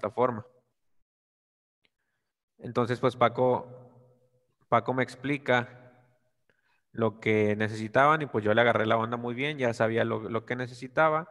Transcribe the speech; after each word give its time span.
plataforma. 0.00 0.46
Entonces, 2.58 3.00
pues 3.00 3.16
Paco, 3.16 3.68
Paco 4.68 4.94
me 4.94 5.02
explica 5.02 5.76
lo 6.92 7.20
que 7.20 7.54
necesitaban 7.56 8.22
y 8.22 8.26
pues 8.26 8.44
yo 8.44 8.52
le 8.54 8.60
agarré 8.60 8.86
la 8.86 8.96
onda 8.96 9.16
muy 9.16 9.34
bien, 9.34 9.58
ya 9.58 9.72
sabía 9.74 10.04
lo, 10.04 10.44
que 10.44 10.56
necesitaba. 10.56 11.28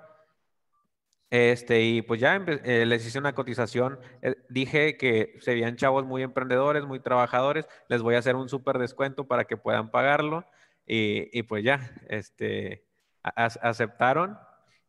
Este, 1.31 1.81
y 1.81 2.01
pues 2.01 2.19
ya 2.19 2.35
eh, 2.35 2.85
les 2.87 3.05
hice 3.05 3.19
una 3.19 3.35
cotización. 3.35 3.99
Eh, 4.21 4.35
dije 4.49 4.97
que 4.97 5.37
serían 5.41 5.75
chavos 5.75 6.05
muy 6.05 6.23
emprendedores, 6.23 6.85
muy 6.85 6.99
trabajadores. 6.99 7.67
Les 7.87 8.01
voy 8.01 8.15
a 8.15 8.19
hacer 8.19 8.35
un 8.35 8.49
súper 8.49 8.79
descuento 8.79 9.27
para 9.27 9.45
que 9.45 9.57
puedan 9.57 9.91
pagarlo. 9.91 10.45
Y, 10.91 11.43
pues 11.43 11.63
ya, 11.63 11.91
este, 12.07 12.87
aceptaron. 13.21 14.39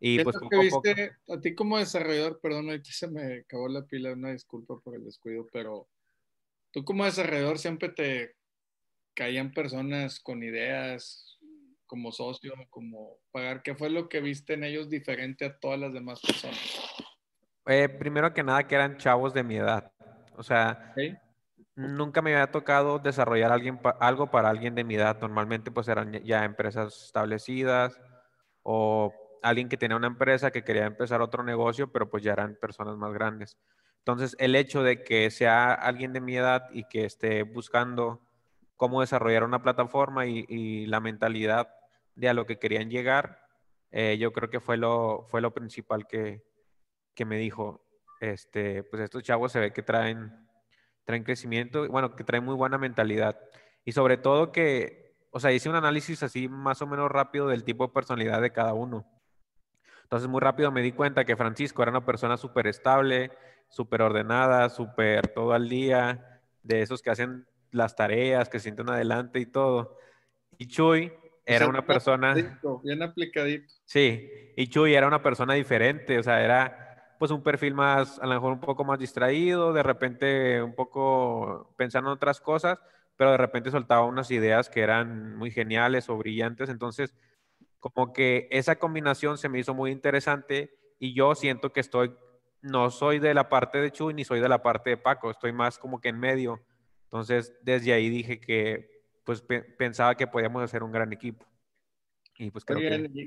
Y 0.01 0.25
pues 0.25 0.37
poco, 0.39 0.61
a, 0.61 0.69
poco... 0.71 0.89
a 1.35 1.41
ti 1.41 1.55
como 1.55 1.79
desarrollador, 1.79 2.41
perdón, 2.41 2.71
aquí 2.71 2.91
se 2.91 3.07
me 3.07 3.41
acabó 3.41 3.69
la 3.69 3.85
pila, 3.85 4.15
una 4.15 4.33
disculpa 4.33 4.79
por 4.81 4.95
el 4.97 5.05
descuido, 5.05 5.47
pero 5.53 5.87
tú 6.73 6.85
como 6.85 7.05
desarrollador 7.05 7.59
siempre 7.59 7.91
te 7.91 8.35
caían 9.15 9.53
personas 9.53 10.19
con 10.19 10.43
ideas 10.43 11.39
como 11.87 12.13
socio, 12.13 12.55
como 12.71 13.19
pagar. 13.33 13.63
¿Qué 13.63 13.75
fue 13.75 13.91
lo 13.91 14.09
que 14.09 14.21
viste 14.21 14.55
en 14.55 14.65
ellos 14.65 14.89
diferente 14.89 15.45
a 15.45 15.59
todas 15.59 15.79
las 15.79 15.93
demás 15.93 16.21
personas? 16.21 16.59
Eh, 17.67 17.89
primero 17.89 18.33
que 18.33 18.43
nada, 18.43 18.67
que 18.67 18.77
eran 18.77 18.97
chavos 18.97 19.35
de 19.35 19.43
mi 19.43 19.57
edad. 19.57 19.93
O 20.37 20.43
sea, 20.43 20.95
nunca 21.75 22.23
me 22.23 22.33
había 22.33 22.51
tocado 22.51 22.99
desarrollar 23.01 23.53
alguien 23.53 23.79
algo 23.99 24.31
para 24.31 24.49
alguien 24.49 24.75
de 24.75 24.85
mi 24.85 24.95
edad. 24.95 25.21
Normalmente, 25.21 25.71
pues 25.71 25.89
eran 25.89 26.13
ya 26.25 26.45
empresas 26.45 27.05
establecidas 27.05 28.01
o 28.63 29.13
alguien 29.43 29.69
que 29.69 29.77
tenía 29.77 29.97
una 29.97 30.07
empresa 30.07 30.51
que 30.51 30.65
quería 30.65 30.87
empezar 30.87 31.21
otro 31.23 31.43
negocio, 31.43 31.91
pero 31.93 32.09
pues 32.09 32.23
ya 32.23 32.33
eran 32.33 32.57
personas 32.61 32.97
más 32.97 33.13
grandes. 33.13 33.57
Entonces, 33.99 34.35
el 34.39 34.57
hecho 34.57 34.83
de 34.83 35.03
que 35.05 35.31
sea 35.31 35.73
alguien 35.75 36.13
de 36.13 36.21
mi 36.21 36.37
edad 36.37 36.69
y 36.73 36.85
que 36.85 37.05
esté 37.05 37.43
buscando 37.43 38.27
cómo 38.77 39.03
desarrollar 39.03 39.45
una 39.45 39.63
plataforma 39.63 40.27
y, 40.27 40.87
la 40.87 41.01
mentalidad 41.01 41.69
de 42.15 42.31
a 42.31 42.35
lo 42.35 42.47
que 42.47 42.59
querían 42.59 42.89
llegar, 42.89 43.47
eh, 43.91 44.17
yo 44.19 44.33
creo 44.33 44.49
que 44.49 44.61
fue 44.61 44.79
lo, 44.79 45.27
fue 45.31 45.43
lo 45.43 45.53
principal 45.53 46.07
que, 46.07 46.43
que, 47.15 47.27
me 47.27 47.37
dijo, 47.37 47.85
este, 48.21 48.83
pues 48.85 49.03
estos 49.03 49.23
chavos 49.23 49.53
se 49.53 49.61
ve 49.61 49.73
que 49.73 49.83
traen, 49.83 50.49
traen 51.05 51.25
crecimiento, 51.25 51.87
bueno, 51.89 52.17
que 52.17 52.25
traen 52.25 52.45
muy 52.45 52.55
buena 52.55 52.79
mentalidad. 52.79 53.39
Y 53.85 53.93
sobre 53.93 54.17
todo 54.17 54.51
que, 54.51 55.15
o 55.31 55.41
sea, 55.41 55.53
hice 55.53 55.69
un 55.69 55.77
análisis 55.77 56.23
así 56.23 56.49
más 56.49 56.81
o 56.81 56.87
menos 56.87 57.11
rápido 57.11 57.49
del 57.49 57.65
tipo 57.65 57.87
de 57.87 57.93
personalidad 57.93 58.41
de 58.41 58.53
cada 58.53 58.73
uno. 58.73 59.07
Entonces 60.11 60.29
muy 60.29 60.41
rápido 60.41 60.73
me 60.73 60.83
di 60.83 60.91
cuenta 60.91 61.25
que 61.25 61.37
Francisco 61.37 61.83
era 61.83 61.93
una 61.93 62.05
persona 62.05 62.37
súper 62.37 62.67
estable, 62.67 63.31
súper 63.69 64.03
ordenada, 64.03 64.69
súper 64.69 65.29
todo 65.29 65.53
al 65.53 65.69
día, 65.69 66.41
de 66.65 66.83
esos 66.83 67.01
que 67.01 67.11
hacen 67.11 67.47
las 67.71 67.95
tareas, 67.95 68.49
que 68.49 68.59
sienten 68.59 68.91
adelante 68.91 69.39
y 69.39 69.47
todo. 69.47 69.97
Y 70.59 70.67
Chuy 70.67 71.13
era 71.47 71.69
una 71.69 71.87
persona... 71.87 72.35
Bien 72.83 73.05
aplicadito. 73.05 73.73
Sí, 73.85 74.29
y 74.57 74.67
Chuy 74.67 74.95
era 74.95 75.07
una 75.07 75.23
persona 75.23 75.55
diferente, 75.55 76.19
o 76.19 76.25
sea, 76.25 76.43
era 76.43 77.15
pues 77.21 77.31
un 77.31 77.45
perfil 77.45 77.75
más, 77.75 78.19
a 78.19 78.27
lo 78.27 78.35
mejor 78.35 78.53
un 78.55 78.61
poco 78.61 78.83
más 78.83 78.99
distraído, 78.99 79.73
de 79.73 79.85
repente 79.85 80.61
un 80.61 80.75
poco 80.75 81.73
pensando 81.77 82.11
en 82.11 82.15
otras 82.17 82.41
cosas, 82.41 82.81
pero 83.17 83.31
de 83.31 83.37
repente 83.37 83.71
soltaba 83.71 84.05
unas 84.07 84.33
ideas 84.33 84.69
que 84.69 84.81
eran 84.81 85.37
muy 85.37 85.53
geniales 85.53 86.09
o 86.09 86.17
brillantes, 86.17 86.69
entonces 86.69 87.15
como 87.81 88.13
que 88.13 88.49
esa 88.51 88.77
combinación 88.77 89.39
se 89.39 89.49
me 89.49 89.59
hizo 89.59 89.75
muy 89.75 89.91
interesante 89.91 90.79
y 90.99 91.15
yo 91.15 91.35
siento 91.35 91.73
que 91.73 91.81
estoy, 91.81 92.15
no 92.63 92.91
soy 92.91 93.19
de 93.19 93.35
la 93.35 93.49
parte 93.49 93.79
de 93.79 93.91
Chuy 93.91 94.15
ni 94.15 94.25
soy 94.25 94.41
de 94.41 94.49
la 94.49 94.63
parte 94.63 94.91
de 94.91 94.97
Paco, 94.97 95.31
estoy 95.31 95.53
más 95.53 95.79
como 95.79 96.01
que 96.01 96.11
en 96.11 96.21
medio 96.21 96.61
entonces, 97.11 97.53
desde 97.63 97.93
ahí 97.93 98.09
dije 98.09 98.41
que 98.41 99.03
pues 99.25 99.43
pensaba 99.77 100.15
que 100.15 100.29
podíamos 100.29 100.63
hacer 100.63 100.85
un 100.85 100.93
gran 100.93 101.13
equipo. 101.13 101.45
Y 102.39 102.53
pues 102.53 102.65
creo 102.65 102.79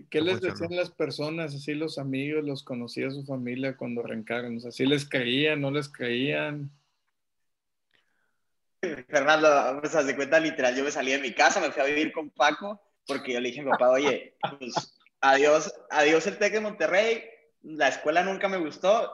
¿Qué 0.10 0.22
les 0.22 0.40
decían 0.40 0.74
las 0.74 0.90
personas, 0.90 1.54
así 1.54 1.74
los 1.74 2.00
amigos, 2.00 2.46
los 2.46 2.64
conocidos, 2.64 3.14
su 3.14 3.26
familia 3.26 3.76
cuando 3.76 4.02
arrancaron? 4.02 4.56
O 4.56 4.60
sea, 4.62 4.72
¿sí 4.72 4.86
les 4.86 5.08
creían, 5.08 5.60
no 5.60 5.70
les 5.70 5.90
creían? 5.90 6.72
Fernando, 8.82 9.82
pues 9.82 9.94
haz 9.96 10.08
de 10.08 10.16
cuenta, 10.16 10.40
literal, 10.40 10.76
yo 10.78 10.86
me 10.86 10.92
salí 10.92 11.12
de 11.12 11.20
mi 11.20 11.34
casa, 11.34 11.60
me 11.60 11.72
fui 11.72 11.82
a 11.82 11.86
vivir 11.86 12.14
con 12.14 12.30
Paco, 12.30 12.82
porque 13.08 13.34
yo 13.34 13.40
le 13.40 13.50
dije 13.50 13.62
a 13.62 13.64
mi 13.64 13.72
papá, 13.72 13.90
oye, 13.90 14.36
pues 14.60 14.98
adiós, 15.22 15.74
adiós 15.90 16.28
el 16.28 16.38
TEC 16.38 16.54
de 16.54 16.60
Monterrey, 16.62 17.24
la 17.62 17.88
escuela 17.88 18.24
nunca 18.24 18.48
me 18.48 18.58
gustó 18.58 19.12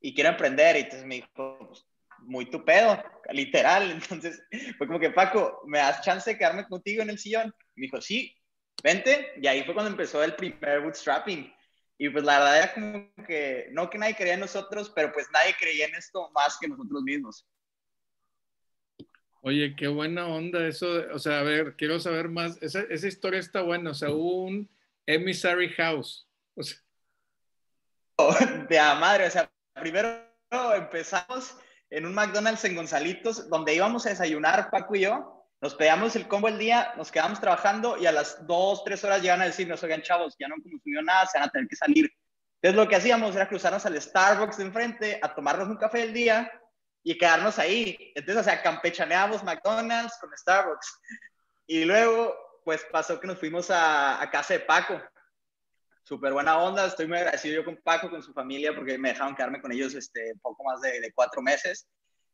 y 0.00 0.14
quiero 0.14 0.30
emprender. 0.30 0.76
Y 0.76 0.80
entonces 0.80 1.06
me 1.06 1.14
dijo, 1.16 1.58
pues, 1.58 1.86
muy 2.24 2.50
tu 2.50 2.64
pedo, 2.64 3.02
literal. 3.30 3.90
Entonces 3.90 4.42
fue 4.78 4.86
como 4.86 5.00
que, 5.00 5.10
Paco, 5.10 5.62
¿me 5.66 5.78
das 5.78 6.02
chance 6.02 6.30
de 6.30 6.38
quedarme 6.38 6.66
contigo 6.66 7.02
en 7.02 7.10
el 7.10 7.18
sillón? 7.18 7.54
Me 7.74 7.86
dijo, 7.86 8.00
sí, 8.00 8.34
vente. 8.82 9.32
Y 9.40 9.46
ahí 9.46 9.64
fue 9.64 9.74
cuando 9.74 9.90
empezó 9.90 10.22
el 10.22 10.34
primer 10.34 10.80
bootstrapping. 10.80 11.52
Y 11.98 12.08
pues 12.08 12.24
la 12.24 12.38
verdad 12.38 12.58
era 12.58 12.74
como 12.74 13.26
que, 13.26 13.68
no 13.72 13.88
que 13.88 13.98
nadie 13.98 14.16
creía 14.16 14.34
en 14.34 14.40
nosotros, 14.40 14.90
pero 14.94 15.12
pues 15.12 15.28
nadie 15.32 15.54
creía 15.58 15.86
en 15.86 15.94
esto 15.94 16.30
más 16.32 16.58
que 16.60 16.68
nosotros 16.68 17.02
mismos. 17.02 17.46
Oye, 19.44 19.74
qué 19.74 19.88
buena 19.88 20.28
onda 20.28 20.66
eso. 20.66 20.86
O 21.12 21.18
sea, 21.18 21.40
a 21.40 21.42
ver, 21.42 21.74
quiero 21.76 21.98
saber 21.98 22.28
más. 22.28 22.62
Esa, 22.62 22.82
esa 22.82 23.08
historia 23.08 23.40
está 23.40 23.60
buena. 23.62 23.90
O 23.90 23.94
sea, 23.94 24.10
un 24.10 24.70
emissary 25.04 25.68
house. 25.70 26.28
O 26.54 26.62
sea. 26.62 26.78
De 28.68 28.78
a 28.78 28.94
madre. 28.94 29.26
O 29.26 29.30
sea, 29.30 29.50
primero 29.74 30.08
empezamos 30.76 31.56
en 31.90 32.06
un 32.06 32.14
McDonald's 32.14 32.64
en 32.64 32.76
Gonzalitos, 32.76 33.48
donde 33.48 33.74
íbamos 33.74 34.06
a 34.06 34.10
desayunar 34.10 34.70
Paco 34.70 34.94
y 34.94 35.00
yo. 35.00 35.44
Nos 35.60 35.74
pedíamos 35.74 36.14
el 36.16 36.28
combo 36.28 36.48
el 36.48 36.58
día, 36.58 36.92
nos 36.96 37.12
quedamos 37.12 37.40
trabajando 37.40 37.96
y 37.96 38.06
a 38.06 38.12
las 38.12 38.46
dos, 38.46 38.82
tres 38.84 39.04
horas 39.04 39.22
llegan 39.22 39.42
a 39.42 39.44
decirnos, 39.44 39.82
oigan, 39.82 40.02
chavos, 40.02 40.34
ya 40.38 40.48
no 40.48 40.56
han 40.56 40.62
consumido 40.62 41.02
nada, 41.02 41.26
se 41.26 41.38
van 41.38 41.48
a 41.48 41.52
tener 41.52 41.68
que 41.68 41.76
salir. 41.76 42.10
Entonces 42.60 42.76
lo 42.76 42.88
que 42.88 42.96
hacíamos 42.96 43.36
era 43.36 43.48
cruzarnos 43.48 43.86
al 43.86 44.00
Starbucks 44.00 44.58
de 44.58 44.64
enfrente 44.64 45.20
a 45.22 45.32
tomarnos 45.32 45.68
un 45.68 45.76
café 45.76 45.98
del 45.98 46.12
día 46.12 46.50
y 47.02 47.18
quedarnos 47.18 47.58
ahí. 47.58 48.12
Entonces, 48.14 48.42
o 48.42 48.44
sea, 48.44 48.62
campechaneábamos 48.62 49.42
McDonald's 49.42 50.16
con 50.20 50.30
Starbucks. 50.36 51.00
Y 51.66 51.84
luego, 51.84 52.34
pues 52.64 52.84
pasó 52.90 53.20
que 53.20 53.26
nos 53.26 53.38
fuimos 53.38 53.70
a, 53.70 54.28
casa 54.30 54.54
de 54.54 54.60
Paco 54.60 55.00
súper 56.04 56.32
buena 56.32 56.58
onda. 56.58 56.86
Estoy 56.86 57.06
muy 57.06 57.18
agradecido 57.18 57.56
yo 57.56 57.64
con 57.64 57.76
Paco, 57.76 58.10
con 58.10 58.22
su 58.22 58.32
familia, 58.32 58.74
porque 58.74 58.98
me 58.98 59.10
dejaron 59.10 59.34
quedarme 59.34 59.60
con 59.60 59.72
ellos 59.72 59.94
este, 59.94 60.34
poco 60.42 60.64
más 60.64 60.80
de, 60.80 61.12
cuatro 61.14 61.42
meses. 61.42 61.88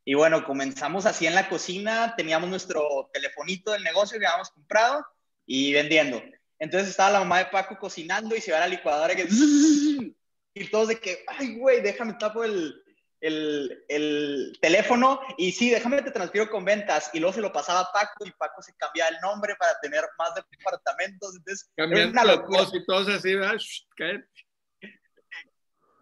Y 0.05 0.15
bueno, 0.15 0.45
comenzamos 0.45 1.07
así 1.07 1.27
en 1.27 1.35
la 1.35 1.49
cocina, 1.49 2.15
teníamos 2.17 2.49
nuestro 2.49 3.11
telefonito 3.13 3.73
del 3.73 3.85
negocio 3.85 4.19
que 4.19 4.27
habíamos 4.27 4.51
comprado 4.51 5.05
y 5.45 5.73
vendiendo. 5.75 6.23
Entonces 6.59 6.89
estaba 6.89 7.11
la 7.11 7.19
mamá 7.21 7.39
de 7.39 7.47
Paco 7.47 7.79
cocinando 7.79 8.35
y 8.35 8.41
se 8.41 8.53
va 8.53 8.59
a 8.59 8.61
la 8.61 8.69
licuadora. 8.69 9.15
Y 10.55 10.69
todos 10.71 10.89
de 10.89 10.99
que, 10.99 11.25
ay, 11.29 11.57
güey, 11.57 11.81
déjame 11.81 12.15
tapo 12.15 12.43
el, 12.43 12.83
el, 13.21 13.85
el, 13.89 14.59
teléfono 14.61 15.21
y 15.37 15.53
sí, 15.53 15.71
déjame 15.71 16.03
te 16.03 16.11
transfiero 16.11 16.51
con 16.51 16.65
ventas. 16.65 17.11
Y 17.13 17.21
luego 17.21 17.35
se 17.35 17.41
lo 17.41 17.53
pasaba 17.53 17.81
a 17.81 17.93
Paco 17.93 18.27
y 18.27 18.31
Paco 18.33 18.63
se 18.63 18.75
cambiaba 18.77 19.11
el 19.11 19.21
nombre 19.21 19.55
para 19.59 19.79
tener 19.81 20.05
más 20.19 20.35
departamentos. 20.35 21.37
Entonces, 21.37 21.71
Cambiando 21.77 22.13
una 22.13 22.25
locura. 22.25 22.63
Y 22.73 22.85
todos 22.85 23.09
así, 23.09 23.35
¿verdad? 23.35 23.57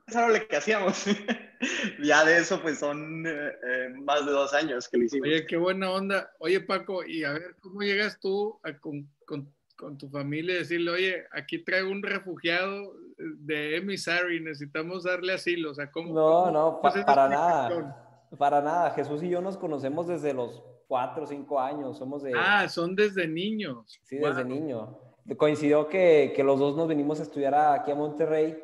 Eso 0.07 0.19
era 0.21 0.29
lo 0.29 0.47
que 0.47 0.57
hacíamos. 0.57 1.05
ya 2.03 2.25
de 2.25 2.39
eso, 2.39 2.63
pues 2.63 2.79
son 2.79 3.27
eh, 3.27 3.31
eh, 3.31 3.89
más 4.05 4.25
de 4.25 4.33
dos 4.33 4.55
años 4.55 4.89
que 4.89 4.99
lo 4.99 5.05
hicimos. 5.05 5.27
Oye, 5.27 5.47
qué 5.47 5.57
buena 5.57 5.91
onda. 5.91 6.31
Oye, 6.39 6.61
Paco, 6.61 7.05
y 7.05 7.25
a 7.25 7.33
ver, 7.33 7.57
¿cómo 7.61 7.81
llegas 7.83 8.21
tú 8.21 8.61
con, 8.81 9.11
con, 9.25 9.53
con 9.77 9.99
tu 9.99 10.09
familia 10.09 10.55
y 10.55 10.59
decirle, 10.59 10.91
oye, 10.91 11.25
aquí 11.33 11.59
traigo 11.59 11.91
un 11.91 12.03
refugiado 12.03 12.95
de 13.19 13.77
emissary, 13.77 14.41
necesitamos 14.41 15.05
darle 15.05 15.35
asilo, 15.35 15.71
o 15.71 15.75
sea, 15.75 15.91
¿cómo? 15.91 16.13
No, 16.13 16.51
no, 16.51 16.81
para 16.81 17.29
nada, 17.29 18.27
para 18.37 18.61
nada. 18.61 18.91
Jesús 18.91 19.23
y 19.23 19.29
yo 19.29 19.41
nos 19.41 19.57
conocemos 19.57 20.07
desde 20.07 20.35
los 20.35 20.63
cuatro 20.89 21.25
o 21.25 21.27
cinco 21.27 21.61
años, 21.61 21.99
somos 21.99 22.23
de... 22.23 22.33
Ah, 22.37 22.69
son 22.69 22.95
desde 22.95 23.27
niños. 23.27 24.01
Sí, 24.05 24.19
desde 24.19 24.45
niño. 24.45 24.99
Coincidió 25.37 25.89
que, 25.89 26.33
que, 26.37 26.45
los 26.45 26.59
dos 26.59 26.77
nos 26.77 26.87
venimos 26.87 27.19
a 27.19 27.25
estudiar 27.25 27.55
aquí 27.55 27.91
a 27.91 27.97
Monterrey 27.97 28.63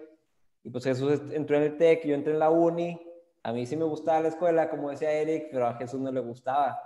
y 0.64 0.70
pues 0.70 0.84
Jesús 0.84 1.20
entró 1.32 1.56
en 1.56 1.64
el 1.64 1.76
TEC, 1.76 2.06
yo 2.06 2.14
entré 2.14 2.32
en 2.32 2.38
la 2.38 2.50
uni. 2.50 3.00
A 3.42 3.52
mí 3.52 3.66
sí 3.66 3.76
me 3.76 3.84
gustaba 3.84 4.20
la 4.20 4.28
escuela, 4.28 4.70
como 4.70 4.90
decía 4.90 5.10
Eric, 5.10 5.48
pero 5.50 5.66
a 5.66 5.75
Jesús 5.75 6.00
no 6.00 6.12
le 6.12 6.20
gustaba. 6.20 6.81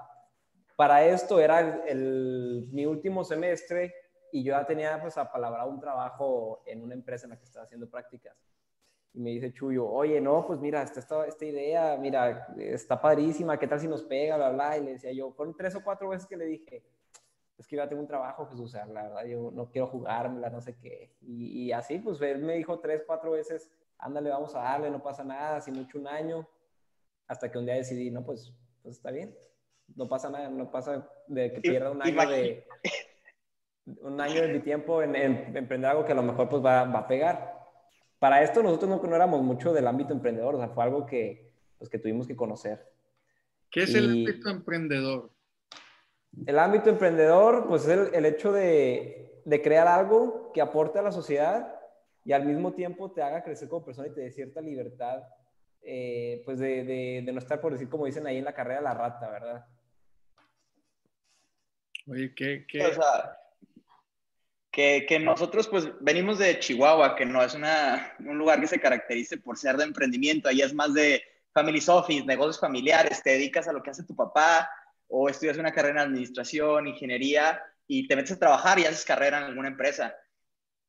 Para 0.76 1.04
esto 1.04 1.40
era 1.40 1.84
el, 1.86 2.68
mi 2.72 2.86
último 2.86 3.24
semestre 3.24 3.94
y 4.32 4.42
yo 4.42 4.52
ya 4.52 4.66
tenía 4.66 5.00
pues 5.00 5.16
apalabrado 5.18 5.70
un 5.70 5.80
trabajo 5.80 6.62
en 6.66 6.82
una 6.82 6.94
empresa 6.94 7.26
en 7.26 7.30
la 7.30 7.38
que 7.38 7.44
estaba 7.44 7.64
haciendo 7.64 7.88
prácticas. 7.88 8.36
Y 9.14 9.20
me 9.20 9.30
dice 9.30 9.52
Chuyo, 9.52 9.88
oye, 9.88 10.20
no, 10.20 10.46
pues 10.46 10.60
mira, 10.60 10.82
esta, 10.82 11.26
esta 11.26 11.44
idea, 11.44 11.96
mira, 11.96 12.54
está 12.58 13.00
padrísima, 13.00 13.58
¿qué 13.58 13.66
tal 13.66 13.80
si 13.80 13.88
nos 13.88 14.02
pega, 14.02 14.36
bla, 14.36 14.50
bla? 14.50 14.76
Y 14.76 14.84
le 14.84 14.92
decía 14.92 15.12
yo, 15.12 15.32
fueron 15.32 15.56
tres 15.56 15.74
o 15.74 15.82
cuatro 15.82 16.10
veces 16.10 16.26
que 16.26 16.36
le 16.36 16.44
dije, 16.44 16.84
es 17.56 17.66
que 17.66 17.76
yo 17.76 17.82
ya 17.82 17.88
tengo 17.88 18.02
un 18.02 18.08
trabajo, 18.08 18.46
Jesús, 18.46 18.66
o 18.66 18.68
sea, 18.68 18.84
la 18.86 19.04
verdad, 19.04 19.24
yo 19.24 19.50
no 19.50 19.70
quiero 19.70 19.86
jugármela, 19.86 20.50
no 20.50 20.60
sé 20.60 20.76
qué. 20.76 21.14
Y, 21.22 21.64
y, 21.64 21.72
así, 21.72 21.98
pues 21.98 22.20
él 22.20 22.42
me 22.42 22.54
dijo 22.54 22.78
tres, 22.80 23.04
cuatro 23.06 23.30
veces, 23.30 23.70
ándale, 23.96 24.28
vamos 24.28 24.54
a 24.54 24.60
darle, 24.60 24.90
no 24.90 25.02
pasa 25.02 25.24
nada, 25.24 25.56
así 25.56 25.70
mucho 25.70 25.98
un 25.98 26.08
año. 26.08 26.46
hasta 27.26 27.50
que 27.50 27.58
un 27.58 27.64
día 27.64 27.74
decidí, 27.74 28.10
no, 28.10 28.24
pues, 28.24 28.52
pues 28.82 28.96
está 28.96 29.10
bien. 29.10 29.34
No 29.94 30.08
pasa 30.08 30.28
nada, 30.28 30.50
no 30.50 30.70
pasa 30.70 31.08
de 31.26 31.52
que 31.52 31.60
pierda 31.60 31.90
un 31.90 32.02
año 32.02 32.28
de 32.28 32.66
un 33.86 34.20
año 34.20 34.42
de 34.42 34.48
mi 34.48 34.60
tiempo 34.60 35.02
en, 35.02 35.14
emprender 35.16 35.90
algo 35.90 36.04
que 36.04 36.12
a 36.12 36.16
lo 36.16 36.22
mejor 36.22 36.48
pues 36.48 36.64
va, 36.64 36.84
va, 36.84 37.00
a 37.00 37.06
pegar. 37.06 37.54
Para 38.18 38.42
esto 38.42 38.62
nosotros 38.62 38.90
no, 38.90 39.08
no 39.08 39.16
éramos 39.16 39.42
mucho 39.42 39.72
del 39.72 39.86
ámbito 39.86 40.12
emprendedor, 40.12 40.54
o 40.54 40.58
sea, 40.58 40.68
fue 40.68 40.84
algo 40.84 41.06
que, 41.06 41.52
pues, 41.78 41.88
que 41.88 41.98
tuvimos 41.98 42.26
que 42.26 42.36
conocer. 42.36 42.84
¿Qué 43.70 43.84
es 43.84 43.94
el 43.94 44.10
ámbito 44.10 44.50
emprendedor? 44.50 45.30
El 46.46 46.58
ámbito 46.58 46.90
emprendedor, 46.90 47.66
pues 47.68 47.86
es 47.86 48.12
el, 48.12 48.26
hecho 48.26 48.52
de, 48.52 49.42
de, 49.44 49.62
crear 49.62 49.86
algo 49.86 50.50
que 50.52 50.60
aporte 50.60 50.98
a 50.98 51.02
la 51.02 51.12
sociedad 51.12 51.74
y 52.24 52.32
al 52.32 52.44
mismo 52.44 52.74
tiempo 52.74 53.12
te 53.12 53.22
haga 53.22 53.42
crecer 53.42 53.68
como 53.68 53.84
persona 53.84 54.08
y 54.08 54.14
te 54.14 54.22
dé 54.22 54.30
cierta 54.32 54.60
libertad, 54.60 55.22
eh, 55.82 56.42
pues 56.44 56.58
de, 56.58 56.84
de, 56.84 57.32
no 57.32 57.38
estar, 57.38 57.60
por 57.60 57.72
decir, 57.72 57.88
como 57.88 58.06
dicen 58.06 58.26
ahí 58.26 58.38
en 58.38 58.44
la 58.44 58.52
carrera, 58.52 58.80
la 58.80 58.94
rata, 58.94 59.30
¿verdad? 59.30 59.66
Oye, 62.08 62.34
¿qué? 62.34 62.66
qué? 62.68 62.84
O 62.84 62.92
sea, 62.92 63.38
que, 64.76 65.18
nosotros 65.18 65.68
pues 65.68 65.88
venimos 66.00 66.38
de 66.38 66.58
Chihuahua, 66.58 67.16
que 67.16 67.24
no 67.24 67.42
es 67.42 67.54
una, 67.54 68.14
un 68.18 68.36
lugar 68.36 68.60
que 68.60 68.66
se 68.66 68.78
caracterice 68.78 69.38
por 69.38 69.56
ser 69.56 69.78
de 69.78 69.84
emprendimiento, 69.84 70.50
ahí 70.50 70.60
es 70.60 70.74
más 70.74 70.92
de 70.92 71.22
family 71.54 71.80
office, 71.88 72.26
negocios 72.26 72.60
familiares, 72.60 73.22
te 73.22 73.30
dedicas 73.30 73.66
a 73.66 73.72
lo 73.72 73.82
que 73.82 73.88
hace 73.88 74.04
tu 74.04 74.14
papá, 74.14 74.68
o 75.08 75.30
estudias 75.30 75.56
una 75.56 75.72
carrera 75.72 76.02
en 76.02 76.08
administración, 76.10 76.88
ingeniería, 76.88 77.62
y 77.86 78.06
te 78.06 78.16
metes 78.16 78.32
a 78.32 78.38
trabajar 78.38 78.78
y 78.78 78.84
haces 78.84 79.06
carrera 79.06 79.38
en 79.38 79.44
alguna 79.44 79.68
empresa. 79.68 80.14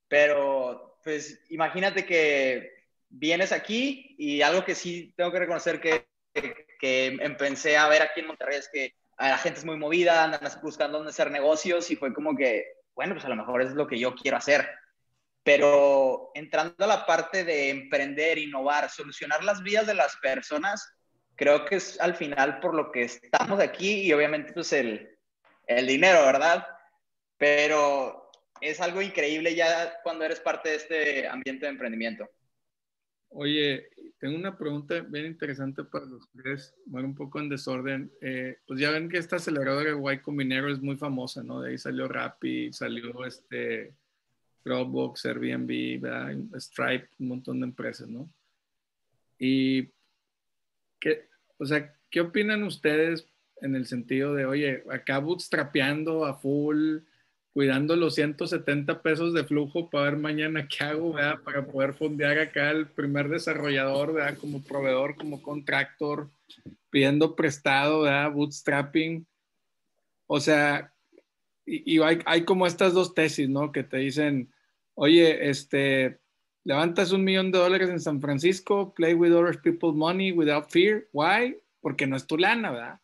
Pero, 0.10 1.00
pues, 1.02 1.40
imagínate 1.50 2.06
que 2.06 2.74
vienes 3.08 3.54
aquí 3.54 4.16
y 4.20 4.42
algo 4.42 4.66
que 4.66 4.76
sí 4.76 5.14
tengo 5.16 5.32
que 5.32 5.40
reconocer 5.40 5.80
que, 5.80 6.10
que, 6.82 7.06
empecé 7.22 7.78
a 7.78 7.88
ver 7.88 8.02
aquí 8.02 8.20
en 8.20 8.28
Monterrey 8.28 8.58
es 8.58 8.68
que 8.68 8.96
la 9.18 9.38
gente 9.38 9.60
es 9.60 9.66
muy 9.66 9.78
movida, 9.78 10.26
andan 10.26 10.42
buscando 10.62 10.98
dónde 10.98 11.12
hacer 11.12 11.32
negocios 11.32 11.90
y 11.90 11.96
fue 11.96 12.14
como 12.14 12.36
que, 12.36 12.66
bueno, 12.98 13.14
pues 13.14 13.26
a 13.26 13.30
lo 13.30 13.36
mejor 13.36 13.62
es 13.62 13.74
lo 13.74 13.86
que 13.86 14.00
yo 14.00 14.16
quiero 14.16 14.38
hacer. 14.38 14.68
Pero 15.44 16.32
entrando 16.34 16.84
a 16.84 16.88
la 16.88 17.06
parte 17.06 17.44
de 17.44 17.70
emprender, 17.70 18.40
innovar, 18.40 18.90
solucionar 18.90 19.44
las 19.44 19.62
vidas 19.62 19.86
de 19.86 19.94
las 19.94 20.18
personas, 20.18 20.94
creo 21.36 21.64
que 21.64 21.76
es 21.76 22.02
al 22.02 22.16
final 22.16 22.60
por 22.60 22.74
lo 22.74 22.92
que 22.92 23.04
estamos 23.04 23.60
aquí 23.60 24.02
y 24.02 24.14
obviamente 24.14 24.52
pues 24.52 24.74
el, 24.74 25.16
el 25.68 25.86
dinero, 25.86 26.26
¿verdad? 26.26 26.68
Pero 27.38 28.32
es 28.62 28.82
algo 28.82 29.04
increíble 29.04 29.54
ya 29.54 30.02
cuando 30.02 30.26
eres 30.26 30.40
parte 30.40 30.70
de 30.70 30.76
este 30.76 31.28
ambiente 31.28 31.68
de 31.68 31.74
emprendimiento. 31.74 32.28
Oye, 33.40 33.90
tengo 34.18 34.36
una 34.36 34.58
pregunta 34.58 35.00
bien 35.02 35.28
interesante 35.28 35.84
para 35.84 36.06
los 36.06 36.28
tres, 36.32 36.74
bueno, 36.88 37.10
un 37.10 37.14
poco 37.14 37.40
en 37.40 37.50
desorden. 37.50 38.12
Eh, 38.20 38.58
pues 38.66 38.80
ya 38.80 38.90
ven 38.90 39.10
que 39.10 39.20
esta 39.20 39.36
aceleradora 39.36 39.94
de 39.94 40.14
Y 40.16 40.18
Combinero 40.22 40.72
es 40.72 40.82
muy 40.82 40.98
famosa, 40.98 41.44
¿no? 41.44 41.62
De 41.62 41.70
ahí 41.70 41.78
salió 41.78 42.08
Rappi, 42.08 42.74
salió 42.74 43.24
este 43.26 43.94
Dropbox, 44.66 45.28
Airbnb, 45.28 46.02
Stripe, 46.60 47.10
un 47.20 47.28
montón 47.28 47.60
de 47.60 47.68
empresas, 47.68 48.10
¿no? 48.10 48.28
Y 49.38 49.92
¿Qué, 51.00 51.30
o 51.60 51.66
sea, 51.68 51.94
¿qué 52.10 52.22
opinan 52.22 52.64
ustedes 52.64 53.28
en 53.62 53.76
el 53.76 53.86
sentido 53.86 54.34
de, 54.34 54.48
oye, 54.48 54.84
acá 54.90 55.20
bootstrapeando 55.20 56.26
a 56.26 56.34
full, 56.34 57.02
cuidando 57.58 57.96
los 57.96 58.14
170 58.14 59.02
pesos 59.02 59.34
de 59.34 59.44
flujo 59.44 59.90
para 59.90 60.12
ver 60.12 60.18
mañana 60.18 60.68
qué 60.68 60.84
hago, 60.84 61.14
¿verdad? 61.14 61.40
Para 61.44 61.66
poder 61.66 61.96
fondear 61.96 62.38
acá 62.38 62.70
el 62.70 62.86
primer 62.86 63.30
desarrollador, 63.30 64.14
¿verdad? 64.14 64.38
Como 64.38 64.62
proveedor, 64.62 65.16
como 65.16 65.42
contractor, 65.42 66.30
pidiendo 66.92 67.36
prestado, 67.36 68.02
¿verdad? 68.02 68.32
Bootstrapping. 68.32 69.26
O 70.28 70.40
sea, 70.40 70.94
y, 71.66 71.96
y 71.96 72.00
hay, 72.04 72.20
hay 72.28 72.46
como 72.46 72.68
estas 72.68 72.94
dos 72.94 73.16
tesis, 73.16 73.50
¿no? 73.50 73.72
Que 73.72 73.84
te 73.84 73.98
dicen, 73.98 74.54
oye, 74.94 75.50
este, 75.50 76.20
levantas 76.64 77.12
un 77.12 77.24
millón 77.24 77.52
de 77.52 77.58
dólares 77.58 77.90
en 77.90 78.00
San 78.00 78.22
Francisco, 78.22 78.94
play 78.94 79.16
with 79.16 79.34
other 79.34 79.60
people's 79.60 79.96
money 79.96 80.32
without 80.32 80.70
fear. 80.70 81.08
Why? 81.12 81.58
Porque 81.82 82.06
no 82.06 82.18
es 82.18 82.28
tu 82.28 82.38
lana, 82.38 82.70
¿verdad? 82.70 83.00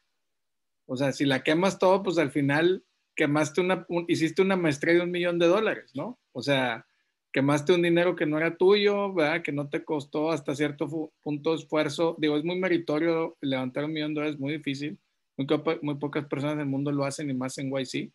O 0.85 0.95
sea, 0.95 1.11
si 1.11 1.25
la 1.25 1.41
quemas 1.41 1.79
todo, 1.79 2.03
pues 2.03 2.19
al 2.19 2.29
final 2.29 2.83
quemaste 3.15 3.61
una, 3.61 3.85
hiciste 4.07 4.41
una 4.41 4.55
maestría 4.55 4.95
de 4.95 5.01
un 5.01 5.11
millón 5.11 5.39
de 5.39 5.47
dólares, 5.47 5.91
¿no? 5.95 6.19
O 6.31 6.41
sea, 6.41 6.85
quemaste 7.31 7.73
un 7.73 7.81
dinero 7.81 8.15
que 8.15 8.25
no 8.25 8.37
era 8.37 8.57
tuyo, 8.57 9.13
¿verdad? 9.13 9.41
Que 9.41 9.51
no 9.51 9.69
te 9.69 9.83
costó 9.83 10.31
hasta 10.31 10.55
cierto 10.55 11.11
punto 11.21 11.51
de 11.51 11.57
esfuerzo. 11.57 12.15
Digo, 12.19 12.37
es 12.37 12.43
muy 12.43 12.59
meritorio 12.59 13.37
levantar 13.41 13.85
un 13.85 13.93
millón 13.93 14.13
de 14.13 14.21
dólares, 14.21 14.35
es 14.35 14.41
muy 14.41 14.53
difícil. 14.53 14.99
Muy, 15.35 15.47
muy 15.81 15.95
pocas 15.95 16.25
personas 16.27 16.53
en 16.55 16.61
el 16.61 16.65
mundo 16.67 16.91
lo 16.91 17.05
hacen 17.05 17.29
y 17.29 17.33
más 17.33 17.57
en 17.57 17.71
YC. 17.71 18.11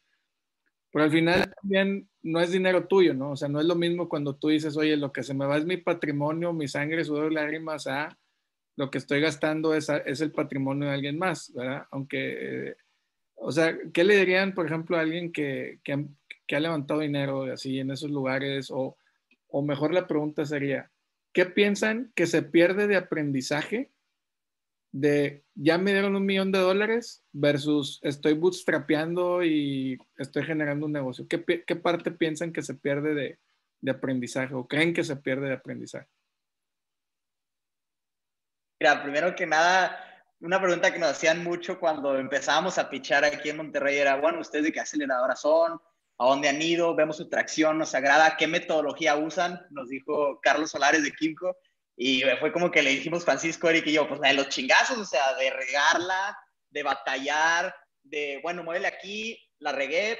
Pero 0.90 1.04
al 1.04 1.10
final 1.10 1.52
también 1.60 2.08
no 2.22 2.40
es 2.40 2.50
dinero 2.50 2.86
tuyo, 2.86 3.12
¿no? 3.12 3.32
O 3.32 3.36
sea, 3.36 3.48
no 3.48 3.60
es 3.60 3.66
lo 3.66 3.74
mismo 3.74 4.08
cuando 4.08 4.36
tú 4.36 4.48
dices, 4.48 4.76
oye, 4.76 4.96
lo 4.96 5.12
que 5.12 5.22
se 5.22 5.34
me 5.34 5.46
va 5.46 5.58
es 5.58 5.66
mi 5.66 5.76
patrimonio, 5.76 6.52
mi 6.52 6.66
sangre, 6.68 7.04
sudor, 7.04 7.32
lágrimas, 7.32 7.86
a 7.86 8.16
lo 8.76 8.90
que 8.90 8.98
estoy 8.98 9.20
gastando 9.20 9.74
es, 9.74 9.88
es 9.88 10.20
el 10.20 10.30
patrimonio 10.30 10.88
de 10.88 10.94
alguien 10.94 11.18
más, 11.18 11.52
¿verdad? 11.54 11.86
Aunque, 11.90 12.76
o 13.40 13.52
sea, 13.52 13.76
¿qué 13.92 14.04
le 14.04 14.16
dirían, 14.16 14.54
por 14.54 14.66
ejemplo, 14.66 14.96
a 14.96 15.00
alguien 15.00 15.32
que, 15.32 15.78
que, 15.84 16.06
que 16.46 16.56
ha 16.56 16.60
levantado 16.60 17.00
dinero 17.00 17.44
así 17.44 17.78
en 17.78 17.90
esos 17.90 18.10
lugares? 18.10 18.70
O, 18.70 18.96
o 19.48 19.62
mejor 19.62 19.92
la 19.92 20.06
pregunta 20.06 20.44
sería, 20.44 20.90
¿qué 21.32 21.46
piensan 21.46 22.12
que 22.14 22.26
se 22.26 22.42
pierde 22.42 22.86
de 22.86 22.96
aprendizaje 22.96 23.90
de 24.90 25.44
ya 25.54 25.76
me 25.76 25.92
dieron 25.92 26.16
un 26.16 26.24
millón 26.24 26.50
de 26.50 26.58
dólares 26.58 27.22
versus 27.32 28.00
estoy 28.02 28.32
bootstrapeando 28.32 29.44
y 29.44 29.98
estoy 30.16 30.44
generando 30.44 30.86
un 30.86 30.92
negocio? 30.92 31.26
¿Qué, 31.28 31.44
qué 31.66 31.76
parte 31.76 32.10
piensan 32.10 32.52
que 32.52 32.62
se 32.62 32.74
pierde 32.74 33.14
de, 33.14 33.38
de, 33.80 33.90
aprendizaje 33.90 34.54
o 34.54 34.66
creen 34.66 34.94
que 34.94 35.04
se 35.04 35.16
pierde 35.16 35.48
de 35.48 35.54
aprendizaje? 35.54 36.08
Mira, 38.80 39.02
primero 39.02 39.34
que 39.34 39.46
nada, 39.46 40.07
una 40.40 40.60
pregunta 40.60 40.92
que 40.92 40.98
nos 40.98 41.10
hacían 41.10 41.42
mucho 41.42 41.80
cuando 41.80 42.16
empezábamos 42.16 42.78
a 42.78 42.88
pichar 42.88 43.24
aquí 43.24 43.50
en 43.50 43.56
Monterrey 43.56 43.98
era, 43.98 44.16
bueno, 44.16 44.40
¿ustedes 44.40 44.66
de 44.66 44.72
qué 44.72 44.80
aceleradora 44.80 45.34
son? 45.34 45.80
¿A 46.18 46.26
dónde 46.26 46.48
han 46.48 46.60
ido? 46.62 46.94
Vemos 46.94 47.16
su 47.16 47.28
tracción, 47.28 47.78
nos 47.78 47.94
agrada, 47.94 48.36
¿qué 48.36 48.46
metodología 48.46 49.16
usan? 49.16 49.60
Nos 49.70 49.88
dijo 49.88 50.40
Carlos 50.40 50.70
Solares 50.70 51.02
de 51.02 51.12
Kimco. 51.12 51.56
Y 51.96 52.22
fue 52.38 52.52
como 52.52 52.70
que 52.70 52.82
le 52.82 52.90
dijimos 52.90 53.24
Francisco, 53.24 53.68
Eric 53.68 53.86
y 53.88 53.92
yo, 53.94 54.08
pues 54.08 54.20
la 54.20 54.28
de 54.28 54.34
los 54.34 54.48
chingazos, 54.48 54.98
o 54.98 55.04
sea, 55.04 55.34
de 55.34 55.50
regarla, 55.50 56.38
de 56.70 56.82
batallar, 56.84 57.74
de, 58.04 58.38
bueno, 58.42 58.62
muévele 58.62 58.86
aquí, 58.86 59.36
la 59.58 59.72
regué, 59.72 60.18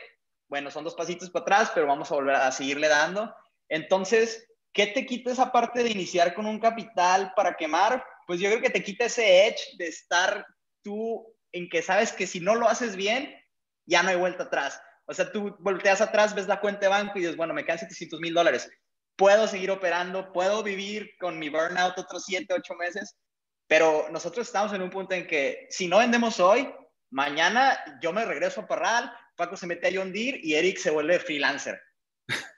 bueno, 0.49 0.73
son 0.73 0.83
dos 0.83 0.97
pasitos 0.97 1.31
para 1.31 1.43
atrás, 1.43 1.71
pero 1.73 1.87
vamos 1.87 2.11
a 2.11 2.15
volver 2.17 2.35
a 2.35 2.51
seguirle 2.51 2.89
dando. 2.89 3.33
Entonces, 3.69 4.49
¿qué 4.73 4.89
te 4.89 5.07
quita 5.07 5.31
esa 5.31 5.53
parte 5.53 5.85
de 5.85 5.91
iniciar 5.91 6.35
con 6.35 6.47
un 6.47 6.59
capital 6.59 7.33
para 7.37 7.55
quemar? 7.55 8.05
Pues 8.29 8.39
yo 8.39 8.49
creo 8.49 8.63
que 8.63 8.71
te 8.71 8.85
quita 8.85 9.07
ese 9.07 9.49
edge 9.49 9.77
de 9.77 9.89
estar 9.89 10.47
tú 10.85 11.27
en 11.51 11.69
que 11.69 11.83
sabes 11.83 12.13
que 12.13 12.29
si 12.29 12.39
no 12.39 12.55
lo 12.55 12.69
haces 12.69 12.95
bien, 12.95 13.35
ya 13.87 14.05
no 14.05 14.11
hay 14.11 14.17
vuelta 14.17 14.45
atrás. 14.45 14.81
O 15.07 15.13
sea, 15.13 15.33
tú 15.33 15.57
volteas 15.59 16.01
atrás, 16.01 16.33
ves 16.33 16.47
la 16.47 16.61
cuenta 16.61 16.83
de 16.83 16.89
banco 16.89 17.19
y 17.19 17.23
dices, 17.23 17.37
bueno, 17.37 17.55
me 17.55 17.65
quedan 17.65 17.81
700 17.81 18.21
mil 18.21 18.35
dólares 18.35 18.71
puedo 19.19 19.49
seguir 19.49 19.73
operando, 19.73 20.33
puedo 20.33 20.63
vivir 20.63 21.11
con 21.19 21.39
mi 21.41 21.49
burnout 21.49 21.99
otros 21.99 22.25
7, 22.25 22.55
8 22.55 22.75
meses, 22.77 23.17
pero 23.67 24.09
nosotros 24.11 24.47
estamos 24.47 24.73
en 24.73 24.81
un 24.81 24.91
punto 24.91 25.15
en 25.15 25.27
que 25.27 25.67
si 25.71 25.89
no 25.89 25.99
vendemos 25.99 26.39
hoy, 26.39 26.73
mañana 27.11 27.99
yo 28.01 28.13
me 28.13 28.25
regreso 28.25 28.61
a 28.61 28.69
Parral, 28.69 29.13
Paco 29.37 29.57
se 29.57 29.67
mete 29.67 29.89
a 29.89 29.91
John 29.93 30.13
Deere 30.13 30.39
y 30.41 30.55
Eric 30.55 30.79
se 30.79 30.91
vuelve 30.91 31.19
freelancer. 31.19 31.81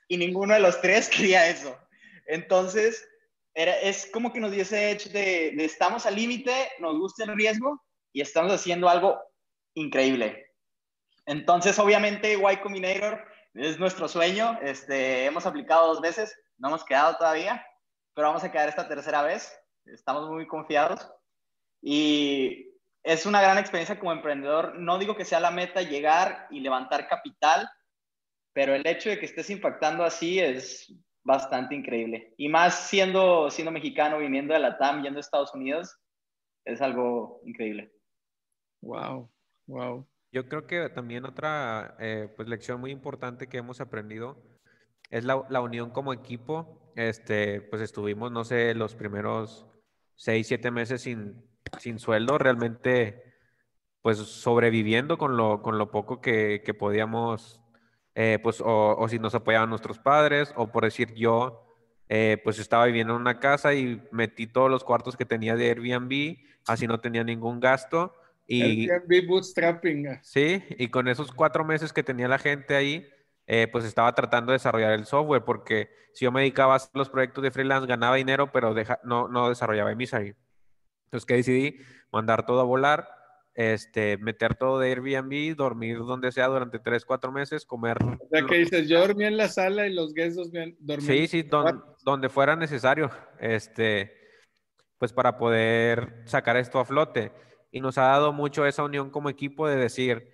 Y 0.06 0.18
ninguno 0.18 0.54
de 0.54 0.60
los 0.60 0.80
tres 0.80 1.08
quería 1.08 1.48
eso. 1.48 1.78
Entonces, 2.26 3.08
es 3.54 4.10
como 4.12 4.32
que 4.32 4.40
nos 4.40 4.52
dio 4.52 4.62
ese 4.62 4.76
de, 5.12 5.52
de 5.56 5.64
estamos 5.64 6.06
al 6.06 6.16
límite, 6.16 6.52
nos 6.78 6.98
gusta 6.98 7.24
el 7.24 7.36
riesgo 7.36 7.82
y 8.12 8.20
estamos 8.20 8.52
haciendo 8.52 8.88
algo 8.88 9.20
increíble. 9.74 10.46
Entonces, 11.26 11.78
obviamente, 11.78 12.36
Y 12.36 12.56
Combinator 12.58 13.24
es 13.54 13.78
nuestro 13.78 14.08
sueño. 14.08 14.58
Este, 14.62 15.24
hemos 15.24 15.46
aplicado 15.46 15.88
dos 15.88 16.00
veces, 16.00 16.34
no 16.58 16.68
hemos 16.68 16.84
quedado 16.84 17.16
todavía, 17.16 17.64
pero 18.14 18.28
vamos 18.28 18.44
a 18.44 18.50
quedar 18.50 18.68
esta 18.68 18.88
tercera 18.88 19.22
vez. 19.22 19.56
Estamos 19.86 20.28
muy 20.28 20.46
confiados. 20.46 21.08
Y 21.82 22.70
es 23.02 23.26
una 23.26 23.40
gran 23.40 23.58
experiencia 23.58 23.98
como 23.98 24.12
emprendedor. 24.12 24.78
No 24.78 24.98
digo 24.98 25.16
que 25.16 25.24
sea 25.24 25.40
la 25.40 25.50
meta 25.50 25.82
llegar 25.82 26.46
y 26.50 26.60
levantar 26.60 27.08
capital, 27.08 27.68
pero 28.52 28.74
el 28.74 28.86
hecho 28.86 29.08
de 29.08 29.18
que 29.18 29.26
estés 29.26 29.50
impactando 29.50 30.04
así 30.04 30.38
es 30.40 30.92
bastante 31.24 31.74
increíble. 31.74 32.34
Y 32.36 32.48
más 32.48 32.88
siendo, 32.88 33.50
siendo 33.50 33.70
mexicano, 33.70 34.18
viniendo 34.18 34.54
de 34.54 34.60
la 34.60 34.78
TAM, 34.78 35.02
yendo 35.02 35.18
a 35.18 35.20
Estados 35.20 35.54
Unidos, 35.54 35.96
es 36.64 36.80
algo 36.80 37.40
increíble. 37.44 37.92
Wow, 38.82 39.30
wow. 39.66 40.06
Yo 40.32 40.48
creo 40.48 40.66
que 40.66 40.88
también 40.90 41.24
otra 41.24 41.96
eh, 41.98 42.32
pues, 42.36 42.48
lección 42.48 42.80
muy 42.80 42.90
importante 42.90 43.48
que 43.48 43.58
hemos 43.58 43.80
aprendido 43.80 44.42
es 45.10 45.24
la, 45.24 45.44
la, 45.48 45.60
unión 45.60 45.90
como 45.90 46.12
equipo. 46.12 46.92
Este, 46.94 47.60
pues 47.62 47.82
estuvimos, 47.82 48.30
no 48.30 48.44
sé, 48.44 48.74
los 48.74 48.94
primeros 48.94 49.66
seis, 50.14 50.46
siete 50.46 50.70
meses 50.70 51.02
sin, 51.02 51.42
sin 51.78 51.98
sueldo, 51.98 52.38
realmente 52.38 53.30
pues 54.02 54.18
sobreviviendo 54.18 55.18
con 55.18 55.36
lo, 55.36 55.62
con 55.62 55.78
lo 55.78 55.90
poco 55.90 56.20
que, 56.20 56.62
que 56.64 56.74
podíamos, 56.74 57.60
eh, 58.14 58.38
pues 58.42 58.60
o, 58.60 58.96
o, 58.96 59.08
si 59.08 59.18
nos 59.18 59.34
apoyaban 59.34 59.70
nuestros 59.70 59.98
padres, 59.98 60.52
o 60.56 60.70
por 60.70 60.84
decir 60.84 61.14
yo, 61.14 61.66
eh, 62.08 62.38
pues 62.42 62.58
estaba 62.58 62.86
viviendo 62.86 63.14
en 63.14 63.20
una 63.20 63.38
casa 63.38 63.72
y 63.72 64.02
metí 64.10 64.46
todos 64.46 64.70
los 64.70 64.82
cuartos 64.82 65.16
que 65.16 65.24
tenía 65.24 65.54
de 65.54 65.70
Airbnb, 65.70 66.38
así 66.66 66.86
no 66.86 67.00
tenía 67.00 67.22
ningún 67.22 67.60
gasto. 67.60 68.14
Y, 68.46 68.90
Airbnb 68.90 69.28
bootstrapping. 69.28 70.18
Sí, 70.22 70.62
y 70.70 70.88
con 70.88 71.06
esos 71.06 71.32
cuatro 71.32 71.64
meses 71.64 71.92
que 71.92 72.02
tenía 72.02 72.26
la 72.26 72.38
gente 72.38 72.74
ahí, 72.74 73.08
eh, 73.46 73.68
pues 73.70 73.84
estaba 73.84 74.12
tratando 74.14 74.50
de 74.52 74.56
desarrollar 74.56 74.92
el 74.92 75.06
software, 75.06 75.44
porque 75.44 75.90
si 76.12 76.24
yo 76.24 76.32
me 76.32 76.40
dedicaba 76.40 76.76
a 76.76 76.80
los 76.94 77.08
proyectos 77.08 77.42
de 77.44 77.50
freelance, 77.50 77.86
ganaba 77.86 78.16
dinero, 78.16 78.50
pero 78.50 78.74
no, 79.04 79.28
no 79.28 79.48
desarrollaba 79.48 79.92
Emisary. 79.92 80.34
Entonces, 81.04 81.26
que 81.26 81.34
decidí? 81.34 81.78
Mandar 82.12 82.44
todo 82.44 82.60
a 82.60 82.64
volar, 82.64 83.08
este, 83.54 84.16
meter 84.18 84.54
todo 84.54 84.78
de 84.78 84.90
Airbnb, 84.90 85.56
dormir 85.56 85.98
donde 85.98 86.32
sea 86.32 86.46
durante 86.46 86.78
tres, 86.78 87.04
cuatro 87.04 87.32
meses, 87.32 87.66
comer. 87.66 87.98
O 88.02 88.28
sea, 88.30 88.46
que 88.46 88.58
dices, 88.58 88.88
yo 88.88 89.00
dormí 89.00 89.24
en 89.24 89.36
la 89.36 89.48
sala 89.48 89.86
y 89.86 89.92
los 89.92 90.14
guests 90.14 90.36
dormían. 90.36 91.00
Sí, 91.00 91.26
sí, 91.26 91.48
donde 92.04 92.28
fuera 92.28 92.56
necesario, 92.56 93.10
este, 93.38 94.12
pues 94.98 95.12
para 95.12 95.36
poder 95.36 96.22
sacar 96.26 96.56
esto 96.56 96.78
a 96.78 96.84
flote. 96.84 97.32
Y 97.72 97.80
nos 97.80 97.98
ha 97.98 98.02
dado 98.02 98.32
mucho 98.32 98.66
esa 98.66 98.82
unión 98.82 99.10
como 99.10 99.28
equipo 99.28 99.68
de 99.68 99.76
decir, 99.76 100.28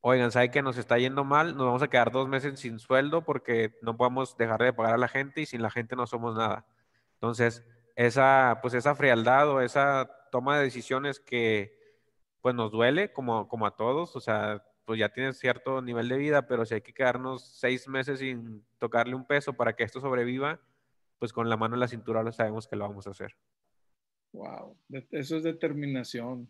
oigan, 0.00 0.30
¿sabe 0.30 0.50
que 0.50 0.62
nos 0.62 0.76
está 0.76 0.98
yendo 0.98 1.24
mal? 1.24 1.56
Nos 1.56 1.66
vamos 1.66 1.82
a 1.82 1.88
quedar 1.88 2.12
dos 2.12 2.28
meses 2.28 2.60
sin 2.60 2.78
sueldo 2.78 3.24
porque 3.24 3.76
no 3.82 3.96
podemos 3.96 4.36
dejar 4.36 4.62
de 4.62 4.72
pagar 4.72 4.94
a 4.94 4.98
la 4.98 5.08
gente 5.08 5.40
y 5.40 5.46
sin 5.46 5.62
la 5.62 5.70
gente 5.70 5.96
no 5.96 6.06
somos 6.06 6.36
nada. 6.36 6.66
Entonces, 7.14 7.64
esa, 7.96 8.58
pues 8.60 8.74
esa 8.74 8.94
frialdad 8.94 9.48
o 9.48 9.60
esa 9.60 10.10
toma 10.30 10.58
de 10.58 10.64
decisiones 10.64 11.18
que 11.18 11.75
pues 12.46 12.54
nos 12.54 12.70
duele 12.70 13.12
como, 13.12 13.48
como 13.48 13.66
a 13.66 13.74
todos, 13.74 14.14
o 14.14 14.20
sea, 14.20 14.64
pues 14.84 15.00
ya 15.00 15.08
tienes 15.08 15.36
cierto 15.36 15.82
nivel 15.82 16.08
de 16.08 16.16
vida, 16.16 16.46
pero 16.46 16.64
si 16.64 16.74
hay 16.74 16.80
que 16.80 16.94
quedarnos 16.94 17.42
seis 17.42 17.88
meses 17.88 18.20
sin 18.20 18.64
tocarle 18.78 19.16
un 19.16 19.26
peso 19.26 19.54
para 19.54 19.74
que 19.74 19.82
esto 19.82 20.00
sobreviva, 20.00 20.60
pues 21.18 21.32
con 21.32 21.50
la 21.50 21.56
mano 21.56 21.74
en 21.74 21.80
la 21.80 21.88
cintura 21.88 22.22
lo 22.22 22.30
sabemos 22.30 22.68
que 22.68 22.76
lo 22.76 22.86
vamos 22.86 23.04
a 23.08 23.10
hacer. 23.10 23.34
Wow, 24.32 24.76
eso 25.10 25.36
es 25.36 25.42
determinación. 25.42 26.48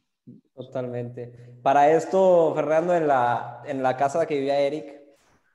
Totalmente. 0.54 1.56
Para 1.62 1.90
esto, 1.90 2.52
Fernando, 2.54 2.94
en 2.94 3.08
la, 3.08 3.62
en 3.64 3.82
la 3.82 3.96
casa 3.96 4.26
que 4.26 4.34
vivía 4.34 4.60
Eric, 4.60 5.00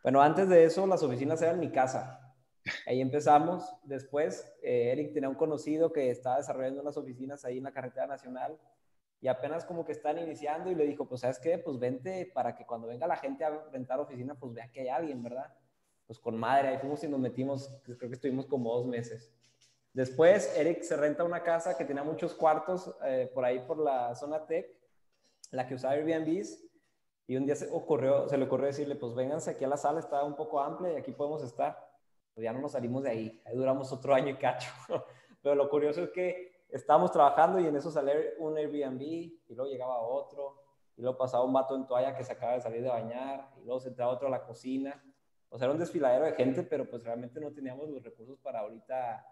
bueno, 0.02 0.24
antes 0.24 0.50
de 0.50 0.64
eso 0.64 0.88
las 0.88 1.04
oficinas 1.04 1.40
eran 1.44 1.60
mi 1.60 1.70
casa. 1.70 2.34
Ahí 2.88 3.00
empezamos. 3.00 3.64
Después, 3.84 4.52
eh, 4.64 4.90
Eric 4.92 5.14
tenía 5.14 5.30
un 5.30 5.36
conocido 5.36 5.94
que 5.94 6.10
estaba 6.10 6.38
desarrollando 6.38 6.82
unas 6.82 6.98
oficinas 6.98 7.46
ahí 7.46 7.60
en 7.60 7.64
la 7.66 7.72
carretera 7.72 8.08
nacional 8.08 8.58
y 9.22 9.28
apenas 9.28 9.64
como 9.66 9.86
que 9.86 9.92
están 9.92 10.18
iniciando 10.18 10.72
y 10.72 10.76
le 10.76 10.86
dijo, 10.86 11.08
pues, 11.08 11.22
¿sabes 11.22 11.38
qué? 11.40 11.60
Pues 11.60 11.78
vente 11.78 12.32
para 12.34 12.56
que 12.56 12.66
cuando 12.66 12.88
venga 12.88 13.06
la 13.06 13.16
gente 13.16 13.46
a 13.46 13.66
rentar 13.72 14.00
oficina, 14.00 14.34
pues 14.34 14.52
vea 14.54 14.72
que 14.72 14.82
hay 14.82 14.88
alguien, 14.90 15.22
¿verdad? 15.22 15.54
Pues 16.08 16.18
con 16.18 16.36
madre, 16.38 16.70
ahí 16.70 16.78
fuimos 16.80 17.04
y 17.04 17.08
nos 17.08 17.20
metimos, 17.20 17.80
creo 17.84 17.98
que 18.00 18.08
estuvimos 18.08 18.48
como 18.48 18.74
dos 18.74 18.88
meses. 18.88 19.32
Después, 19.94 20.58
Eric 20.58 20.82
se 20.82 20.98
renta 20.98 21.24
una 21.24 21.44
casa 21.44 21.78
que 21.78 21.86
tenía 21.86 22.04
muchos 22.04 22.34
cuartos 22.34 22.96
eh, 23.06 23.30
por 23.32 23.46
ahí 23.46 23.60
por 23.60 23.78
la 23.78 24.16
zona 24.16 24.46
tech, 24.48 24.68
la 25.52 25.68
que 25.68 25.76
usaba 25.76 25.94
Airbnbs, 25.94 26.64
y 27.28 27.38
un 27.38 27.46
día 27.46 27.56
se, 27.56 27.70
ocurrió, 27.72 28.28
se 28.28 28.38
le 28.38 28.46
ocurrió 28.46 28.66
decirle, 28.66 28.96
pues 28.96 29.14
vénganse 29.14 29.52
aquí 29.52 29.64
a 29.64 29.68
la 29.68 29.78
sala, 29.78 30.00
está 30.00 30.24
un 30.24 30.36
poco 30.36 30.60
amplia 30.60 30.94
y 30.94 30.96
aquí 30.96 31.12
podemos 31.12 31.44
estar. 31.44 31.78
Pues 32.34 32.44
ya 32.44 32.54
no 32.54 32.60
nos 32.60 32.72
salimos 32.72 33.04
de 33.04 33.10
ahí, 33.12 33.42
ahí 33.46 33.56
duramos 33.56 33.92
otro 33.92 34.16
año 34.16 34.30
y 34.30 34.38
cacho. 34.38 34.72
Pero 35.44 35.56
lo 35.56 35.70
curioso 35.70 36.04
es 36.04 36.10
que 36.10 36.61
estábamos 36.72 37.12
trabajando 37.12 37.60
y 37.60 37.68
en 37.68 37.76
eso 37.76 37.92
salió 37.92 38.14
un 38.40 38.58
Airbnb 38.58 39.02
y 39.02 39.40
luego 39.50 39.70
llegaba 39.70 40.00
otro 40.02 40.62
y 40.98 41.02
luego 41.02 41.18
pasaba 41.18 41.44
un 41.44 41.54
vato 41.54 41.76
en 41.76 41.86
toalla 41.86 42.16
que 42.16 42.24
se 42.24 42.34
acaba 42.34 42.54
de 42.54 42.62
salir 42.62 42.82
de 42.82 42.90
bañar 42.90 43.52
y 43.62 43.66
luego 43.66 43.80
se 43.80 43.90
entraba 43.90 44.12
otro 44.12 44.28
a 44.28 44.32
la 44.32 44.46
cocina. 44.46 45.04
O 45.50 45.58
sea, 45.58 45.66
era 45.66 45.74
un 45.74 45.80
desfiladero 45.80 46.26
de 46.26 46.34
gente, 46.34 46.64
pero 46.64 46.90
pues 46.90 47.04
realmente 47.04 47.40
no 47.40 47.52
teníamos 47.52 47.90
los 47.90 48.02
recursos 48.04 48.40
para 48.40 48.60
ahorita 48.60 49.26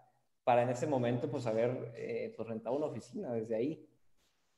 para 0.44 0.62
en 0.62 0.70
ese 0.70 0.86
momento 0.86 1.30
pues 1.30 1.46
haber 1.46 1.92
eh, 1.96 2.34
pues 2.36 2.48
rentado 2.48 2.76
una 2.76 2.86
oficina 2.86 3.32
desde 3.32 3.54
ahí. 3.56 3.86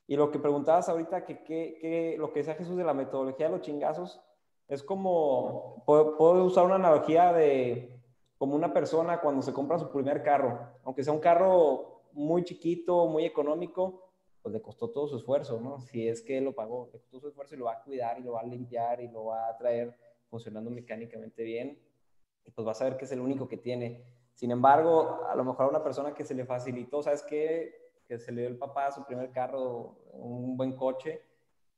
Y 0.07 0.15
lo 0.15 0.31
que 0.31 0.39
preguntabas 0.39 0.89
ahorita, 0.89 1.25
que, 1.25 1.43
que, 1.43 2.15
lo 2.17 2.31
que 2.31 2.39
decía 2.39 2.55
Jesús 2.55 2.77
de 2.77 2.83
la 2.83 2.93
metodología 2.93 3.45
de 3.45 3.53
los 3.53 3.61
chingazos, 3.61 4.21
es 4.67 4.83
como, 4.83 5.83
puedo, 5.85 6.43
usar 6.43 6.65
una 6.65 6.75
analogía 6.75 7.31
de 7.31 8.01
como 8.37 8.55
una 8.55 8.73
persona 8.73 9.21
cuando 9.21 9.41
se 9.41 9.53
compra 9.53 9.77
su 9.77 9.89
primer 9.89 10.21
carro, 10.23 10.59
aunque 10.83 11.03
sea 11.03 11.13
un 11.13 11.19
carro 11.19 11.92
muy 12.13 12.43
chiquito, 12.43 13.07
muy 13.07 13.25
económico, 13.25 14.11
pues 14.41 14.53
le 14.53 14.61
costó 14.61 14.89
todo 14.89 15.07
su 15.07 15.17
esfuerzo, 15.17 15.59
¿no? 15.59 15.79
Si 15.79 16.07
es 16.07 16.21
que 16.21 16.41
lo 16.41 16.53
pagó, 16.53 16.89
le 16.93 16.99
costó 16.99 17.19
su 17.19 17.27
esfuerzo 17.29 17.55
y 17.55 17.57
lo 17.57 17.65
va 17.65 17.73
a 17.73 17.83
cuidar 17.83 18.19
y 18.19 18.23
lo 18.23 18.33
va 18.33 18.41
a 18.41 18.45
limpiar 18.45 19.01
y 19.01 19.07
lo 19.07 19.25
va 19.25 19.47
a 19.49 19.57
traer 19.57 19.97
funcionando 20.29 20.71
mecánicamente 20.71 21.43
bien, 21.43 21.79
y 22.43 22.51
pues 22.51 22.67
va 22.67 22.71
a 22.71 22.75
saber 22.75 22.97
que 22.97 23.05
es 23.05 23.11
el 23.11 23.19
único 23.19 23.47
que 23.47 23.57
tiene. 23.57 24.03
Sin 24.33 24.51
embargo, 24.51 25.25
a 25.29 25.35
lo 25.35 25.43
mejor 25.43 25.65
a 25.65 25.69
una 25.69 25.83
persona 25.83 26.13
que 26.13 26.23
se 26.23 26.33
le 26.33 26.45
facilitó, 26.45 27.03
¿sabes 27.03 27.23
qué? 27.23 27.91
Que 28.07 28.17
se 28.17 28.31
le 28.31 28.41
dio 28.41 28.49
el 28.49 28.57
papá 28.57 28.91
su 28.91 29.05
primer 29.05 29.31
carro, 29.31 29.95
un 30.13 30.57
buen 30.57 30.75
coche, 30.75 31.21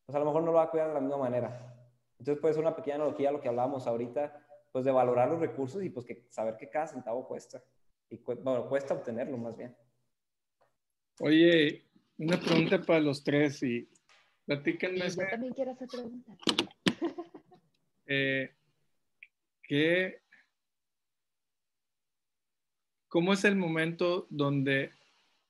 pues 0.06 0.16
a 0.16 0.20
lo 0.20 0.26
mejor 0.26 0.42
no 0.42 0.52
lo 0.52 0.58
va 0.58 0.64
a 0.64 0.72
cuidar 0.72 0.88
de 0.88 0.94
la 0.94 1.02
misma 1.02 1.18
manera. 1.18 1.76
Entonces 2.18 2.42
puede 2.42 2.54
ser 2.54 2.64
una 2.64 2.76
pequeña 2.76 2.96
analogía 2.96 3.30
a 3.30 3.32
lo 3.34 3.42
que 3.42 3.50
hablábamos 3.50 3.88
ahorita, 3.88 4.42
pues 4.72 4.86
de 4.86 4.92
valorar 4.92 5.30
los 5.30 5.40
recursos 5.40 5.84
y 5.84 5.90
pues 5.90 6.06
que 6.06 6.26
saber 6.30 6.58
que 6.58 6.70
cada 6.70 6.88
centavo 6.88 7.28
cuesta. 7.28 7.62
Y 8.10 8.18
bueno, 8.18 8.68
cuesta 8.70 8.94
obtenerlo 8.94 9.38
más 9.38 9.56
bien. 9.58 9.76
Oye, 11.20 11.84
una 12.18 12.40
pregunta 12.40 12.82
para 12.82 13.00
los 13.00 13.24
tres 13.24 13.64
y 13.64 13.88
platíquenme. 14.46 15.10
Yo 15.10 15.28
también 15.30 15.54
quiero 15.54 15.72
hacer 15.72 15.88
preguntas. 15.88 16.38
Eh, 18.08 18.52
¿Qué 19.64 20.20
¿Cómo 23.16 23.34
es 23.34 23.46
el 23.46 23.56
momento 23.56 24.28
donde 24.30 24.92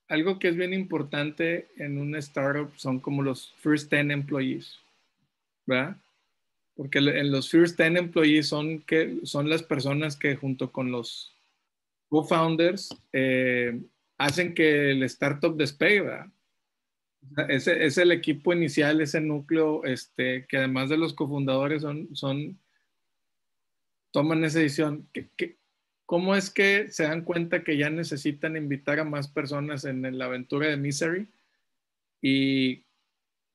algo 0.07 0.37
que 0.37 0.49
es 0.49 0.55
bien 0.55 0.71
importante 0.71 1.67
en 1.77 1.97
una 1.97 2.19
startup 2.19 2.71
son 2.77 2.99
como 2.99 3.23
los 3.23 3.53
first 3.57 3.91
10 3.91 4.11
employees, 4.11 4.77
¿verdad? 5.65 5.97
Porque 6.75 6.99
en 6.99 7.31
los 7.31 7.49
first 7.49 7.77
10 7.77 7.95
employees 7.97 8.47
son, 8.47 8.81
que, 8.83 9.17
son 9.23 9.49
las 9.49 9.63
personas 9.63 10.15
que 10.15 10.35
junto 10.35 10.71
con 10.71 10.91
los 10.91 11.33
co-founders 12.07 12.89
eh, 13.11 13.81
hacen 14.17 14.53
que 14.53 14.91
el 14.91 15.03
startup 15.03 15.55
despegue, 15.55 16.01
¿verdad? 16.01 16.27
Ese 17.49 17.85
es 17.85 17.97
el 17.97 18.11
equipo 18.11 18.53
inicial, 18.53 19.01
ese 19.01 19.19
núcleo, 19.19 19.83
este, 19.83 20.45
que 20.47 20.57
además 20.57 20.89
de 20.89 20.97
los 20.97 21.13
cofundadores 21.13 21.81
son, 21.81 22.15
son, 22.15 22.59
toman 24.11 24.43
esa 24.43 24.59
decisión. 24.59 25.09
¿Qué, 25.11 25.27
qué, 25.35 25.57
¿Cómo 26.05 26.35
es 26.35 26.51
que 26.51 26.91
se 26.91 27.03
dan 27.03 27.23
cuenta 27.23 27.63
que 27.63 27.77
ya 27.77 27.89
necesitan 27.89 28.55
invitar 28.55 28.99
a 28.99 29.03
más 29.03 29.27
personas 29.27 29.85
en, 29.85 30.17
la 30.17 30.25
aventura 30.25 30.67
de 30.67 30.77
Misery? 30.77 31.27
¿Y 32.21 32.83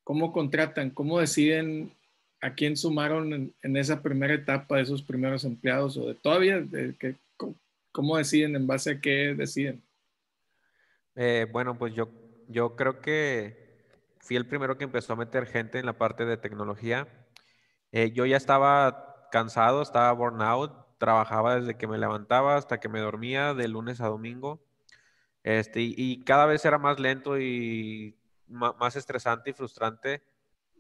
cómo 0.03 0.33
contratan? 0.33 0.91
¿Cómo 0.91 1.21
deciden 1.21 1.93
a 2.41 2.55
quién 2.55 2.77
sumaron 2.77 3.55
en, 3.63 3.77
esa 3.77 4.03
primera 4.03 4.35
etapa 4.35 4.77
de 4.77 4.83
esos 4.83 5.03
primeros 5.03 5.45
empleados? 5.45 5.97
¿O 5.97 6.09
de 6.09 6.15
todavía? 6.15 6.67
que, 6.99 7.15
¿Cómo 7.93 8.17
deciden? 8.17 8.57
¿En 8.57 8.67
base 8.67 8.93
a 8.93 9.01
qué 9.01 9.35
deciden? 9.35 9.81
Eh, 11.23 11.47
bueno, 11.53 11.77
pues 11.77 11.93
yo, 11.93 12.09
yo 12.49 12.77
creo 12.77 13.03
que 13.03 13.77
fui 14.21 14.37
el 14.37 14.49
primero 14.49 14.79
que 14.79 14.85
empezó 14.85 15.13
a 15.13 15.17
meter 15.17 15.45
gente 15.45 15.79
en 15.79 15.85
la 15.85 15.99
parte 15.99 16.25
de 16.25 16.39
tecnología. 16.39 17.09
Eh, 17.93 18.13
yo 18.13 18.25
ya 18.25 18.39
estaba 18.39 19.29
cansado, 19.31 19.83
estaba 19.83 20.11
burnout 20.13 20.73
trabajaba 20.97 21.57
desde 21.57 21.77
que 21.77 21.87
me 21.87 21.99
levantaba 21.99 22.57
hasta 22.57 22.81
que 22.81 22.89
me 22.89 23.01
dormía 23.01 23.53
de 23.53 23.69
lunes 23.69 24.01
a 24.01 24.07
domingo. 24.09 24.63
Este, 25.43 25.81
y, 25.83 26.25
cada 26.25 26.47
vez 26.47 26.65
era 26.65 26.79
más 26.79 26.99
lento 26.99 27.39
y 27.39 28.19
más 28.47 28.97
estresante 28.97 29.51
y 29.51 29.53
frustrante 29.53 30.23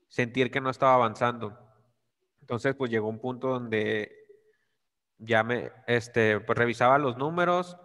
sentir 0.08 0.50
que 0.50 0.62
no 0.62 0.70
estaba 0.70 0.94
avanzando. 0.94 1.58
Entonces, 2.40 2.74
pues 2.74 2.90
llegó 2.90 3.08
un 3.08 3.20
punto 3.20 3.48
donde 3.48 4.10
ya 5.18 5.44
me, 5.44 5.70
este, 5.86 6.40
pues 6.40 6.56
revisaba 6.56 6.98
los 6.98 7.18
números, 7.18 7.76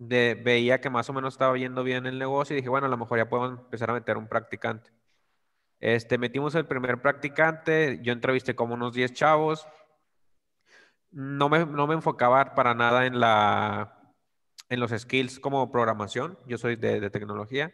de, 0.00 0.34
veía 0.42 0.80
que 0.80 0.88
más 0.88 1.08
o 1.10 1.12
menos 1.12 1.34
estaba 1.34 1.56
yendo 1.58 1.84
bien 1.84 2.06
el 2.06 2.18
negocio 2.18 2.54
y 2.54 2.56
dije, 2.56 2.70
bueno, 2.70 2.86
a 2.86 2.90
lo 2.90 2.96
mejor 2.96 3.18
ya 3.18 3.28
puedo 3.28 3.46
empezar 3.46 3.90
a 3.90 3.92
meter 3.92 4.16
un 4.16 4.28
practicante. 4.28 4.90
Este, 5.78 6.18
metimos 6.18 6.54
el 6.54 6.66
primer 6.66 7.00
practicante, 7.02 8.00
yo 8.02 8.12
entrevisté 8.12 8.54
como 8.54 8.74
unos 8.74 8.94
10 8.94 9.12
chavos, 9.12 9.68
no 11.10 11.48
me, 11.50 11.66
no 11.66 11.86
me 11.86 11.94
enfocaba 11.94 12.54
para 12.54 12.74
nada 12.74 13.06
en, 13.06 13.20
la, 13.20 14.14
en 14.70 14.80
los 14.80 14.90
skills 14.90 15.38
como 15.38 15.70
programación, 15.70 16.38
yo 16.46 16.56
soy 16.56 16.76
de, 16.76 17.10
tecnología, 17.10 17.70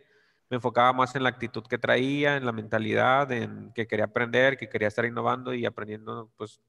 me 0.51 0.57
enfocaba 0.57 0.93
más 0.93 1.15
en 1.15 1.23
la 1.23 1.29
actitud 1.29 1.65
que 1.65 1.79
traía, 1.79 2.37
en 2.37 2.45
la 2.45 2.53
mentalidad, 2.53 3.31
en 3.31 3.73
que 3.73 3.87
quería 3.87 4.07
aprender, 4.07 4.57
que 4.57 4.69
quería 4.69 4.89
estar 4.89 5.05
innovando 5.05 5.55
y 5.55 5.65
aprendiendo 5.65 6.33
pues 6.37 6.61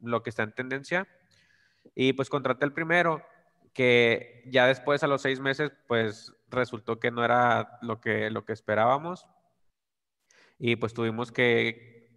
lo 0.00 0.22
que 0.22 0.30
está 0.30 0.42
en 0.42 0.52
tendencia. 0.52 1.08
Y 1.94 2.14
pues 2.14 2.30
contraté 2.30 2.64
el 2.64 2.72
primero, 2.72 3.22
que 3.74 4.44
ya 4.46 4.66
después 4.66 5.02
a 5.02 5.08
los 5.08 5.22
seis 5.22 5.40
meses 5.40 5.72
pues 5.88 6.32
resultó 6.48 7.00
que 7.00 7.10
no 7.10 7.24
era 7.24 7.78
lo 7.82 8.00
que, 8.00 8.30
lo 8.30 8.44
que 8.44 8.52
esperábamos. 8.54 9.26
y 10.58 10.76
pues 10.76 10.94
tuvimos 10.94 11.32
que, 11.32 12.08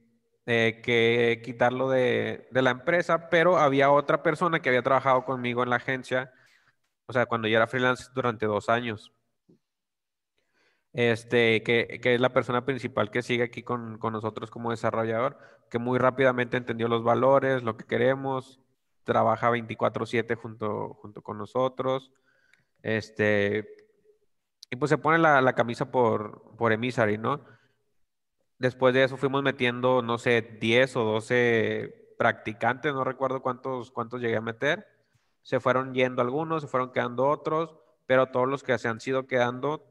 eh, 0.45 0.81
que 0.83 1.41
quitarlo 1.43 1.89
de, 1.89 2.47
de, 2.51 2.61
la 2.61 2.71
empresa, 2.71 3.29
pero 3.29 3.57
había 3.57 3.91
otra 3.91 4.23
persona 4.23 4.61
que 4.61 4.69
había 4.69 4.83
trabajado 4.83 5.25
conmigo 5.25 5.63
en 5.63 5.69
la 5.71 5.77
agencia, 5.77 6.31
o 7.07 7.13
sea, 7.13 7.25
cuando 7.27 7.47
yo 7.47 7.57
era 7.57 7.67
freelance 7.67 8.09
durante 8.15 8.45
dos 8.45 8.69
años. 8.69 9.13
Este, 10.93 11.61
que, 11.63 11.99
que 12.01 12.15
es 12.15 12.21
la 12.21 12.33
persona 12.33 12.65
principal 12.65 13.11
que 13.11 13.21
sigue 13.21 13.43
aquí 13.43 13.61
con, 13.63 13.99
con 13.99 14.13
nosotros 14.13 14.49
como 14.49 14.71
desarrollador, 14.71 15.37
que 15.69 15.79
muy 15.79 15.99
rápidamente 15.99 16.57
entendió 16.57 16.87
los 16.87 17.03
valores, 17.03 17.63
lo 17.63 17.77
que 17.77 17.85
queremos, 17.85 18.59
trabaja 19.07 19.49
24/7 19.49 20.35
junto, 20.35 20.93
junto 21.01 21.21
con 21.23 21.39
nosotros. 21.39 22.11
Este, 22.83 23.67
y 24.69 24.75
pues 24.75 24.89
se 24.89 24.97
pone 24.99 25.17
la, 25.17 25.41
la 25.41 25.53
camisa 25.53 25.89
por, 25.91 26.55
por 26.57 26.73
Emisary, 26.73 27.17
¿no? 27.17 27.41
Después 28.59 28.93
de 28.93 29.03
eso 29.03 29.17
fuimos 29.17 29.43
metiendo, 29.43 30.01
no 30.01 30.17
sé, 30.17 30.41
10 30.59 30.95
o 30.97 31.03
12 31.03 32.15
practicantes, 32.17 32.93
no 32.93 33.03
recuerdo 33.03 33.41
cuántos, 33.41 33.91
cuántos 33.91 34.21
llegué 34.21 34.37
a 34.37 34.41
meter. 34.41 34.87
Se 35.43 35.59
fueron 35.59 35.93
yendo 35.93 36.21
algunos, 36.21 36.63
se 36.63 36.67
fueron 36.67 36.91
quedando 36.91 37.27
otros, 37.27 37.75
pero 38.05 38.27
todos 38.27 38.47
los 38.47 38.63
que 38.63 38.77
se 38.77 38.87
han 38.89 38.99
sido 38.99 39.27
quedando 39.27 39.85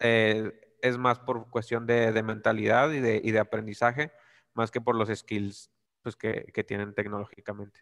eh, 0.00 0.52
es 0.80 0.98
más 0.98 1.18
por 1.18 1.50
cuestión 1.50 1.86
de, 1.86 2.12
de 2.12 2.22
mentalidad 2.22 2.90
y 2.92 3.00
de, 3.00 3.20
y 3.22 3.32
de, 3.32 3.40
aprendizaje, 3.40 4.12
más 4.54 4.70
que 4.70 4.80
por 4.80 4.94
los 4.94 5.08
skills 5.08 5.70
pues, 6.02 6.16
que, 6.16 6.46
que 6.54 6.64
tienen 6.64 6.94
tecnológicamente. 6.94 7.80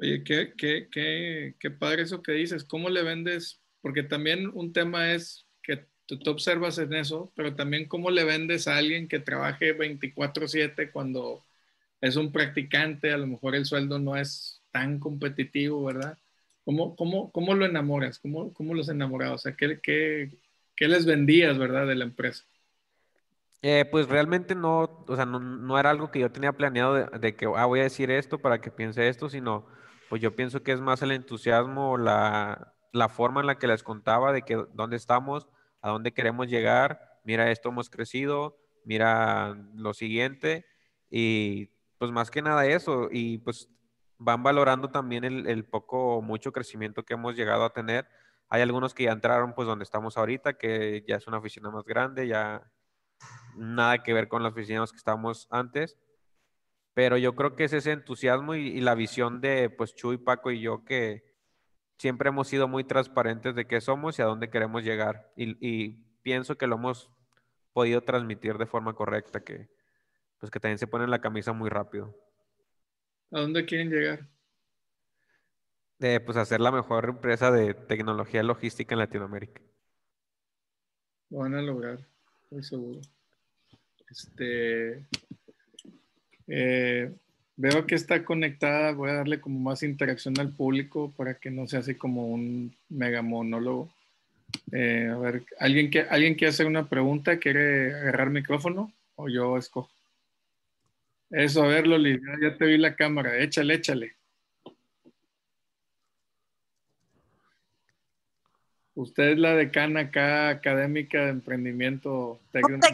Oye, 0.00 0.24
qué, 0.24 0.54
qué, 0.56 0.88
qué, 0.90 1.54
qué 1.58 1.70
padre 1.70 2.02
eso 2.02 2.22
que 2.22 2.32
dices. 2.32 2.64
¿Cómo 2.64 2.88
le 2.88 3.02
vendes? 3.02 3.60
Porque 3.82 4.02
también 4.02 4.50
un 4.54 4.72
tema 4.72 5.12
es 5.12 5.46
que 5.62 5.84
tú 6.06 6.18
te 6.18 6.30
observas 6.30 6.78
en 6.78 6.94
eso, 6.94 7.30
pero 7.36 7.54
también 7.54 7.86
cómo 7.86 8.10
le 8.10 8.24
vendes 8.24 8.66
a 8.66 8.78
alguien 8.78 9.08
que 9.08 9.18
trabaje 9.18 9.74
24/7 9.76 10.90
cuando 10.90 11.44
es 12.00 12.16
un 12.16 12.32
practicante, 12.32 13.12
a 13.12 13.18
lo 13.18 13.26
mejor 13.26 13.54
el 13.54 13.66
sueldo 13.66 13.98
no 13.98 14.16
es 14.16 14.62
tan 14.70 14.98
competitivo, 14.98 15.84
¿verdad? 15.84 16.16
¿Cómo, 16.64 16.96
cómo, 16.96 17.30
cómo 17.30 17.54
lo 17.54 17.66
enamoras? 17.66 18.18
¿Cómo, 18.18 18.54
cómo 18.54 18.72
los 18.72 18.88
enamoras? 18.88 19.32
O 19.32 19.38
sea, 19.38 19.54
¿qué, 19.54 19.80
qué, 19.82 20.30
qué 20.76 20.88
les 20.88 21.04
vendías, 21.04 21.58
verdad, 21.58 21.86
de 21.86 21.96
la 21.96 22.04
empresa? 22.04 22.44
Eh, 23.60 23.84
pues 23.90 24.08
realmente 24.08 24.54
no, 24.54 25.04
o 25.06 25.16
sea, 25.16 25.26
no, 25.26 25.38
no, 25.40 25.78
era 25.78 25.90
algo 25.90 26.10
que 26.10 26.20
yo 26.20 26.32
tenía 26.32 26.52
planeado 26.52 26.94
de, 26.94 27.18
de, 27.18 27.36
que 27.36 27.44
ah, 27.54 27.66
voy 27.66 27.80
a 27.80 27.82
decir 27.82 28.10
esto 28.10 28.38
para 28.38 28.62
que 28.62 28.70
piense 28.70 29.06
esto, 29.06 29.28
sino 29.28 29.66
pues 30.10 30.20
yo 30.20 30.34
pienso 30.34 30.64
que 30.64 30.72
es 30.72 30.80
más 30.80 31.02
el 31.02 31.12
entusiasmo, 31.12 31.96
la, 31.96 32.74
la 32.92 33.08
forma 33.08 33.40
en 33.40 33.46
la 33.46 33.58
que 33.58 33.68
les 33.68 33.84
contaba 33.84 34.32
de 34.32 34.42
que 34.42 34.56
dónde 34.74 34.96
estamos, 34.96 35.46
a 35.80 35.90
dónde 35.90 36.12
queremos 36.12 36.48
llegar, 36.48 37.20
mira 37.22 37.52
esto 37.52 37.68
hemos 37.68 37.88
crecido, 37.88 38.58
mira 38.84 39.56
lo 39.76 39.94
siguiente 39.94 40.66
y 41.10 41.66
pues 41.96 42.10
más 42.10 42.28
que 42.28 42.42
nada 42.42 42.66
eso 42.66 43.08
y 43.12 43.38
pues 43.38 43.68
van 44.18 44.42
valorando 44.42 44.90
también 44.90 45.22
el, 45.22 45.64
poco 45.64 46.16
o 46.16 46.22
mucho 46.22 46.50
crecimiento 46.50 47.04
que 47.04 47.14
hemos 47.14 47.36
llegado 47.36 47.64
a 47.64 47.72
tener. 47.72 48.08
Hay 48.48 48.62
algunos 48.62 48.94
que 48.94 49.04
ya 49.04 49.12
entraron 49.12 49.54
pues 49.54 49.68
donde 49.68 49.84
estamos 49.84 50.18
ahorita, 50.18 50.54
que 50.54 51.04
ya 51.06 51.16
es 51.16 51.28
una 51.28 51.38
oficina 51.38 51.70
más 51.70 51.84
grande, 51.84 52.26
ya 52.26 52.68
nada 53.54 54.02
que 54.02 54.12
ver 54.12 54.26
con 54.26 54.42
las 54.42 54.52
oficinas 54.54 54.90
que 54.90 54.98
estábamos 54.98 55.46
antes. 55.52 55.96
Pero 56.94 57.16
yo 57.16 57.34
creo 57.34 57.56
que 57.56 57.64
es 57.64 57.72
ese 57.72 57.92
entusiasmo 57.92 58.54
y, 58.54 58.68
y 58.68 58.80
la 58.80 58.94
visión 58.94 59.40
de 59.40 59.70
pues 59.70 59.94
Chuy, 59.94 60.18
Paco 60.18 60.50
y 60.50 60.60
yo 60.60 60.84
que, 60.84 61.30
siempre 62.00 62.30
hemos 62.30 62.48
sido 62.48 62.66
muy 62.66 62.82
transparentes 62.82 63.54
de 63.54 63.66
qué 63.66 63.82
somos 63.82 64.18
y 64.18 64.22
a 64.22 64.24
dónde 64.24 64.48
queremos 64.48 64.82
llegar. 64.82 65.30
Y, 65.36 65.54
y, 65.60 66.02
pienso 66.22 66.56
que 66.56 66.66
lo 66.66 66.76
hemos 66.76 67.10
podido 67.74 68.00
transmitir 68.02 68.56
de 68.56 68.64
forma 68.64 68.94
correcta, 68.94 69.44
que 69.44 69.68
pues 70.38 70.50
que 70.50 70.58
también 70.58 70.78
se 70.78 70.86
pone 70.86 71.06
la 71.06 71.20
camisa 71.20 71.52
muy 71.52 71.68
rápido. 71.68 72.16
¿A 73.30 73.40
dónde 73.40 73.66
quieren 73.66 73.90
llegar? 73.90 74.26
Eh, 75.98 76.20
pues 76.20 76.38
hacer 76.38 76.60
la 76.60 76.72
mejor 76.72 77.04
empresa 77.10 77.50
de 77.50 77.74
tecnología 77.74 78.42
logística 78.42 78.94
en 78.94 79.00
Latinoamérica. 79.00 79.60
Lo 81.28 81.40
van 81.40 81.54
a 81.54 81.60
lograr, 81.60 81.98
estoy 82.44 82.62
seguro. 82.62 83.00
Este, 84.08 85.06
eh, 86.50 87.10
Veo 87.62 87.86
que 87.86 87.94
está 87.94 88.24
conectada, 88.24 88.92
voy 88.92 89.10
a 89.10 89.16
darle 89.16 89.38
como 89.38 89.60
más 89.60 89.82
interacción 89.82 90.40
al 90.40 90.50
público 90.50 91.12
para 91.14 91.34
que 91.34 91.50
no 91.50 91.66
sea 91.66 91.80
así 91.80 91.94
como 91.94 92.28
un 92.28 92.74
mega 92.88 93.20
monólogo. 93.20 93.92
Eh, 94.72 95.10
a 95.12 95.18
ver, 95.18 95.44
¿alguien, 95.58 95.90
que, 95.90 96.00
¿alguien 96.00 96.36
quiere 96.36 96.54
hacer 96.54 96.64
una 96.64 96.88
pregunta? 96.88 97.38
¿Quiere 97.38 97.94
agarrar 97.94 98.30
micrófono? 98.30 98.90
¿O 99.14 99.28
yo 99.28 99.58
escojo? 99.58 99.90
Eso, 101.28 101.62
a 101.62 101.66
ver, 101.66 101.86
Loli, 101.86 102.18
ya, 102.18 102.48
ya 102.48 102.56
te 102.56 102.64
vi 102.64 102.78
la 102.78 102.96
cámara. 102.96 103.36
Échale, 103.36 103.74
échale. 103.74 104.16
Usted 108.94 109.32
es 109.32 109.38
la 109.38 109.54
decana 109.54 110.00
acá, 110.00 110.48
académica 110.48 111.26
de 111.26 111.30
emprendimiento 111.32 112.40
técnico. 112.52 112.86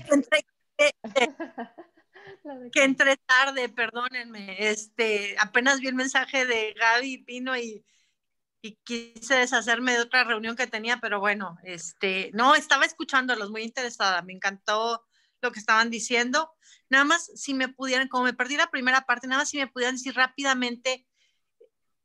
Que 2.71 2.85
entré 2.85 3.17
tarde, 3.17 3.69
perdónenme. 3.69 4.57
Este, 4.69 5.37
apenas 5.39 5.81
vi 5.81 5.89
el 5.89 5.95
mensaje 5.95 6.47
de 6.47 6.75
Gaby 6.75 7.19
Pino 7.25 7.57
y, 7.57 7.85
y, 8.63 8.77
quise 8.85 9.37
deshacerme 9.37 9.93
de 9.93 10.01
otra 10.01 10.25
reunión 10.25 10.57
que 10.57 10.67
tenía, 10.67 10.99
pero 10.99 11.21
bueno, 11.21 11.59
este, 11.65 12.31
no, 12.35 12.55
estaba 12.55 12.85
escuchándolos, 12.85 13.51
muy 13.51 13.63
interesada, 13.63 14.23
me 14.23 14.33
encantó 14.33 15.05
lo 15.43 15.53
que 15.53 15.61
estaban 15.61 15.91
diciendo. 15.91 16.53
Nada 16.89 17.05
más, 17.05 17.31
si 17.35 17.55
me 17.55 17.69
pudieran, 17.69 18.09
como 18.09 18.25
me 18.25 18.35
perdí 18.35 18.57
la 18.57 18.71
primera 18.71 19.03
parte, 19.03 19.27
nada 19.27 19.43
más 19.43 19.51
si 19.51 19.59
me 19.59 19.67
pudieran 19.67 19.97
decir 19.97 20.15
rápidamente 20.15 21.07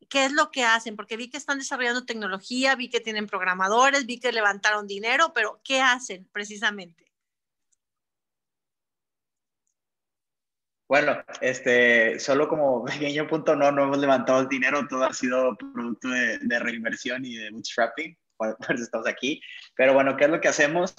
qué 0.10 0.26
es 0.26 0.34
lo 0.34 0.52
que 0.52 0.66
hacen, 0.66 0.96
porque 0.96 1.18
vi 1.18 1.30
que 1.30 1.38
están 1.38 1.58
desarrollando 1.58 2.06
tecnología, 2.06 2.76
vi 2.76 2.90
que 2.90 3.00
tienen 3.00 3.28
programadores, 3.28 4.06
vi 4.06 4.20
que 4.20 4.32
levantaron 4.32 4.86
dinero, 4.86 5.32
pero 5.34 5.62
¿qué 5.64 5.82
hacen 5.82 6.28
precisamente? 6.34 7.11
Bueno, 10.92 11.24
este, 11.40 12.20
solo 12.20 12.50
como 12.50 12.84
pequeño 13.00 13.26
punto, 13.26 13.56
no, 13.56 13.72
no 13.72 13.84
hemos 13.84 13.98
levantado 13.98 14.42
el 14.42 14.50
dinero, 14.50 14.86
todo 14.90 15.06
ha 15.06 15.14
sido 15.14 15.56
producto 15.56 16.10
de, 16.10 16.60
reinversión 16.60 17.24
y 17.24 17.38
de 17.38 17.50
bootstrapping, 17.50 18.18
por, 18.38 18.58
eso 18.76 18.84
estamos 18.84 19.08
aquí. 19.08 19.42
Pero 19.74 19.94
bueno, 19.94 20.18
¿qué 20.18 20.26
es 20.26 20.30
lo 20.30 20.42
que 20.42 20.50
hacemos? 20.50 20.94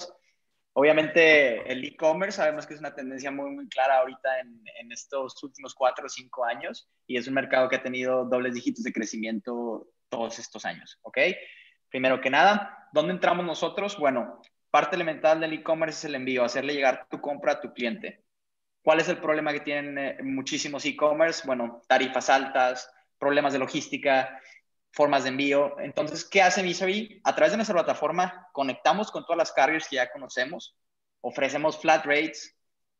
Obviamente 0.73 1.71
el 1.71 1.85
e-commerce 1.85 2.37
sabemos 2.37 2.65
que 2.65 2.73
es 2.73 2.79
una 2.79 2.95
tendencia 2.95 3.29
muy, 3.29 3.51
muy 3.51 3.69
clara 3.69 3.99
ahorita 3.99 4.39
en, 4.39 4.63
en, 4.81 4.91
estos 4.91 5.43
últimos 5.43 5.75
cuatro 5.75 6.07
o 6.07 6.09
cinco 6.09 6.43
años 6.43 6.89
y 7.05 7.17
es 7.17 7.27
un 7.27 7.35
mercado 7.35 7.69
que 7.69 7.75
ha 7.75 7.83
tenido 7.83 8.25
dobles 8.25 8.55
dígitos 8.55 8.83
de 8.83 8.93
crecimiento 8.93 9.89
todos 10.09 10.39
estos 10.39 10.65
años, 10.65 10.97
¿ok? 11.03 11.19
Primero 11.89 12.19
que 12.19 12.31
nada, 12.31 12.89
¿dónde 12.93 13.13
entramos 13.13 13.45
nosotros? 13.45 13.95
Bueno, 13.99 14.41
parte 14.71 14.95
elemental 14.95 15.39
del 15.39 15.53
e-commerce 15.53 15.99
es 15.99 16.05
el 16.05 16.15
envío, 16.15 16.43
hacerle 16.43 16.73
llegar 16.73 17.05
tu 17.11 17.21
compra 17.21 17.51
a 17.51 17.61
tu 17.61 17.71
cliente. 17.71 18.22
¿Cuál 18.83 18.99
es 18.99 19.07
el 19.07 19.17
problema 19.17 19.53
que 19.53 19.61
tienen 19.61 19.97
eh, 19.97 20.17
muchísimos 20.21 20.85
e-commerce? 20.85 21.47
Bueno, 21.47 21.81
tarifas 21.87 22.29
altas, 22.29 22.91
problemas 23.17 23.53
de 23.53 23.59
logística, 23.59 24.37
formas 24.91 25.23
de 25.23 25.29
envío. 25.29 25.79
Entonces, 25.79 26.25
¿qué 26.25 26.41
hace 26.41 26.61
Misery? 26.61 27.21
A 27.23 27.33
través 27.33 27.51
de 27.51 27.57
nuestra 27.57 27.75
plataforma 27.75 28.49
conectamos 28.51 29.09
con 29.09 29.23
todas 29.23 29.37
las 29.37 29.51
carriers 29.53 29.87
que 29.87 29.95
ya 29.95 30.11
conocemos, 30.11 30.75
ofrecemos 31.21 31.79
flat 31.79 32.05
rates, 32.05 32.55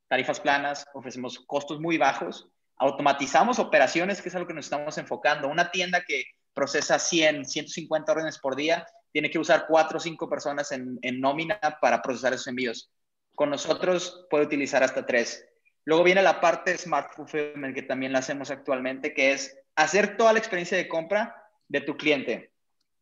tarifas 0.07 0.39
planas, 0.39 0.85
ofrecemos 0.93 1.39
costos 1.39 1.81
muy 1.81 1.97
bajos, 1.97 2.47
automatizamos 2.77 3.59
operaciones, 3.59 4.21
que 4.21 4.29
es 4.29 4.35
algo 4.35 4.47
que 4.47 4.53
nos 4.53 4.65
estamos 4.65 4.97
enfocando. 4.97 5.49
Una 5.49 5.69
tienda 5.69 6.01
que 6.07 6.23
procesa 6.53 6.97
100, 6.97 7.45
150 7.45 8.09
órdenes 8.09 8.39
por 8.39 8.55
día, 8.55 8.87
tiene 9.11 9.29
que 9.29 9.39
usar 9.39 9.65
4 9.67 9.97
o 9.97 9.99
5 9.99 10.29
personas 10.29 10.71
en, 10.71 10.97
en 11.01 11.19
nómina 11.19 11.59
para 11.81 12.01
procesar 12.01 12.33
esos 12.33 12.47
envíos. 12.47 12.89
Con 13.35 13.49
nosotros 13.49 14.25
puede 14.29 14.45
utilizar 14.45 14.81
hasta 14.81 15.05
3. 15.05 15.52
Luego 15.85 16.03
viene 16.03 16.21
la 16.21 16.39
parte 16.39 16.77
Smart 16.77 17.13
Fulfillment, 17.13 17.75
que 17.75 17.81
también 17.81 18.13
la 18.13 18.19
hacemos 18.19 18.49
actualmente, 18.51 19.13
que 19.13 19.33
es 19.33 19.57
hacer 19.75 20.17
toda 20.17 20.33
la 20.33 20.39
experiencia 20.39 20.77
de 20.77 20.87
compra 20.87 21.49
de 21.67 21.81
tu 21.81 21.97
cliente. 21.97 22.53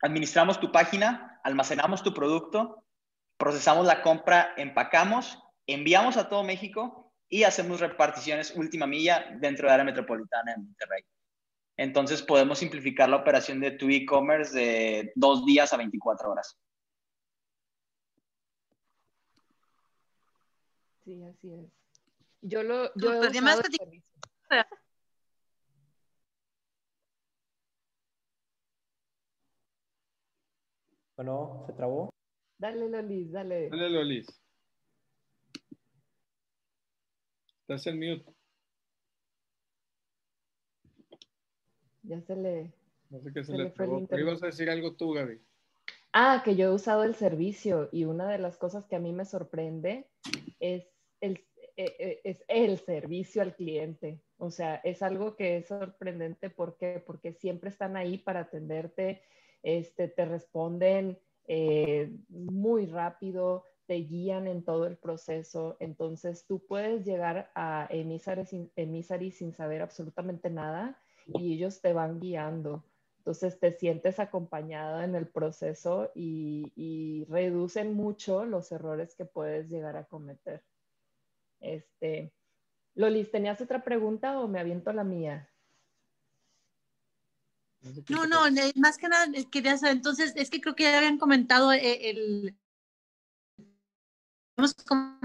Administramos 0.01 0.59
tu 0.59 0.71
página, 0.71 1.39
almacenamos 1.43 2.01
tu 2.01 2.13
producto, 2.13 2.83
procesamos 3.37 3.85
la 3.85 4.01
compra, 4.01 4.53
empacamos, 4.57 5.37
enviamos 5.67 6.17
a 6.17 6.27
todo 6.27 6.43
México 6.43 7.13
y 7.29 7.43
hacemos 7.43 7.79
reparticiones 7.79 8.55
última 8.55 8.87
milla 8.87 9.37
dentro 9.39 9.63
de 9.63 9.67
la 9.67 9.73
área 9.75 9.85
metropolitana 9.85 10.53
de 10.53 10.63
Monterrey. 10.63 11.03
Entonces 11.77 12.21
podemos 12.21 12.59
simplificar 12.59 13.09
la 13.09 13.17
operación 13.17 13.59
de 13.59 13.71
tu 13.71 13.89
e-commerce 13.89 14.57
de 14.57 15.11
dos 15.15 15.45
días 15.45 15.71
a 15.71 15.77
24 15.77 16.31
horas. 16.31 16.57
Sí, 21.03 21.23
así 21.23 21.53
es. 21.53 21.80
Yo 22.41 22.63
lo. 22.63 22.93
Yo 22.95 23.13
he 23.13 23.30
usado 23.30 23.62
Bueno, 31.15 31.63
¿se 31.67 31.73
trabó? 31.73 32.10
Dale, 32.58 32.89
Lolis, 32.89 33.32
dale. 33.32 33.69
Dale, 33.69 33.89
Lolis. 33.91 34.27
Estás 37.62 37.86
en 37.88 37.99
mute. 37.99 38.25
Ya 42.04 42.21
se 42.21 42.36
le. 42.36 42.73
No 43.12 43.21
sé 43.21 43.34
qué 43.34 43.43
se, 43.43 43.51
le, 43.56 43.65
le 43.65 43.69
Pero 43.71 44.19
ibas 44.19 44.41
a 44.41 44.47
decir 44.47 44.69
algo 44.69 44.95
tú, 44.95 45.13
Gaby. 45.13 45.39
Ah, 46.13 46.41
que 46.43 46.56
yo 46.56 46.65
he 46.65 46.73
usado 46.73 47.04
el 47.04 47.15
servicio 47.15 47.88
y 47.91 48.06
una 48.06 48.27
de 48.27 48.38
las 48.38 48.58
cosas 48.58 48.88
que 48.88 48.95
a 48.95 48.99
mí 48.99 49.13
me 49.13 49.25
sorprende 49.25 50.10
es 50.60 50.88
el, 51.21 51.45
es 52.23 52.43
el 52.47 52.77
servicio 52.79 53.41
al 53.41 53.55
cliente. 53.55 54.21
O 54.37 54.51
sea, 54.51 54.75
es 54.83 55.01
algo 55.01 55.35
que 55.35 55.57
es 55.57 55.67
sorprendente 55.67 56.49
porque, 56.49 57.03
porque 57.05 57.33
siempre 57.33 57.69
están 57.69 57.95
ahí 57.95 58.17
para 58.17 58.41
atenderte, 58.41 59.21
este, 59.63 60.07
te 60.07 60.25
responden 60.25 61.19
eh, 61.47 62.11
muy 62.29 62.87
rápido, 62.87 63.65
te 63.85 63.95
guían 63.95 64.47
en 64.47 64.63
todo 64.63 64.87
el 64.87 64.97
proceso. 64.97 65.77
Entonces, 65.79 66.45
tú 66.47 66.65
puedes 66.65 67.05
llegar 67.05 67.51
a 67.55 67.87
Emisari 67.91 69.31
sin 69.31 69.53
saber 69.53 69.81
absolutamente 69.81 70.49
nada 70.49 70.99
y 71.27 71.53
ellos 71.53 71.81
te 71.81 71.93
van 71.93 72.19
guiando. 72.19 72.83
Entonces 73.21 73.59
te 73.59 73.71
sientes 73.73 74.19
acompañada 74.19 75.03
en 75.05 75.13
el 75.13 75.27
proceso 75.27 76.11
y, 76.15 77.23
reducen 77.29 77.93
mucho 77.93 78.45
los 78.45 78.71
errores 78.71 79.13
que 79.13 79.25
puedes 79.25 79.69
llegar 79.69 79.95
a 79.95 80.05
cometer. 80.05 80.63
Este, 81.62 82.34
Lolis, 82.95 83.32
¿tenías 83.32 83.62
otra 83.62 83.84
pregunta 83.84 84.39
o 84.39 84.47
me 84.47 84.60
aviento 84.60 84.91
la 84.91 85.04
mía? 85.04 85.47
No, 88.10 88.28
no, 88.28 88.41
más 88.76 88.97
que 88.97 89.08
nada 89.08 89.28
quería 89.52 89.78
saber, 89.78 89.95
entonces 89.95 90.34
es 90.36 90.50
que 90.52 90.62
creo 90.62 90.76
que 90.76 90.84
ya 90.84 90.97
habían 90.97 91.17
comentado 91.17 91.71
eh, 91.74 92.10
el, 92.12 92.56
hemos 94.56 94.76
comentado 94.76 95.21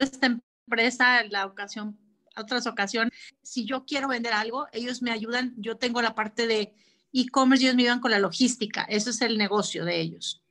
esta 0.00 0.26
empresa, 0.26 1.22
la 1.24 1.46
ocasión 1.46 1.96
otras 2.36 2.66
ocasiones, 2.66 3.12
si 3.42 3.64
yo 3.64 3.84
quiero 3.84 4.08
vender 4.08 4.32
algo, 4.32 4.66
ellos 4.72 5.02
me 5.02 5.10
ayudan, 5.10 5.54
yo 5.56 5.76
tengo 5.76 6.00
la 6.02 6.14
parte 6.14 6.46
de 6.46 6.74
e-commerce, 7.12 7.64
ellos 7.64 7.76
me 7.76 7.82
ayudan 7.82 8.00
con 8.00 8.10
la 8.10 8.18
logística, 8.18 8.82
eso 8.84 9.10
es 9.10 9.20
el 9.22 9.38
negocio 9.38 9.84
de 9.84 10.00
ellos. 10.00 10.42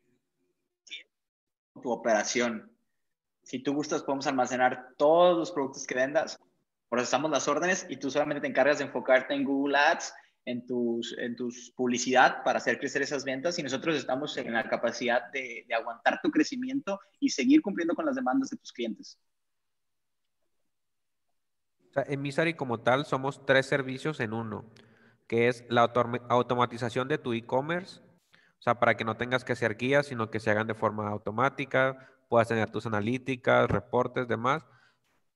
Tu 1.82 1.92
operación. 1.92 2.72
Si 3.48 3.60
tú 3.60 3.74
gustas, 3.74 4.04
podemos 4.04 4.28
almacenar 4.28 4.90
todos 4.98 5.38
los 5.38 5.54
productos 5.54 5.88
que 5.88 5.96
vendas, 5.96 6.38
procesamos 6.90 7.32
las 7.32 7.48
órdenes 7.48 7.86
y 7.88 7.96
tú 7.96 8.12
solamente 8.12 8.42
te 8.42 8.48
encargas 8.48 8.80
de 8.80 8.84
enfocarte 8.84 9.34
en 9.34 9.46
Google 9.46 9.78
Ads, 9.78 10.14
en 10.44 10.66
tus, 10.66 11.18
en 11.18 11.38
tus 11.38 11.72
publicidad 11.72 12.44
para 12.44 12.58
hacer 12.58 12.78
crecer 12.78 13.04
esas 13.04 13.24
ventas 13.24 13.58
y 13.58 13.64
nosotros 13.64 13.96
estamos 13.96 14.36
en 14.36 14.52
la 14.52 14.68
capacidad 14.68 15.32
de, 15.32 15.64
de 15.66 15.74
aguantar 15.74 16.20
tu 16.22 16.30
crecimiento 16.30 17.00
y 17.22 17.30
seguir 17.30 17.62
cumpliendo 17.62 17.96
con 17.96 18.06
las 18.06 18.16
demandas 18.16 18.50
de 18.50 18.58
tus 18.58 18.74
clientes. 18.74 19.18
En 21.96 22.22
Misari 22.22 22.54
como 22.54 22.82
tal 22.82 23.06
somos 23.06 23.46
tres 23.46 23.66
servicios 23.66 24.20
en 24.20 24.34
uno, 24.34 24.70
que 25.26 25.48
es 25.48 25.64
la 25.70 25.84
automatización 26.28 27.08
de 27.08 27.18
tu 27.18 27.32
e-commerce, 27.32 28.02
o 28.60 28.62
sea, 28.62 28.78
para 28.78 28.98
que 28.98 29.06
no 29.06 29.16
tengas 29.16 29.46
que 29.46 29.54
hacer 29.54 29.78
guías, 29.78 30.08
sino 30.08 30.30
que 30.30 30.42
se 30.42 30.52
hagan 30.52 30.68
de 30.68 30.76
forma 30.76 31.08
automática, 31.08 32.12
puedas 32.28 32.48
tener 32.48 32.70
tus 32.70 32.86
analíticas, 32.86 33.70
reportes, 33.70 34.28
demás. 34.28 34.66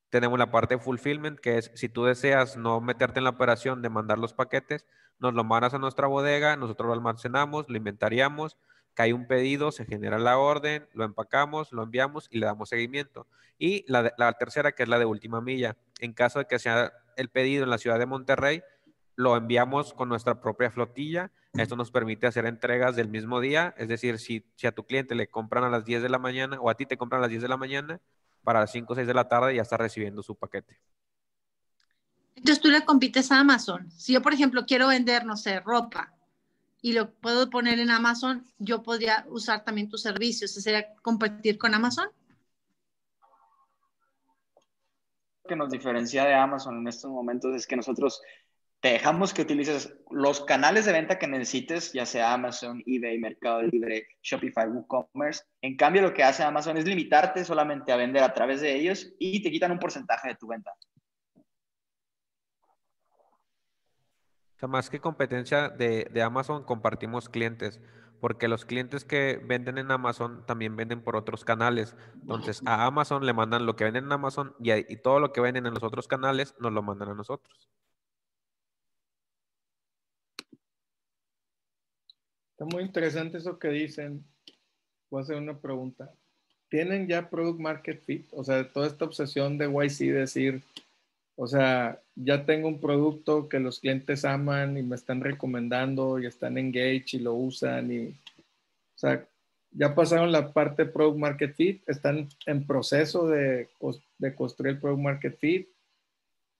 Tenemos 0.10 0.38
la 0.38 0.52
parte 0.52 0.76
de 0.76 0.82
fulfillment, 0.82 1.40
que 1.40 1.58
es 1.58 1.72
si 1.76 1.90
tú 1.90 2.04
deseas 2.04 2.58
no 2.58 2.82
meterte 2.82 3.20
en 3.20 3.24
la 3.24 3.30
operación 3.30 3.82
de 3.82 3.90
mandar 3.90 4.18
los 4.18 4.34
paquetes, 4.34 4.86
nos 5.20 5.34
lo 5.34 5.44
mandas 5.44 5.74
a 5.74 5.80
nuestra 5.80 6.08
bodega, 6.08 6.58
nosotros 6.58 6.88
lo 6.88 6.94
almacenamos, 6.94 7.70
lo 7.70 7.78
inventariamos, 7.78 8.58
cae 8.94 9.14
un 9.14 9.28
pedido, 9.28 9.72
se 9.72 9.86
genera 9.86 10.20
la 10.20 10.38
orden, 10.38 10.88
lo 10.94 11.06
empacamos, 11.06 11.72
lo 11.72 11.84
enviamos 11.84 12.28
y 12.30 12.40
le 12.40 12.46
damos 12.46 12.70
seguimiento. 12.70 13.28
Y 13.58 13.86
la, 13.90 14.14
la 14.18 14.34
tercera, 14.34 14.74
que 14.74 14.84
es 14.84 14.90
la 14.90 15.00
de 15.00 15.06
última 15.06 15.40
milla, 15.40 15.78
en 16.00 16.14
caso 16.14 16.40
de 16.40 16.46
que 16.46 16.60
sea 16.60 16.92
el 17.16 17.30
pedido 17.30 17.64
en 17.64 17.70
la 17.70 17.78
ciudad 17.78 18.00
de 18.00 18.06
Monterrey, 18.06 18.64
lo 19.16 19.38
enviamos 19.38 19.94
con 19.94 20.10
nuestra 20.10 20.42
propia 20.42 20.72
flotilla. 20.72 21.32
Esto 21.54 21.76
nos 21.76 21.92
permite 21.92 22.28
hacer 22.28 22.46
entregas 22.46 22.96
del 22.96 23.10
mismo 23.10 23.42
día, 23.42 23.74
es 23.78 23.90
decir, 23.90 24.20
si, 24.20 24.46
si, 24.56 24.68
a 24.68 24.72
tu 24.72 24.86
cliente 24.86 25.16
le 25.16 25.30
compran 25.30 25.66
a 25.66 25.70
las 25.70 25.84
10 25.84 26.02
de 26.02 26.10
la 26.10 26.18
mañana 26.18 26.60
o 26.62 26.70
a 26.70 26.76
ti 26.76 26.86
te 26.86 26.98
compran 26.98 27.20
a 27.20 27.24
las 27.24 27.30
10 27.30 27.42
de 27.42 27.50
la 27.50 27.58
mañana, 27.58 28.00
para 28.44 28.62
las 28.62 28.72
5 28.72 28.94
o 28.94 28.96
6 28.96 29.06
de 29.06 29.14
la 29.14 29.28
tarde 29.28 29.56
ya 29.56 29.62
está 29.62 29.76
recibiendo 29.76 30.24
su 30.24 30.36
paquete. 30.36 30.80
Entonces 32.36 32.62
tú 32.62 32.70
le 32.70 32.86
compites 32.86 33.32
a 33.32 33.40
Amazon. 33.40 33.92
Si 33.92 34.14
yo, 34.14 34.22
por 34.22 34.34
ejemplo, 34.34 34.66
quiero 34.66 34.88
vender, 34.88 35.26
no 35.26 35.36
sé, 35.36 35.60
ropa 35.60 36.14
y 36.82 36.94
lo 36.94 37.12
puedo 37.12 37.50
poner 37.50 37.80
en 37.80 37.92
Amazon, 37.92 38.46
yo 38.58 38.82
podría 38.82 39.26
usar 39.30 39.64
también 39.66 39.90
tus 39.90 40.02
servicios. 40.02 40.52
¿Sería 40.52 40.96
competir 41.02 41.58
con 41.58 41.74
Amazon? 41.74 42.10
que 45.52 45.56
nos 45.58 45.70
diferencia 45.70 46.24
de 46.24 46.34
Amazon 46.34 46.78
en 46.78 46.88
estos 46.88 47.12
momentos 47.12 47.54
es 47.54 47.68
que 47.68 47.76
nosotros 47.76 48.22
te 48.82 48.90
dejamos 48.90 49.34
que 49.34 49.44
utilices 49.44 49.96
los 50.10 50.42
canales 50.42 50.86
de 50.86 50.92
venta 50.92 51.20
que 51.20 51.28
necesites, 51.28 51.94
ya 51.94 52.06
sea 52.06 52.34
Amazon, 52.34 52.84
eBay, 52.88 53.20
Mercado 53.20 53.62
Libre, 53.62 54.08
Shopify, 54.24 54.68
WooCommerce. 54.68 55.44
En 55.62 55.78
cambio, 55.78 56.02
lo 56.02 56.14
que 56.14 56.24
hace 56.24 56.44
Amazon 56.44 56.78
es 56.78 56.86
limitarte 56.86 57.46
solamente 57.46 57.92
a 57.92 57.96
vender 57.96 58.24
a 58.24 58.34
través 58.34 58.60
de 58.60 58.76
ellos 58.76 59.14
y 59.20 59.44
te 59.44 59.52
quitan 59.52 59.72
un 59.72 59.80
porcentaje 59.80 60.30
de 60.30 60.36
tu 60.36 60.48
venta. 60.48 60.74
O 64.64 64.68
más 64.68 64.90
que 64.90 65.00
competencia 65.00 65.70
de, 65.70 66.08
de 66.12 66.22
Amazon, 66.22 66.64
compartimos 66.64 67.30
clientes 67.30 67.80
porque 68.22 68.48
los 68.48 68.66
clientes 68.66 69.04
que 69.04 69.42
venden 69.44 69.80
en 69.80 69.92
Amazon 69.92 70.46
también 70.46 70.76
venden 70.76 71.04
por 71.04 71.16
otros 71.16 71.44
canales. 71.44 71.96
Entonces, 72.22 72.62
a 72.68 72.86
Amazon 72.86 73.26
le 73.26 73.34
mandan 73.34 73.66
lo 73.66 73.76
que 73.76 73.84
venden 73.84 74.06
en 74.06 74.12
Amazon 74.12 74.56
y, 74.60 74.96
todo 74.98 75.20
lo 75.20 75.34
que 75.34 75.42
venden 75.42 75.66
en 75.66 75.74
los 75.74 75.82
otros 75.82 76.08
canales 76.08 76.56
nos 76.60 76.72
lo 76.72 76.84
mandan 76.84 77.10
a 77.10 77.16
nosotros. 77.16 77.68
Está 82.62 82.76
muy 82.76 82.84
interesante 82.84 83.40
eso 83.40 83.58
que 83.58 83.70
dicen. 83.70 84.24
Voy 85.10 85.22
a 85.22 85.24
hacer 85.24 85.38
una 85.38 85.58
pregunta. 85.58 86.14
¿Tienen 86.70 87.08
ya 87.08 87.28
Product 87.28 87.60
Market 87.60 88.04
Fit? 88.04 88.28
O 88.34 88.44
sea, 88.44 88.72
toda 88.72 88.86
esta 88.86 89.04
obsesión 89.04 89.58
de 89.58 89.66
YC 89.66 90.14
decir, 90.14 90.62
o 91.36 91.48
sea, 91.48 92.00
ya 92.14 92.46
tengo 92.46 92.68
un 92.68 92.80
producto 92.80 93.50
que 93.50 93.60
los 93.60 93.80
clientes 93.80 94.26
aman 94.26 94.78
y 94.78 94.84
me 94.84 94.96
están 94.96 95.22
recomendando 95.22 96.20
y 96.20 96.28
están 96.28 96.56
engaged 96.60 97.14
y 97.14 97.20
lo 97.22 97.34
usan 97.34 97.92
y, 97.92 98.10
o 98.10 98.14
sea, 98.94 99.28
ya 99.72 99.96
pasaron 99.96 100.32
la 100.32 100.54
parte 100.54 100.86
Product 100.86 101.18
Market 101.18 101.56
Fit, 101.56 101.90
están 101.90 102.30
en 102.46 102.68
proceso 102.68 103.28
de, 103.28 103.70
de 104.20 104.36
construir 104.36 104.76
el 104.76 104.80
Product 104.80 105.02
Market 105.02 105.36
Fit. 105.40 105.68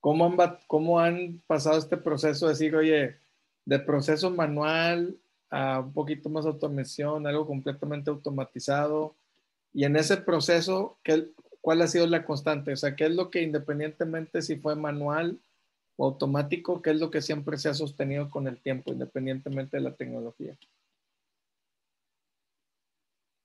¿Cómo 0.00 0.26
han, 0.26 0.58
¿Cómo 0.66 0.98
han 0.98 1.40
pasado 1.46 1.78
este 1.78 1.96
proceso 1.96 2.46
de 2.46 2.54
decir, 2.54 2.74
oye, 2.74 3.14
de 3.64 3.78
proceso 3.78 4.30
manual 4.32 5.16
a 5.52 5.80
un 5.80 5.92
poquito 5.92 6.30
más 6.30 6.46
automación, 6.46 7.26
algo 7.26 7.46
completamente 7.46 8.10
automatizado? 8.10 9.14
Y 9.74 9.84
en 9.84 9.96
ese 9.96 10.16
proceso, 10.16 10.98
¿qué, 11.04 11.28
¿cuál 11.60 11.82
ha 11.82 11.86
sido 11.86 12.06
la 12.06 12.24
constante? 12.24 12.72
O 12.72 12.76
sea, 12.76 12.96
¿qué 12.96 13.04
es 13.04 13.12
lo 13.12 13.30
que 13.30 13.42
independientemente 13.42 14.42
si 14.42 14.56
fue 14.56 14.74
manual 14.74 15.38
o 15.96 16.06
automático, 16.06 16.80
qué 16.80 16.90
es 16.90 16.96
lo 16.96 17.10
que 17.10 17.20
siempre 17.20 17.58
se 17.58 17.68
ha 17.68 17.74
sostenido 17.74 18.30
con 18.30 18.48
el 18.48 18.58
tiempo, 18.58 18.92
independientemente 18.92 19.76
de 19.76 19.82
la 19.82 19.94
tecnología? 19.94 20.56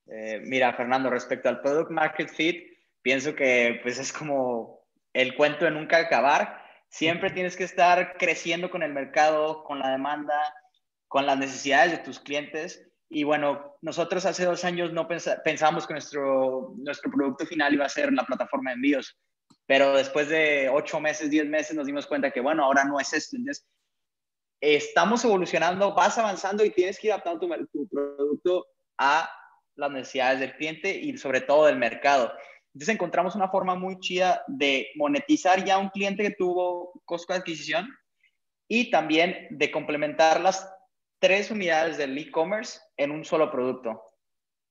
Eh, 0.08 0.41
mira, 0.46 0.74
Fernando, 0.74 1.10
respecto 1.10 1.50
al 1.50 1.60
Product 1.60 1.91
Market 1.91 2.30
Fit, 2.30 2.78
pienso 3.02 3.36
que 3.36 3.82
pues 3.84 4.00
es 4.00 4.13
como 4.13 4.80
el 5.13 5.36
cuento 5.36 5.65
de 5.65 5.72
nunca 5.72 5.98
acabar. 5.98 6.63
Siempre 6.88 7.32
tienes 7.32 7.58
que 7.58 7.65
estar 7.65 8.17
creciendo 8.17 8.70
con 8.70 8.82
el 8.82 8.93
mercado, 8.93 9.65
con 9.65 9.80
la 9.80 9.91
demanda, 9.91 10.39
con 11.08 11.26
las 11.26 11.38
necesidades 11.38 11.91
de 11.91 11.98
tus 12.00 12.20
clientes 12.20 12.88
y 13.10 13.24
bueno, 13.24 13.78
nosotros 13.82 14.26
hace 14.26 14.43
dos 14.46 14.65
años 14.65 14.91
no 14.91 15.08
pensábamos 15.08 15.88
que 15.88 15.93
nuestro, 15.93 16.74
nuestro 16.78 17.10
producto 17.10 17.46
final 17.46 17.74
iba 17.74 17.86
a 17.86 17.89
ser 17.89 18.12
la 18.12 18.26
plataforma 18.26 18.72
de 18.72 18.76
envíos, 18.76 19.17
pero 19.65 19.96
después 19.96 20.28
de 20.28 20.70
ocho 20.70 21.00
meses, 21.00 21.30
diez 21.30 21.46
meses 21.46 21.76
nos 21.76 21.86
dimos 21.86 22.06
cuenta 22.06 22.32
que, 22.32 22.41
bueno, 22.41 22.65
ahora 22.65 22.84
no 22.84 23.00
es 23.00 23.13
esto. 23.13 23.38
Entonces, 23.38 23.65
estamos 24.60 25.24
evolucionando, 25.24 25.93
vas 25.93 26.17
avanzando 26.17 26.65
y 26.65 26.72
tienes 26.72 27.00
que 27.00 27.08
ir 27.08 27.13
adaptando 27.13 27.48
tu, 27.72 27.88
producto 27.88 28.67
a 28.98 29.30
las 29.76 29.91
necesidades 29.91 30.41
del 30.41 30.56
cliente 30.56 30.98
y 30.98 31.17
sobre 31.17 31.41
todo 31.41 31.67
del 31.67 31.78
mercado. 31.78 32.34
Entonces 32.74 32.96
encontramos 32.96 33.36
una 33.36 33.50
forma 33.50 33.76
muy 33.76 34.00
chida 34.00 34.43
de 34.48 34.89
monetizar 34.96 35.63
ya 35.63 35.78
un 35.78 35.89
cliente 35.89 36.24
que 36.24 36.32
tuvo 36.32 36.91
costo 37.06 37.34
de 37.34 37.39
adquisición 37.39 37.88
y 38.67 38.91
también 38.91 39.48
de 39.52 39.72
complementar 39.72 40.41
las 40.41 40.77
tres 41.19 41.51
unidades 41.51 41.97
del 41.97 42.17
e-commerce 42.17 42.80
en 42.97 43.12
un 43.12 43.25
solo 43.25 43.51
producto. 43.51 44.01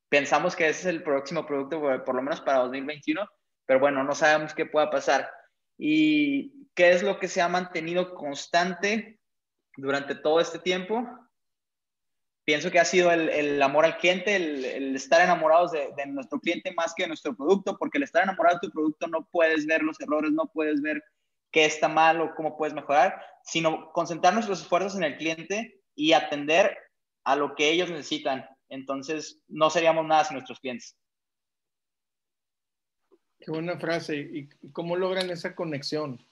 Pensamos 0.09 0.55
que 0.55 0.69
ese 0.69 0.81
es 0.81 0.87
el 0.87 1.03
próximo 1.03 1.47
producto, 1.47 1.81
por 2.05 2.15
lo 2.15 2.23
menos 2.23 2.41
para 2.41 2.59
2021, 2.59 3.29
pero 3.67 3.81
bueno, 3.81 4.05
no 4.05 4.15
sabemos 4.15 4.55
qué 4.55 4.67
pueda 4.67 4.91
pasar. 4.91 5.31
¿Y 5.77 6.69
qué 6.75 6.91
es 6.91 7.03
lo 7.03 7.19
que 7.19 7.29
se 7.29 7.43
ha 7.43 7.49
mantenido 7.49 8.15
constante 8.15 9.21
durante 9.77 10.15
todo 10.15 10.41
este 10.41 10.59
tiempo? 10.59 11.07
pienso 12.47 12.71
que 12.71 12.79
ha 12.79 12.85
sido 12.85 13.11
el, 13.11 13.61
amor 13.61 13.85
al 13.85 13.99
cliente, 13.99 14.37
el, 14.37 14.95
estar 14.95 15.21
enamorados 15.21 15.73
de, 15.73 16.07
nuestro 16.07 16.39
cliente 16.39 16.73
más 16.73 16.95
que 16.95 17.03
de 17.03 17.09
nuestro 17.09 17.37
producto, 17.37 17.77
porque 17.77 17.99
el 17.99 18.05
estar 18.05 18.23
enamorado 18.23 18.61
de 18.63 18.69
tu 18.69 18.73
producto 18.73 19.09
no 19.09 19.29
puedes 19.33 19.67
ver 19.67 19.83
los 19.83 20.01
errores, 20.01 20.31
no 20.31 20.47
puedes 20.47 20.81
ver 20.81 21.03
qué 21.51 21.65
está 21.65 21.89
mal 21.89 22.21
o 22.21 22.35
cómo 22.37 22.57
puedes 22.57 22.73
mejorar, 22.73 23.21
sino 23.43 23.91
concentrar 23.93 24.33
nuestros 24.33 24.61
esfuerzos 24.63 24.95
en 24.95 25.03
el 25.03 25.17
cliente 25.17 25.83
y 25.97 26.13
atender 26.13 26.79
a 27.25 27.35
lo 27.35 27.57
que 27.57 27.71
ellos 27.71 27.91
necesitan. 27.91 28.49
Entonces, 28.69 29.41
no 29.49 29.71
seríamos 29.71 30.07
nada 30.07 30.25
sin 30.25 30.35
nuestros 30.35 30.61
clientes. 30.61 30.97
Qué 33.41 33.51
buena 33.51 33.79
frase. 33.79 34.17
¿Y 34.17 34.49
cómo 34.71 34.97
logran 34.97 35.31
esa 35.31 35.55
conexión? 35.55 36.25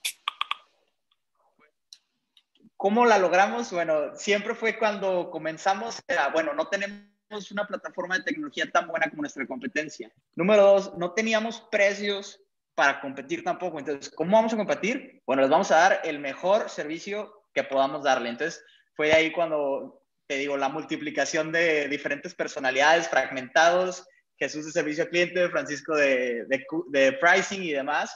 ¿Cómo 2.77 3.05
la 3.05 3.17
logramos? 3.17 3.71
Bueno, 3.71 4.15
siempre 4.15 4.53
fue 4.53 4.77
cuando 4.77 5.31
comenzamos, 5.31 6.01
bueno, 6.33 6.53
no 6.53 6.67
tenemos 6.67 7.51
una 7.51 7.65
plataforma 7.65 8.17
de 8.17 8.23
tecnología 8.23 8.69
tan 8.69 8.87
buena 8.87 9.09
como 9.09 9.23
nuestra 9.23 9.47
competencia. 9.47 10.11
Número 10.35 10.63
dos, 10.63 10.97
no 10.97 11.13
teníamos 11.13 11.61
precios 11.71 12.41
para 12.75 12.99
competir 12.99 13.43
tampoco. 13.43 13.79
Entonces, 13.79 14.13
¿cómo 14.13 14.35
vamos 14.35 14.53
a 14.53 14.57
competir? 14.57 15.23
Bueno, 15.25 15.41
les 15.41 15.49
vamos 15.49 15.71
a 15.71 15.77
dar 15.77 16.01
el 16.03 16.19
mejor 16.19 16.69
servicio 16.69 17.45
que 17.53 17.63
podamos 17.63 18.03
darle. 18.03 18.29
Entonces, 18.29 18.63
fue 18.95 19.13
ahí 19.13 19.31
cuando, 19.31 20.01
te 20.27 20.37
digo, 20.37 20.57
la 20.57 20.69
multiplicación 20.69 21.51
de 21.51 21.87
diferentes 21.87 22.33
personalidades, 22.33 23.07
fragmentados, 23.09 24.05
Jesús 24.37 24.65
de 24.65 24.71
servicio 24.71 25.03
al 25.03 25.09
cliente, 25.09 25.49
Francisco 25.49 25.95
de, 25.95 26.45
de, 26.45 26.65
de 26.89 27.13
pricing 27.13 27.63
y 27.63 27.71
demás. 27.71 28.15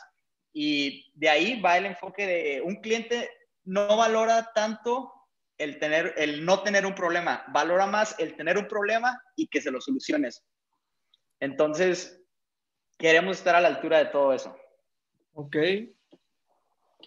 Y 0.54 1.12
de 1.14 1.30
ahí 1.30 1.62
va 1.62 1.78
el 1.78 1.86
enfoque 1.86 2.26
de 2.26 2.62
un 2.62 2.78
cliente 2.82 3.30
no 3.64 3.96
valora 3.96 4.52
tanto 4.54 5.14
el, 5.58 5.78
tener, 5.78 6.14
el 6.18 6.44
no 6.44 6.64
tener 6.64 6.86
un 6.86 6.96
problema, 6.96 7.44
valora 7.50 7.86
más 7.86 8.16
el 8.18 8.36
tener 8.36 8.58
un 8.58 8.68
problema 8.68 9.22
y 9.36 9.48
que 9.48 9.62
se 9.62 9.72
lo 9.72 9.80
soluciones. 9.82 10.44
Entonces, 11.40 12.22
queremos 12.98 13.38
estar 13.38 13.56
a 13.56 13.62
la 13.62 13.68
altura 13.68 14.00
de 14.00 14.06
todo 14.06 14.34
eso. 14.34 14.58
Ok. 15.34 15.56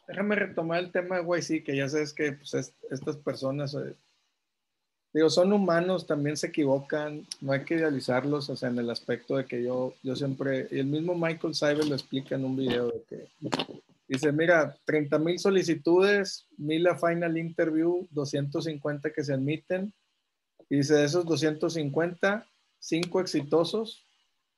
Déjame 0.07 0.35
retomar 0.35 0.81
el 0.81 0.91
tema 0.91 1.21
de 1.21 1.25
YC, 1.25 1.65
que 1.65 1.77
ya 1.77 1.88
sabes 1.88 2.12
que 2.12 2.33
pues, 2.33 2.75
estas 2.91 3.17
personas, 3.17 3.75
eh, 3.75 3.95
digo, 5.12 5.31
son 5.31 5.53
humanos, 5.53 6.07
también 6.07 6.37
se 6.37 6.49
equivocan, 6.49 7.27
no 7.41 7.53
hay 7.53 7.65
que 7.65 7.75
idealizarlos, 7.75 8.51
o 8.51 8.57
sea, 8.57 8.69
en 8.69 8.79
el 8.79 8.91
aspecto 8.91 9.37
de 9.37 9.47
que 9.47 9.62
yo, 9.62 9.95
yo 10.03 10.17
siempre, 10.17 10.69
y 10.71 10.81
el 10.81 10.87
mismo 10.87 11.15
Michael 11.15 11.55
Seibel 11.55 11.88
lo 11.88 11.95
explica 11.95 12.35
en 12.35 12.45
un 12.45 12.57
video 12.57 12.88
de 12.88 13.03
que 13.09 13.29
Dice, 14.12 14.31
mira, 14.31 14.77
30 14.85 15.19
mil 15.21 15.38
solicitudes, 15.38 16.47
mil 16.59 16.87
a 16.87 16.99
final 16.99 17.38
interview, 17.38 18.07
250 18.11 19.11
que 19.11 19.25
se 19.25 19.33
admiten. 19.33 19.95
Y 20.69 20.77
dice, 20.77 20.97
de 20.97 21.05
esos 21.07 21.25
250, 21.25 22.47
5 22.79 23.21
exitosos, 23.23 24.05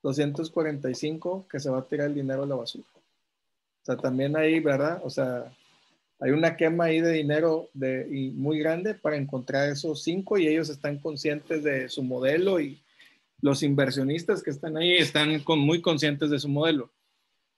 245 0.03 1.47
que 1.49 1.61
se 1.61 1.71
va 1.71 1.79
a 1.79 1.87
tirar 1.87 2.09
el 2.09 2.17
dinero 2.17 2.43
a 2.43 2.47
la 2.47 2.57
basura. 2.57 2.85
O 3.85 3.87
sea, 3.87 3.97
también 3.99 4.35
ahí, 4.35 4.61
¿verdad? 4.61 5.03
O 5.05 5.11
sea, 5.11 5.55
hay 6.19 6.31
una 6.31 6.57
quema 6.57 6.85
ahí 6.85 7.03
de 7.03 7.13
dinero 7.13 7.69
de, 7.75 8.33
muy 8.35 8.59
grande 8.59 8.95
para 8.95 9.17
encontrar 9.17 9.69
esos 9.69 10.03
5 10.05 10.39
y 10.39 10.49
ellos 10.49 10.71
están 10.71 10.99
conscientes 10.99 11.63
de 11.63 11.91
su 11.91 12.03
modelo 12.03 12.61
y 12.61 12.83
los 13.43 13.63
inversionistas 13.63 14.43
que 14.43 14.49
están 14.49 14.79
ahí 14.79 14.95
están 14.95 15.39
con, 15.41 15.59
muy 15.59 15.83
conscientes 15.83 16.31
de 16.31 16.39
su 16.39 16.49
modelo. 16.49 16.95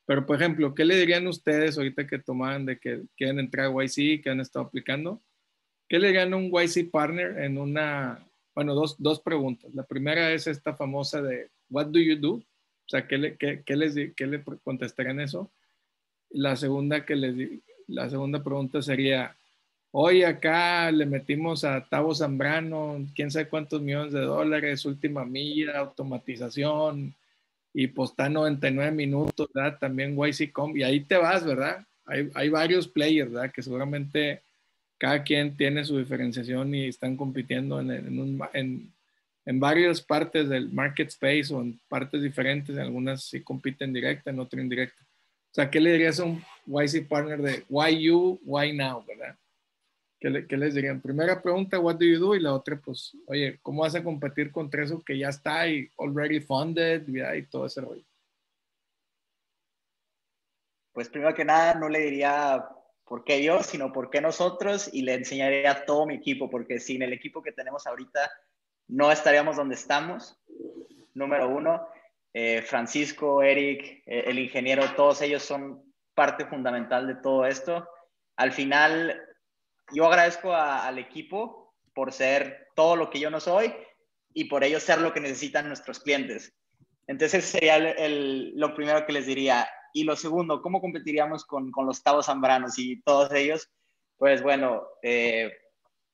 Pero, 0.04 0.26
por 0.26 0.34
ejemplo, 0.34 0.74
¿qué 0.74 0.84
le 0.84 0.98
dirían 0.98 1.28
ustedes 1.28 1.78
ahorita 1.78 2.08
que 2.08 2.18
toman 2.18 2.66
de 2.66 2.80
que 2.80 3.02
quieren 3.16 3.38
entrar 3.38 3.66
a 3.66 3.84
YC, 3.84 4.20
que 4.20 4.30
han 4.30 4.40
estado 4.40 4.64
aplicando? 4.64 5.22
¿Qué 5.88 6.00
le 6.00 6.08
dirían 6.08 6.32
a 6.32 6.38
un 6.38 6.50
YC 6.50 6.90
partner 6.90 7.38
en 7.38 7.56
una, 7.56 8.26
bueno, 8.52 8.74
dos, 8.74 8.96
dos 8.98 9.20
preguntas. 9.20 9.72
La 9.74 9.84
primera 9.84 10.32
es 10.32 10.48
esta 10.48 10.74
famosa 10.74 11.22
de, 11.22 11.50
¿What 11.70 11.86
do 11.86 12.00
you 12.00 12.16
do? 12.16 12.32
O 12.32 12.88
sea, 12.88 13.06
¿qué 13.06 13.16
le, 13.16 13.36
qué, 13.36 13.62
qué 13.64 13.76
les, 13.76 13.94
qué 14.16 14.26
le 14.26 14.42
contestarían 14.64 15.20
eso? 15.20 15.52
La 16.30 16.56
segunda, 16.56 17.04
que 17.04 17.16
les, 17.16 17.60
la 17.86 18.10
segunda 18.10 18.42
pregunta 18.42 18.82
sería, 18.82 19.36
hoy 19.92 20.22
acá 20.22 20.90
le 20.90 21.06
metimos 21.06 21.64
a 21.64 21.84
Tavo 21.88 22.14
Zambrano, 22.14 23.06
quién 23.14 23.30
sabe 23.30 23.48
cuántos 23.48 23.80
millones 23.80 24.12
de 24.12 24.20
dólares, 24.20 24.84
última 24.84 25.24
milla, 25.24 25.78
automatización, 25.78 27.14
y 27.72 27.88
pues 27.88 28.10
está 28.10 28.28
99 28.28 28.90
minutos, 28.90 29.48
¿verdad? 29.52 29.78
También 29.78 30.16
YCCom, 30.16 30.76
y 30.76 30.82
ahí 30.82 31.00
te 31.00 31.16
vas, 31.16 31.44
¿verdad? 31.44 31.86
Hay, 32.06 32.30
hay, 32.34 32.48
varios 32.48 32.88
players, 32.88 33.30
¿verdad? 33.30 33.52
Que 33.52 33.62
seguramente 33.62 34.42
cada 34.98 35.22
quien 35.22 35.56
tiene 35.56 35.84
su 35.84 35.98
diferenciación 35.98 36.74
y 36.74 36.86
están 36.86 37.16
compitiendo 37.16 37.80
en, 37.80 37.90
en, 37.90 38.92
en, 39.44 39.60
varias 39.60 40.00
partes 40.00 40.48
del 40.48 40.70
market 40.72 41.08
space 41.08 41.52
o 41.52 41.60
en 41.60 41.78
partes 41.88 42.22
diferentes, 42.22 42.74
en 42.76 42.82
algunas 42.82 43.24
sí 43.24 43.42
compiten 43.42 43.92
directa, 43.92 44.30
en 44.30 44.40
otras 44.40 44.62
indirecta. 44.62 45.05
Sea, 45.56 45.70
¿qué 45.70 45.80
le 45.80 45.92
dirías 45.92 46.20
a 46.20 46.24
un 46.24 46.44
YC 46.66 47.08
partner 47.08 47.40
de 47.40 47.64
why 47.70 47.98
you, 47.98 48.38
why 48.44 48.76
now, 48.76 49.02
¿verdad? 49.06 49.38
¿Qué, 50.20 50.28
les 50.54 50.74
dirían? 50.74 51.00
Primera 51.00 51.40
pregunta, 51.40 51.80
what 51.80 51.94
do 51.94 52.04
you 52.04 52.18
do? 52.18 52.34
Y 52.34 52.40
la 52.40 52.52
otra, 52.52 52.78
pues, 52.78 53.16
oye, 53.26 53.58
¿cómo 53.62 53.80
vas 53.80 53.94
a 53.94 54.04
competir 54.04 54.52
contra 54.52 54.84
eso 54.84 55.02
que 55.02 55.16
ya 55.16 55.30
está 55.30 55.66
y 55.66 55.88
already 55.96 56.40
funded 56.40 57.08
y 57.08 57.42
todo 57.46 57.64
ese 57.64 57.80
rollo? 57.80 58.04
Pues 60.92 61.08
primero 61.08 61.34
que 61.34 61.46
nada, 61.46 61.72
no 61.72 61.88
le 61.88 62.00
diría 62.00 62.68
por 63.06 63.24
qué 63.24 63.42
yo, 63.42 63.62
sino 63.62 63.94
por 63.94 64.10
qué 64.10 64.20
nosotros 64.20 64.90
y 64.92 65.00
le 65.00 65.14
enseñaría 65.14 65.70
a 65.70 65.84
todo 65.86 66.04
mi 66.04 66.16
equipo, 66.16 66.50
porque 66.50 66.78
sin 66.80 67.00
el 67.00 67.14
equipo 67.14 67.42
que 67.42 67.52
tenemos 67.52 67.86
ahorita 67.86 68.30
no 68.88 69.10
estaríamos 69.10 69.56
donde 69.56 69.76
estamos. 69.76 70.38
Número 71.14 71.48
uno, 71.48 71.88
eh, 72.38 72.60
Francisco, 72.60 73.42
Eric, 73.42 74.02
eh, 74.04 74.24
el 74.26 74.38
ingeniero, 74.38 74.84
todos 74.94 75.22
ellos 75.22 75.42
son 75.42 75.82
parte 76.14 76.44
fundamental 76.44 77.06
de 77.06 77.14
todo 77.14 77.46
esto. 77.46 77.88
Al 78.36 78.52
final, 78.52 79.18
yo 79.90 80.04
agradezco 80.06 80.54
al 80.54 80.98
equipo 80.98 81.74
por 81.94 82.12
ser 82.12 82.68
todo 82.74 82.94
lo 82.94 83.08
que 83.08 83.20
yo 83.20 83.30
no 83.30 83.40
soy 83.40 83.72
y 84.34 84.44
por 84.44 84.64
ello 84.64 84.78
ser 84.80 85.00
lo 85.00 85.14
que 85.14 85.20
necesitan 85.20 85.66
nuestros 85.66 85.98
clientes. 86.00 86.54
Entonces, 87.06 87.42
sería 87.42 87.78
lo 87.78 88.74
primero 88.74 89.06
que 89.06 89.14
les 89.14 89.24
diría. 89.24 89.66
Y 89.94 90.04
lo 90.04 90.14
segundo, 90.14 90.60
¿cómo 90.60 90.82
competiríamos 90.82 91.46
con, 91.46 91.72
los 91.86 92.02
Tavos 92.02 92.26
Zambranos 92.26 92.78
y 92.78 93.00
todos 93.00 93.32
ellos? 93.32 93.70
Pues 94.18 94.42
bueno, 94.42 94.82
eh, 95.00 95.56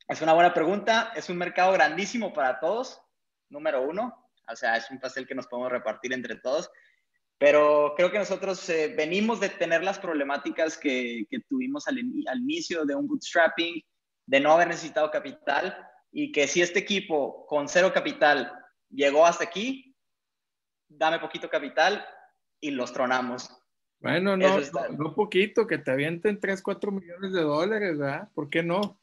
es 0.06 0.22
una 0.22 0.34
buena 0.34 0.54
pregunta. 0.54 1.12
Es 1.16 1.28
un 1.30 1.36
mercado 1.36 1.72
grandísimo 1.72 2.32
para 2.32 2.60
todos, 2.60 3.02
número 3.48 3.82
uno. 3.82 4.21
O 4.52 4.56
sea, 4.56 4.76
es 4.76 4.90
un 4.90 5.00
pastel 5.00 5.26
que 5.26 5.34
nos 5.34 5.46
podemos 5.46 5.72
repartir 5.72 6.12
entre 6.12 6.36
todos. 6.36 6.70
Pero 7.38 7.94
creo 7.96 8.10
que 8.12 8.18
nosotros 8.18 8.68
eh, 8.68 8.94
venimos 8.96 9.40
de 9.40 9.48
tener 9.48 9.82
las 9.82 9.98
problemáticas 9.98 10.78
que, 10.78 11.26
que 11.28 11.40
tuvimos 11.48 11.88
al, 11.88 11.98
al, 12.28 12.38
inicio 12.38 12.84
de 12.84 12.94
un 12.94 13.08
bootstrapping, 13.08 13.82
de 14.26 14.40
no 14.40 14.52
haber 14.52 14.68
necesitado 14.68 15.10
capital 15.10 15.76
y 16.12 16.30
que 16.30 16.46
si 16.46 16.62
este 16.62 16.78
equipo 16.78 17.44
con 17.46 17.68
cero 17.68 17.90
capital 17.92 18.52
llegó 18.90 19.26
hasta 19.26 19.44
aquí, 19.44 19.96
dame 20.88 21.18
poquito 21.18 21.48
capital 21.48 22.04
y 22.60 22.70
los 22.70 22.92
tronamos. 22.92 23.50
Bueno, 23.98 24.36
no, 24.36 24.58
no, 24.98 25.14
poquito, 25.14 25.66
que 25.66 25.78
te 25.78 25.92
avienten 25.92 26.40
3, 26.40 26.60
4 26.60 26.90
millones 26.92 27.32
de 27.32 27.42
dólares, 27.42 27.98
¿verdad? 27.98 28.28
¿Por 28.34 28.50
qué 28.50 28.62
no? 28.62 29.00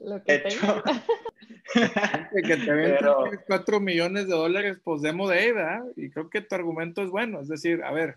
Lo 0.00 0.22
que 0.22 0.38
tengo. 0.38 0.82
que 2.42 2.56
te 2.56 2.66
Pero... 2.66 3.30
4 3.46 3.80
millones 3.80 4.26
de 4.26 4.34
dólares, 4.34 4.78
pues 4.82 5.02
demo 5.02 5.28
de 5.28 5.52
¿verdad? 5.52 5.82
Y 5.96 6.10
creo 6.10 6.30
que 6.30 6.40
tu 6.40 6.54
argumento 6.54 7.02
es 7.02 7.10
bueno. 7.10 7.40
Es 7.40 7.48
decir, 7.48 7.82
a 7.84 7.92
ver, 7.92 8.14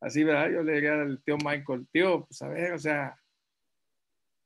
así, 0.00 0.24
¿verdad? 0.24 0.50
Yo 0.50 0.62
le 0.62 0.74
diría 0.74 1.00
al 1.00 1.22
tío 1.22 1.36
Michael, 1.38 1.86
tío, 1.90 2.26
pues 2.26 2.42
a 2.42 2.48
ver, 2.48 2.72
o 2.72 2.78
sea, 2.78 3.18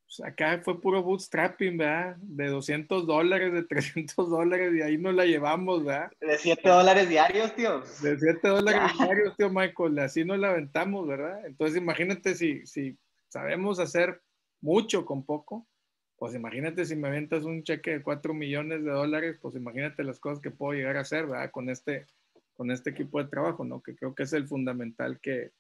pues 0.07 0.29
acá 0.29 0.61
fue 0.63 0.81
puro 0.81 1.03
bootstrapping, 1.03 1.77
¿verdad? 1.77 2.17
De 2.19 2.49
200 2.49 3.07
dólares, 3.07 3.53
de 3.53 3.65
300 3.65 4.15
dólares, 4.31 4.73
y 4.75 4.83
ahí 4.83 4.97
nos 4.97 5.15
la 5.15 5.25
llevamos, 5.25 5.85
¿verdad? 5.85 6.11
De 6.21 6.39
7 6.39 6.69
dólares 6.69 7.09
diarios, 7.09 7.55
tío. 7.55 7.81
De 8.01 8.19
7 8.19 8.49
dólares 8.49 8.93
diarios, 8.97 9.37
tío 9.37 9.51
Michael, 9.51 9.99
así 9.99 10.25
nos 10.25 10.39
la 10.39 10.51
aventamos, 10.51 11.09
¿verdad? 11.09 11.45
Entonces, 11.47 11.77
imagínate 11.77 12.35
si, 12.37 12.65
si 12.65 12.97
sabemos 13.29 13.81
hacer 13.81 14.23
mucho 14.61 15.05
con 15.05 15.25
poco, 15.25 15.67
pues 16.17 16.35
imagínate 16.35 16.85
si 16.85 16.97
me 16.97 17.09
aventas 17.09 17.45
un 17.45 17.63
cheque 17.63 17.93
de 17.93 18.03
4 18.03 18.35
millones 18.35 18.85
de 18.85 18.91
dólares, 18.91 19.39
pues 19.41 19.57
imagínate 19.57 20.05
las 20.05 20.21
cosas 20.21 20.41
que 20.41 20.51
puedo 20.51 20.73
llegar 20.73 20.97
a 20.97 21.01
hacer, 21.01 21.27
¿verdad? 21.27 21.51
Con 21.51 21.69
este, 21.69 22.07
con 22.55 22.71
este 22.71 22.91
equipo 22.91 23.23
de 23.23 23.29
trabajo, 23.29 23.65
¿no? 23.65 23.83
Que 23.83 23.97
creo 23.97 24.15
que 24.15 24.23
es 24.23 24.33
el 24.33 24.47
fundamental 24.47 25.19
que, 25.21 25.53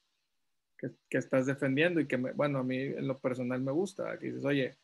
que, 0.79 1.19
estás 1.19 1.47
defendiendo 1.47 2.01
y 2.01 2.07
que, 2.07 2.17
bueno, 2.17 2.59
a 2.59 2.65
mí 2.65 2.77
en 2.77 3.07
lo 3.07 3.19
personal 3.19 3.61
me 3.61 3.73
gusta, 3.73 4.17
dices, 4.17 4.45
oye, 4.45 4.77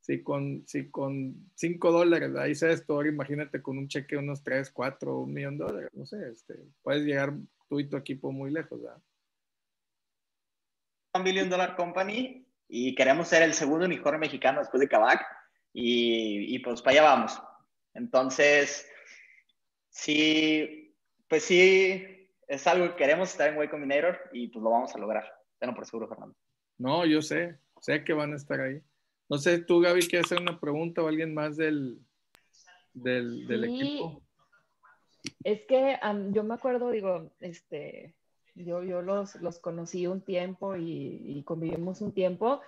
si 0.00 0.22
con, 0.22 0.64
si 0.66 0.90
con 0.90 1.50
5 1.54 1.92
dólares 1.92 2.30
hice 2.50 2.72
esto, 2.72 2.94
ahora 2.94 3.08
imagínate 3.08 3.62
con 3.62 3.78
un 3.78 3.88
cheque 3.88 4.16
de 4.16 4.22
unos 4.22 4.42
3, 4.42 4.70
4, 4.70 5.18
un 5.20 5.32
millón 5.32 5.56
de 5.56 5.64
dólares, 5.64 5.90
no 5.94 6.04
sé, 6.04 6.28
este, 6.30 6.54
puedes 6.82 7.04
llegar 7.04 7.32
tú 7.68 7.80
y 7.80 7.88
tu 7.88 7.96
equipo 7.96 8.30
muy 8.30 8.50
lejos, 8.50 8.82
¿verdad? 8.82 9.00
Un 11.14 11.24
billion 11.24 11.48
dollar 11.48 11.76
company 11.76 12.43
y 12.76 12.92
queremos 12.96 13.28
ser 13.28 13.42
el 13.42 13.54
segundo 13.54 13.86
unicornio 13.86 14.18
mexicano 14.18 14.58
después 14.58 14.80
de 14.80 14.88
Kavak 14.88 15.24
y, 15.72 16.56
y, 16.56 16.58
pues 16.58 16.82
para 16.82 16.98
allá 16.98 17.02
vamos. 17.02 17.40
Entonces, 17.94 18.90
sí, 19.90 20.92
pues 21.28 21.44
sí, 21.44 22.28
es 22.48 22.66
algo 22.66 22.88
que 22.88 22.96
queremos 22.96 23.30
estar 23.30 23.48
en 23.48 23.58
Way 23.58 23.68
Combinator 23.68 24.18
y 24.32 24.48
pues 24.48 24.60
lo 24.60 24.70
vamos 24.70 24.92
a 24.92 24.98
lograr. 24.98 25.24
Tengo 25.60 25.72
por 25.72 25.86
seguro, 25.86 26.08
Fernando. 26.08 26.34
No, 26.76 27.06
yo 27.06 27.22
sé, 27.22 27.60
sé 27.80 28.02
que 28.02 28.12
van 28.12 28.32
a 28.32 28.36
estar 28.36 28.60
ahí. 28.60 28.82
No 29.28 29.38
sé, 29.38 29.60
tú, 29.60 29.78
Gaby, 29.78 30.08
¿quieres 30.08 30.26
hacer 30.26 30.40
una 30.40 30.58
pregunta 30.58 31.00
o 31.00 31.06
alguien 31.06 31.32
más 31.32 31.56
del, 31.56 32.00
del, 32.92 33.46
del 33.46 33.64
equipo? 33.66 34.20
Es 35.44 35.62
que 35.68 35.96
yo 36.32 36.42
me 36.42 36.54
acuerdo, 36.54 36.90
digo, 36.90 37.30
este, 37.38 38.16
yo, 38.54 38.82
yo 38.82 39.02
los, 39.02 39.34
los 39.36 39.58
conocí 39.58 40.06
un 40.06 40.20
tiempo 40.20 40.76
y, 40.76 41.42
convivimos 41.44 42.00
un 42.00 42.12
tiempo 42.12 42.60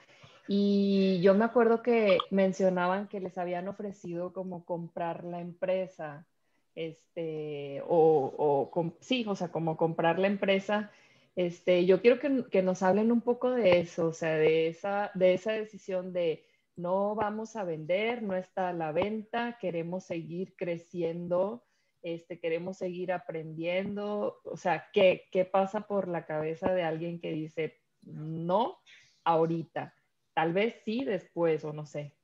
y 0.48 1.20
yo 1.22 1.34
me 1.34 1.44
acuerdo 1.44 1.82
que 1.82 2.18
mencionaban 2.30 3.08
que 3.08 3.20
les 3.20 3.38
habían 3.38 3.68
ofrecido 3.68 4.32
como 4.32 4.64
comprar 4.64 5.24
la 5.24 5.40
empresa, 5.40 6.26
este, 6.74 7.82
o, 7.88 8.70
o 8.72 8.92
sí, 9.00 9.24
o 9.26 9.34
sea, 9.34 9.48
como 9.48 9.76
comprar 9.76 10.18
la 10.18 10.28
empresa. 10.28 10.90
Este, 11.34 11.84
yo 11.84 12.00
quiero 12.00 12.18
que, 12.20 12.44
que, 12.50 12.62
nos 12.62 12.82
hablen 12.82 13.12
un 13.12 13.20
poco 13.20 13.50
de 13.50 13.80
eso, 13.80 14.08
o 14.08 14.12
sea, 14.12 14.36
de 14.36 14.68
esa, 14.68 15.10
de 15.14 15.34
esa 15.34 15.52
decisión 15.52 16.12
de 16.12 16.44
no 16.76 17.14
vamos 17.14 17.56
a 17.56 17.64
vender, 17.64 18.22
no 18.22 18.36
está 18.36 18.72
la 18.72 18.92
venta, 18.92 19.58
queremos 19.60 20.04
seguir 20.04 20.54
creciendo, 20.56 21.65
este, 22.06 22.38
queremos 22.38 22.78
seguir 22.78 23.10
aprendiendo, 23.10 24.40
o 24.44 24.56
sea, 24.56 24.86
¿qué, 24.92 25.24
¿qué 25.32 25.44
pasa 25.44 25.88
por 25.88 26.06
la 26.06 26.24
cabeza 26.24 26.72
de 26.72 26.84
alguien 26.84 27.20
que 27.20 27.32
dice, 27.32 27.80
no, 28.02 28.78
ahorita, 29.24 29.92
tal 30.32 30.52
vez 30.52 30.76
sí 30.84 31.04
después 31.04 31.64
o 31.64 31.72
no 31.72 31.84
sé? 31.84 32.16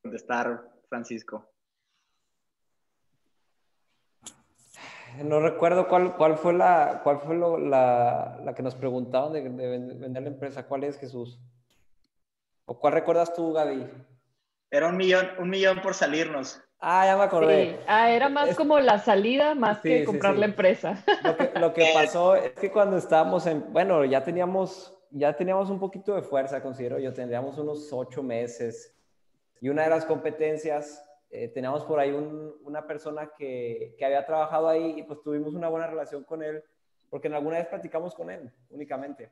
Contestar, 0.00 0.66
Francisco. 0.88 1.46
No 5.22 5.40
recuerdo 5.40 5.88
cuál, 5.88 6.16
cuál 6.16 6.38
fue, 6.38 6.54
la, 6.54 7.02
cuál 7.04 7.20
fue 7.20 7.36
la, 7.36 8.40
la, 8.42 8.54
que 8.54 8.62
nos 8.62 8.74
preguntaban 8.74 9.34
de, 9.34 9.42
de, 9.42 9.78
vender 9.98 10.22
la 10.22 10.28
empresa. 10.30 10.66
¿Cuál 10.66 10.84
es, 10.84 10.98
Jesús? 10.98 11.38
¿O 12.66 12.78
cuál 12.78 12.94
recuerdas 12.94 13.32
tú, 13.34 13.52
Gaby? 13.52 13.86
Era 14.70 14.88
un 14.88 14.96
millón, 14.96 15.28
un 15.38 15.50
millón 15.50 15.80
por 15.82 15.94
salirnos. 15.94 16.60
Ah, 16.80 17.06
ya 17.06 17.16
me 17.16 17.22
acordé. 17.22 17.70
Sí. 17.70 17.76
Ah, 17.86 18.10
era 18.10 18.28
más 18.28 18.54
como 18.56 18.78
la 18.78 18.98
salida, 18.98 19.54
más 19.54 19.80
sí, 19.80 19.88
que 19.88 20.04
comprar 20.04 20.34
sí, 20.34 20.40
la 20.40 20.46
empresa. 20.46 21.04
Lo 21.22 21.36
que, 21.36 21.58
lo 21.58 21.74
que 21.74 21.90
pasó 21.94 22.36
es 22.36 22.52
que 22.52 22.70
cuando 22.70 22.96
estábamos 22.96 23.46
en, 23.46 23.72
bueno, 23.72 24.04
ya 24.04 24.22
teníamos, 24.22 24.94
ya 25.10 25.34
teníamos 25.34 25.70
un 25.70 25.78
poquito 25.78 26.14
de 26.14 26.22
fuerza, 26.22 26.62
considero 26.62 26.98
yo, 26.98 27.12
tendríamos 27.12 27.56
unos 27.58 27.92
ocho 27.92 28.22
meses. 28.22 28.94
Y 29.60 29.68
una 29.68 29.84
de 29.84 29.90
las 29.90 30.04
competencias, 30.04 31.02
eh, 31.30 31.48
teníamos 31.48 31.84
por 31.84 31.98
ahí 31.98 32.10
un, 32.10 32.54
una 32.64 32.86
persona 32.86 33.30
que, 33.36 33.94
que 33.98 34.04
había 34.04 34.26
trabajado 34.26 34.68
ahí 34.68 34.98
y 34.98 35.02
pues 35.04 35.22
tuvimos 35.22 35.54
una 35.54 35.68
buena 35.68 35.86
relación 35.86 36.24
con 36.24 36.42
él, 36.42 36.62
porque 37.08 37.28
en 37.28 37.34
alguna 37.34 37.58
vez 37.58 37.68
platicamos 37.68 38.14
con 38.14 38.30
él 38.30 38.52
únicamente. 38.68 39.30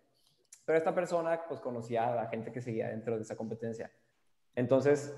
Pero 0.64 0.78
esta 0.78 0.94
persona 0.94 1.42
pues 1.48 1.60
conocía 1.60 2.12
a 2.12 2.14
la 2.14 2.26
gente 2.26 2.52
que 2.52 2.60
seguía 2.60 2.88
dentro 2.88 3.16
de 3.16 3.22
esa 3.22 3.36
competencia. 3.36 3.90
Entonces, 4.54 5.16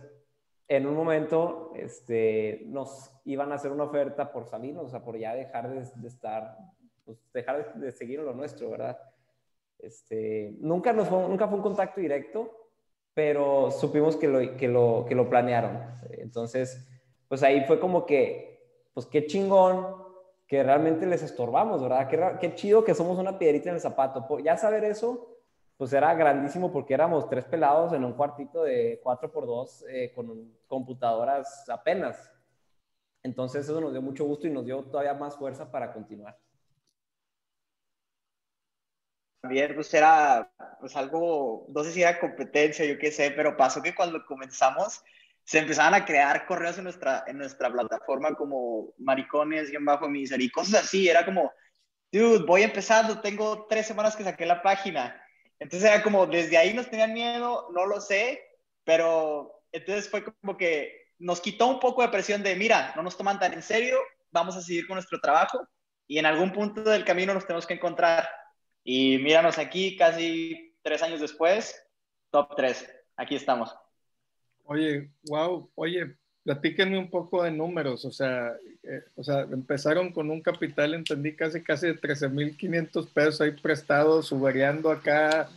en 0.68 0.86
un 0.86 0.94
momento, 0.94 1.72
este, 1.74 2.62
nos 2.66 3.10
iban 3.24 3.52
a 3.52 3.56
hacer 3.56 3.70
una 3.70 3.84
oferta 3.84 4.32
por 4.32 4.46
salirnos, 4.46 4.86
o 4.86 4.88
sea, 4.88 5.04
por 5.04 5.18
ya 5.18 5.34
dejar 5.34 5.70
de, 5.70 6.06
estar, 6.06 6.56
pues 7.04 7.18
dejar 7.32 7.74
de, 7.74 7.80
de, 7.86 7.92
seguir 7.92 8.20
lo 8.20 8.32
nuestro, 8.32 8.70
¿verdad? 8.70 8.98
Este, 9.78 10.56
nunca, 10.60 10.94
fue, 10.94 11.28
nunca 11.28 11.46
fue 11.46 11.58
un 11.58 11.62
contacto 11.62 12.00
directo, 12.00 12.50
pero 13.12 13.70
supimos 13.70 14.16
que 14.16 14.28
lo, 14.28 14.56
que 14.56 14.68
lo, 14.68 15.04
que 15.06 15.14
lo 15.14 15.28
planearon. 15.28 15.78
Entonces, 16.12 16.88
pues 17.28 17.42
ahí 17.42 17.64
fue 17.66 17.78
como 17.78 18.06
que, 18.06 18.88
pues 18.94 19.06
qué 19.06 19.26
chingón 19.26 20.02
que 20.46 20.62
realmente 20.62 21.06
les 21.06 21.22
estorbamos, 21.22 21.82
¿verdad? 21.82 22.08
Qué, 22.08 22.20
qué 22.40 22.54
chido 22.54 22.84
que 22.84 22.94
somos 22.94 23.18
una 23.18 23.38
piedrita 23.38 23.68
en 23.68 23.76
el 23.76 23.80
zapato. 23.80 24.26
Ya 24.38 24.56
saber 24.56 24.84
eso, 24.84 25.33
pues 25.76 25.92
era 25.92 26.14
grandísimo 26.14 26.72
porque 26.72 26.94
éramos 26.94 27.28
tres 27.28 27.44
pelados 27.44 27.92
en 27.92 28.04
un 28.04 28.12
cuartito 28.12 28.62
de 28.62 29.00
4x2 29.02 29.84
eh, 29.88 30.12
con 30.14 30.56
computadoras 30.68 31.68
apenas. 31.68 32.30
Entonces 33.22 33.64
eso 33.64 33.80
nos 33.80 33.92
dio 33.92 34.02
mucho 34.02 34.24
gusto 34.24 34.46
y 34.46 34.50
nos 34.50 34.64
dio 34.64 34.82
todavía 34.84 35.14
más 35.14 35.36
fuerza 35.36 35.70
para 35.70 35.92
continuar. 35.92 36.38
También 39.40 39.74
pues 39.74 39.92
era 39.92 40.50
pues 40.80 40.96
algo, 40.96 41.66
no 41.68 41.84
sé 41.84 41.92
si 41.92 42.02
era 42.02 42.18
competencia, 42.18 42.84
yo 42.84 42.98
qué 42.98 43.10
sé, 43.10 43.30
pero 43.32 43.56
pasó 43.56 43.82
que 43.82 43.94
cuando 43.94 44.24
comenzamos 44.24 45.02
se 45.44 45.58
empezaban 45.58 45.94
a 45.94 46.04
crear 46.06 46.46
correos 46.46 46.78
en 46.78 46.84
nuestra, 46.84 47.24
en 47.26 47.36
nuestra 47.36 47.70
plataforma 47.70 48.34
como 48.34 48.94
maricones 48.98 49.70
y 49.70 49.76
en 49.76 49.84
bajo 49.84 50.08
miser 50.08 50.40
y 50.40 50.50
cosas 50.50 50.84
así, 50.84 51.08
era 51.08 51.24
como, 51.26 51.52
dude, 52.10 52.46
voy 52.46 52.62
empezando, 52.62 53.20
tengo 53.20 53.66
tres 53.66 53.86
semanas 53.86 54.16
que 54.16 54.24
saqué 54.24 54.46
la 54.46 54.62
página 54.62 55.23
entonces 55.58 55.88
era 55.88 56.02
como, 56.02 56.26
desde 56.26 56.56
ahí 56.56 56.74
nos 56.74 56.90
tenían 56.90 57.12
miedo, 57.12 57.68
no 57.72 57.86
lo 57.86 58.00
sé, 58.00 58.42
pero 58.84 59.62
entonces 59.72 60.08
fue 60.08 60.24
como 60.24 60.56
que 60.56 61.04
nos 61.18 61.40
quitó 61.40 61.66
un 61.66 61.80
poco 61.80 62.02
de 62.02 62.08
presión 62.08 62.42
de, 62.42 62.56
mira, 62.56 62.92
no 62.96 63.02
nos 63.02 63.16
toman 63.16 63.38
tan 63.38 63.52
en 63.52 63.62
serio, 63.62 63.98
vamos 64.30 64.56
a 64.56 64.62
seguir 64.62 64.86
con 64.86 64.96
nuestro 64.96 65.20
trabajo 65.20 65.66
y 66.06 66.18
en 66.18 66.26
algún 66.26 66.52
punto 66.52 66.82
del 66.82 67.04
camino 67.04 67.34
nos 67.34 67.46
tenemos 67.46 67.66
que 67.66 67.74
encontrar. 67.74 68.28
Y 68.82 69.18
míranos 69.18 69.58
aquí, 69.58 69.96
casi 69.96 70.76
tres 70.82 71.02
años 71.02 71.20
después, 71.20 71.74
top 72.30 72.54
tres, 72.56 72.86
aquí 73.16 73.36
estamos. 73.36 73.74
Oye, 74.64 75.10
wow, 75.22 75.70
oye, 75.74 76.16
platíquenme 76.44 76.98
un 76.98 77.08
poco 77.08 77.42
de 77.42 77.50
números, 77.50 78.04
o 78.04 78.10
sea, 78.10 78.54
eh, 78.82 79.02
o 79.16 79.24
sea, 79.24 79.40
empezaron 79.50 80.12
con 80.12 80.30
un 80.30 80.42
capital, 80.42 80.94
entendí, 80.94 81.34
casi 81.34 81.62
casi 81.62 81.86
de 81.86 82.00
13.500 82.00 83.08
pesos 83.08 83.40
ahí 83.40 83.52
prestados, 83.52 84.26
subariando 84.26 84.90
acá, 84.90 85.48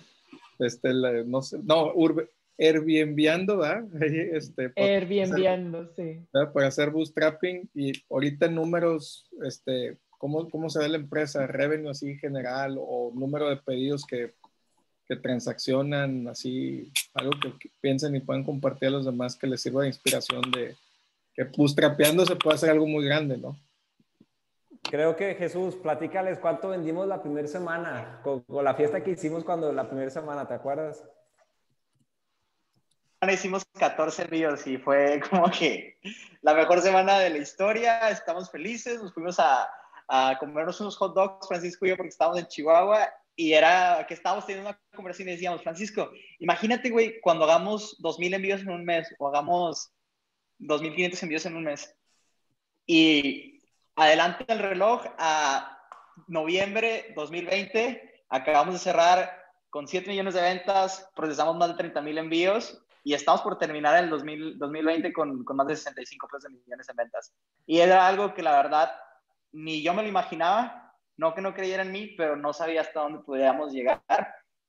este, 0.59 0.93
la, 0.93 1.23
no 1.23 1.41
sé, 1.41 1.59
no, 1.61 1.91
urbe, 1.93 2.29
Airbnb, 2.57 3.15
¿verdad? 3.15 3.83
Este, 4.33 4.71
Airbnb, 4.75 5.89
sí. 5.95 6.25
¿verdad? 6.33 6.53
Para 6.53 6.67
hacer 6.67 6.89
bootstrapping 6.89 7.69
y 7.75 7.91
ahorita 8.09 8.47
números, 8.47 9.29
este, 9.43 9.97
¿cómo, 10.17 10.49
¿cómo 10.49 10.69
se 10.69 10.79
ve 10.79 10.89
la 10.89 10.97
empresa? 10.97 11.45
¿Revenue 11.47 11.91
así 11.91 12.17
general 12.17 12.77
o 12.79 13.11
número 13.13 13.49
de 13.49 13.57
pedidos 13.57 14.05
que, 14.05 14.33
que 15.07 15.15
transaccionan 15.15 16.27
así, 16.27 16.91
algo 17.13 17.31
que, 17.41 17.69
piensen 17.79 18.15
y 18.15 18.19
puedan 18.19 18.43
compartir 18.43 18.89
a 18.89 18.91
los 18.91 19.05
demás 19.05 19.37
que 19.37 19.47
les 19.47 19.61
sirva 19.61 19.83
de 19.83 19.87
inspiración 19.87 20.41
de 20.51 20.75
que 21.33 21.45
bootstrapeando 21.45 22.25
se 22.25 22.35
puede 22.35 22.55
hacer 22.55 22.69
algo 22.71 22.87
muy 22.87 23.05
grande, 23.05 23.37
¿no? 23.37 23.57
Creo 24.83 25.15
que 25.15 25.35
Jesús, 25.35 25.75
platícales 25.75 26.39
cuánto 26.39 26.69
vendimos 26.69 27.07
la 27.07 27.21
primera 27.21 27.47
semana, 27.47 28.19
con, 28.23 28.41
con, 28.41 28.63
la 28.63 28.73
fiesta 28.73 29.03
que 29.03 29.11
hicimos 29.11 29.43
cuando 29.43 29.71
la 29.71 29.87
primera 29.87 30.09
semana, 30.09 30.47
¿te 30.47 30.53
acuerdas? 30.53 31.03
Hicimos 33.31 33.65
14 33.79 34.23
envíos 34.23 34.67
y 34.67 34.77
fue 34.77 35.21
como 35.29 35.49
que 35.49 35.97
la 36.41 36.53
mejor 36.53 36.81
semana 36.81 37.19
de 37.19 37.29
la 37.29 37.37
historia, 37.37 38.09
estamos 38.09 38.49
felices, 38.49 39.01
nos 39.01 39.13
fuimos 39.13 39.39
a, 39.39 39.67
a 40.07 40.37
comernos 40.39 40.79
unos 40.81 40.97
hot 40.97 41.15
dogs, 41.15 41.47
Francisco 41.47 41.85
y 41.85 41.89
yo, 41.89 41.97
porque 41.97 42.09
estábamos 42.09 42.39
en 42.39 42.47
Chihuahua 42.47 43.09
y 43.39 43.53
era 43.53 44.03
que 44.07 44.15
estábamos 44.15 44.47
teniendo 44.47 44.71
una 44.71 44.81
conversación 44.95 45.29
y 45.29 45.33
decíamos, 45.33 45.61
Francisco, 45.61 46.11
imagínate, 46.39 46.89
güey, 46.89 47.21
cuando 47.21 47.45
hagamos 47.45 47.95
2.000 48.01 48.33
envíos 48.33 48.61
en 48.61 48.71
un 48.71 48.83
mes 48.83 49.13
o 49.19 49.27
hagamos 49.27 49.93
2.500 50.59 51.23
envíos 51.23 51.45
en 51.45 51.55
un 51.55 51.63
mes. 51.65 51.95
Y 52.87 53.61
adelante 53.95 54.43
el 54.47 54.57
reloj 54.57 55.05
a 55.19 55.79
noviembre 56.27 57.13
2020, 57.15 58.23
acabamos 58.29 58.73
de 58.73 58.79
cerrar 58.79 59.31
con 59.69 59.87
7 59.87 60.09
millones 60.09 60.33
de 60.33 60.41
ventas, 60.41 61.07
procesamos 61.15 61.55
más 61.57 61.69
de 61.69 61.75
30 61.75 62.01
mil 62.01 62.17
envíos 62.17 62.83
y 63.03 63.13
estamos 63.13 63.41
por 63.41 63.59
terminar 63.59 64.03
el 64.03 64.09
2000, 64.09 64.57
2020 64.57 65.13
con, 65.13 65.43
con, 65.43 65.57
más 65.57 65.67
de 65.67 65.75
65 65.75 66.27
de 66.41 66.49
millones 66.49 66.87
de 66.87 66.93
ventas. 66.97 67.31
Y 67.67 67.81
era 67.81 68.07
algo 68.07 68.33
que 68.33 68.41
la 68.41 68.63
verdad 68.63 68.91
ni 69.51 69.83
yo 69.83 69.93
me 69.93 70.01
lo 70.01 70.09
imaginaba, 70.09 70.86
no 71.17 71.33
que 71.33 71.41
no 71.41 71.53
creyera 71.53 71.83
en 71.83 71.91
mí, 71.91 72.13
pero 72.17 72.35
no 72.35 72.53
sabía 72.53 72.81
hasta 72.81 73.01
dónde 73.01 73.19
podíamos 73.19 73.73
llegar. 73.73 74.01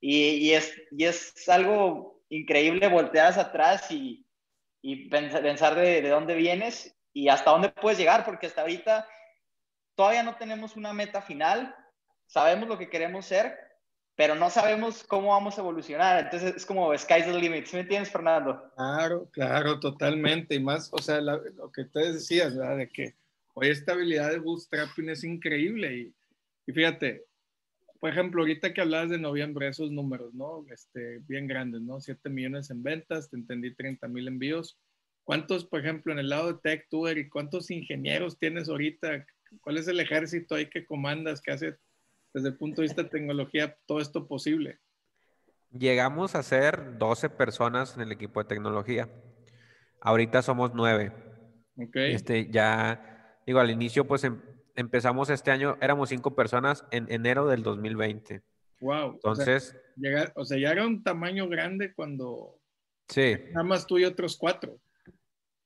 Y, 0.01 0.49
y, 0.49 0.55
es, 0.55 0.75
y 0.91 1.05
es 1.05 1.49
algo 1.49 2.23
increíble 2.29 2.89
voltear 2.89 3.29
hacia 3.29 3.43
atrás 3.43 3.91
y, 3.91 4.27
y 4.83 5.09
pensar 5.09 5.75
de, 5.75 6.03
de 6.03 6.09
dónde 6.09 6.35
vienes 6.35 6.97
y 7.13 7.29
hasta 7.29 7.51
dónde 7.51 7.71
puedes 7.71 7.99
llegar, 7.99 8.25
porque 8.25 8.47
hasta 8.47 8.63
ahorita 8.63 9.07
todavía 9.95 10.23
no 10.23 10.37
tenemos 10.37 10.77
una 10.77 10.93
meta 10.93 11.21
final, 11.21 11.75
sabemos 12.27 12.69
lo 12.69 12.79
que 12.79 12.89
queremos 12.89 13.27
ser, 13.27 13.59
pero 14.15 14.35
no 14.35 14.51
sabemos 14.51 15.05
cómo 15.05 15.29
vamos 15.29 15.57
a 15.57 15.61
evolucionar. 15.61 16.25
Entonces 16.25 16.57
es 16.57 16.67
como 16.67 16.97
sky's 16.97 17.25
the 17.25 17.33
limit. 17.33 17.67
¿Sí 17.67 17.77
me 17.77 17.83
entiendes, 17.83 18.11
Fernando? 18.11 18.73
Claro, 18.77 19.29
claro, 19.31 19.79
totalmente. 19.79 20.57
Y 20.57 20.61
más, 20.61 20.89
o 20.93 20.99
sea, 20.99 21.21
la, 21.21 21.41
lo 21.55 21.71
que 21.71 21.83
ustedes 21.83 22.15
decías, 22.15 22.57
¿verdad? 22.57 22.79
De 22.79 22.89
que 22.89 23.15
hoy 23.55 23.69
esta 23.69 23.93
habilidad 23.93 24.31
de 24.31 24.39
bootstrapping 24.39 25.11
es 25.11 25.23
increíble. 25.23 25.95
Y, 25.95 26.15
y 26.69 26.73
fíjate, 26.73 27.25
por 27.99 28.11
ejemplo, 28.11 28.43
ahorita 28.43 28.75
que 28.75 28.83
hablabas 28.83 29.09
de 29.09 29.19
noviembre, 29.19 29.69
esos 29.69 29.91
números, 29.91 30.35
¿no? 30.35 30.67
Este, 30.71 31.21
bien 31.27 31.47
grandes, 31.47 31.81
¿no? 31.81 31.99
7 31.99 32.29
millones 32.29 32.71
en 32.71 32.83
ventas, 32.83 33.31
te 33.31 33.37
entendí 33.37 33.75
30 33.75 34.07
mil 34.07 34.29
envíos. 34.29 34.79
¿Cuántos, 35.25 35.65
por 35.65 35.81
ejemplo, 35.81 36.13
en 36.13 36.19
el 36.19 36.29
lado 36.29 36.53
de 36.53 36.59
Tech, 36.63 36.87
tú, 36.91 37.09
y 37.09 37.27
cuántos 37.31 37.71
ingenieros 37.71 38.39
tienes 38.39 38.69
ahorita? 38.69 39.25
¿Cuál 39.63 39.79
es 39.79 39.89
el 39.89 39.99
ejército 39.99 40.57
ahí 40.57 40.69
que 40.69 40.85
comandas, 40.85 41.41
que 41.41 41.53
hace 41.53 41.77
desde 42.35 42.49
el 42.49 42.59
punto 42.59 42.83
de 42.83 42.89
vista 42.89 43.03
de 43.03 43.09
tecnología 43.09 43.79
todo 43.87 44.01
esto 44.01 44.29
posible? 44.29 44.79
Llegamos 45.71 46.35
a 46.35 46.43
ser 46.43 46.99
12 46.99 47.31
personas 47.31 47.97
en 47.97 48.03
el 48.03 48.13
equipo 48.13 48.43
de 48.43 48.49
tecnología. 48.49 49.09
Ahorita 50.03 50.43
somos 50.43 50.73
9. 50.75 51.13
Ok. 51.77 51.97
Este, 51.97 52.51
ya, 52.51 53.41
digo, 53.47 53.59
al 53.59 53.71
inicio, 53.71 54.07
pues 54.07 54.25
em- 54.25 54.48
empezamos 54.79 55.29
este 55.29 55.51
año, 55.51 55.77
éramos 55.81 56.09
5 56.09 56.35
personas 56.35 56.85
en 56.93 57.11
enero 57.11 57.47
del 57.49 57.63
2020. 57.63 58.43
Wow. 58.81 59.15
Entonces, 59.15 59.71
o 59.71 59.73
sea, 59.73 59.81
llegar- 59.97 60.33
o 60.37 60.45
sea, 60.45 60.59
ya 60.59 60.71
era 60.71 60.87
un 60.87 61.03
tamaño 61.03 61.49
grande 61.49 61.93
cuando 61.93 62.61
sí. 63.09 63.35
nada 63.51 63.65
más 63.65 63.87
tú 63.87 63.99
y 63.99 64.05
otros 64.05 64.37
cuatro. 64.37 64.79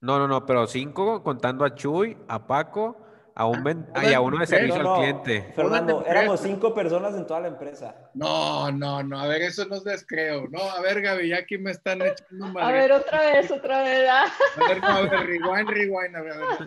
No, 0.01 0.19
no, 0.19 0.27
no, 0.27 0.47
pero 0.47 0.67
5 0.67 1.23
contando 1.23 1.65
a 1.65 1.75
Chuy, 1.75 2.17
a 2.27 2.47
Paco, 2.47 3.07
a, 3.35 3.47
un 3.47 3.65
ven- 3.65 3.87
Ah, 3.95 4.05
y 4.05 4.13
a 4.15 4.21
uno 4.21 4.37
de 4.37 4.41
no, 4.41 4.47
servicio 4.47 4.83
No, 4.83 4.95
al 4.95 5.01
cliente. 5.01 5.53
Fernando, 5.55 6.05
éramos 6.07 6.41
cinco 6.41 6.75
personas 6.75 7.15
en 7.15 7.27
toda 7.27 7.41
la 7.41 7.49
empresa. 7.49 7.95
No, 8.15 8.71
no, 8.71 9.03
no, 9.03 9.19
a 9.19 9.27
ver, 9.27 9.43
eso 9.43 9.65
no 9.67 9.77
les 9.85 10.07
creo. 10.07 10.49
No, 10.49 10.61
a 10.63 10.81
ver, 10.81 11.01
Gaby, 11.01 11.29
ya 11.29 11.39
aquí 11.39 11.57
me 11.59 11.71
están 11.71 12.03
echando 12.03 12.47
A 12.47 12.49
madre. 12.53 12.79
ver, 12.79 12.93
otra 12.93 13.21
vez, 13.21 13.51
otra 13.51 13.83
vez. 13.83 14.09
ah. 14.11 14.27
A 14.57 14.69
ver, 14.69 14.81
no, 14.81 14.87
a 14.89 15.01
ver, 15.03 15.27
rewind, 15.27 15.69
rewind, 15.71 16.17
a 16.17 16.21
ver, 16.21 16.33
a 16.33 16.37
ver. 16.37 16.59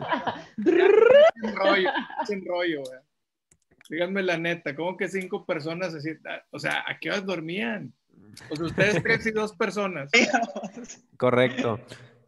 Sin 1.41 1.55
rollo, 1.55 1.89
sin 2.25 2.45
rollo, 2.45 2.81
güey. 2.81 2.99
Díganme 3.87 4.23
la 4.23 4.37
neta, 4.37 4.75
¿cómo 4.75 4.97
que 4.97 5.07
cinco 5.07 5.45
personas 5.45 5.93
así? 5.93 6.09
Ah, 6.27 6.41
O 6.51 6.57
sea, 6.59 6.83
¿a 6.87 6.97
qué 6.99 7.09
horas 7.09 7.25
dormían? 7.25 7.93
O 8.49 8.55
sea, 8.55 8.65
ustedes 8.65 9.03
tres 9.03 9.25
y 9.27 9.31
dos 9.31 9.53
personas. 9.55 10.09
Correcto. 11.17 11.79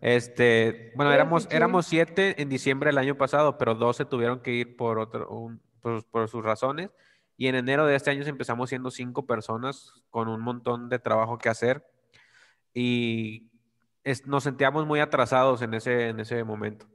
Este, 0.01 0.91
bueno, 0.95 1.11
éramos, 1.11 1.47
éramos 1.51 1.85
siete 1.87 2.41
en 2.41 2.49
diciembre 2.49 2.89
del 2.89 2.97
año 2.99 3.15
pasado, 3.17 3.57
pero 3.57 3.75
dos 3.75 3.97
se 3.97 4.05
tuvieron 4.05 4.41
que 4.41 4.51
ir 4.51 4.77
por 4.77 4.99
otro, 4.99 5.29
un- 5.29 5.61
por, 5.81 6.05
por 6.05 6.27
sus 6.29 6.43
razones. 6.43 6.89
Y 7.35 7.47
en 7.47 7.55
enero 7.55 7.85
de 7.85 7.95
este 7.95 8.09
año 8.11 8.23
empezamos 8.25 8.69
siendo 8.69 8.89
cinco 8.91 9.25
personas 9.25 9.93
con 10.09 10.27
un 10.27 10.41
montón 10.41 10.89
de 10.89 10.99
trabajo 10.99 11.37
que 11.37 11.49
hacer. 11.49 11.85
Y 12.73 13.49
es- 14.03 14.25
nos 14.27 14.43
sentíamos 14.43 14.85
muy 14.85 14.99
atrasados 14.99 15.61
en 15.61 15.73
ese, 15.73 16.09
en 16.09 16.19
ese 16.19 16.43
momento. 16.43 16.87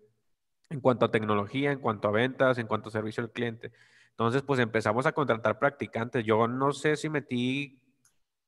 En 0.71 0.81
cuanto 0.81 1.05
a 1.07 1.11
tecnología, 1.11 1.71
en 1.73 1.81
cuanto 1.81 2.09
a 2.09 2.13
ventas, 2.13 2.59
en 2.59 2.67
cuanto 2.67 2.89
a 2.89 2.93
servicio 2.93 3.23
al 3.23 3.31
cliente. 3.31 3.73
Entonces, 4.11 4.43
pues 4.43 4.61
empezamos 4.61 5.07
a 5.07 5.13
contratar 5.13 5.59
practicantes. 5.59 6.25
Yo 6.25 6.47
no 6.49 6.73
sé 6.73 6.97
si 6.97 7.09
metí 7.09 7.81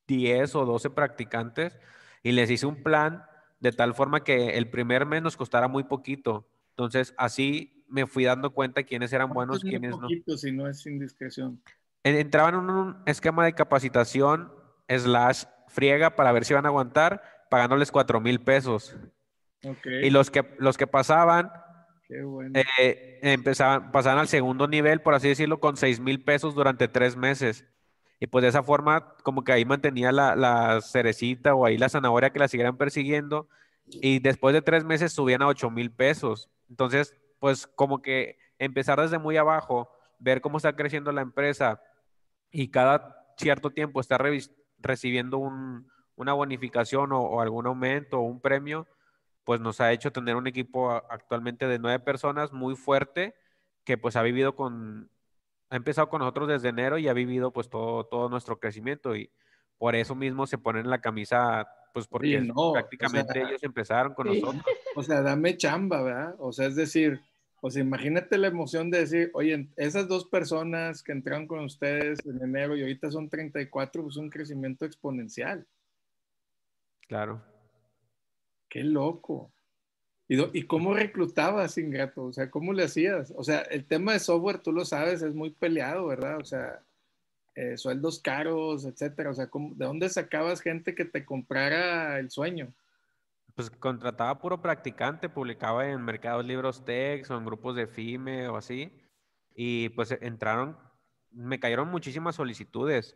10 0.07 0.55
o 0.55 0.65
12 0.65 0.89
practicantes 0.89 1.77
y 2.23 2.31
les 2.31 2.49
hice 2.49 2.65
un 2.65 2.81
plan 2.83 3.25
de 3.59 3.71
tal 3.71 3.93
forma 3.93 4.23
que 4.23 4.57
el 4.57 4.69
primer 4.69 5.05
mes 5.05 5.21
nos 5.21 5.37
costara 5.37 5.67
muy 5.67 5.83
poquito. 5.83 6.47
Entonces, 6.71 7.13
así 7.17 7.83
me 7.87 8.05
fui 8.05 8.25
dando 8.25 8.51
cuenta 8.51 8.83
quiénes 8.83 9.13
eran 9.13 9.29
buenos, 9.33 9.59
¿Cuántos 9.61 9.63
muy 9.63 9.71
quiénes 9.71 9.91
no. 9.95 10.01
poquito, 10.01 10.37
si 10.37 10.51
no 10.51 10.67
es 10.67 10.85
indiscreción? 10.85 11.61
En- 12.03 12.15
Entraban 12.17 12.55
en 12.55 12.69
un 12.69 12.97
esquema 13.05 13.45
de 13.45 13.53
capacitación 13.53 14.51
slash 14.89 15.43
friega 15.67 16.15
para 16.15 16.31
ver 16.31 16.45
si 16.45 16.53
iban 16.53 16.65
a 16.65 16.69
aguantar, 16.69 17.21
pagándoles 17.49 17.91
4 17.91 18.19
mil 18.19 18.39
pesos. 18.41 18.95
Y 20.03 20.09
los 20.11 20.29
que, 20.29 20.45
los 20.59 20.77
que 20.77 20.85
pasaban, 20.85 21.51
qué 22.07 22.21
bueno. 22.21 22.59
eh, 22.79 23.19
empezaban, 23.23 23.91
pasaban 23.91 24.19
al 24.19 24.27
segundo 24.27 24.67
nivel, 24.67 25.01
por 25.01 25.15
así 25.15 25.27
decirlo, 25.29 25.59
con 25.59 25.75
6 25.77 25.99
mil 25.99 26.23
pesos 26.23 26.53
durante 26.53 26.87
tres 26.87 27.15
meses. 27.15 27.65
Y 28.19 28.27
pues 28.27 28.43
de 28.43 28.49
esa 28.49 28.63
forma, 28.63 29.13
como 29.23 29.43
que 29.43 29.51
ahí 29.51 29.65
mantenía 29.65 30.11
la, 30.11 30.35
la 30.35 30.81
cerecita 30.81 31.53
o 31.55 31.65
ahí 31.65 31.77
la 31.77 31.89
zanahoria 31.89 32.29
que 32.31 32.39
la 32.39 32.47
siguieran 32.47 32.77
persiguiendo. 32.77 33.47
Y 33.87 34.19
después 34.19 34.53
de 34.53 34.61
tres 34.61 34.83
meses 34.85 35.13
subían 35.13 35.41
a 35.41 35.47
8 35.47 35.69
mil 35.69 35.91
pesos. 35.91 36.49
Entonces, 36.69 37.15
pues 37.39 37.67
como 37.67 38.01
que 38.01 38.37
empezar 38.57 38.99
desde 39.01 39.19
muy 39.19 39.37
abajo, 39.37 39.89
ver 40.19 40.41
cómo 40.41 40.57
está 40.57 40.75
creciendo 40.75 41.11
la 41.11 41.21
empresa 41.21 41.81
y 42.51 42.69
cada 42.69 43.25
cierto 43.37 43.71
tiempo 43.71 44.01
revis- 44.01 44.51
recibiendo 44.79 45.37
un- 45.37 45.89
una 46.15 46.33
bonificación 46.33 47.11
o, 47.11 47.21
o 47.21 47.41
algún 47.41 47.67
aumento 47.67 48.19
o 48.19 48.23
un 48.23 48.39
premio, 48.41 48.87
pues 49.43 49.59
nos 49.61 49.81
ha 49.81 49.91
hecho 49.91 50.11
tener 50.11 50.35
un 50.35 50.47
equipo 50.47 50.91
actualmente 50.91 51.67
de 51.67 51.79
nueve 51.79 51.99
personas 51.99 52.53
muy 52.53 52.75
fuerte 52.75 53.35
que 53.83 53.97
pues 53.97 54.15
ha 54.15 54.21
vivido 54.23 54.55
con, 54.55 55.09
ha 55.69 55.75
empezado 55.75 56.09
con 56.09 56.19
nosotros 56.19 56.47
desde 56.47 56.69
enero 56.69 56.97
y 56.97 57.07
ha 57.07 57.13
vivido 57.13 57.51
pues 57.51 57.69
todo, 57.69 58.05
todo 58.05 58.29
nuestro 58.29 58.59
crecimiento 58.59 59.15
y 59.15 59.31
por 59.77 59.95
eso 59.95 60.15
mismo 60.15 60.47
se 60.47 60.57
ponen 60.57 60.89
la 60.89 61.01
camisa, 61.01 61.67
pues 61.93 62.07
porque 62.07 62.39
no, 62.39 62.53
o 62.55 62.73
prácticamente 62.73 63.33
sea, 63.33 63.47
ellos 63.47 63.63
empezaron 63.63 64.13
con 64.13 64.31
Sí. 64.31 64.41
nosotros. 64.41 64.63
O 64.97 65.03
sea, 65.03 65.21
dame 65.21 65.57
chamba, 65.57 66.01
¿verdad? 66.01 66.35
O 66.39 66.53
sea, 66.53 66.67
es 66.67 66.75
decir, 66.75 67.19
o 67.59 67.69
sea, 67.69 67.81
imagínate 67.81 68.37
la 68.37 68.47
emoción 68.47 68.89
de 68.89 68.99
decir, 68.99 69.31
oye, 69.33 69.67
esas 69.75 70.07
dos 70.07 70.25
personas 70.25 71.03
que 71.03 71.11
entraron 71.11 71.47
con 71.47 71.59
ustedes 71.65 72.25
en 72.25 72.41
enero 72.41 72.77
y 72.77 72.81
ahorita 72.81 73.11
son 73.11 73.27
34, 73.29 74.03
pues 74.03 74.15
un 74.15 74.29
crecimiento 74.29 74.85
exponencial. 74.85 75.67
Claro. 77.07 77.41
Qué 78.69 78.83
loco. 78.83 79.51
¿Y, 80.27 80.57
¿Y 80.57 80.63
cómo 80.63 80.93
reclutabas, 80.93 81.77
Ingrato? 81.77 82.25
O 82.25 82.33
sea, 82.33 82.49
¿cómo 82.49 82.73
le 82.73 82.83
hacías? 82.83 83.31
O 83.35 83.43
sea, 83.43 83.59
el 83.61 83.85
tema 83.85 84.13
de 84.13 84.19
software, 84.19 84.59
tú 84.59 84.71
lo 84.71 84.83
sabes, 84.85 85.21
es 85.21 85.35
muy 85.35 85.51
peleado, 85.51 86.07
¿verdad? 86.07 86.39
O 86.39 86.45
sea, 86.45 86.81
eh, 87.53 87.77
sueldos 87.77 88.19
caros, 88.19 88.85
etcétera. 88.85 89.29
O 89.29 89.33
sea, 89.33 89.47
¿cómo- 89.47 89.75
¿de 89.75 89.85
dónde 89.85 90.09
sacabas 90.09 90.61
gente 90.61 90.95
que 90.95 91.05
te 91.05 91.23
comprara 91.25 92.19
el 92.19 92.31
sueño? 92.31 92.73
Pues 93.53 93.69
contrataba 93.69 94.37
puro 94.39 94.61
practicante, 94.61 95.29
publicaba 95.29 95.87
en 95.87 96.03
Mercados 96.03 96.45
Libros 96.45 96.83
Tech 96.83 97.29
o 97.29 97.37
en 97.37 97.45
grupos 97.45 97.75
de 97.75 97.87
FIME 97.87 98.49
o 98.49 98.57
así. 98.57 98.91
Y 99.55 99.89
pues 99.89 100.11
e- 100.11 100.19
entraron, 100.21 100.77
me 101.31 101.59
cayeron 101.59 101.87
muchísimas 101.87 102.35
solicitudes. 102.35 103.15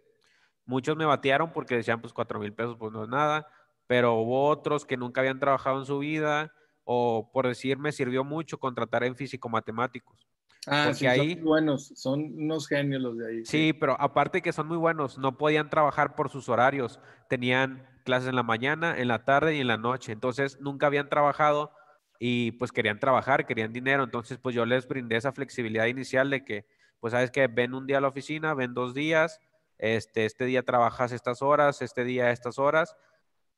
Muchos 0.66 0.96
me 0.96 1.06
batearon 1.06 1.52
porque 1.52 1.76
decían, 1.76 2.00
pues 2.00 2.14
cuatro 2.14 2.40
mil 2.40 2.54
pesos, 2.54 2.78
pues 2.78 2.94
no 2.94 3.04
es 3.04 3.10
nada. 3.10 3.48
Pero 3.88 4.14
hubo 4.14 4.48
otros 4.48 4.86
que 4.86 4.96
nunca 4.96 5.20
habían 5.22 5.40
trabajado 5.40 5.80
en 5.80 5.86
su 5.86 6.00
vida 6.00 6.54
o 6.92 7.30
por 7.32 7.48
decir, 7.48 7.78
me 7.78 7.92
sirvió 7.92 8.24
mucho 8.24 8.58
contratar 8.58 9.04
en 9.04 9.16
físico-matemáticos. 9.16 10.26
Ah, 10.66 10.86
Porque 10.86 10.98
sí, 10.98 11.06
ahí- 11.06 11.18
son 11.34 11.42
muy 11.42 11.48
buenos, 11.48 11.92
son 11.96 12.20
unos 12.36 12.68
genios 12.68 13.00
los 13.00 13.16
de 13.16 13.28
ahí. 13.28 13.46
Sí, 13.46 13.74
pero 13.74 13.96
aparte 14.02 14.42
que 14.42 14.52
son 14.52 14.68
muy 14.68 14.78
buenos, 14.78 15.20
no 15.20 15.38
podían 15.38 15.70
trabajar 15.70 16.16
por 16.16 16.30
sus 16.32 16.50
horarios. 16.50 17.00
Tenían 17.30 17.88
clases 18.06 18.30
en 18.30 18.36
la 18.36 18.42
mañana, 18.42 18.98
en 18.98 19.08
la 19.08 19.24
tarde 19.24 19.56
y 19.56 19.60
en 19.60 19.68
la 19.68 19.78
noche. 19.78 20.12
Entonces 20.14 20.60
nunca 20.62 20.88
habían 20.88 21.10
trabajado 21.10 21.72
y 22.20 22.54
pues 22.54 22.72
querían 22.72 23.00
trabajar, 23.00 23.46
querían 23.46 23.72
dinero. 23.72 24.04
Entonces 24.04 24.40
pues 24.40 24.56
yo 24.56 24.66
les 24.66 24.88
brindé 24.88 25.16
esa 25.18 25.32
flexibilidad 25.32 25.86
inicial 25.86 26.32
de 26.32 26.44
que, 26.44 26.66
pues 27.00 27.12
sabes 27.12 27.30
que 27.30 27.46
ven 27.46 27.76
un 27.76 27.86
día 27.86 28.00
a 28.00 28.02
la 28.02 28.08
oficina, 28.08 28.56
ven 28.56 28.74
dos 28.74 28.96
días, 28.96 29.40
este, 29.78 30.26
este 30.26 30.46
día 30.46 30.64
trabajas 30.64 31.12
estas 31.12 31.44
horas, 31.44 31.84
este 31.84 32.04
día 32.04 32.32
estas 32.32 32.58
horas. 32.58 32.96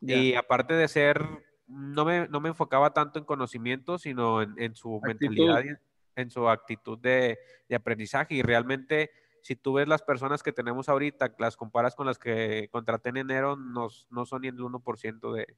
Y 0.02 0.34
aparte 0.34 0.74
de 0.74 0.90
ser, 0.90 1.24
no 1.72 2.06
me, 2.06 2.28
no 2.28 2.40
me 2.42 2.50
enfocaba 2.50 2.94
tanto 2.94 3.20
en 3.20 3.26
conocimiento, 3.26 3.98
sino 3.98 4.42
en, 4.42 4.54
en 4.58 4.76
su 4.76 4.98
Actitud. 5.04 5.08
mentalidad, 5.08 5.64
y 5.64 5.70
en, 5.70 5.80
en 6.16 6.30
su 6.30 6.48
actitud 6.50 7.00
de, 7.00 7.40
de 7.70 7.76
aprendizaje. 7.76 8.36
Y 8.36 8.42
realmente, 8.42 9.12
si 9.42 9.56
tú 9.56 9.74
ves 9.74 9.88
las 9.88 10.02
personas 10.02 10.44
que 10.44 10.52
tenemos 10.52 10.90
ahorita, 10.90 11.34
las 11.40 11.56
comparas 11.56 11.96
con 11.96 12.06
las 12.08 12.20
que 12.20 12.68
contraté 12.72 13.10
en 13.10 13.18
enero, 13.18 13.56
nos, 13.56 14.08
no 14.12 14.26
son 14.26 14.42
ni 14.42 14.50
el 14.50 14.58
1% 14.58 15.34
de, 15.34 15.56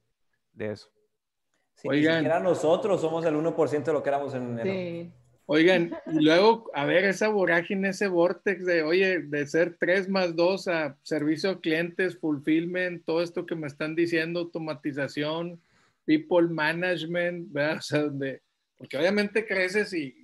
de 0.52 0.72
eso. 0.72 0.90
Sí, 1.74 1.88
ni 1.88 1.96
Oigan. 1.96 2.14
siquiera 2.18 2.40
nosotros 2.40 3.00
somos 3.00 3.24
el 3.24 3.34
1% 3.34 3.84
de 3.84 3.92
lo 3.92 4.02
que 4.02 4.08
éramos 4.08 4.32
en 4.34 4.58
enero. 4.58 4.70
Sí. 4.70 5.12
Oigan, 5.46 5.90
y 6.06 6.24
luego, 6.24 6.70
a 6.72 6.84
ver, 6.86 7.04
esa 7.04 7.28
vorágine, 7.28 7.88
ese 7.90 8.06
vortex 8.08 8.64
de, 8.64 8.82
oye, 8.82 9.18
de 9.20 9.46
ser 9.46 9.76
3 9.78 10.08
más 10.08 10.34
2 10.36 10.68
a 10.68 10.96
servicio 11.02 11.50
a 11.50 11.60
clientes, 11.60 12.16
fulfillment, 12.18 13.04
todo 13.04 13.20
esto 13.22 13.44
que 13.44 13.56
me 13.56 13.66
están 13.66 13.94
diciendo, 13.94 14.40
automatización, 14.40 15.60
people 16.04 16.48
management, 16.48 17.52
¿verdad? 17.52 17.76
O 17.78 17.82
sea, 17.82 18.00
donde, 18.00 18.42
porque 18.76 18.96
obviamente 18.96 19.46
creces 19.46 19.92
y, 19.92 20.14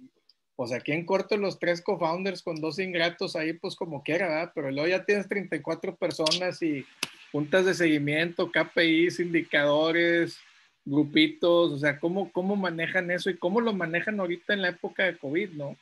pues 0.60 0.72
aquí 0.72 0.92
en 0.92 1.06
corto 1.06 1.38
los 1.38 1.58
tres 1.58 1.80
co-founders 1.80 2.42
con 2.42 2.60
dos 2.60 2.78
ingratos 2.78 3.34
ahí, 3.34 3.54
pues 3.54 3.74
como 3.74 4.02
quiera, 4.02 4.28
¿verdad? 4.28 4.52
Pero 4.54 4.70
luego 4.70 4.88
ya 4.88 5.04
tienes 5.06 5.26
34 5.26 5.96
personas 5.96 6.60
y 6.60 6.84
juntas 7.32 7.64
de 7.64 7.72
seguimiento, 7.72 8.50
KPIs, 8.50 9.20
indicadores, 9.20 10.38
grupitos, 10.84 11.72
o 11.72 11.78
sea, 11.78 11.98
¿cómo, 11.98 12.30
cómo 12.32 12.56
manejan 12.56 13.10
eso 13.10 13.30
y 13.30 13.38
cómo 13.38 13.60
lo 13.60 13.72
manejan 13.72 14.20
ahorita 14.20 14.52
en 14.52 14.62
la 14.62 14.68
época 14.68 15.04
de 15.04 15.16
COVID, 15.16 15.52
¿no? 15.52 15.76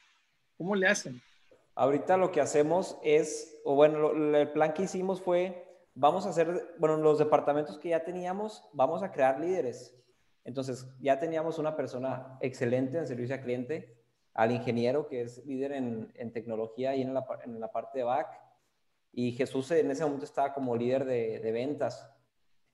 ¿Cómo 0.57 0.76
le 0.76 0.86
hacen? 0.86 1.20
Ahorita 1.74 2.16
lo 2.16 2.30
que 2.30 2.40
hacemos 2.40 2.99
es, 3.03 3.57
o 3.64 3.74
bueno, 3.74 4.12
el 4.12 4.49
plan 4.49 4.74
que 4.74 4.84
hicimos 4.84 5.22
fue, 5.22 5.64
vamos 5.99 6.26
a 6.26 6.30
hacer, 6.30 6.76
bueno, 6.78 6.96
los 6.96 7.18
departamentos 7.18 7.76
que 7.76 7.88
ya 7.88 8.05
teníamos, 8.05 8.62
vamos 8.72 9.03
a 9.03 9.11
crear 9.11 9.40
líderes. 9.40 9.94
Entonces, 10.44 10.86
ya 11.01 11.18
teníamos 11.18 11.59
una 11.59 11.74
persona 11.74 12.38
excelente 12.40 12.99
en 12.99 13.07
servicio 13.07 13.34
al 13.34 13.42
cliente, 13.42 13.99
al 14.32 14.53
ingeniero 14.53 15.09
que 15.09 15.22
es 15.22 15.44
líder 15.44 15.72
en, 15.72 16.12
en 16.14 16.32
tecnología 16.32 16.94
y 16.94 17.03
en 17.03 17.12
la, 17.14 17.26
en 17.44 17.59
la 17.59 17.72
parte 17.72 17.99
de 17.99 18.05
back. 18.05 18.28
y 19.12 19.32
Jesús 19.32 19.70
en 19.72 19.90
ese 19.90 20.05
momento 20.05 20.24
estaba 20.24 20.55
como 20.55 20.76
líder 20.76 21.05
de, 21.05 21.40
de 21.40 21.53
ventas. 21.53 22.09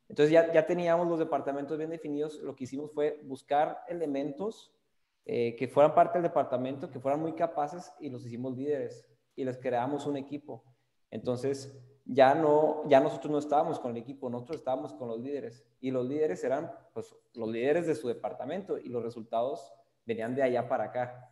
Entonces 0.08 0.30
ya, 0.30 0.52
ya 0.52 0.66
teníamos 0.66 1.08
los 1.08 1.18
departamentos 1.18 1.78
bien 1.78 1.88
definidos, 1.90 2.38
lo 2.42 2.54
que 2.54 2.64
hicimos 2.64 2.92
fue 2.92 3.20
buscar 3.24 3.82
elementos 3.88 4.76
eh, 5.24 5.56
que 5.56 5.66
fueran 5.66 5.94
parte 5.94 6.18
del 6.18 6.28
departamento, 6.28 6.90
que 6.90 7.00
fueran 7.00 7.20
muy 7.20 7.32
capaces 7.32 7.90
y 7.98 8.10
los 8.10 8.26
hicimos 8.26 8.54
líderes 8.54 9.08
y 9.34 9.44
les 9.44 9.56
creamos 9.56 10.06
un 10.06 10.18
equipo. 10.18 10.62
Entonces 11.10 11.74
ya 12.04 12.34
no, 12.34 12.86
ya 12.88 13.00
nosotros 13.00 13.30
no 13.30 13.38
estábamos 13.38 13.80
con 13.80 13.92
el 13.92 13.96
equipo, 13.96 14.28
nosotros 14.28 14.58
estábamos 14.58 14.92
con 14.92 15.08
los 15.08 15.20
líderes 15.20 15.64
y 15.80 15.90
los 15.90 16.06
líderes 16.06 16.44
eran 16.44 16.70
pues 16.92 17.14
los 17.32 17.48
líderes 17.48 17.86
de 17.86 17.94
su 17.94 18.08
departamento 18.08 18.78
y 18.78 18.88
los 18.88 19.02
resultados 19.02 19.72
venían 20.04 20.34
de 20.34 20.42
allá 20.42 20.68
para 20.68 20.84
acá. 20.84 21.30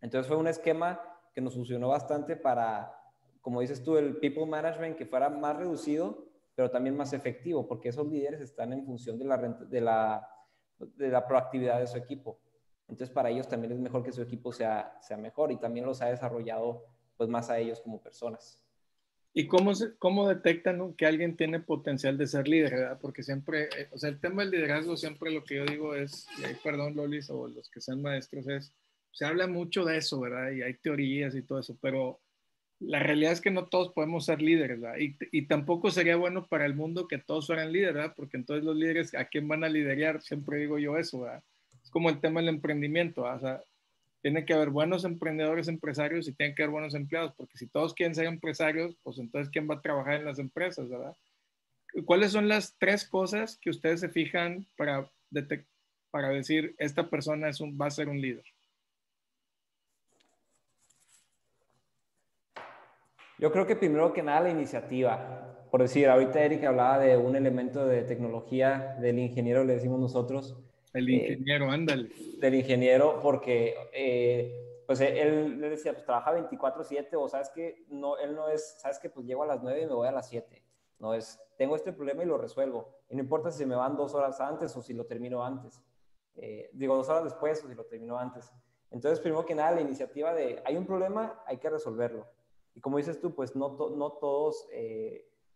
Entonces 0.00 0.26
fue 0.26 0.36
un 0.36 0.48
esquema 0.48 1.00
que 1.34 1.40
nos 1.40 1.54
funcionó 1.54 1.88
bastante 1.88 2.34
para, 2.34 2.98
como 3.42 3.60
dices 3.60 3.82
tú, 3.82 3.98
el 3.98 4.16
people 4.16 4.46
management 4.46 4.96
que 4.96 5.04
fuera 5.04 5.28
más 5.28 5.56
reducido, 5.56 6.24
pero 6.54 6.70
también 6.70 6.96
más 6.96 7.12
efectivo, 7.12 7.66
porque 7.68 7.90
esos 7.90 8.06
líderes 8.06 8.40
están 8.40 8.72
en 8.72 8.86
función 8.86 9.18
de 9.18 9.24
la, 9.26 9.36
de 9.36 9.80
la, 9.82 10.28
de 10.78 11.08
la 11.10 11.26
proactividad 11.26 11.78
de 11.78 11.86
su 11.86 11.98
equipo. 11.98 12.38
Entonces, 12.88 13.10
para 13.10 13.28
ellos 13.28 13.48
también 13.48 13.72
es 13.72 13.78
mejor 13.78 14.02
que 14.02 14.12
su 14.12 14.22
equipo 14.22 14.52
sea, 14.52 14.96
sea 15.00 15.18
mejor 15.18 15.52
y 15.52 15.58
también 15.58 15.84
los 15.84 16.00
ha 16.00 16.06
desarrollado 16.06 16.86
pues 17.16 17.28
más 17.28 17.50
a 17.50 17.58
ellos 17.58 17.80
como 17.80 18.00
personas. 18.00 18.65
¿Y 19.38 19.48
cómo, 19.48 19.72
cómo 19.98 20.26
detectan 20.26 20.94
que 20.94 21.04
alguien 21.04 21.36
tiene 21.36 21.60
potencial 21.60 22.16
de 22.16 22.26
ser 22.26 22.48
líder? 22.48 22.72
¿verdad? 22.72 22.98
Porque 22.98 23.22
siempre, 23.22 23.64
eh, 23.64 23.88
o 23.92 23.98
sea, 23.98 24.08
el 24.08 24.18
tema 24.18 24.42
del 24.42 24.52
liderazgo, 24.52 24.96
siempre 24.96 25.30
lo 25.30 25.44
que 25.44 25.56
yo 25.56 25.66
digo 25.66 25.94
es, 25.94 26.26
y 26.38 26.44
ahí 26.44 26.56
perdón 26.64 26.96
Lolis 26.96 27.28
o 27.28 27.46
los 27.46 27.68
que 27.68 27.82
sean 27.82 28.00
maestros, 28.00 28.48
es, 28.48 28.72
se 29.12 29.26
habla 29.26 29.46
mucho 29.46 29.84
de 29.84 29.98
eso, 29.98 30.18
¿verdad? 30.20 30.52
Y 30.52 30.62
hay 30.62 30.72
teorías 30.72 31.34
y 31.34 31.42
todo 31.42 31.58
eso, 31.58 31.76
pero 31.82 32.18
la 32.80 33.00
realidad 33.00 33.32
es 33.32 33.42
que 33.42 33.50
no 33.50 33.66
todos 33.66 33.92
podemos 33.92 34.24
ser 34.24 34.40
líderes, 34.40 34.80
¿verdad? 34.80 34.98
Y, 34.98 35.18
y 35.30 35.46
tampoco 35.46 35.90
sería 35.90 36.16
bueno 36.16 36.46
para 36.46 36.64
el 36.64 36.74
mundo 36.74 37.06
que 37.06 37.18
todos 37.18 37.46
fueran 37.46 37.72
líderes, 37.72 37.94
¿verdad? 37.94 38.14
Porque 38.16 38.38
entonces 38.38 38.64
los 38.64 38.74
líderes, 38.74 39.14
¿a 39.14 39.26
quién 39.26 39.46
van 39.46 39.64
a 39.64 39.68
liderar? 39.68 40.22
Siempre 40.22 40.60
digo 40.60 40.78
yo 40.78 40.96
eso, 40.96 41.20
¿verdad? 41.20 41.44
como 41.90 42.10
el 42.10 42.20
tema 42.20 42.40
del 42.40 42.50
emprendimiento, 42.50 43.22
o 43.22 43.40
sea, 43.40 43.62
tiene 44.26 44.44
que 44.44 44.54
haber 44.54 44.70
buenos 44.70 45.04
emprendedores, 45.04 45.68
empresarios 45.68 46.26
y 46.26 46.32
tienen 46.32 46.56
que 46.56 46.64
haber 46.64 46.72
buenos 46.72 46.96
empleados, 46.96 47.32
porque 47.36 47.56
si 47.56 47.68
todos 47.68 47.94
quieren 47.94 48.12
ser 48.12 48.24
empresarios, 48.24 48.96
pues 49.04 49.20
entonces 49.20 49.52
¿quién 49.52 49.70
va 49.70 49.76
a 49.76 49.80
trabajar 49.80 50.14
en 50.14 50.24
las 50.24 50.40
empresas, 50.40 50.88
verdad? 50.88 51.16
¿Cuáles 52.04 52.32
son 52.32 52.48
las 52.48 52.74
tres 52.76 53.08
cosas 53.08 53.56
que 53.62 53.70
ustedes 53.70 54.00
se 54.00 54.08
fijan 54.08 54.66
para, 54.76 55.08
para 56.10 56.30
decir 56.30 56.74
esta 56.78 57.08
persona 57.08 57.48
es 57.48 57.60
un, 57.60 57.78
va 57.80 57.86
a 57.86 57.90
ser 57.92 58.08
un 58.08 58.20
líder? 58.20 58.42
Yo 63.38 63.52
creo 63.52 63.64
que 63.64 63.76
primero 63.76 64.12
que 64.12 64.24
nada 64.24 64.40
la 64.40 64.50
iniciativa. 64.50 65.68
Por 65.70 65.82
decir, 65.82 66.08
ahorita 66.08 66.42
Eric 66.42 66.64
hablaba 66.64 66.98
de 66.98 67.16
un 67.16 67.36
elemento 67.36 67.86
de 67.86 68.02
tecnología 68.02 68.96
del 69.00 69.20
ingeniero, 69.20 69.62
le 69.62 69.74
decimos 69.74 70.00
nosotros, 70.00 70.58
el 70.96 71.08
eh, 71.08 71.12
ingeniero, 71.12 71.70
ándale. 71.70 72.10
Del 72.38 72.54
ingeniero, 72.54 73.20
porque 73.22 73.74
eh, 73.92 74.82
pues 74.86 75.00
él 75.00 75.60
le 75.60 75.70
decía, 75.70 75.92
pues 75.92 76.04
trabaja 76.04 76.32
24/7 76.32 77.08
o 77.16 77.28
sabes 77.28 77.50
que 77.50 77.84
no, 77.88 78.16
él 78.18 78.34
no 78.34 78.48
es, 78.48 78.78
sabes 78.80 78.98
que 78.98 79.10
pues 79.10 79.26
llego 79.26 79.42
a 79.42 79.46
las 79.46 79.62
9 79.62 79.82
y 79.82 79.86
me 79.86 79.94
voy 79.94 80.08
a 80.08 80.12
las 80.12 80.28
7. 80.28 80.62
No 80.98 81.14
es, 81.14 81.40
tengo 81.58 81.76
este 81.76 81.92
problema 81.92 82.22
y 82.22 82.26
lo 82.26 82.38
resuelvo. 82.38 82.88
Y 83.10 83.16
no 83.16 83.22
importa 83.22 83.50
si 83.50 83.66
me 83.66 83.76
van 83.76 83.96
dos 83.96 84.14
horas 84.14 84.40
antes 84.40 84.74
o 84.76 84.82
si 84.82 84.94
lo 84.94 85.04
termino 85.06 85.44
antes. 85.44 85.82
Eh, 86.36 86.70
digo, 86.72 86.96
dos 86.96 87.08
horas 87.08 87.24
después 87.24 87.62
o 87.64 87.68
si 87.68 87.74
lo 87.74 87.84
termino 87.84 88.18
antes. 88.18 88.52
Entonces, 88.90 89.20
primero 89.20 89.44
que 89.44 89.54
nada, 89.54 89.72
la 89.72 89.80
iniciativa 89.80 90.32
de, 90.32 90.62
hay 90.64 90.76
un 90.76 90.86
problema, 90.86 91.42
hay 91.46 91.58
que 91.58 91.68
resolverlo. 91.68 92.26
Y 92.74 92.80
como 92.80 92.98
dices 92.98 93.20
tú, 93.20 93.34
pues 93.34 93.56
no, 93.56 93.76
no, 93.96 94.12
todos, 94.12 94.68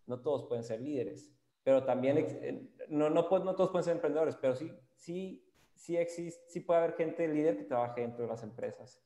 no 0.06 0.20
todos 0.20 0.44
pueden 0.44 0.64
ser 0.64 0.80
líderes 0.80 1.32
pero 1.62 1.84
también, 1.84 2.70
no, 2.88 3.10
no, 3.10 3.22
no 3.22 3.54
todos 3.54 3.70
pueden 3.70 3.84
ser 3.84 3.94
emprendedores, 3.94 4.36
pero 4.36 4.54
sí, 4.54 4.72
sí, 5.00 5.44
sí, 5.74 5.96
existe, 5.96 6.42
sí 6.48 6.60
puede 6.60 6.80
haber 6.80 6.94
gente 6.94 7.26
líder 7.26 7.56
que 7.56 7.64
trabaje 7.64 8.02
dentro 8.02 8.22
de 8.22 8.28
las 8.28 8.42
empresas. 8.42 9.02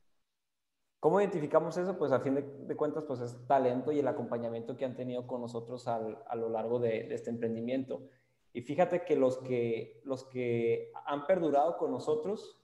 ¿Cómo 0.99 1.19
identificamos 1.19 1.77
eso? 1.77 1.97
Pues 1.97 2.11
a 2.11 2.19
fin 2.19 2.35
de, 2.35 2.75
cuentas, 2.75 3.03
pues 3.03 3.21
es 3.21 3.47
talento 3.47 3.91
y 3.91 3.99
el 3.99 4.07
acompañamiento 4.07 4.75
que 4.75 4.85
han 4.85 4.95
tenido 4.95 5.25
con 5.27 5.41
nosotros 5.41 5.87
al, 5.87 6.23
a 6.27 6.35
lo 6.35 6.49
largo 6.49 6.79
de, 6.79 7.13
este 7.13 7.29
emprendimiento. 7.29 8.07
Y 8.53 8.61
fíjate 8.61 9.03
que 9.03 9.15
los, 9.15 9.37
que 9.37 10.01
los 10.03 10.25
que 10.25 10.91
han 11.05 11.25
perdurado 11.27 11.77
con 11.77 11.91
nosotros 11.91 12.59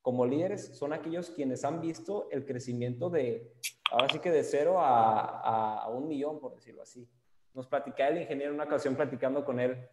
como 0.00 0.26
líderes 0.26 0.76
son 0.76 0.92
aquellos 0.92 1.30
quienes 1.30 1.64
han 1.64 1.80
visto 1.80 2.28
el 2.30 2.44
crecimiento 2.44 3.10
de, 3.10 3.52
ahora 3.90 4.08
sí 4.08 4.18
que 4.18 4.30
de 4.30 4.42
cero 4.42 4.80
a, 4.80 5.82
a 5.82 5.88
un 5.88 6.08
millón, 6.08 6.40
por 6.40 6.54
decirlo 6.54 6.82
así 6.82 7.08
nos 7.54 7.66
platicaba 7.66 8.10
el 8.10 8.22
ingeniero 8.22 8.50
en 8.50 8.54
una 8.54 8.64
ocasión 8.64 8.96
platicando 8.96 9.44
con 9.44 9.60
él, 9.60 9.88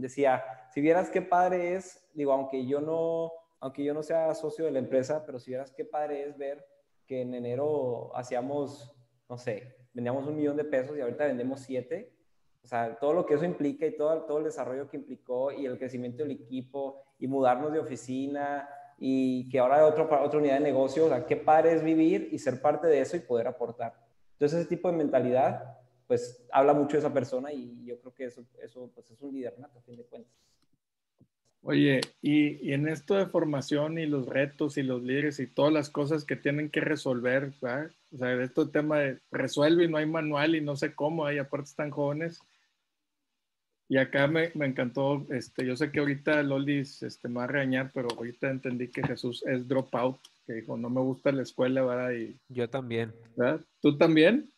decía, 0.00 0.44
si 0.72 0.80
vieras 0.80 1.10
qué 1.10 1.22
padre 1.22 1.74
es, 1.74 2.08
digo, 2.14 2.32
aunque 2.32 2.66
yo 2.66 2.80
no, 2.80 3.32
aunque 3.60 3.84
yo 3.84 3.94
no 3.94 4.02
sea 4.02 4.34
socio 4.34 4.64
de 4.64 4.70
la 4.70 4.78
empresa, 4.78 5.24
pero 5.24 5.38
si 5.38 5.50
vieras 5.50 5.72
qué 5.72 5.84
padre 5.84 6.24
es 6.28 6.36
ver 6.36 6.66
que 7.06 7.22
en 7.22 7.34
enero 7.34 8.14
hacíamos, 8.16 8.94
no 9.28 9.38
sé, 9.38 9.76
vendíamos 9.92 10.26
un 10.26 10.36
millón 10.36 10.56
de 10.56 10.64
pesos 10.64 10.96
y 10.96 11.00
ahorita 11.00 11.26
vendemos 11.26 11.60
siete, 11.60 12.12
o 12.62 12.66
sea, 12.66 12.98
todo 12.98 13.12
lo 13.12 13.24
que 13.24 13.34
eso 13.34 13.44
implica 13.44 13.86
y 13.86 13.96
todo, 13.96 14.22
todo 14.22 14.38
el 14.38 14.44
desarrollo 14.44 14.88
que 14.88 14.96
implicó 14.96 15.52
y 15.52 15.66
el 15.66 15.78
crecimiento 15.78 16.24
del 16.24 16.32
equipo 16.32 17.04
y 17.18 17.28
mudarnos 17.28 17.72
de 17.72 17.78
oficina 17.78 18.68
y 18.98 19.48
que 19.48 19.58
ahora 19.58 19.76
hay 19.76 19.82
otro, 19.82 20.08
otra 20.22 20.38
unidad 20.38 20.54
de 20.54 20.60
negocio, 20.60 21.06
o 21.06 21.08
sea, 21.08 21.26
qué 21.26 21.36
padre 21.36 21.74
es 21.74 21.84
vivir 21.84 22.28
y 22.32 22.38
ser 22.38 22.60
parte 22.60 22.88
de 22.88 23.00
eso 23.00 23.16
y 23.16 23.20
poder 23.20 23.46
aportar. 23.46 23.94
Entonces, 24.32 24.60
ese 24.60 24.68
tipo 24.68 24.90
de 24.90 24.96
mentalidad 24.96 25.75
pues 26.06 26.42
habla 26.52 26.72
mucho 26.72 26.92
de 26.92 27.00
esa 27.00 27.12
persona 27.12 27.52
y 27.52 27.84
yo 27.84 27.98
creo 28.00 28.14
que 28.14 28.24
eso, 28.24 28.44
eso 28.62 28.90
pues, 28.94 29.10
es 29.10 29.20
un 29.20 29.32
líder 29.32 29.54
a 29.62 29.80
fin 29.80 29.96
de 29.96 30.04
cuentas. 30.04 30.32
Oye, 31.62 32.00
y, 32.22 32.68
y, 32.68 32.74
en 32.74 32.86
esto 32.86 33.16
de 33.16 33.26
formación 33.26 33.98
y 33.98 34.06
los 34.06 34.28
retos 34.28 34.78
y 34.78 34.84
los 34.84 35.02
líderes 35.02 35.40
y 35.40 35.48
todas 35.48 35.72
las 35.72 35.90
cosas 35.90 36.24
que 36.24 36.36
tienen 36.36 36.70
que 36.70 36.80
resolver, 36.80 37.52
¿verdad? 37.60 37.90
o 38.12 38.18
sea, 38.18 38.32
esto 38.40 38.70
tema 38.70 39.00
de 39.00 39.18
resuelve 39.32 39.84
y 39.84 39.88
no 39.88 39.96
hay 39.96 40.06
manual 40.06 40.54
y 40.54 40.60
no 40.60 40.76
sé 40.76 40.94
cómo, 40.94 41.26
hay 41.26 41.38
aparte 41.38 41.68
están 41.68 41.90
jóvenes. 41.90 42.40
Y 43.88 43.98
acá 43.98 44.26
me, 44.26 44.50
me, 44.54 44.66
encantó, 44.66 45.26
este, 45.30 45.64
yo 45.64 45.76
sé 45.76 45.92
que 45.92 46.00
ahorita 46.00 46.42
Lolis 46.42 47.02
este, 47.02 47.28
me 47.28 47.36
va 47.36 47.44
a 47.44 47.48
regañar, 47.48 47.90
pero 47.94 48.08
ahorita 48.16 48.50
entendí 48.50 48.88
que 48.88 49.02
Jesús 49.02 49.44
es 49.46 49.68
dropout, 49.68 50.18
que 50.46 50.54
dijo, 50.54 50.76
no 50.76 50.90
me 50.90 51.00
gusta 51.00 51.30
la 51.30 51.42
escuela, 51.42 51.82
¿verdad? 51.82 52.12
Y, 52.12 52.36
yo 52.48 52.68
también. 52.68 53.12
¿verdad? 53.36 53.60
¿Tú 53.80 53.96
también? 53.96 54.52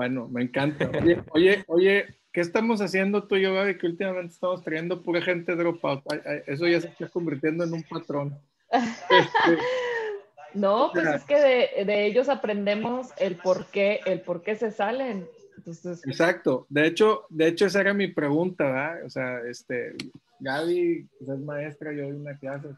Bueno, 0.00 0.28
me 0.28 0.40
encanta. 0.40 0.90
Oye, 1.04 1.22
oye, 1.32 1.64
oye, 1.66 2.06
¿qué 2.32 2.40
estamos 2.40 2.80
haciendo 2.80 3.24
tú 3.24 3.36
y 3.36 3.42
yo, 3.42 3.52
Gaby? 3.52 3.76
Que 3.76 3.86
últimamente 3.86 4.32
estamos 4.32 4.64
trayendo 4.64 5.02
pura 5.02 5.20
gente 5.20 5.54
dropout. 5.54 6.02
Eso 6.46 6.66
ya 6.66 6.80
se 6.80 6.88
está 6.88 7.06
convirtiendo 7.10 7.64
en 7.64 7.74
un 7.74 7.82
patrón. 7.82 8.34
Este, 8.70 9.58
no, 10.54 10.88
pues 10.94 11.06
es 11.06 11.24
que 11.24 11.34
de, 11.38 11.84
de, 11.84 12.06
ellos 12.06 12.30
aprendemos 12.30 13.08
el 13.18 13.36
por 13.36 13.66
qué, 13.66 14.00
el 14.06 14.22
por 14.22 14.42
qué 14.42 14.56
se 14.56 14.70
salen. 14.70 15.28
Entonces... 15.58 16.00
Exacto. 16.06 16.64
De 16.70 16.86
hecho, 16.86 17.26
de 17.28 17.48
hecho, 17.48 17.66
esa 17.66 17.82
era 17.82 17.92
mi 17.92 18.08
pregunta, 18.08 18.64
¿verdad? 18.64 19.04
O 19.04 19.10
sea, 19.10 19.40
este, 19.50 19.96
Gaby 20.38 21.10
pues, 21.18 21.38
es 21.38 21.44
maestra, 21.44 21.92
yo 21.92 22.04
doy 22.04 22.12
una 22.12 22.38
clase, 22.38 22.68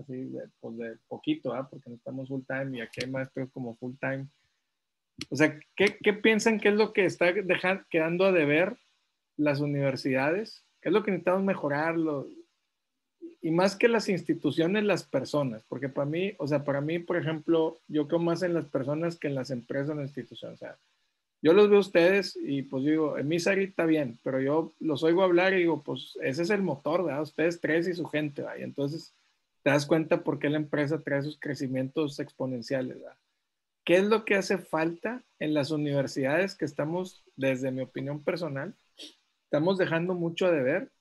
así 0.00 0.24
de, 0.26 0.42
pues 0.60 0.76
de 0.76 0.96
poquito, 1.08 1.50
¿verdad? 1.50 1.66
Porque 1.68 1.90
no 1.90 1.96
estamos 1.96 2.28
full 2.28 2.42
time 2.46 2.78
y 2.78 2.80
aquí 2.80 3.00
hay 3.04 3.10
maestros 3.10 3.50
como 3.50 3.74
full 3.74 3.94
time. 4.00 4.28
O 5.28 5.36
sea, 5.36 5.58
¿qué, 5.76 6.12
piensan 6.12 6.58
que 6.58 6.68
es 6.68 6.74
lo 6.74 6.92
que 6.92 7.04
está 7.04 7.32
dejando, 7.32 7.84
quedando 7.90 8.24
a 8.24 8.32
deber 8.32 8.76
las 9.36 9.60
universidades? 9.60 10.64
¿Qué 10.80 10.88
es 10.88 10.92
lo 10.92 11.02
que 11.02 11.10
necesitamos 11.10 11.44
mejorarlo? 11.44 12.26
Y 13.42 13.50
más 13.50 13.76
que 13.76 13.88
las 13.88 14.08
instituciones, 14.08 14.84
las 14.84 15.04
personas, 15.04 15.64
porque 15.68 15.88
para 15.88 16.08
mí, 16.08 16.34
o 16.38 16.46
sea, 16.46 16.64
para 16.64 16.80
mí, 16.80 16.98
por 16.98 17.16
ejemplo, 17.16 17.78
yo 17.88 18.06
creo 18.06 18.20
más 18.20 18.42
en 18.42 18.54
las 18.54 18.66
personas 18.66 19.18
que 19.18 19.28
en 19.28 19.34
las 19.34 19.50
empresas 19.50 19.90
o 19.90 19.92
en 19.92 19.98
las 20.00 20.08
instituciones. 20.08 20.60
O 20.60 20.64
sea, 20.64 20.76
yo 21.42 21.54
los 21.54 21.70
veo 21.70 21.78
a 21.78 21.80
ustedes 21.80 22.36
y 22.36 22.62
pues 22.62 22.84
digo, 22.84 23.16
Emisari 23.16 23.64
está 23.64 23.86
bien, 23.86 24.18
pero 24.22 24.40
yo 24.40 24.74
los 24.78 25.02
oigo 25.02 25.22
hablar 25.22 25.54
y 25.54 25.60
digo, 25.60 25.82
pues 25.82 26.18
ese 26.22 26.42
es 26.42 26.50
el 26.50 26.62
motor, 26.62 27.04
¿verdad? 27.04 27.22
Ustedes 27.22 27.60
tres 27.60 27.88
y 27.88 27.94
su 27.94 28.04
gente, 28.06 28.42
¿verdad? 28.42 28.58
Y 28.58 28.62
entonces 28.62 29.14
te 29.62 29.70
das 29.70 29.86
cuenta 29.86 30.22
por 30.22 30.38
qué 30.38 30.50
la 30.50 30.58
empresa 30.58 31.00
trae 31.00 31.20
esos 31.20 31.38
crecimientos 31.40 32.18
exponenciales, 32.20 33.00
¿verdad? 33.00 33.16
¿Qué 33.90 33.96
es 33.96 34.04
lo 34.04 34.24
que 34.24 34.36
hace 34.36 34.56
falta 34.56 35.24
en 35.40 35.52
las 35.52 35.72
universidades 35.72 36.54
que 36.54 36.64
estamos, 36.64 37.24
desde 37.34 37.72
mi 37.72 37.80
opinión 37.80 38.22
personal, 38.22 38.72
estamos 39.42 39.78
dejando 39.78 40.14
mucho 40.14 40.46
a 40.46 40.52
deber 40.52 40.92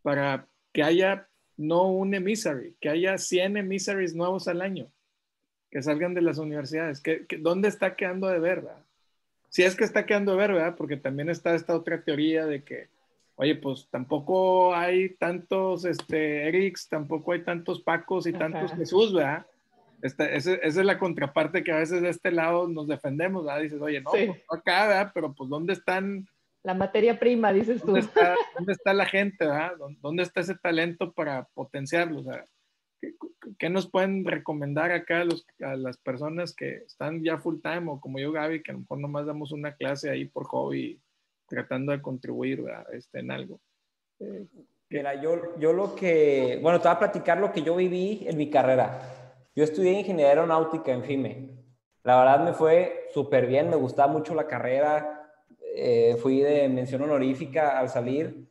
para 0.00 0.46
que 0.72 0.82
haya 0.82 1.28
no 1.58 1.88
un 1.88 2.14
emissary, 2.14 2.74
que 2.80 2.88
haya 2.88 3.18
100 3.18 3.58
emissaries 3.58 4.14
nuevos 4.14 4.48
al 4.48 4.62
año 4.62 4.90
que 5.70 5.82
salgan 5.82 6.14
de 6.14 6.22
las 6.22 6.38
universidades? 6.38 7.02
¿Qué, 7.02 7.26
dónde 7.40 7.68
está 7.68 7.94
quedando 7.94 8.28
de 8.28 8.38
ver? 8.38 8.64
Si 9.50 9.62
es 9.62 9.76
que 9.76 9.84
está 9.84 10.06
quedando 10.06 10.32
de 10.32 10.38
ver, 10.38 10.54
¿verdad? 10.54 10.76
Porque 10.78 10.96
también 10.96 11.28
está 11.28 11.54
esta 11.54 11.76
otra 11.76 12.02
teoría 12.02 12.46
de 12.46 12.64
que, 12.64 12.88
oye, 13.34 13.54
pues 13.56 13.86
tampoco 13.90 14.74
hay 14.74 15.10
tantos 15.10 15.84
este, 15.84 16.48
Erics, 16.48 16.88
tampoco 16.88 17.32
hay 17.32 17.44
tantos 17.44 17.82
Pacos 17.82 18.26
y 18.26 18.32
tantos 18.32 18.72
Jesús, 18.72 19.12
¿verdad? 19.12 19.44
Esa, 20.02 20.54
es 20.54 20.76
la 20.76 20.98
contraparte 20.98 21.64
que 21.64 21.72
a 21.72 21.78
veces 21.78 22.02
de 22.02 22.08
este 22.08 22.30
lado 22.30 22.68
nos 22.68 22.88
defendemos, 22.88 23.44
¿verdad? 23.44 23.62
Dices, 23.62 23.80
oye, 23.80 24.00
no, 24.00 24.10
pues, 24.10 24.30
acá, 24.50 24.86
¿verdad? 24.86 25.10
Pero 25.14 25.34
pues, 25.34 25.48
¿dónde 25.50 25.72
están? 25.72 26.26
La 26.62 26.74
materia 26.74 27.18
prima, 27.18 27.52
dices 27.52 27.80
tú. 27.80 27.88
¿Dónde 27.88 28.00
está, 28.00 28.36
dónde 28.54 28.72
está 28.72 28.92
la 28.92 29.06
gente, 29.06 29.46
¿verdad? 29.46 29.72
¿Dónde 30.00 30.22
está 30.22 30.40
ese 30.40 30.54
talento 30.54 31.12
para 31.12 31.44
potenciarlo? 31.54 32.20
O 32.20 32.24
sea, 32.24 32.44
¿qué, 33.58 33.70
nos 33.70 33.90
pueden 33.90 34.24
recomendar 34.24 34.92
acá 34.92 35.22
a, 35.22 35.24
los, 35.24 35.46
a, 35.60 35.76
las 35.76 35.96
personas 35.98 36.54
que 36.54 36.76
están 36.86 37.22
ya 37.22 37.38
full 37.38 37.60
time 37.62 37.90
o 37.90 38.00
como 38.00 38.18
yo, 38.18 38.32
Gaby, 38.32 38.62
que 38.62 38.72
a 38.72 38.74
lo 38.74 38.80
mejor 38.80 38.98
nomás 38.98 39.26
damos 39.26 39.52
una 39.52 39.74
clase 39.74 40.10
ahí 40.10 40.26
por 40.26 40.44
hobby 40.46 41.00
tratando 41.48 41.92
de 41.92 42.02
contribuir 42.02 42.62
este, 42.92 43.20
en 43.20 43.30
algo? 43.30 43.60
Eh, 44.20 44.46
Mira, 44.90 45.14
yo, 45.22 45.56
yo 45.60 45.72
lo 45.72 45.94
que, 45.94 46.58
bueno, 46.60 46.80
te 46.80 46.88
voy 46.88 46.96
a 46.96 46.98
platicar 46.98 47.38
lo 47.38 47.52
que 47.52 47.62
yo 47.62 47.76
viví 47.76 48.24
en 48.26 48.36
mi 48.36 48.50
carrera. 48.50 49.19
Yo 49.54 49.64
estudié 49.64 49.92
ingeniería 49.92 50.28
aeronáutica 50.28 50.92
en 50.92 51.02
FIME. 51.02 51.50
La 52.04 52.18
verdad 52.18 52.44
me 52.44 52.52
fue 52.52 53.08
súper 53.12 53.46
bien, 53.46 53.68
me 53.68 53.76
gustaba 53.76 54.12
mucho 54.12 54.34
la 54.34 54.46
carrera, 54.46 55.30
eh, 55.74 56.16
fui 56.20 56.40
de 56.40 56.68
mención 56.68 57.02
honorífica 57.02 57.78
al 57.78 57.88
salir 57.88 58.48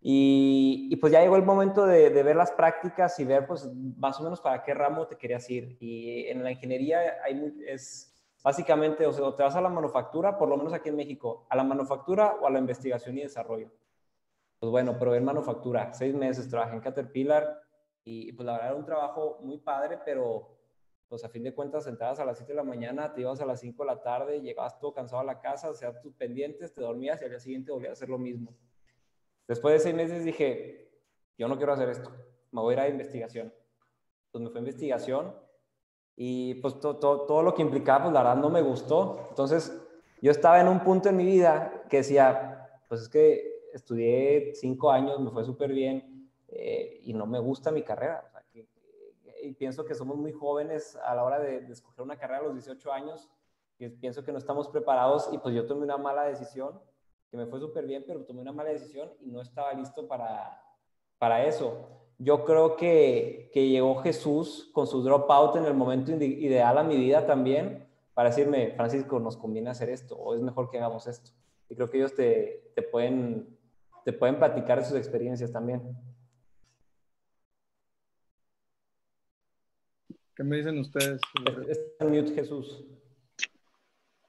y, 0.00 0.88
y, 0.90 0.96
pues 0.96 1.12
ya 1.12 1.20
llegó 1.20 1.36
el 1.36 1.42
momento 1.42 1.86
de, 1.86 2.10
de, 2.10 2.22
ver 2.22 2.36
las 2.36 2.52
prácticas 2.52 3.18
y 3.18 3.24
ver 3.24 3.46
pues 3.46 3.68
más 3.96 4.18
o 4.20 4.22
menos 4.22 4.40
para 4.40 4.62
qué 4.62 4.72
ramo 4.72 5.06
te 5.06 5.16
querías 5.16 5.48
ir. 5.50 5.76
Y 5.80 6.26
en 6.26 6.42
la 6.42 6.52
ingeniería 6.52 7.16
hay, 7.24 7.54
es 7.66 8.14
básicamente, 8.42 9.06
o 9.06 9.12
sea, 9.12 9.34
te 9.36 9.42
vas 9.42 9.56
a 9.56 9.60
la 9.60 9.68
manufactura, 9.68 10.38
por 10.38 10.48
lo 10.48 10.56
menos 10.56 10.72
aquí 10.72 10.88
en 10.88 10.96
México, 10.96 11.46
a 11.50 11.56
la 11.56 11.64
manufactura 11.64 12.36
o 12.40 12.46
a 12.46 12.50
la 12.50 12.58
investigación 12.58 13.18
y 13.18 13.22
desarrollo. 13.22 13.70
Pues 14.60 14.70
bueno, 14.70 14.96
pero 14.98 15.14
en 15.14 15.24
manufactura, 15.24 15.92
seis 15.92 16.14
meses 16.14 16.48
trabajé 16.48 16.74
en 16.74 16.80
Caterpillar 16.80 17.60
y 18.10 18.32
pues 18.32 18.46
la 18.46 18.52
verdad 18.52 18.68
era 18.68 18.76
un 18.78 18.86
trabajo 18.86 19.38
muy 19.42 19.58
padre, 19.58 19.98
pero 20.02 20.56
pues 21.08 21.24
a 21.24 21.28
fin 21.28 21.42
de 21.42 21.54
cuentas 21.54 21.86
entrabas 21.86 22.18
a 22.18 22.24
las 22.24 22.38
7 22.38 22.52
de 22.52 22.56
la 22.56 22.64
mañana, 22.64 23.12
te 23.12 23.20
ibas 23.20 23.38
a 23.42 23.44
las 23.44 23.60
5 23.60 23.82
de 23.82 23.86
la 23.86 24.02
tarde, 24.02 24.40
llegabas 24.40 24.78
todo 24.78 24.94
cansado 24.94 25.20
a 25.20 25.24
la 25.24 25.42
casa, 25.42 25.68
hacías 25.68 26.00
tus 26.00 26.14
pendientes, 26.14 26.72
te 26.72 26.80
dormías 26.80 27.20
y 27.20 27.24
al 27.24 27.30
día 27.30 27.38
siguiente 27.38 27.70
volvías 27.70 27.90
a 27.90 27.92
hacer 27.92 28.08
lo 28.08 28.16
mismo. 28.16 28.54
Después 29.46 29.74
de 29.74 29.80
seis 29.80 29.94
meses 29.94 30.24
dije, 30.24 30.90
yo 31.36 31.48
no 31.48 31.58
quiero 31.58 31.74
hacer 31.74 31.90
esto, 31.90 32.10
me 32.50 32.62
voy 32.62 32.74
a 32.74 32.78
ir 32.78 32.80
a 32.80 32.88
investigación. 32.88 33.52
Pues 34.30 34.42
me 34.42 34.48
fue 34.48 34.60
a 34.60 34.62
investigación 34.62 35.34
y 36.16 36.54
pues 36.62 36.80
todo 36.80 37.42
lo 37.42 37.54
que 37.54 37.60
implicaba, 37.60 38.04
pues 38.04 38.14
la 38.14 38.22
verdad 38.22 38.36
no 38.36 38.48
me 38.48 38.62
gustó. 38.62 39.26
Entonces 39.28 39.70
yo 40.22 40.30
estaba 40.30 40.62
en 40.62 40.68
un 40.68 40.80
punto 40.80 41.10
en 41.10 41.16
mi 41.18 41.26
vida 41.26 41.84
que 41.90 41.98
decía, 41.98 42.70
pues 42.88 43.02
es 43.02 43.08
que 43.10 43.68
estudié 43.74 44.54
cinco 44.54 44.90
años, 44.90 45.20
me 45.20 45.30
fue 45.30 45.44
súper 45.44 45.72
bien 45.72 46.17
eh, 46.48 47.00
y 47.04 47.12
no 47.14 47.26
me 47.26 47.38
gusta 47.38 47.70
mi 47.70 47.82
carrera. 47.82 48.24
y 49.42 49.52
pienso 49.52 49.84
que 49.84 49.94
somos 49.94 50.16
muy 50.16 50.32
jóvenes 50.32 50.96
a 51.04 51.14
la 51.14 51.22
hora 51.22 51.38
de, 51.38 51.58
escoger 51.70 52.02
una 52.02 52.16
carrera 52.16 52.40
a 52.40 52.42
los 52.44 52.54
18 52.54 52.92
años 52.92 53.30
y 53.78 53.88
pienso 53.88 54.24
que 54.24 54.32
no 54.32 54.38
estamos 54.38 54.68
preparados 54.68 55.28
y 55.32 55.38
pues 55.38 55.54
yo 55.54 55.66
tomé 55.66 55.84
una 55.84 55.96
mala 55.96 56.24
decisión, 56.24 56.80
que 57.30 57.36
me 57.36 57.46
fue 57.46 57.60
súper 57.60 57.86
bien, 57.86 58.04
pero 58.06 58.24
tomé 58.24 58.40
una 58.40 58.52
mala 58.52 58.70
decisión 58.70 59.10
y 59.20 59.30
no 59.30 59.40
estaba 59.40 59.72
listo 59.74 60.08
para, 60.08 60.60
para 61.18 61.44
eso. 61.44 61.88
Yo 62.18 62.44
creo 62.44 62.76
que, 62.76 63.50
que 63.52 63.68
llegó 63.68 63.96
Jesús 63.96 64.70
con 64.72 64.86
su 64.86 65.02
dropout 65.02 65.56
en 65.56 65.66
el 65.66 65.74
momento 65.74 66.10
ideal 66.12 66.78
a 66.78 66.82
mi 66.82 66.96
vida 66.96 67.26
también 67.26 67.86
para 68.14 68.30
decirme, 68.30 68.72
Francisco, 68.74 69.20
nos 69.20 69.36
conviene 69.36 69.70
hacer 69.70 69.90
esto 69.90 70.16
o 70.16 70.34
es 70.34 70.40
mejor 70.40 70.70
que 70.70 70.78
hagamos 70.78 71.06
esto. 71.06 71.30
Y 71.68 71.76
creo 71.76 71.88
que 71.88 71.98
ellos 71.98 72.14
te, 72.14 72.72
te 72.74 72.82
pueden 72.82 73.58
te 74.08 74.14
pueden 74.14 74.38
platicar 74.38 74.82
sus 74.86 74.96
experiencias 74.96 75.52
también. 75.52 75.82
¿Qué 80.38 80.44
me 80.44 80.58
dicen 80.58 80.78
ustedes? 80.78 81.20
Está 81.68 82.04
mute 82.04 82.32
Jesús. 82.32 82.84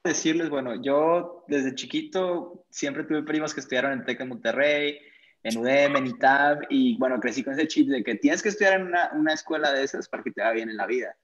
Decirles, 0.03 0.49
bueno, 0.49 0.82
yo 0.82 1.45
desde 1.47 1.76
chiquito 1.76 2.66
siempre 2.72 3.03
tuve 3.03 3.22
primos 3.22 3.53
que 3.53 3.60
estudiaron 3.60 3.91
en 3.91 4.03
TEC 4.03 4.18
de 4.18 4.26
Monterrey, 4.26 4.99
en 5.43 5.57
UDEM, 5.60 5.97
en 5.97 6.07
ITAB, 6.07 6.62
y 6.72 6.97
bueno, 6.97 7.20
crecí 7.20 7.43
con 7.43 7.53
ese 7.53 7.68
chip 7.68 7.89
de 7.89 8.03
que 8.03 8.16
tienes 8.16 8.41
que 8.41 8.49
estudiar 8.49 8.82
en 8.82 8.88
una, 8.88 9.12
una 9.14 9.34
escuela 9.36 9.72
de 9.72 9.84
esas 9.84 10.10
para 10.10 10.24
que 10.24 10.32
te 10.32 10.41
vaya 10.41 10.53
bien 10.53 10.72
en 10.72 10.78
la 10.78 10.88
vida. 10.88 11.16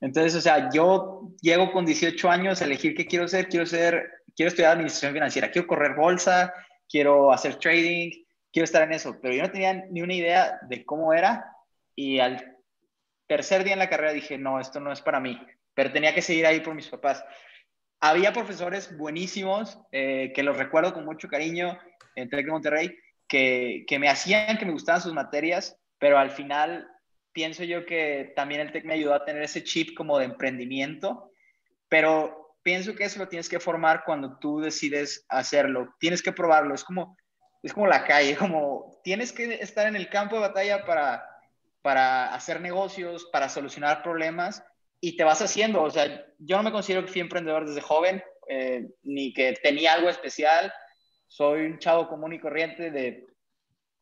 Entonces, 0.00 0.34
o 0.34 0.40
sea, 0.40 0.70
yo 0.72 1.30
llego 1.40 1.70
con 1.70 1.86
18 1.86 2.28
años 2.28 2.60
a 2.60 2.64
elegir 2.64 2.96
qué 2.96 3.06
quiero 3.06 3.28
ser, 3.28 3.48
quiero 3.48 3.64
ser, 3.64 4.10
quiero 4.34 4.48
estudiar 4.48 4.72
administración 4.72 5.12
financiera, 5.12 5.52
quiero 5.52 5.68
correr 5.68 5.94
bolsa, 5.94 6.52
quiero 6.88 7.30
hacer 7.30 7.60
trading, 7.60 8.10
quiero 8.52 8.64
estar 8.64 8.82
en 8.82 8.92
eso, 8.92 9.16
pero 9.22 9.34
yo 9.34 9.44
no 9.44 9.52
tenía 9.52 9.86
ni 9.88 10.02
una 10.02 10.14
idea 10.14 10.58
de 10.68 10.84
cómo 10.84 11.12
era 11.12 11.46
y 11.94 12.18
al 12.18 12.55
tercer 13.26 13.64
día 13.64 13.74
en 13.74 13.78
la 13.78 13.88
carrera 13.88 14.12
dije, 14.12 14.38
no, 14.38 14.60
esto 14.60 14.80
no 14.80 14.92
es 14.92 15.00
para 15.00 15.20
mí, 15.20 15.40
pero 15.74 15.92
tenía 15.92 16.14
que 16.14 16.22
seguir 16.22 16.46
ahí 16.46 16.60
por 16.60 16.74
mis 16.74 16.88
papás. 16.88 17.24
Había 18.00 18.32
profesores 18.32 18.96
buenísimos, 18.96 19.78
eh, 19.92 20.32
que 20.34 20.42
los 20.42 20.56
recuerdo 20.56 20.92
con 20.92 21.04
mucho 21.04 21.28
cariño 21.28 21.78
en 22.14 22.28
Tec 22.28 22.44
de 22.44 22.52
Monterrey, 22.52 22.98
que, 23.28 23.84
que 23.86 23.98
me 23.98 24.08
hacían 24.08 24.58
que 24.58 24.66
me 24.66 24.72
gustaban 24.72 25.00
sus 25.00 25.12
materias, 25.12 25.76
pero 25.98 26.18
al 26.18 26.30
final 26.30 26.88
pienso 27.32 27.64
yo 27.64 27.84
que 27.84 28.32
también 28.36 28.60
el 28.60 28.72
TEC 28.72 28.84
me 28.84 28.94
ayudó 28.94 29.14
a 29.14 29.24
tener 29.24 29.42
ese 29.42 29.64
chip 29.64 29.96
como 29.96 30.18
de 30.18 30.24
emprendimiento, 30.26 31.32
pero 31.88 32.56
pienso 32.62 32.94
que 32.94 33.04
eso 33.04 33.18
lo 33.18 33.28
tienes 33.28 33.48
que 33.48 33.60
formar 33.60 34.04
cuando 34.04 34.38
tú 34.38 34.60
decides 34.60 35.24
hacerlo. 35.28 35.94
Tienes 36.00 36.22
que 36.22 36.32
probarlo. 36.32 36.74
Es 36.74 36.82
como, 36.82 37.16
es 37.62 37.72
como 37.72 37.86
la 37.86 38.04
calle, 38.04 38.36
como 38.36 38.98
tienes 39.04 39.32
que 39.32 39.54
estar 39.54 39.86
en 39.86 39.96
el 39.96 40.08
campo 40.08 40.36
de 40.36 40.48
batalla 40.48 40.84
para, 40.84 41.24
para 41.86 42.34
hacer 42.34 42.60
negocios, 42.60 43.26
para 43.26 43.48
solucionar 43.48 44.02
problemas 44.02 44.60
y 45.00 45.16
te 45.16 45.22
vas 45.22 45.40
haciendo. 45.40 45.84
O 45.84 45.88
sea, 45.88 46.26
yo 46.36 46.56
no 46.56 46.64
me 46.64 46.72
considero 46.72 47.04
que 47.04 47.12
fui 47.12 47.20
emprendedor 47.20 47.64
desde 47.64 47.80
joven, 47.80 48.24
eh, 48.48 48.88
ni 49.04 49.32
que 49.32 49.52
tenía 49.62 49.92
algo 49.92 50.08
especial. 50.08 50.74
Soy 51.28 51.64
un 51.64 51.78
chavo 51.78 52.08
común 52.08 52.32
y 52.32 52.40
corriente 52.40 52.90
de, 52.90 53.28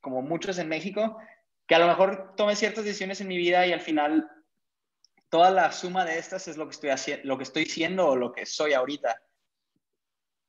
como 0.01 0.23
muchos 0.23 0.57
en 0.57 0.67
México, 0.67 1.19
que 1.67 1.75
a 1.75 1.79
lo 1.79 1.87
mejor 1.87 2.35
tomé 2.39 2.57
ciertas 2.57 2.87
decisiones 2.87 3.21
en 3.21 3.29
mi 3.29 3.37
vida 3.37 3.67
y 3.67 3.75
al 3.75 3.83
final 3.83 4.31
toda 5.29 5.51
la 5.51 5.71
suma 5.71 6.07
de 6.07 6.19
estas 6.19 6.49
es 6.49 6.57
lo 6.57 6.65
que 6.65 6.73
estoy 6.73 6.89
haciendo, 6.89 7.29
lo 7.29 7.37
que 7.37 7.45
estoy 7.45 7.67
siendo 7.67 8.09
o 8.09 8.17
lo 8.17 8.33
que 8.33 8.47
soy 8.47 8.73
ahorita. 8.73 9.21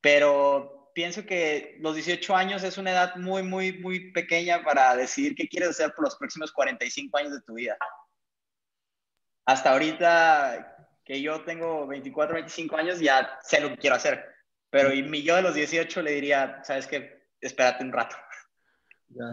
Pero 0.00 0.75
pienso 0.96 1.26
que 1.26 1.76
los 1.80 1.94
18 1.94 2.34
años 2.34 2.64
es 2.64 2.78
una 2.78 2.90
edad 2.90 3.16
muy, 3.16 3.42
muy, 3.42 3.78
muy 3.80 4.12
pequeña 4.12 4.64
para 4.64 4.96
decidir 4.96 5.34
qué 5.34 5.46
quieres 5.46 5.68
hacer 5.68 5.92
por 5.92 6.06
los 6.06 6.16
próximos 6.16 6.50
45 6.52 7.18
años 7.18 7.32
de 7.32 7.42
tu 7.42 7.52
vida. 7.52 7.76
Hasta 9.44 9.72
ahorita 9.72 10.88
que 11.04 11.20
yo 11.20 11.44
tengo 11.44 11.86
24, 11.86 12.36
25 12.36 12.76
años, 12.78 12.98
ya 12.98 13.38
sé 13.42 13.60
lo 13.60 13.68
que 13.68 13.76
quiero 13.76 13.96
hacer. 13.96 14.24
Pero 14.70 14.90
y 14.90 15.02
mi 15.02 15.22
yo 15.22 15.36
de 15.36 15.42
los 15.42 15.54
18 15.54 16.00
le 16.00 16.12
diría, 16.12 16.64
sabes 16.64 16.86
qué, 16.86 17.28
espérate 17.42 17.84
un 17.84 17.92
rato. 17.92 18.16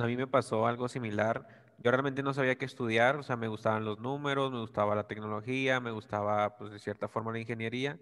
A 0.01 0.05
mí 0.05 0.17
me 0.17 0.27
pasó 0.27 0.67
algo 0.67 0.89
similar 0.89 1.47
yo 1.83 1.91
realmente 1.91 2.23
no 2.23 2.33
sabía 2.33 2.57
qué 2.57 2.63
estudiar, 2.63 3.17
o 3.17 3.23
sea, 3.23 3.35
me 3.35 3.49
gustaban 3.49 3.83
los 3.83 3.99
números, 3.99 4.51
me 4.51 4.59
gustaba 4.59 4.95
la 4.95 5.07
tecnología, 5.07 5.81
me 5.81 5.91
gustaba, 5.91 6.55
pues, 6.57 6.71
de 6.71 6.79
cierta 6.79 7.09
forma 7.09 7.33
la 7.33 7.39
ingeniería. 7.39 7.99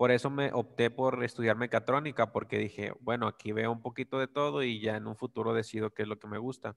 Por 0.00 0.12
eso 0.12 0.30
me 0.30 0.50
opté 0.54 0.90
por 0.90 1.22
estudiar 1.24 1.58
mecatrónica, 1.58 2.32
porque 2.32 2.56
dije, 2.56 2.94
bueno, 3.00 3.26
aquí 3.26 3.52
veo 3.52 3.70
un 3.70 3.82
poquito 3.82 4.18
de 4.18 4.28
todo 4.28 4.62
y 4.62 4.80
ya 4.80 4.96
en 4.96 5.06
un 5.06 5.14
futuro 5.14 5.52
decido 5.52 5.90
qué 5.92 6.04
es 6.04 6.08
lo 6.08 6.18
que 6.18 6.26
me 6.26 6.38
gusta. 6.38 6.74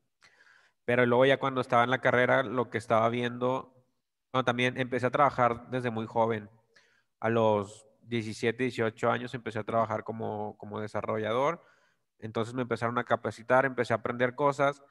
Pero 0.84 1.06
luego 1.06 1.26
ya 1.26 1.40
cuando 1.40 1.62
estaba 1.62 1.86
en 1.86 1.90
la 1.90 2.02
carrera, 2.02 2.44
lo 2.44 2.70
que 2.70 2.78
estaba 2.78 3.08
viendo, 3.08 3.74
también 4.46 4.78
empecé 4.78 5.06
a 5.06 5.12
trabajar 5.12 5.70
desde 5.70 5.90
muy 5.90 6.06
joven. 6.06 6.50
A 7.22 7.30
los 7.30 7.88
17, 8.02 8.64
18 8.64 9.10
años 9.10 9.34
empecé 9.34 9.60
a 9.60 9.64
trabajar 9.64 10.04
como, 10.04 10.58
como 10.58 10.82
desarrollador. 10.82 11.64
Entonces 12.20 12.54
me 12.54 12.64
empezaron 12.64 12.98
a 12.98 13.06
capacitar, 13.06 13.64
empecé 13.64 13.94
a 13.94 13.98
aprender 14.00 14.36
cosas 14.36 14.84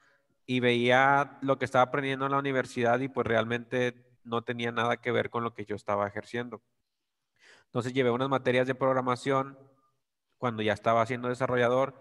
y 0.47 0.59
veía 0.59 1.37
lo 1.43 1.59
que 1.59 1.65
estaba 1.65 1.83
aprendiendo 1.83 2.25
en 2.25 2.31
la 2.31 2.39
universidad 2.39 2.99
y 2.99 3.09
pues 3.09 3.27
realmente 3.27 4.07
no 4.23 4.41
tenía 4.41 4.71
nada 4.71 4.97
que 4.97 5.11
ver 5.11 5.29
con 5.29 5.43
lo 5.43 5.53
que 5.53 5.65
yo 5.65 5.75
estaba 5.75 6.07
ejerciendo. 6.07 6.63
Entonces 7.73 7.93
llevé 7.93 8.11
unas 8.11 8.29
materias 8.29 8.67
de 8.67 8.75
programación 8.75 9.57
cuando 10.37 10.61
ya 10.61 10.73
estaba 10.73 11.03
siendo 11.07 11.29
desarrollador 11.29 11.95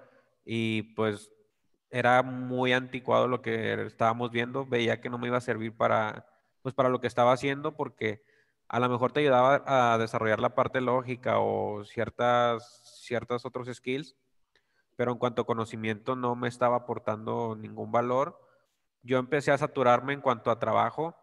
y 0.44 0.82
pues 0.94 1.32
era 1.88 2.22
muy 2.22 2.74
anticuado 2.74 3.26
lo 3.26 3.40
que 3.40 3.86
estábamos 3.86 4.30
viendo, 4.30 4.66
veía 4.66 5.00
que 5.00 5.08
no 5.08 5.16
me 5.16 5.28
iba 5.28 5.38
a 5.38 5.40
servir 5.40 5.74
para 5.74 6.26
pues 6.60 6.74
para 6.74 6.90
lo 6.90 7.00
que 7.00 7.06
estaba 7.06 7.32
haciendo 7.32 7.74
porque 7.74 8.22
a 8.68 8.80
lo 8.80 8.90
mejor 8.90 9.12
te 9.12 9.20
ayudaba 9.20 9.62
a 9.64 9.96
desarrollar 9.96 10.40
la 10.40 10.54
parte 10.54 10.82
lógica 10.82 11.38
o 11.38 11.86
ciertas 11.86 13.00
ciertas 13.00 13.46
otros 13.46 13.74
skills, 13.74 14.14
pero 14.94 15.12
en 15.12 15.18
cuanto 15.18 15.40
a 15.40 15.46
conocimiento 15.46 16.16
no 16.16 16.36
me 16.36 16.48
estaba 16.48 16.76
aportando 16.76 17.56
ningún 17.56 17.90
valor. 17.90 18.38
Yo 19.02 19.16
empecé 19.16 19.52
a 19.52 19.58
saturarme 19.58 20.12
en 20.12 20.20
cuanto 20.20 20.50
a 20.50 20.58
trabajo. 20.58 21.16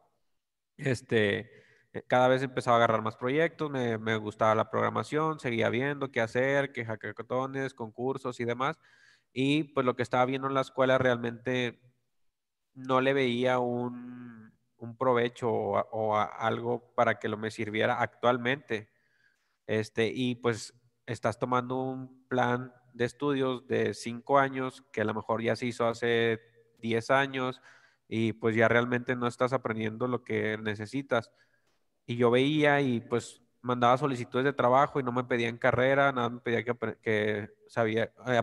Este, 0.76 1.59
cada 2.08 2.28
vez 2.28 2.44
empezaba 2.44 2.78
a 2.78 2.80
agarrar 2.80 3.02
más 3.02 3.18
proyectos, 3.18 3.70
me, 3.72 3.98
me 3.98 4.16
gustaba 4.18 4.56
la 4.56 4.70
programación, 4.70 5.40
seguía 5.40 5.70
viendo 5.70 6.12
qué 6.12 6.22
hacer, 6.22 6.72
qué 6.72 6.86
hackathons, 6.86 7.74
concursos 7.74 8.40
y 8.40 8.46
demás. 8.46 8.80
Y 9.34 9.66
pues 9.66 9.86
lo 9.86 9.96
que 9.96 10.04
estaba 10.04 10.26
viendo 10.26 10.48
en 10.48 10.54
la 10.54 10.62
escuela 10.62 10.98
realmente 10.98 11.80
no 12.74 13.02
le 13.02 13.14
veía 13.14 13.60
un, 13.60 14.54
un 14.78 14.98
provecho 14.98 15.50
o, 15.52 16.16
algo 16.18 16.94
para 16.96 17.20
que 17.20 17.30
lo 17.30 17.38
me 17.38 17.52
sirviera 17.52 18.02
actualmente. 18.02 18.90
Este, 19.68 20.12
y 20.14 20.36
pues 20.36 20.74
estás 21.06 21.40
tomando 21.40 21.78
un 21.78 22.28
plan 22.28 22.74
de 22.94 23.06
estudios 23.06 23.68
de 23.68 23.94
cinco 23.94 24.40
años 24.40 24.84
que 24.92 25.02
a 25.02 25.06
lo 25.06 25.14
mejor 25.14 25.42
ya 25.42 25.56
se 25.56 25.68
hizo 25.68 25.88
hace 25.88 26.40
10 26.80 27.12
años 27.12 27.62
y 28.08 28.34
pues 28.34 28.56
ya 28.56 28.68
realmente 28.68 29.16
no 29.16 29.28
estás 29.28 29.54
aprendiendo 29.54 30.08
lo 30.08 30.24
que 30.24 30.58
necesitas. 30.58 31.32
Y 32.10 32.16
yo 32.16 32.32
veía 32.32 32.82
y 32.82 33.02
pues 33.02 33.40
mandaba 33.62 33.96
solicitudes 33.96 34.44
de 34.44 34.52
trabajo 34.52 35.00
y 35.00 35.04
no 35.04 35.12
me 35.12 35.26
pedían 35.26 35.60
carrera, 35.60 36.12
nada 36.12 36.28
me 36.28 36.40
pedía 36.40 36.64
que, 36.64 36.76
que 37.04 37.52
sabía, 37.68 38.12
eh, 38.26 38.42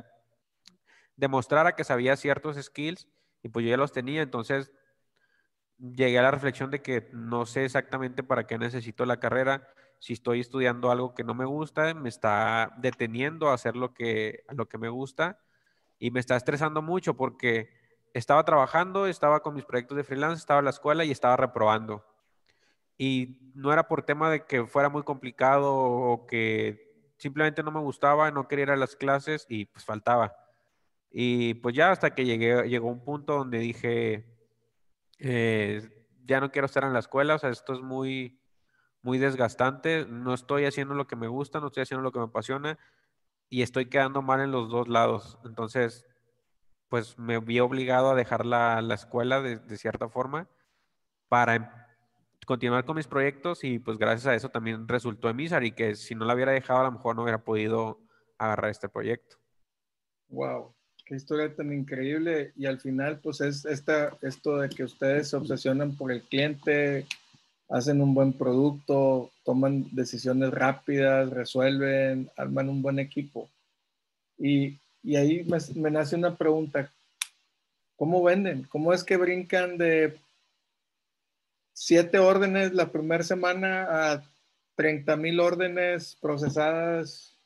demostrara 1.16 1.74
que 1.74 1.82
sabía 1.82 2.14
ciertos 2.16 2.56
skills 2.62 3.08
y 3.42 3.48
pues 3.48 3.64
yo 3.64 3.70
ya 3.70 3.76
los 3.76 3.90
tenía, 3.90 4.22
entonces 4.22 4.70
llegué 5.78 6.16
a 6.16 6.22
la 6.22 6.30
reflexión 6.30 6.70
de 6.70 6.80
que 6.80 7.10
no 7.12 7.44
sé 7.44 7.64
exactamente 7.64 8.22
para 8.22 8.46
qué 8.46 8.56
necesito 8.56 9.04
la 9.04 9.18
carrera, 9.18 9.66
si 9.98 10.12
estoy 10.12 10.38
estudiando 10.38 10.92
algo 10.92 11.16
que 11.16 11.24
no 11.24 11.34
me 11.34 11.44
gusta, 11.44 11.92
me 11.92 12.08
está 12.08 12.72
deteniendo 12.78 13.48
a 13.48 13.54
hacer 13.54 13.74
lo 13.74 13.94
que, 13.94 14.44
lo 14.50 14.68
que 14.68 14.78
me 14.78 14.90
gusta 14.90 15.40
y 15.98 16.12
me 16.12 16.20
está 16.20 16.36
estresando 16.36 16.82
mucho 16.82 17.16
porque 17.16 17.70
estaba 18.14 18.44
trabajando, 18.44 19.08
estaba 19.08 19.40
con 19.40 19.54
mis 19.54 19.64
proyectos 19.64 19.96
de 19.96 20.04
freelance, 20.04 20.38
estaba 20.38 20.60
en 20.60 20.66
la 20.66 20.70
escuela 20.70 21.04
y 21.04 21.10
estaba 21.10 21.36
reprobando. 21.36 22.04
Y 22.98 23.52
no 23.54 23.72
era 23.72 23.88
por 23.88 24.02
tema 24.02 24.30
de 24.30 24.44
que 24.46 24.66
fuera 24.66 24.88
muy 24.88 25.02
complicado 25.02 25.74
o 25.74 26.26
que 26.26 27.12
simplemente 27.18 27.62
no 27.62 27.70
me 27.70 27.80
gustaba, 27.80 28.30
no 28.30 28.48
quería 28.48 28.64
ir 28.64 28.70
a 28.70 28.76
las 28.76 28.96
clases 28.96 29.46
y 29.48 29.66
pues 29.66 29.84
faltaba. 29.84 30.34
Y 31.10 31.54
pues 31.54 31.74
ya 31.74 31.90
hasta 31.90 32.14
que 32.14 32.24
llegué, 32.24 32.68
llegó 32.68 32.88
un 32.88 33.04
punto 33.04 33.34
donde 33.34 33.58
dije, 33.58 34.26
eh, 35.18 36.06
ya 36.24 36.40
no 36.40 36.50
quiero 36.50 36.66
estar 36.66 36.84
en 36.84 36.92
la 36.92 36.98
escuela, 36.98 37.36
o 37.36 37.38
sea, 37.38 37.50
esto 37.50 37.72
es 37.72 37.80
muy, 37.80 38.40
muy 39.02 39.18
desgastante, 39.18 40.06
no 40.06 40.34
estoy 40.34 40.64
haciendo 40.64 40.94
lo 40.94 41.06
que 41.06 41.16
me 41.16 41.28
gusta, 41.28 41.60
no 41.60 41.68
estoy 41.68 41.84
haciendo 41.84 42.02
lo 42.02 42.12
que 42.12 42.18
me 42.18 42.26
apasiona 42.26 42.78
y 43.48 43.62
estoy 43.62 43.86
quedando 43.86 44.22
mal 44.22 44.40
en 44.40 44.50
los 44.50 44.68
dos 44.68 44.88
lados. 44.88 45.38
Entonces, 45.44 46.06
pues 46.88 47.18
me 47.18 47.38
vi 47.38 47.60
obligado 47.60 48.10
a 48.10 48.14
dejar 48.14 48.46
la, 48.46 48.82
la 48.82 48.94
escuela 48.94 49.40
de, 49.40 49.58
de, 49.58 49.76
cierta 49.76 50.08
forma 50.08 50.48
para 51.28 51.56
em, 51.56 51.66
continuar 52.46 52.86
con 52.86 52.96
mis 52.96 53.06
proyectos 53.06 53.62
y 53.64 53.78
pues 53.78 53.98
gracias 53.98 54.26
a 54.26 54.34
eso 54.34 54.48
también 54.48 54.88
resultó 54.88 55.28
Emisar 55.28 55.62
y 55.64 55.72
que 55.72 55.94
si 55.94 56.14
no 56.14 56.24
la 56.24 56.34
hubiera 56.34 56.52
dejado 56.52 56.80
a 56.80 56.84
lo 56.84 56.92
mejor 56.92 57.14
no 57.14 57.22
hubiera 57.22 57.44
podido 57.44 58.00
agarrar 58.38 58.70
este 58.70 58.88
proyecto. 58.88 59.36
Wow 60.28 60.76
qué 61.06 61.14
historia 61.14 61.54
tan 61.54 61.72
increíble. 61.72 62.52
Y 62.56 62.66
al 62.66 62.78
final, 62.78 63.20
pues 63.20 63.40
es 63.40 63.64
esta, 63.64 64.18
esto 64.20 64.58
de 64.58 64.68
que 64.68 64.84
ustedes 64.84 65.30
se 65.30 65.36
obsesionan 65.36 65.96
por 65.96 66.12
el 66.12 66.22
cliente, 66.22 67.06
hacen 67.70 68.02
un 68.02 68.12
buen 68.12 68.32
producto, 68.32 69.30
toman 69.44 69.86
decisiones 69.92 70.50
rápidas, 70.50 71.30
resuelven, 71.30 72.28
arman 72.36 72.68
un 72.68 72.82
buen 72.82 72.98
equipo. 72.98 73.48
Y, 74.36 74.78
y 75.02 75.16
ahí 75.16 75.44
me, 75.44 75.58
me, 75.80 75.90
nace 75.90 76.16
una 76.16 76.36
pregunta. 76.36 76.92
¿Cómo 77.96 78.22
venden? 78.22 78.64
¿Cómo 78.64 78.92
es 78.92 79.04
que 79.04 79.16
brincan 79.16 79.78
de 79.78 80.18
siete 81.76 82.18
órdenes 82.18 82.72
la 82.72 82.90
primera 82.90 83.22
semana 83.22 84.12
a 84.12 84.22
30 84.76 85.14
mil 85.16 85.38
órdenes 85.40 86.16
procesadas 86.16 87.38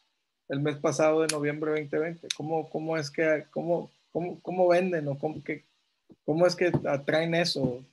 el 0.49 0.61
mes 0.61 0.77
pasado 0.77 1.23
de 1.23 1.27
noviembre 1.27 1.73
2020? 1.73 2.29
¿Cómo, 2.37 2.71
cómo 2.71 2.97
es 2.97 3.11
que, 3.11 3.47
cómo, 3.51 3.91
cómo, 4.13 4.41
cómo 4.41 4.69
venden 4.69 5.09
o 5.09 5.19
cómo, 5.19 5.43
que, 5.43 5.65
cómo 6.25 6.47
es 6.47 6.55
que 6.55 6.71
atraen 6.87 7.35
eso? 7.35 7.85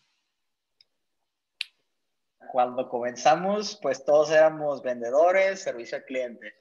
Cuando 2.52 2.88
comenzamos, 2.88 3.80
pues 3.82 4.06
todos 4.06 4.30
éramos 4.30 4.84
vendedores, 4.84 5.60
servicio 5.60 5.98
al 5.98 6.06
cliente. 6.06 6.54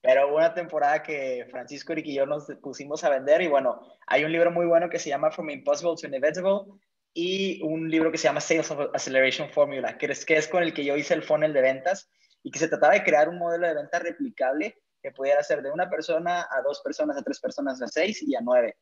Pero 0.00 0.28
hubo 0.28 0.36
una 0.36 0.54
temporada 0.54 1.02
que 1.02 1.46
Francisco 1.50 1.92
y 1.94 2.14
yo 2.14 2.24
nos 2.24 2.46
pusimos 2.62 3.04
a 3.04 3.10
vender 3.10 3.42
y 3.42 3.48
bueno, 3.48 3.82
hay 4.06 4.24
un 4.24 4.32
libro 4.32 4.50
muy 4.50 4.64
bueno 4.64 4.88
que 4.88 4.98
se 4.98 5.10
llama 5.10 5.30
From 5.30 5.50
Impossible 5.50 5.96
to 6.00 6.06
Inevitable 6.06 6.78
y 7.20 7.60
un 7.64 7.90
libro 7.90 8.12
que 8.12 8.16
se 8.16 8.28
llama 8.28 8.40
Sales 8.40 8.70
Acceleration 8.70 9.50
Formula, 9.50 9.98
que 9.98 10.06
es, 10.06 10.24
que 10.24 10.36
es 10.36 10.46
con 10.46 10.62
el 10.62 10.72
que 10.72 10.84
yo 10.84 10.96
hice 10.96 11.14
el 11.14 11.24
funnel 11.24 11.52
de 11.52 11.62
ventas 11.62 12.08
y 12.44 12.52
que 12.52 12.60
se 12.60 12.68
trataba 12.68 12.92
de 12.92 13.02
crear 13.02 13.28
un 13.28 13.38
modelo 13.38 13.66
de 13.66 13.74
venta 13.74 13.98
replicable 13.98 14.78
que 15.02 15.10
pudiera 15.10 15.42
ser 15.42 15.60
de 15.60 15.72
una 15.72 15.90
persona 15.90 16.46
a 16.48 16.62
dos 16.62 16.80
personas, 16.80 17.16
a 17.16 17.22
tres 17.22 17.40
personas, 17.40 17.82
a 17.82 17.88
seis 17.88 18.22
y 18.22 18.36
a 18.36 18.40
nueve. 18.40 18.76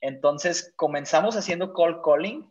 Entonces 0.00 0.72
comenzamos 0.74 1.36
haciendo 1.36 1.74
call 1.74 2.00
calling. 2.02 2.50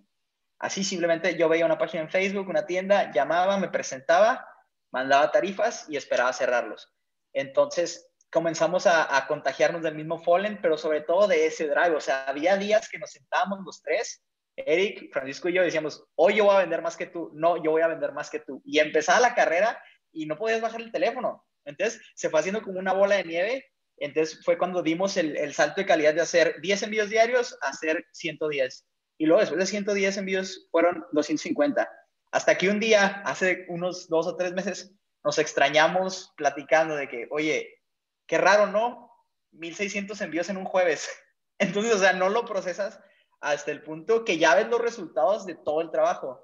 Así 0.59 0.83
simplemente 0.83 1.35
yo 1.35 1.49
veía 1.49 1.65
una 1.65 1.79
página 1.79 2.03
en 2.03 2.11
Facebook, 2.11 2.47
una 2.47 2.67
tienda, 2.67 3.11
llamaba, 3.11 3.57
me 3.57 3.69
presentaba, 3.69 4.47
mandaba 4.91 5.31
tarifas 5.31 5.89
y 5.89 5.97
esperaba 5.97 6.33
cerrarlos. 6.33 6.93
Entonces 7.33 8.11
comenzamos 8.29 8.85
a, 8.85 9.25
contagiarnos 9.27 9.81
del 9.81 9.95
mismo 9.95 10.19
Fallen, 10.19 10.61
pero 10.61 10.77
sobre 10.77 11.01
todo 11.01 11.27
de 11.27 11.47
ese 11.47 11.67
drive. 11.67 11.95
O 11.95 11.99
sea, 11.99 12.25
había 12.25 12.57
días 12.57 12.87
que 12.87 12.99
nos 12.99 13.09
sentábamos 13.09 13.61
los 13.65 13.81
tres, 13.81 14.23
Eric, 14.55 15.11
Francisco 15.11 15.49
y 15.49 15.53
yo, 15.53 15.63
decíamos, 15.63 16.03
hoy 16.15 16.35
yo 16.35 16.45
voy 16.45 16.55
a 16.55 16.59
vender 16.59 16.81
más 16.81 16.97
que 16.97 17.07
tú, 17.07 17.31
no, 17.33 17.61
yo 17.63 17.71
voy 17.71 17.81
a 17.81 17.87
vender 17.87 18.11
más 18.13 18.29
que 18.29 18.39
tú. 18.39 18.61
Y 18.65 18.79
empezaba 18.79 19.19
la 19.19 19.35
carrera 19.35 19.81
y 20.11 20.25
no 20.25 20.37
podías 20.37 20.61
bajar 20.61 20.81
el 20.81 20.91
teléfono. 20.91 21.45
Entonces 21.65 22.01
se 22.15 22.29
fue 22.29 22.39
haciendo 22.39 22.61
como 22.61 22.79
una 22.79 22.93
bola 22.93 23.15
de 23.15 23.23
nieve. 23.23 23.71
Entonces 23.97 24.43
fue 24.43 24.57
cuando 24.57 24.81
dimos 24.81 25.15
el, 25.17 25.53
salto 25.53 25.81
de 25.81 25.87
calidad 25.87 26.13
de 26.13 26.21
hacer 26.21 26.59
10 26.61 26.83
envíos 26.83 27.09
diarios 27.09 27.57
a 27.61 27.69
hacer 27.69 28.05
110. 28.11 28.87
Y 29.17 29.25
luego 29.25 29.41
después 29.41 29.59
de 29.59 29.67
110 29.67 30.17
envíos 30.17 30.67
fueron 30.71 31.05
250. 31.11 31.87
Hasta 32.31 32.57
que 32.57 32.69
un 32.69 32.79
día, 32.79 33.21
hace 33.25 33.65
unos 33.67 34.07
dos 34.07 34.25
o 34.25 34.35
tres 34.35 34.53
meses, 34.53 34.95
nos 35.23 35.37
extrañamos 35.37 36.33
platicando 36.35 36.95
de 36.95 37.07
que, 37.07 37.27
oye, 37.29 37.81
qué 38.25 38.37
raro, 38.37 38.67
¿no? 38.67 39.11
1600 39.51 40.19
envíos 40.21 40.49
en 40.49 40.57
un 40.57 40.65
jueves. 40.65 41.09
Entonces, 41.59 41.93
o 41.93 41.99
sea, 41.99 42.13
no 42.13 42.29
lo 42.29 42.45
procesas 42.45 42.99
hasta 43.41 43.71
el 43.71 43.81
punto 43.81 44.23
que 44.23 44.37
ya 44.37 44.55
ves 44.55 44.67
los 44.67 44.81
resultados 44.81 45.45
de 45.45 45.55
todo 45.55 45.81
el 45.81 45.91
trabajo. 45.91 46.39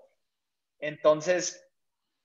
Entonces, 0.79 1.63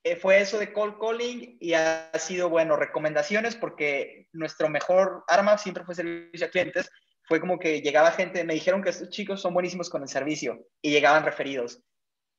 eh, 0.05 0.17
fue 0.17 0.41
eso 0.41 0.59
de 0.59 0.73
cold 0.73 0.99
calling 0.99 1.59
y 1.61 1.75
ha 1.75 2.11
sido, 2.15 2.49
bueno, 2.49 2.77
recomendaciones 2.77 3.55
porque 3.55 4.29
nuestro 4.33 4.69
mejor 4.69 5.25
arma 5.29 5.59
siempre 5.59 5.85
fue 5.85 5.95
servicio 5.95 6.47
a 6.47 6.51
clientes. 6.51 6.91
Fue 7.29 7.39
como 7.39 7.59
que 7.59 7.83
llegaba 7.83 8.11
gente, 8.11 8.45
me 8.45 8.55
dijeron 8.55 8.83
que 8.83 8.91
estos 8.91 9.11
chicos 9.11 9.41
son 9.41 9.55
buenísimos 9.55 9.89
con 9.89 10.03
el 10.03 10.09
servicio 10.09 10.67
y 10.81 10.91
llegaban 10.91 11.25
referidos. 11.25 11.81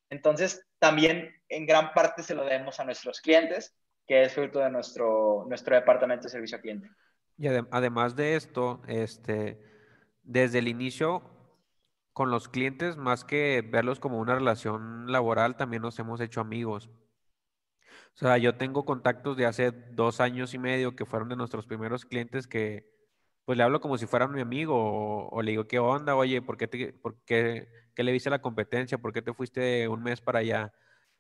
Entonces, 0.10 0.66
también 0.80 1.34
en 1.48 1.66
gran 1.66 1.94
parte 1.94 2.22
se 2.22 2.36
lo 2.36 2.44
debemos 2.44 2.80
a 2.80 2.84
nuestros 2.84 3.22
clientes, 3.22 3.74
que 4.06 4.24
es 4.24 4.34
fruto 4.34 4.60
de 4.60 4.70
nuestro, 4.70 5.46
nuestro 5.48 5.76
departamento 5.76 6.26
de 6.26 6.30
servicio 6.30 6.58
a 6.58 6.62
cliente. 6.62 6.90
Y 7.38 7.48
además 7.48 8.16
de 8.16 8.36
esto, 8.36 8.82
este, 8.88 9.60
desde 10.22 10.60
el 10.60 10.68
inicio, 10.68 11.33
con 12.14 12.32
los 12.32 12.48
clientes, 12.48 12.98
más 12.98 13.24
que 13.26 13.62
verlos 13.68 14.00
como 14.00 14.20
una 14.20 14.36
relación 14.36 15.12
laboral, 15.12 15.58
también 15.58 15.82
nos 15.82 15.98
hemos 16.00 16.22
hecho 16.22 16.42
amigos. 16.42 16.90
O 18.16 18.18
sea, 18.18 18.38
yo 18.38 18.56
tengo 18.56 18.86
contactos 18.86 19.38
de 19.38 19.46
hace 19.48 19.72
dos 19.72 20.20
años 20.22 20.54
y 20.54 20.60
medio 20.60 20.96
que 20.96 21.06
fueron 21.06 21.30
de 21.30 21.36
nuestros 21.36 21.66
primeros 21.66 22.06
clientes 22.06 22.48
que 22.48 22.92
pues 23.46 23.58
le 23.58 23.64
hablo 23.64 23.82
como 23.82 23.98
si 23.98 24.06
fuera 24.06 24.28
mi 24.28 24.42
amigo 24.42 25.28
o, 25.30 25.42
le 25.42 25.52
digo, 25.52 25.68
¿qué 25.68 25.80
onda? 25.80 26.16
Oye, 26.16 26.42
¿por 26.42 26.58
qué, 26.58 26.68
te, 26.68 26.96
qué 27.26 28.04
le 28.04 28.12
viste 28.12 28.30
la 28.30 28.42
competencia? 28.42 28.98
¿Por 28.98 29.14
qué 29.14 29.22
te 29.22 29.34
fuiste 29.34 29.88
un 29.88 30.04
mes 30.04 30.22
para 30.22 30.40
allá? 30.40 30.74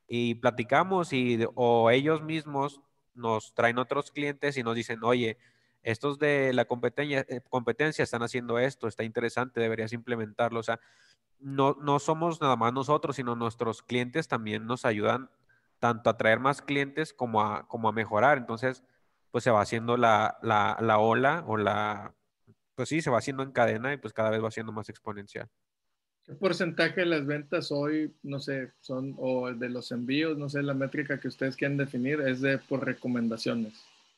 Y 0.07 0.35
platicamos 0.35 1.13
y 1.13 1.39
o 1.55 1.89
ellos 1.89 2.21
mismos 2.23 2.81
nos 3.13 3.53
traen 3.53 3.77
otros 3.77 4.11
clientes 4.11 4.57
y 4.57 4.63
nos 4.63 4.75
dicen, 4.75 5.03
oye, 5.03 5.37
estos 5.83 6.17
de 6.17 6.53
la 6.53 6.65
competencia, 6.65 7.25
eh, 7.27 7.41
competencia 7.49 8.03
están 8.03 8.23
haciendo 8.23 8.57
esto, 8.57 8.87
está 8.87 9.03
interesante, 9.03 9.59
deberías 9.59 9.93
implementarlo. 9.93 10.59
O 10.59 10.63
sea, 10.63 10.79
no, 11.39 11.77
no 11.81 11.99
somos 11.99 12.41
nada 12.41 12.55
más 12.55 12.73
nosotros, 12.73 13.17
sino 13.17 13.35
nuestros 13.35 13.83
clientes 13.83 14.27
también 14.27 14.65
nos 14.65 14.85
ayudan 14.85 15.29
tanto 15.79 16.09
a 16.09 16.17
traer 16.17 16.39
más 16.39 16.61
clientes 16.61 17.13
como 17.13 17.41
a, 17.41 17.67
como 17.67 17.89
a 17.89 17.91
mejorar. 17.91 18.37
Entonces, 18.37 18.83
pues 19.31 19.43
se 19.43 19.51
va 19.51 19.61
haciendo 19.61 19.97
la, 19.97 20.37
la, 20.41 20.77
la 20.79 20.99
ola 20.99 21.43
o 21.47 21.57
la, 21.57 22.15
pues 22.75 22.89
sí, 22.89 23.01
se 23.01 23.09
va 23.09 23.17
haciendo 23.17 23.43
en 23.43 23.51
cadena 23.51 23.93
y 23.93 23.97
pues 23.97 24.13
cada 24.13 24.29
vez 24.29 24.43
va 24.43 24.51
siendo 24.51 24.71
más 24.71 24.89
exponencial. 24.89 25.49
¿Qué 26.25 26.33
porcentaje 26.35 27.01
de 27.01 27.05
las 27.07 27.25
ventas 27.25 27.69
hoy, 27.69 28.15
no 28.23 28.39
sé, 28.39 28.71
son, 28.79 29.13
o 29.17 29.51
de 29.51 29.67
los 29.67 29.91
envíos, 29.91 30.37
no 30.37 30.47
sé, 30.47 30.63
la 30.63 30.73
métrica 30.73 31.19
que 31.19 31.27
ustedes 31.27 31.57
quieren 31.57 31.75
definir 31.75 32.21
es 32.21 32.39
de 32.39 32.59
por 32.59 32.85
recomendaciones? 32.85 33.73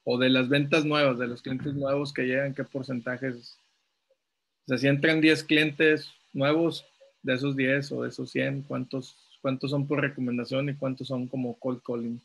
O 0.05 0.17
de 0.17 0.29
las 0.29 0.47
ventas 0.47 0.85
nuevas, 0.85 1.19
de 1.19 1.27
los 1.27 1.41
clientes 1.41 1.73
nuevos 1.73 2.13
que 2.13 2.23
llegan, 2.23 2.53
¿qué 2.53 2.63
porcentajes? 2.63 3.57
O 4.65 4.67
sea, 4.69 4.77
si 4.77 4.87
entran 4.87 5.19
10 5.19 5.43
clientes 5.43 6.09
nuevos, 6.31 6.85
de 7.21 7.33
esos 7.33 7.55
10 7.55 7.91
o 7.91 8.03
de 8.03 8.09
esos 8.09 8.31
100, 8.31 8.61
¿cuántos 8.63 9.25
cuántos 9.45 9.69
son 9.69 9.87
por 9.87 10.01
recomendación 10.01 10.69
y 10.69 10.75
cuántos 10.75 11.07
son 11.07 11.27
como 11.27 11.59
cold 11.59 11.79
calling. 11.83 12.19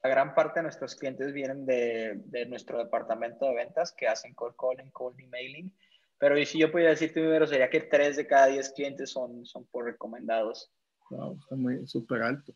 La 0.00 0.10
gran 0.10 0.32
parte 0.32 0.60
de 0.60 0.62
nuestros 0.62 0.94
clientes 0.94 1.32
vienen 1.32 1.66
de, 1.66 2.46
nuestro 2.48 2.78
departamento 2.78 3.48
de 3.48 3.56
ventas 3.56 3.90
que 3.90 4.06
hacen 4.06 4.32
cold 4.34 4.54
calling, 4.54 4.92
cold 4.92 5.18
emailing, 5.18 5.76
Pero 6.18 6.36
si 6.46 6.56
yo 6.56 6.70
pudiera 6.70 6.92
decir 6.92 7.12
tu 7.12 7.18
número, 7.18 7.48
sería 7.48 7.68
que 7.68 7.80
3 7.80 8.16
de 8.16 8.28
cada 8.28 8.46
10 8.46 8.70
clientes 8.74 9.10
son, 9.10 9.44
son 9.44 9.64
por 9.64 9.86
recomendados. 9.86 10.70
Wow, 11.10 11.40
está 11.40 11.56
muy 11.56 11.84
súper 11.88 12.22
alto. 12.22 12.54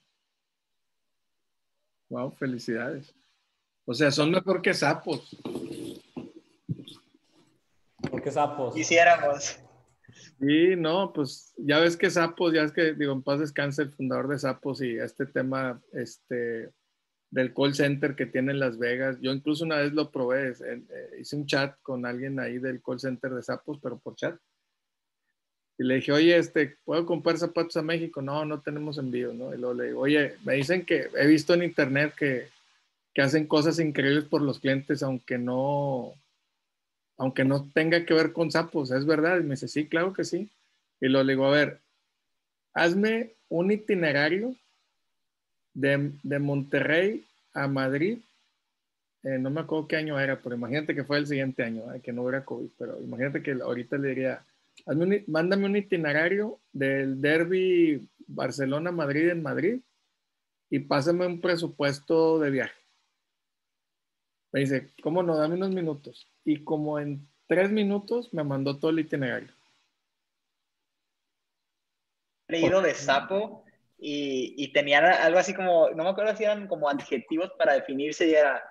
Wow, 2.11 2.33
felicidades. 2.33 3.15
O 3.87 3.95
sea, 3.95 4.11
son 4.11 4.31
mejor 4.31 4.61
que 4.61 4.75
sapos. 4.75 5.37
¿Por 8.11 8.23
qué 8.23 8.31
sapos? 8.31 8.75
Quisiéramos. 8.75 9.61
Sí, 10.41 10.75
no, 10.77 11.13
pues 11.13 11.53
ya 11.59 11.79
ves 11.79 11.97
que 11.97 12.11
Sapos, 12.11 12.53
ya 12.53 12.63
es 12.63 12.73
que, 12.73 12.95
digo, 12.95 13.13
en 13.13 13.23
paz 13.23 13.41
descanse 13.41 13.83
el 13.83 13.93
fundador 13.93 14.29
de 14.29 14.39
Sapos 14.39 14.83
y 14.83 14.99
este 14.99 15.27
tema, 15.27 15.81
este, 15.93 16.71
del 17.31 17.55
call 17.55 17.75
center 17.75 18.17
que 18.17 18.27
tiene 18.27 18.53
en 18.53 18.61
Las 18.61 18.79
Vegas. 18.79 19.19
Yo 19.21 19.33
incluso 19.33 19.65
una 19.65 19.77
vez 19.77 19.93
lo 19.93 20.11
probé, 20.11 20.49
eh, 20.49 20.83
hice 21.21 21.37
un 21.37 21.47
chat 21.47 21.77
con 21.83 22.07
alguien 22.07 22.41
ahí 22.41 22.59
del 22.59 22.83
call 22.83 22.99
center 22.99 23.35
de 23.35 23.43
Sapos, 23.43 23.79
pero 23.83 23.99
por 23.99 24.17
chat. 24.17 24.37
Y 25.81 25.83
le 25.83 25.95
dije, 25.95 26.13
oye, 26.13 26.37
este, 26.37 26.77
¿puedo 26.85 27.07
comprar 27.07 27.39
zapatos 27.39 27.75
a 27.79 27.83
México? 27.83 28.21
No, 28.21 28.45
no 28.45 28.61
tenemos 28.61 28.99
envío, 28.99 29.33
¿no? 29.33 29.55
Y 29.55 29.57
luego 29.57 29.73
le 29.73 29.87
digo, 29.87 30.01
oye, 30.01 30.35
me 30.45 30.53
dicen 30.57 30.85
que 30.85 31.09
he 31.17 31.27
visto 31.27 31.55
en 31.55 31.63
internet 31.63 32.15
que, 32.15 32.49
que 33.15 33.23
hacen 33.23 33.47
cosas 33.47 33.79
increíbles 33.79 34.25
por 34.25 34.43
los 34.43 34.61
clientes, 34.61 35.03
aunque 35.03 35.39
no, 35.39 36.13
aunque 37.17 37.47
no 37.47 37.67
tenga 37.73 38.05
que 38.05 38.13
ver 38.13 38.35
con 38.35 38.51
sapos, 38.51 38.91
¿es 38.91 39.07
verdad? 39.07 39.41
Y 39.41 39.45
me 39.45 39.55
dice, 39.55 39.69
sí, 39.69 39.87
claro 39.87 40.13
que 40.13 40.25
sí. 40.25 40.51
Y 41.01 41.09
lo 41.09 41.25
le 41.25 41.33
digo, 41.33 41.47
a 41.47 41.51
ver, 41.51 41.79
hazme 42.75 43.31
un 43.49 43.73
itinerario 43.73 44.55
de, 45.73 46.13
de 46.23 46.39
Monterrey 46.41 47.25
a 47.55 47.69
Madrid. 47.69 48.19
Eh, 49.23 49.39
no 49.39 49.49
me 49.49 49.63
acuerdo 49.63 49.89
qué 49.89 49.97
año 49.97 50.21
era, 50.21 50.39
pero 50.41 50.57
imagínate 50.57 50.95
que 50.95 51.05
fue 51.05 51.17
el 51.17 51.27
siguiente 51.27 51.63
año, 51.63 51.91
eh, 51.95 52.01
que 52.03 52.13
no 52.13 52.25
hubiera 52.25 52.45
COVID, 52.45 52.69
pero 52.79 53.01
imagínate 53.01 53.43
que 53.43 53.53
ahorita 53.53 53.97
le 53.97 54.09
diría, 54.09 54.45
hazme 54.87 55.25
mándame 55.27 55.67
un 55.67 55.77
itinerario 55.77 56.61
del 56.73 57.21
derby 57.21 58.09
Barcelona-Madrid 58.27 59.31
en 59.31 59.43
Madrid 59.43 59.81
y 60.71 60.81
pásame 60.81 61.27
un 61.27 61.41
presupuesto 61.41 62.39
de 62.39 62.51
viaje. 62.51 62.81
Me 64.53 64.61
dice, 64.61 64.91
¿cómo 65.03 65.23
no? 65.23 65.37
Dame 65.37 65.55
unos 65.55 65.71
minutos 65.71 66.29
y 66.45 66.65
como 66.65 66.99
en 66.99 67.29
tres 67.47 67.71
minutos 67.71 68.33
me 68.33 68.45
mandó 68.45 68.79
todo 68.79 68.91
el 68.91 69.01
itinerario. 69.01 69.53
Leído 72.49 72.83
de 72.83 72.95
sapo 72.95 73.65
y, 73.99 74.55
y 74.57 74.73
tenían 74.73 75.05
algo 75.05 75.39
así 75.39 75.55
como, 75.55 75.91
no 75.91 76.05
me 76.05 76.11
acuerdo 76.11 76.35
si 76.37 76.45
eran 76.45 76.67
como 76.67 76.89
adjetivos 76.89 77.53
para 77.57 77.75
definirse 77.75 78.29
y 78.29 78.35
era 78.35 78.63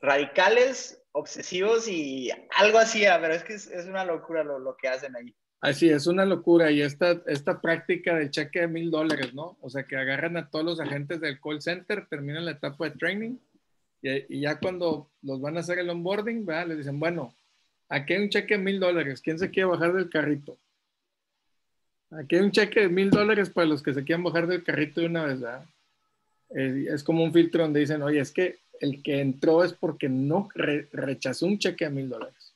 radicales, 0.00 1.01
obsesivos 1.12 1.88
y 1.88 2.30
algo 2.56 2.78
así 2.78 3.04
era, 3.04 3.20
pero 3.20 3.34
es 3.34 3.44
que 3.44 3.54
es, 3.54 3.86
una 3.86 4.04
locura 4.04 4.42
lo, 4.42 4.58
lo, 4.58 4.76
que 4.76 4.88
hacen 4.88 5.14
ahí. 5.14 5.34
Así, 5.60 5.88
es 5.88 6.06
una 6.06 6.24
locura 6.24 6.70
y 6.70 6.82
esta, 6.82 7.22
esta 7.26 7.60
práctica 7.60 8.16
del 8.16 8.30
cheque 8.30 8.60
de 8.60 8.68
mil 8.68 8.90
dólares, 8.90 9.32
¿no? 9.32 9.56
O 9.60 9.70
sea, 9.70 9.84
que 9.84 9.96
agarran 9.96 10.36
a 10.36 10.50
todos 10.50 10.64
los 10.64 10.80
agentes 10.80 11.20
del 11.20 11.40
call 11.40 11.62
center, 11.62 12.06
terminan 12.08 12.44
la 12.44 12.52
etapa 12.52 12.86
de 12.86 12.96
training 12.96 13.36
y, 14.02 14.40
ya 14.40 14.58
cuando 14.58 15.10
los 15.22 15.40
van 15.40 15.56
a 15.56 15.60
hacer 15.60 15.78
el 15.78 15.90
onboarding, 15.90 16.44
¿verdad? 16.44 16.68
les 16.68 16.78
dicen, 16.78 16.98
bueno, 16.98 17.34
aquí 17.88 18.14
hay 18.14 18.22
un 18.22 18.30
cheque 18.30 18.54
de 18.54 18.62
mil 18.62 18.80
dólares, 18.80 19.20
¿quién 19.22 19.38
se 19.38 19.50
quiere 19.50 19.68
bajar 19.68 19.92
del 19.92 20.10
carrito? 20.10 20.58
Aquí 22.10 22.36
hay 22.36 22.42
un 22.42 22.50
cheque 22.50 22.80
de 22.80 22.88
mil 22.88 23.10
dólares 23.10 23.48
para 23.48 23.68
los 23.68 23.82
que 23.82 23.94
se 23.94 24.04
quieran 24.04 24.24
bajar 24.24 24.46
del 24.46 24.64
carrito 24.64 25.00
de 25.00 25.06
una 25.06 25.24
vez, 25.24 25.40
¿verdad? 25.40 25.64
Es, 26.50 27.02
como 27.02 27.24
un 27.24 27.32
filtro 27.32 27.62
donde 27.62 27.80
dicen, 27.80 28.02
oye, 28.02 28.20
es 28.20 28.30
que 28.30 28.58
el 28.82 29.00
que 29.00 29.20
entró 29.20 29.62
es 29.62 29.72
porque 29.72 30.08
no 30.08 30.48
rechazó 30.54 31.46
un 31.46 31.58
cheque 31.58 31.84
de 31.84 31.92
mil 31.92 32.08
dólares. 32.08 32.52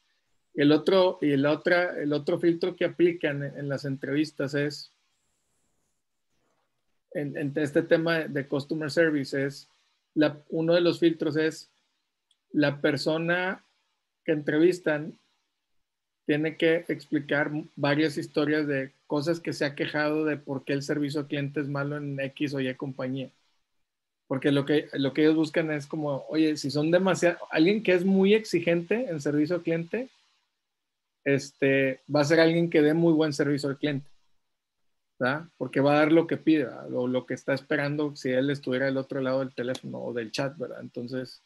El 0.54 0.72
otro, 0.72 1.18
y 1.22 1.30
el, 1.30 1.46
otra, 1.46 2.00
el 2.02 2.12
otro 2.12 2.40
filtro 2.40 2.74
que 2.74 2.84
aplican 2.84 3.44
en, 3.44 3.68
las 3.68 3.84
entrevistas 3.84 4.54
es, 4.54 4.90
en, 7.12 7.36
en, 7.36 7.52
este 7.54 7.82
tema 7.82 8.20
de 8.20 8.48
customer 8.48 8.90
service 8.90 9.46
es, 9.46 9.68
uno 10.48 10.74
de 10.74 10.80
los 10.80 10.98
filtros 10.98 11.36
es 11.36 11.70
la 12.50 12.80
persona 12.80 13.64
que 14.24 14.32
entrevistan 14.32 15.16
tiene 16.26 16.56
que 16.56 16.84
explicar 16.88 17.52
varias 17.76 18.18
historias 18.18 18.66
de 18.66 18.90
cosas 19.06 19.38
que 19.38 19.52
se 19.52 19.64
ha 19.64 19.76
quejado 19.76 20.24
de 20.24 20.36
por 20.36 20.64
qué 20.64 20.72
el 20.72 20.82
servicio 20.82 21.20
al 21.20 21.28
cliente 21.28 21.60
es 21.60 21.68
malo 21.68 21.96
en 21.96 22.18
X 22.18 22.52
o 22.54 22.60
Y 22.60 22.74
compañía. 22.74 23.30
Porque 24.28 24.50
lo 24.50 24.64
que, 24.64 24.88
lo 24.94 25.12
que 25.12 25.22
ellos 25.22 25.36
buscan 25.36 25.70
es 25.70 25.86
como, 25.86 26.24
oye, 26.28 26.56
si 26.56 26.70
son 26.70 26.90
demasiado, 26.90 27.38
alguien 27.50 27.82
que 27.82 27.94
es 27.94 28.04
muy 28.04 28.34
exigente 28.34 29.08
en 29.08 29.20
servicio 29.20 29.56
al 29.56 29.62
cliente, 29.62 30.08
este, 31.24 32.00
va 32.12 32.20
a 32.20 32.24
ser 32.24 32.40
alguien 32.40 32.70
que 32.70 32.82
dé 32.82 32.94
muy 32.94 33.12
buen 33.12 33.32
servicio 33.32 33.68
al 33.68 33.78
cliente. 33.78 34.08
Porque 35.56 35.80
va 35.80 35.92
a 35.92 35.98
dar 36.00 36.12
lo 36.12 36.26
que 36.26 36.36
pide, 36.36 36.66
o 36.66 37.06
lo 37.06 37.24
que 37.24 37.34
está 37.34 37.54
esperando 37.54 38.14
si 38.16 38.30
él 38.30 38.50
estuviera 38.50 38.86
del 38.86 38.98
otro 38.98 39.20
lado 39.20 39.40
del 39.40 39.54
teléfono 39.54 39.98
o 39.98 40.12
del 40.12 40.30
chat, 40.30 40.56
¿verdad? 40.58 40.80
Entonces, 40.80 41.42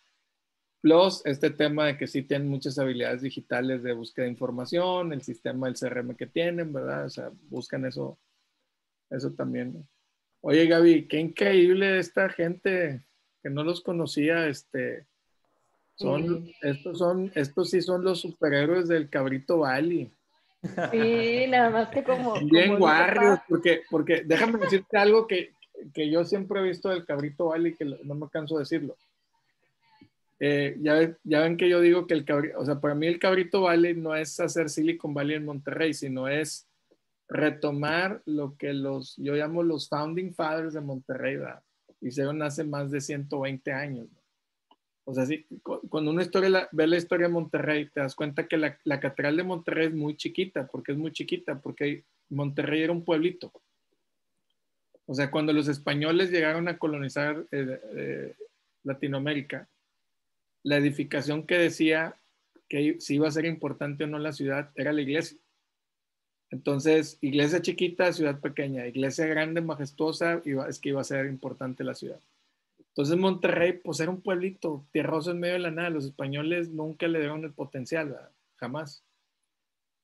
plus 0.80 1.22
este 1.24 1.50
tema 1.50 1.86
de 1.86 1.96
que 1.96 2.06
sí 2.06 2.22
tienen 2.22 2.48
muchas 2.48 2.78
habilidades 2.78 3.22
digitales 3.22 3.82
de 3.82 3.92
búsqueda 3.92 4.24
de 4.24 4.32
información, 4.32 5.12
el 5.12 5.22
sistema 5.22 5.68
del 5.68 5.76
CRM 5.78 6.16
que 6.16 6.26
tienen, 6.26 6.72
¿verdad? 6.72 7.06
O 7.06 7.10
sea, 7.10 7.30
buscan 7.48 7.84
eso, 7.84 8.18
eso 9.10 9.32
también. 9.32 9.86
Oye, 10.42 10.66
Gaby, 10.66 11.06
qué 11.06 11.18
increíble 11.18 11.98
esta 11.98 12.28
gente 12.28 13.02
que 13.42 13.50
no 13.50 13.62
los 13.62 13.82
conocía, 13.82 14.46
este, 14.46 15.04
son, 15.96 16.50
estos 16.62 16.98
son, 16.98 17.30
estos 17.34 17.70
sí 17.70 17.82
son 17.82 18.04
los 18.04 18.20
superhéroes 18.20 18.88
del 18.88 19.10
Cabrito 19.10 19.58
Valley. 19.58 20.10
Sí, 20.90 21.46
nada 21.48 21.70
más 21.70 21.88
que 21.88 22.02
como... 22.02 22.34
Bien 22.40 22.78
guardios, 22.78 23.38
porque, 23.48 23.82
porque 23.90 24.22
déjame 24.24 24.58
decirte 24.58 24.96
algo 24.96 25.26
que, 25.26 25.52
que, 25.94 26.10
yo 26.10 26.24
siempre 26.24 26.60
he 26.60 26.64
visto 26.64 26.88
del 26.88 27.04
Cabrito 27.04 27.46
Valley, 27.46 27.74
que 27.74 27.84
no 27.84 28.14
me 28.14 28.28
canso 28.28 28.56
de 28.56 28.60
decirlo. 28.60 28.96
Eh, 30.42 30.76
ya, 30.80 31.14
ya, 31.22 31.40
ven 31.40 31.58
que 31.58 31.68
yo 31.68 31.82
digo 31.82 32.06
que 32.06 32.14
el 32.14 32.24
cabrito, 32.24 32.58
o 32.58 32.64
sea, 32.64 32.80
para 32.80 32.94
mí 32.94 33.06
el 33.06 33.18
Cabrito 33.18 33.60
Valley 33.60 33.94
no 33.94 34.16
es 34.16 34.40
hacer 34.40 34.70
Silicon 34.70 35.12
Valley 35.12 35.36
en 35.36 35.44
Monterrey, 35.44 35.92
sino 35.92 36.28
es 36.28 36.66
retomar 37.30 38.22
lo 38.26 38.56
que 38.56 38.74
los, 38.74 39.16
yo 39.16 39.34
llamo 39.34 39.62
los 39.62 39.88
founding 39.88 40.34
fathers 40.34 40.74
de 40.74 40.80
Monterrey, 40.80 41.36
¿verdad? 41.36 41.62
hicieron 42.00 42.42
hace 42.42 42.64
más 42.64 42.90
de 42.90 43.00
120 43.00 43.72
años. 43.72 44.08
O 45.04 45.14
sea, 45.14 45.26
sí, 45.26 45.46
cuando 45.62 46.10
una 46.10 46.22
historia 46.22 46.68
ve 46.72 46.86
la 46.86 46.96
historia 46.96 47.26
de 47.26 47.32
Monterrey, 47.32 47.88
te 47.88 48.00
das 48.00 48.14
cuenta 48.14 48.46
que 48.46 48.56
la, 48.56 48.78
la, 48.84 49.00
catedral 49.00 49.36
de 49.36 49.42
Monterrey 49.42 49.88
es 49.88 49.94
muy 49.94 50.16
chiquita. 50.16 50.66
porque 50.66 50.92
es 50.92 50.98
muy 50.98 51.12
chiquita? 51.12 51.60
Porque 51.60 52.04
Monterrey 52.28 52.82
era 52.82 52.92
un 52.92 53.04
pueblito. 53.04 53.52
O 55.06 55.14
sea, 55.14 55.30
cuando 55.30 55.52
los 55.52 55.68
españoles 55.68 56.30
llegaron 56.30 56.68
a 56.68 56.78
colonizar 56.78 57.44
eh, 57.50 57.80
eh, 57.96 58.36
Latinoamérica, 58.84 59.68
la 60.62 60.76
edificación 60.76 61.46
que 61.46 61.58
decía 61.58 62.14
que 62.68 63.00
si 63.00 63.16
iba 63.16 63.26
a 63.26 63.32
ser 63.32 63.46
importante 63.46 64.04
o 64.04 64.06
no 64.06 64.18
la 64.18 64.32
ciudad 64.32 64.70
era 64.76 64.92
la 64.92 65.00
iglesia. 65.00 65.36
Entonces, 66.50 67.18
iglesia 67.20 67.62
chiquita, 67.62 68.12
ciudad 68.12 68.40
pequeña, 68.40 68.86
iglesia 68.86 69.26
grande, 69.26 69.60
majestuosa, 69.60 70.42
iba, 70.44 70.68
es 70.68 70.80
que 70.80 70.88
iba 70.88 71.00
a 71.00 71.04
ser 71.04 71.26
importante 71.26 71.84
la 71.84 71.94
ciudad. 71.94 72.20
Entonces 72.88 73.16
Monterrey, 73.16 73.74
pues 73.84 74.00
era 74.00 74.10
un 74.10 74.20
pueblito 74.20 74.84
tierroso 74.90 75.30
en 75.30 75.38
medio 75.38 75.54
de 75.54 75.60
la 75.60 75.70
nada. 75.70 75.90
Los 75.90 76.04
españoles 76.04 76.70
nunca 76.70 77.06
le 77.06 77.20
dieron 77.20 77.44
el 77.44 77.52
potencial, 77.52 78.18
jamás. 78.56 79.04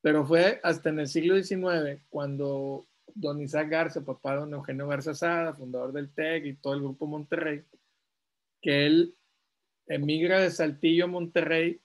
Pero 0.03 0.25
fue 0.25 0.61
hasta 0.63 0.91
en 0.91 1.01
el 1.01 1.09
siglo 1.09 1.43
XIX 1.43 2.01
cuando 2.09 2.87
don 3.13 3.41
Isaac 3.41 3.69
Garza, 3.69 4.05
papá 4.05 4.35
de 4.35 4.41
don 4.41 4.55
Eugenio 4.55 4.87
Garza 4.87 5.15
Sada, 5.15 5.53
fundador 5.53 5.93
del 5.93 6.11
TEC 6.11 6.47
y 6.47 6.55
todo 6.55 6.75
el 6.75 6.81
grupo 6.81 7.07
Monterrey, 7.07 7.65
que 8.63 8.87
él 8.87 9.15
emigra 9.89 10.41
de 10.41 10.51
Saltillo 10.51 11.05
a 11.05 11.09
Monterrey 11.09 11.81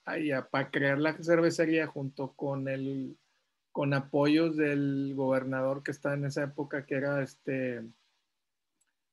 para 0.51 0.70
crear 0.70 0.99
la 0.99 1.14
cervecería 1.22 1.88
junto 1.88 2.34
con 2.34 2.68
el 2.68 3.18
con 3.72 3.93
apoyos 3.93 4.57
del 4.57 5.13
gobernador 5.15 5.84
que 5.84 5.91
estaba 5.91 6.15
en 6.15 6.26
esa 6.26 6.43
época, 6.43 6.86
que 6.86 6.95
era 6.95 7.22
este 7.22 7.82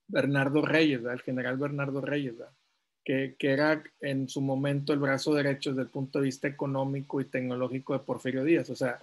Bernardo 0.09 0.63
Reyes, 0.63 1.03
el 1.05 1.21
general 1.21 1.59
Bernardo 1.59 2.01
Reyes, 2.01 2.35
que, 3.05 3.37
que, 3.39 3.51
era 3.51 3.83
en 4.01 4.29
su 4.29 4.41
momento 4.41 4.93
el 4.93 4.99
brazo 4.99 5.35
derecho 5.35 5.71
desde 5.71 5.83
el 5.83 5.89
punto 5.89 6.19
de 6.19 6.27
vista 6.27 6.49
económico 6.49 7.21
y 7.21 7.27
tecnológico 7.27 7.93
de 7.93 8.01
Porfirio 8.01 8.45
Díaz. 8.45 8.71
O 8.71 8.77
sea, 8.77 8.99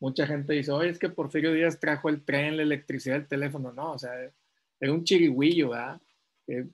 mucha 0.00 0.26
gente 0.26 0.52
dice, 0.52 0.72
oye, 0.72 0.90
es 0.90 0.98
que 0.98 1.08
Porfirio 1.08 1.52
Díaz 1.52 1.80
trajo 1.80 2.08
el 2.08 2.24
tren, 2.24 2.56
la 2.56 2.62
electricidad, 2.62 3.16
el 3.16 3.28
teléfono. 3.28 3.72
No, 3.72 3.92
o 3.92 3.98
sea, 3.98 4.12
era 4.80 4.92
un 4.92 5.04
chirigüillo, 5.04 5.70
¿verdad? 5.70 6.00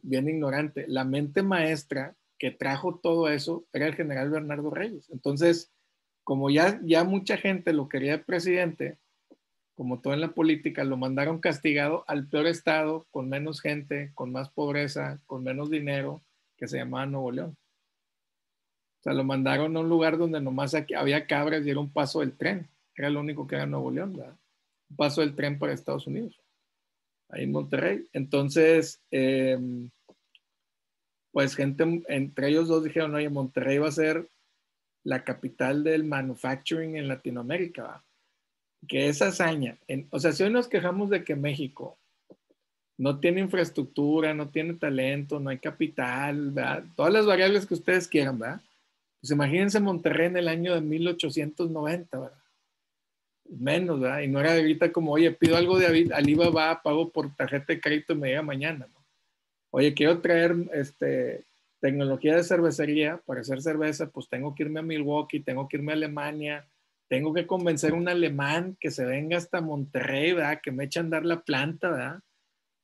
bien 0.03 0.29
ignorante. 0.29 0.87
La 0.89 1.05
mente 1.05 1.43
maestra 1.43 2.15
que 2.39 2.51
trajo 2.51 3.01
todo 3.03 3.29
eso 3.29 3.65
era 3.73 3.87
el 3.87 3.95
general 3.95 4.31
Bernardo 4.31 4.71
Reyes. 4.71 5.09
Entonces, 5.11 5.74
como 6.25 6.51
ya, 6.51 6.81
ya 6.83 7.05
mucha 7.05 7.37
gente 7.37 7.73
lo 7.73 7.89
quería 7.89 8.13
de 8.13 8.25
presidente, 8.25 8.99
como 9.75 10.01
todo 10.01 10.15
en 10.15 10.21
la 10.21 10.33
política, 10.33 10.85
lo 10.85 10.97
mandaron 10.97 11.39
castigado 11.39 12.05
al 12.07 12.29
peor 12.29 12.47
estado, 12.47 13.07
con 13.11 13.29
menos 13.29 13.61
gente, 13.61 14.13
con 14.15 14.33
más 14.33 14.49
pobreza, 14.51 15.21
con 15.27 15.45
menos 15.45 15.71
dinero, 15.71 16.23
que 16.57 16.67
se 16.67 16.79
llamaba 16.79 17.07
Nuevo 17.07 17.31
León. 17.31 17.57
O 19.01 19.03
sea, 19.03 19.13
lo 19.13 19.25
mandaron 19.25 19.77
a 19.77 19.81
un 19.81 19.89
lugar 19.89 20.17
donde 20.17 20.41
nomás 20.41 20.75
había 20.97 21.27
cabras 21.27 21.67
y 21.67 21.71
era 21.71 21.81
un 21.81 21.93
paso 21.93 22.21
del 22.21 22.37
tren. 22.37 22.69
era 22.97 23.11
lo 23.11 23.21
único 23.21 23.47
que 23.47 23.57
era 23.57 23.67
Nuevo 23.67 23.91
León, 23.91 24.15
¿verdad? 24.15 24.37
Paso 24.97 25.21
del 25.21 25.35
tren 25.35 25.59
para 25.59 25.73
Estados 25.73 26.07
Unidos, 26.07 26.41
ahí 27.29 27.43
en 27.43 27.53
Monterrey. 27.53 28.09
Entonces, 28.13 29.03
em, 29.11 29.91
pues 31.33 31.57
gente, 31.57 32.03
entre 32.09 32.49
ellos 32.49 32.69
dos 32.69 32.85
dijeron, 32.85 33.15
oye, 33.15 33.29
Monterrey 33.29 33.79
va 33.79 33.89
a 33.89 33.93
ser 33.93 34.29
la 35.05 35.23
capital 35.23 35.85
del 35.85 36.05
manufacturing 36.05 36.97
en 36.97 37.09
Latinoamérica, 37.09 37.83
¿verdad? 37.83 38.03
que 38.87 39.09
esa 39.09 39.29
hazaña, 39.29 39.79
o 40.11 40.19
sea, 40.19 40.33
si 40.33 40.43
hoy 40.43 40.51
nos 40.51 40.69
quejamos 40.69 41.11
de 41.11 41.25
que 41.25 41.37
México 41.37 41.99
no 42.97 43.19
tiene 43.19 43.41
infraestructura, 43.41 44.35
no 44.35 44.51
tiene 44.51 44.75
talento, 44.75 45.41
no 45.41 45.51
hay 45.51 45.59
capital, 45.59 46.51
¿verdad? 46.53 46.85
Todas 46.95 47.13
las 47.13 47.27
variables 47.27 47.67
que 47.67 47.75
ustedes 47.75 48.07
quieran, 48.07 48.39
¿verdad? 48.39 48.61
Pues 49.21 49.33
imagínense 49.33 49.81
Monterrey 49.81 50.27
en 50.27 50.37
el 50.37 50.49
año 50.49 50.75
de 50.75 50.81
1890, 50.81 52.19
¿verdad? 52.19 52.39
Menos, 53.49 54.01
¿verdad? 54.01 54.21
Y 54.21 54.29
no 54.29 54.41
era 54.41 54.55
ahorita 54.55 54.93
como, 54.93 55.13
oye, 55.13 55.33
pido 55.33 55.57
algo 55.57 55.79
de 55.79 56.11
Alibaba, 56.15 56.83
pago 56.83 57.11
por 57.11 57.35
tarjeta 57.35 57.73
de 57.73 57.81
crédito 57.81 58.13
y 58.13 58.17
me 58.17 58.29
llega 58.29 58.43
mañana, 58.43 58.87
¿no? 58.87 59.05
Oye, 59.71 59.93
quiero 59.93 60.21
traer 60.21 60.55
este, 60.73 61.45
tecnología 61.85 62.35
de 62.35 62.45
cervecería 62.45 63.21
para 63.27 63.43
hacer 63.43 63.61
cerveza, 63.61 64.09
pues 64.09 64.27
tengo 64.31 64.55
que 64.55 64.63
irme 64.63 64.81
a 64.81 64.83
Milwaukee, 64.83 65.41
tengo 65.41 65.69
que 65.69 65.77
irme 65.77 65.93
a 65.93 65.97
Alemania, 65.97 66.67
tengo 67.11 67.35
que 67.35 67.47
convencer 67.47 67.93
a 67.93 67.97
un 67.97 68.09
alemán 68.09 68.75
que 68.81 68.91
se 68.91 69.05
venga 69.05 69.37
hasta 69.37 69.61
Monterrey, 69.61 70.33
¿verdad? 70.33 70.61
Que 70.63 70.73
me 70.73 70.85
eche 70.85 70.99
a 70.99 71.03
andar 71.03 71.27
la 71.27 71.43
planta, 71.43 71.91
¿verdad? 71.91 72.21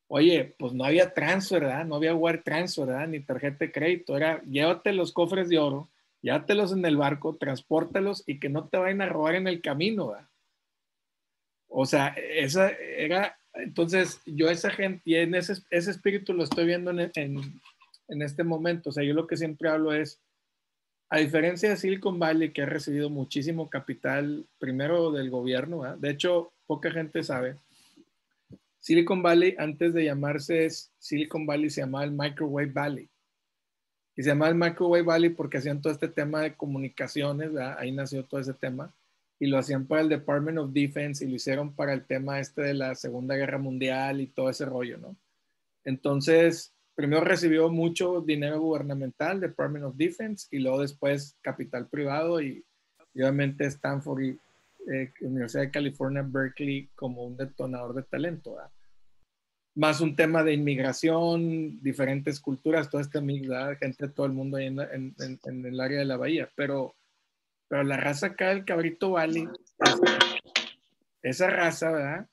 Oye, 0.06 0.54
pues 0.58 0.74
no 0.74 0.84
había 0.84 1.14
transfer, 1.14 1.62
¿verdad? 1.62 1.86
No 1.86 1.94
había 1.94 2.14
wire 2.14 2.42
transfer, 2.44 2.88
¿verdad? 2.88 3.08
Ni 3.08 3.20
tarjeta 3.20 3.64
de 3.64 3.72
crédito. 3.72 4.18
Era, 4.18 4.42
llévate 4.42 4.92
los 4.92 5.14
cofres 5.14 5.48
de 5.48 5.58
oro, 5.58 5.88
llévatelos 6.20 6.70
en 6.74 6.84
el 6.84 6.98
barco, 6.98 7.36
transpórtalos 7.36 8.22
y 8.26 8.38
que 8.38 8.50
no 8.50 8.68
te 8.68 8.76
vayan 8.76 9.00
a 9.00 9.08
robar 9.08 9.34
en 9.34 9.46
el 9.46 9.62
camino, 9.62 10.08
¿verdad? 10.08 10.28
O 11.68 11.86
sea, 11.86 12.08
esa 12.18 12.68
era, 12.68 13.38
entonces 13.54 14.20
yo 14.26 14.50
esa 14.50 14.68
gente, 14.68 15.00
y 15.06 15.14
en 15.14 15.34
ese, 15.34 15.54
ese 15.70 15.90
espíritu 15.90 16.34
lo 16.34 16.44
estoy 16.44 16.66
viendo 16.66 16.90
en, 16.90 17.10
en, 17.14 17.62
en 18.10 18.22
este 18.22 18.44
momento. 18.44 18.90
O 18.90 18.92
sea, 18.92 19.04
yo 19.04 19.14
lo 19.14 19.26
que 19.26 19.36
siempre 19.36 19.68
hablo 19.68 19.94
es, 19.94 20.20
a 21.08 21.18
diferencia 21.18 21.70
de 21.70 21.76
Silicon 21.76 22.18
Valley, 22.18 22.52
que 22.52 22.62
ha 22.62 22.66
recibido 22.66 23.10
muchísimo 23.10 23.68
capital, 23.70 24.46
primero 24.58 25.10
del 25.10 25.30
gobierno, 25.30 25.80
¿verdad? 25.80 25.98
de 25.98 26.10
hecho, 26.10 26.52
poca 26.66 26.90
gente 26.90 27.22
sabe, 27.22 27.56
Silicon 28.80 29.22
Valley, 29.22 29.54
antes 29.58 29.92
de 29.92 30.04
llamarse 30.04 30.68
Silicon 30.98 31.46
Valley, 31.46 31.68
se 31.70 31.82
llamaba 31.82 32.04
el 32.04 32.12
Microwave 32.12 32.72
Valley. 32.72 33.10
Y 34.16 34.22
se 34.22 34.30
llamaba 34.30 34.50
el 34.50 34.56
Microwave 34.56 35.02
Valley 35.02 35.30
porque 35.30 35.58
hacían 35.58 35.82
todo 35.82 35.92
este 35.92 36.08
tema 36.08 36.40
de 36.40 36.54
comunicaciones, 36.54 37.54
ahí 37.56 37.92
nació 37.92 38.24
todo 38.24 38.40
ese 38.40 38.54
tema. 38.54 38.94
Y 39.38 39.46
lo 39.46 39.58
hacían 39.58 39.86
para 39.86 40.02
el 40.02 40.08
Department 40.08 40.58
of 40.58 40.72
Defense 40.72 41.24
y 41.24 41.28
lo 41.28 41.36
hicieron 41.36 41.74
para 41.74 41.92
el 41.92 42.04
tema 42.04 42.40
este 42.40 42.62
de 42.62 42.74
la 42.74 42.94
Segunda 42.94 43.36
Guerra 43.36 43.58
Mundial 43.58 44.20
y 44.20 44.26
todo 44.26 44.50
ese 44.50 44.64
rollo, 44.64 44.98
¿no? 44.98 45.16
Entonces, 45.84 46.74
primero 46.94 47.22
recibió 47.22 47.68
mucho 47.70 48.20
dinero 48.20 48.60
gubernamental, 48.60 49.40
Department 49.40 49.84
of 49.84 49.96
Defense, 49.96 50.46
y 50.50 50.58
luego 50.58 50.80
después 50.80 51.36
capital 51.42 51.88
privado 51.88 52.40
y, 52.40 52.64
obviamente 53.14 53.66
Stanford 53.66 54.22
y 54.22 54.38
eh, 54.92 55.12
Universidad 55.20 55.62
de 55.62 55.70
California, 55.70 56.24
Berkeley, 56.26 56.88
como 56.94 57.24
un 57.24 57.36
detonador 57.36 57.94
de 57.94 58.02
talento. 58.02 58.56
Más 59.74 60.00
un 60.00 60.16
tema 60.16 60.42
de 60.42 60.54
inmigración, 60.54 61.80
diferentes 61.82 62.40
culturas, 62.40 62.90
toda 62.90 63.02
esta 63.02 63.20
mix, 63.20 63.48
gente 63.78 64.06
de 64.06 64.12
todo 64.12 64.26
el 64.26 64.32
mundo 64.32 64.56
ahí 64.56 64.66
en, 64.66 64.78
en, 65.18 65.66
el 65.66 65.80
área 65.80 65.98
de 65.98 66.04
la 66.04 66.16
bahía. 66.16 66.50
Pero, 66.56 66.94
pero 67.68 67.84
la 67.84 67.96
raza 67.96 68.28
acá 68.28 68.48
del 68.48 68.64
Cabrito 68.64 69.12
Valley, 69.12 69.48
esa 71.22 71.50
raza, 71.50 71.90
¿verdad? 71.92 72.26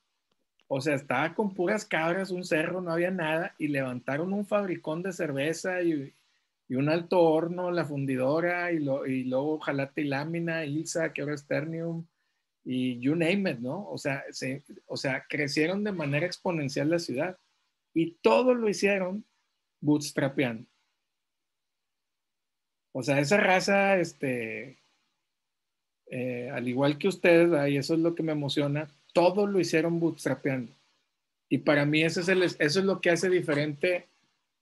O 0.68 0.82
sea, 0.82 0.96
estaba 0.96 1.34
con 1.34 1.54
puras 1.54 1.86
cabras, 1.86 2.32
un 2.32 2.44
cerro, 2.44 2.82
no 2.82 2.92
había 2.92 3.12
nada, 3.12 3.56
y 3.58 3.70
levantaron 3.70 4.34
un 4.34 4.46
fabricón 4.46 5.02
de 5.02 5.14
cerveza 5.14 5.82
y, 5.82 6.14
y 6.68 6.76
un 6.76 6.90
alto 6.90 7.22
horno, 7.22 7.72
la 7.72 7.86
fundidora, 7.86 8.72
y, 8.72 8.80
lo, 8.80 9.06
y 9.06 9.24
luego 9.24 9.60
Jalate 9.60 10.02
y 10.02 10.06
Lámina, 10.06 10.66
Ilsa, 10.66 11.14
que 11.14 11.22
ahora 11.22 11.36
es 11.36 11.46
y 12.70 13.00
you 13.00 13.16
name 13.16 13.50
it, 13.50 13.60
¿no? 13.60 13.90
O 13.90 13.98
sea, 13.98 14.26
se, 14.32 14.62
o 14.88 14.98
sea, 14.98 15.26
crecieron 15.30 15.86
de 15.86 15.94
manera 15.94 16.26
exponencial 16.26 16.90
la 16.90 17.00
ciudad 17.00 17.38
y 17.94 18.16
todo 18.16 18.54
lo 18.54 18.68
hicieron 18.68 19.24
bootstrapeando. 19.80 20.68
O 22.92 23.04
sea, 23.04 23.20
esa 23.20 23.38
raza, 23.38 23.98
este, 23.98 24.80
eh, 26.08 26.50
al 26.52 26.68
igual 26.68 26.98
que 26.98 27.08
ustedes, 27.08 27.72
y 27.72 27.78
eso 27.78 27.94
es 27.94 28.02
lo 28.02 28.16
que 28.16 28.24
me 28.24 28.34
emociona, 28.34 28.90
todo 29.18 29.48
lo 29.48 29.60
hicieron 29.60 30.00
bootstrapeando. 30.00 30.72
Y 31.50 31.58
para 31.58 31.88
mí 31.88 32.04
eso 32.04 32.22
es, 32.22 32.76
lo 32.76 33.02
que 33.02 33.10
hace 33.10 33.32
diferente 33.32 34.06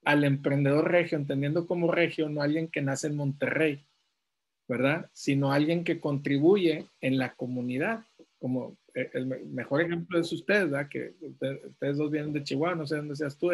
al 0.06 0.24
emprendedor 0.24 0.90
regio, 0.90 1.18
entendiendo 1.18 1.68
como 1.68 1.92
regio, 1.92 2.30
no 2.30 2.42
alguien 2.42 2.70
que 2.70 2.82
nace 2.82 3.08
en 3.08 3.18
Monterrey 3.18 3.84
¿verdad? 4.70 5.10
Sino 5.12 5.52
alguien 5.52 5.84
que 5.84 6.00
contribuye 6.00 6.88
en 7.02 7.18
la 7.18 7.36
comunidad, 7.36 8.06
como 8.40 8.78
eh, 8.94 9.10
el 9.14 9.28
mejor 9.28 9.82
ejemplo 9.82 10.18
es 10.20 10.32
usted, 10.32 10.70
¿verdad? 10.70 10.88
Que 10.90 11.14
ustedes 11.22 11.98
dos 11.98 12.10
vienen 12.10 12.32
de 12.32 12.44
Chihuahua, 12.44 12.76
no 12.76 12.88
sé 12.88 12.96
dónde 12.96 13.18
seas 13.18 13.38
tú. 13.38 13.52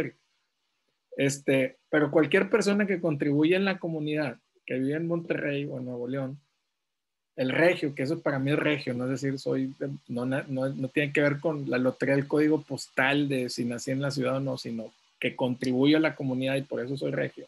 Este, 1.17 1.79
pero 1.89 2.11
cualquier 2.11 2.47
persona 2.47 2.85
que 2.85 3.01
contribuye 3.01 3.55
en 3.55 3.65
la 3.65 3.79
comunidad, 3.79 4.39
que 4.67 4.75
vive 4.75 4.97
en 4.97 5.07
Monterrey 5.07 5.65
o 5.65 5.79
en 5.79 5.85
Nuevo 5.85 6.07
León, 6.07 6.39
el 7.35 7.49
regio, 7.49 7.95
que 7.95 8.03
eso 8.03 8.19
para 8.19 8.39
mí 8.39 8.51
es 8.51 8.59
regio, 8.59 8.93
no 8.93 9.05
es 9.05 9.21
decir, 9.21 9.39
soy, 9.39 9.73
no, 10.07 10.25
no, 10.25 10.43
no 10.47 10.87
tiene 10.89 11.13
que 11.13 11.21
ver 11.21 11.39
con 11.39 11.69
la 11.69 11.77
lotería 11.77 12.15
del 12.15 12.27
código 12.27 12.61
postal 12.61 13.29
de 13.29 13.49
si 13.49 13.65
nací 13.65 13.91
en 13.91 14.01
la 14.01 14.11
ciudad 14.11 14.37
o 14.37 14.39
no, 14.39 14.57
sino 14.57 14.91
que 15.19 15.35
contribuye 15.35 15.95
a 15.95 15.99
la 15.99 16.15
comunidad 16.15 16.55
y 16.55 16.63
por 16.63 16.81
eso 16.81 16.97
soy 16.97 17.11
regio. 17.11 17.47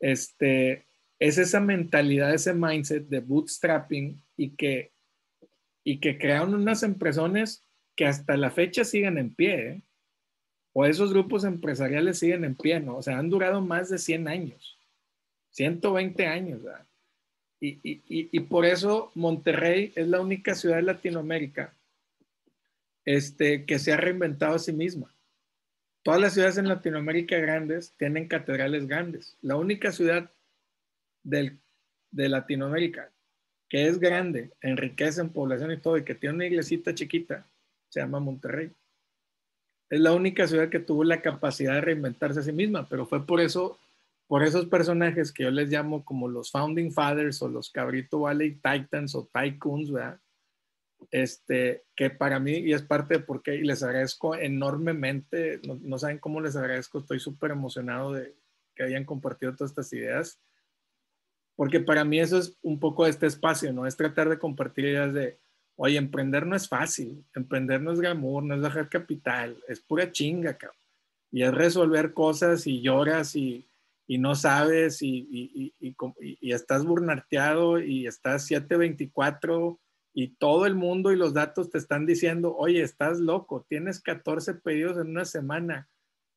Este, 0.00 0.82
es 1.18 1.38
esa 1.38 1.60
mentalidad, 1.60 2.32
ese 2.32 2.54
mindset 2.54 3.08
de 3.08 3.20
bootstrapping 3.20 4.20
y 4.36 4.50
que, 4.50 4.90
y 5.84 5.98
que 5.98 6.18
crearon 6.18 6.54
unas 6.54 6.82
empresas 6.82 7.62
que 7.94 8.06
hasta 8.06 8.36
la 8.36 8.50
fecha 8.50 8.84
siguen 8.84 9.18
en 9.18 9.34
pie, 9.34 9.68
¿eh? 9.68 9.80
o 10.72 10.86
esos 10.86 11.12
grupos 11.12 11.44
empresariales 11.44 12.18
siguen 12.18 12.44
en 12.44 12.54
pie, 12.54 12.80
¿no? 12.80 12.96
O 12.96 13.02
sea, 13.02 13.18
han 13.18 13.28
durado 13.28 13.60
más 13.60 13.90
de 13.90 13.98
100 13.98 14.28
años, 14.28 14.78
120 15.50 16.26
años, 16.26 16.62
¿verdad? 16.62 16.86
Y, 17.64 18.40
por 18.40 18.64
eso 18.64 19.12
Monterrey 19.14 19.92
es 19.94 20.08
la 20.08 20.20
única 20.20 20.56
ciudad 20.56 20.76
de 20.76 20.82
Latinoamérica 20.82 21.72
este, 23.04 23.64
que 23.66 23.78
se 23.78 23.92
ha 23.92 23.96
reinventado 23.96 24.56
a 24.56 24.58
sí 24.58 24.72
misma. 24.72 25.14
Todas 26.02 26.20
las 26.20 26.34
ciudades 26.34 26.58
en 26.58 26.66
Latinoamérica 26.66 27.38
grandes 27.38 27.94
tienen 27.96 28.26
catedrales 28.26 28.88
grandes. 28.88 29.36
La 29.42 29.54
única 29.54 29.92
ciudad 29.92 30.28
del, 31.22 31.60
de 32.10 32.28
Latinoamérica, 32.28 33.12
que 33.68 33.86
es 33.86 34.00
grande, 34.00 34.50
enriquece 34.60 35.20
en 35.20 35.30
población 35.30 35.70
y 35.70 35.76
todo, 35.76 35.96
y 35.96 36.04
que 36.04 36.16
tiene 36.16 36.34
una 36.34 36.46
iglesita 36.46 36.92
chiquita, 36.96 37.46
se 37.90 38.00
llama 38.00 38.18
Monterrey. 38.18 38.72
Es 39.88 40.00
la 40.00 40.12
única 40.12 40.48
ciudad 40.48 40.68
que 40.68 40.80
tuvo 40.80 41.04
la 41.04 41.22
capacidad 41.22 41.74
de 41.74 41.80
reinventarse 41.80 42.40
a 42.40 42.42
sí 42.42 42.50
misma, 42.50 42.88
pero 42.88 43.06
fue 43.06 43.24
por 43.24 43.40
eso, 43.40 43.78
por 44.32 44.42
esos 44.44 44.64
personajes 44.64 45.30
que 45.30 45.42
yo 45.42 45.50
les 45.50 45.68
llamo 45.68 46.06
como 46.06 46.26
los 46.26 46.50
Founding 46.50 46.90
Fathers 46.90 47.42
o 47.42 47.48
los 47.48 47.68
Cabrito 47.68 48.20
Valley 48.20 48.54
Titans 48.54 49.14
o 49.14 49.28
Tycoons, 49.30 49.92
¿verdad? 49.92 50.18
Este, 51.10 51.84
que 51.94 52.08
para 52.08 52.40
mí, 52.40 52.52
y 52.52 52.72
es 52.72 52.80
parte 52.80 53.18
de 53.18 53.20
por 53.20 53.42
qué, 53.42 53.56
y 53.56 53.60
les 53.60 53.82
agradezco 53.82 54.34
enormemente, 54.34 55.60
no, 55.66 55.78
no 55.82 55.98
saben 55.98 56.18
cómo 56.18 56.40
les 56.40 56.56
agradezco, 56.56 57.00
estoy 57.00 57.20
súper 57.20 57.50
emocionado 57.50 58.14
de 58.14 58.34
que 58.74 58.84
hayan 58.84 59.04
compartido 59.04 59.54
todas 59.54 59.72
estas 59.72 59.92
ideas 59.92 60.40
porque 61.54 61.80
para 61.80 62.02
mí 62.02 62.18
eso 62.18 62.38
es 62.38 62.56
un 62.62 62.80
poco 62.80 63.06
este 63.06 63.26
espacio, 63.26 63.70
¿no? 63.70 63.86
Es 63.86 63.98
tratar 63.98 64.30
de 64.30 64.38
compartir 64.38 64.86
ideas 64.86 65.12
de, 65.12 65.38
oye, 65.76 65.98
emprender 65.98 66.46
no 66.46 66.56
es 66.56 66.70
fácil, 66.70 67.22
emprender 67.34 67.82
no 67.82 67.92
es 67.92 68.00
glamour, 68.00 68.44
no 68.44 68.54
es 68.54 68.62
bajar 68.62 68.88
capital, 68.88 69.62
es 69.68 69.82
pura 69.82 70.10
chinga, 70.10 70.56
cabrón. 70.56 70.80
Y 71.30 71.42
es 71.42 71.52
resolver 71.52 72.14
cosas 72.14 72.66
y 72.66 72.80
lloras 72.80 73.36
y, 73.36 73.68
y 74.12 74.18
no 74.18 74.34
sabes 74.34 75.00
y, 75.00 75.26
y, 75.30 75.74
y, 75.80 76.52
estás 76.52 76.84
burnarteado 76.84 77.80
y 77.80 78.06
estás 78.06 78.44
724 78.44 79.80
y 80.12 80.36
todo 80.36 80.66
el 80.66 80.74
mundo 80.74 81.12
y 81.12 81.16
los 81.16 81.32
datos 81.32 81.70
te 81.70 81.78
están 81.78 82.04
diciendo, 82.04 82.54
oye, 82.54 82.82
estás 82.82 83.18
loco, 83.20 83.64
tienes 83.66 84.02
14 84.02 84.52
pedidos 84.56 84.98
en 84.98 85.08
una 85.12 85.24
semana, 85.24 85.88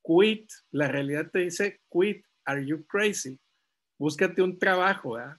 quit, 0.02 0.50
la 0.72 0.88
realidad 0.88 1.30
te 1.30 1.40
dice, 1.40 1.82
quit, 1.92 2.24
are 2.46 2.66
you 2.66 2.86
crazy? 2.86 3.42
búscate 3.98 4.42
un 4.42 4.58
trabajo, 4.58 5.16
¿verdad? 5.16 5.38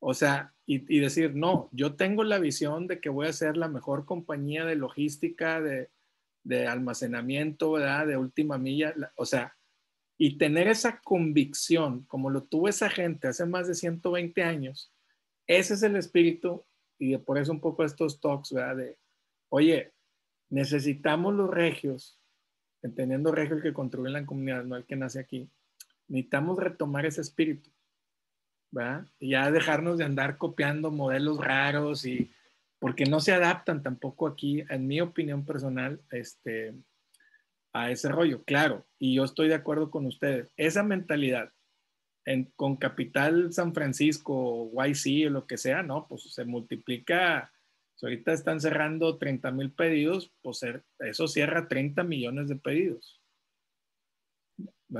O 0.00 0.14
sea, 0.14 0.54
y, 0.64 1.00
decir, 1.00 1.34
no, 1.34 1.68
yo 1.70 1.96
tengo 1.96 2.24
la 2.24 2.38
visión 2.38 2.86
de 2.86 2.98
que 2.98 3.10
voy 3.10 3.26
a 3.26 3.32
ser 3.34 3.58
la 3.58 3.68
mejor 3.68 4.06
compañía 4.06 4.64
de 4.64 4.76
logística, 4.76 5.60
de, 5.60 5.90
de 6.44 6.66
almacenamiento, 6.66 7.72
¿verdad? 7.72 8.06
De 8.06 8.16
última 8.16 8.56
milla, 8.56 8.94
o 9.16 9.26
sea, 9.26 9.54
y 10.16 10.38
tener 10.38 10.68
esa 10.68 11.00
convicción, 11.00 12.04
como 12.04 12.30
lo 12.30 12.42
tuvo 12.42 12.68
esa 12.68 12.88
gente 12.88 13.28
hace 13.28 13.46
más 13.46 13.66
de 13.66 13.74
120 13.74 14.42
años, 14.42 14.92
ese 15.46 15.74
es 15.74 15.82
el 15.82 15.96
espíritu 15.96 16.64
y 16.98 17.16
por 17.18 17.38
eso 17.38 17.52
un 17.52 17.60
poco 17.60 17.84
estos 17.84 18.20
talks, 18.20 18.52
¿verdad? 18.52 18.76
De, 18.76 18.98
oye, 19.48 19.92
necesitamos 20.48 21.34
los 21.34 21.50
regios, 21.50 22.20
entendiendo 22.82 23.32
regios 23.32 23.60
que 23.60 23.72
construyen 23.72 24.12
la 24.12 24.26
comunidad, 24.26 24.64
no 24.64 24.76
el 24.76 24.84
que 24.84 24.96
nace 24.96 25.18
aquí, 25.18 25.50
necesitamos 26.06 26.58
retomar 26.58 27.06
ese 27.06 27.20
espíritu, 27.20 27.70
¿verdad? 28.70 29.06
Y 29.18 29.30
ya 29.30 29.50
dejarnos 29.50 29.98
de 29.98 30.04
andar 30.04 30.38
copiando 30.38 30.90
modelos 30.90 31.38
raros 31.38 32.06
y 32.06 32.30
porque 32.78 33.04
no 33.04 33.20
se 33.20 33.32
adaptan 33.32 33.82
tampoco 33.82 34.26
aquí, 34.26 34.62
en 34.68 34.86
mi 34.86 35.00
opinión 35.00 35.44
personal, 35.44 36.00
este, 36.10 36.74
a 37.74 37.90
ese 37.90 38.08
rollo, 38.08 38.44
claro, 38.44 38.86
y 38.98 39.16
yo 39.16 39.24
estoy 39.24 39.48
de 39.48 39.56
acuerdo 39.56 39.90
con 39.90 40.06
ustedes, 40.06 40.50
esa 40.56 40.82
mentalidad 40.82 41.50
con 42.56 42.76
Capital 42.76 43.52
San 43.52 43.74
Francisco, 43.74 44.70
YC 44.72 45.26
o 45.26 45.30
lo 45.30 45.46
que 45.46 45.58
sea, 45.58 45.82
no, 45.82 46.06
pues 46.08 46.32
se 46.32 46.44
multiplica, 46.44 47.52
si 47.96 48.06
ahorita 48.06 48.32
están 48.32 48.60
cerrando 48.60 49.18
30 49.18 49.50
mil 49.50 49.72
pedidos, 49.72 50.32
pues 50.40 50.60
eso 51.00 51.28
cierra 51.28 51.68
30 51.68 52.02
millones 52.04 52.48
de 52.48 52.56
pedidos. 52.56 53.20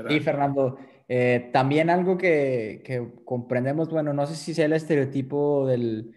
Y 0.09 0.19
Fernando, 0.19 0.77
eh, 1.07 1.49
también 1.53 1.89
algo 1.89 2.17
que, 2.17 2.81
que, 2.85 3.07
comprendemos, 3.23 3.89
bueno, 3.89 4.13
no 4.13 4.27
sé 4.27 4.35
si 4.35 4.53
sea 4.53 4.65
el 4.65 4.73
estereotipo 4.73 5.65
del, 5.65 6.13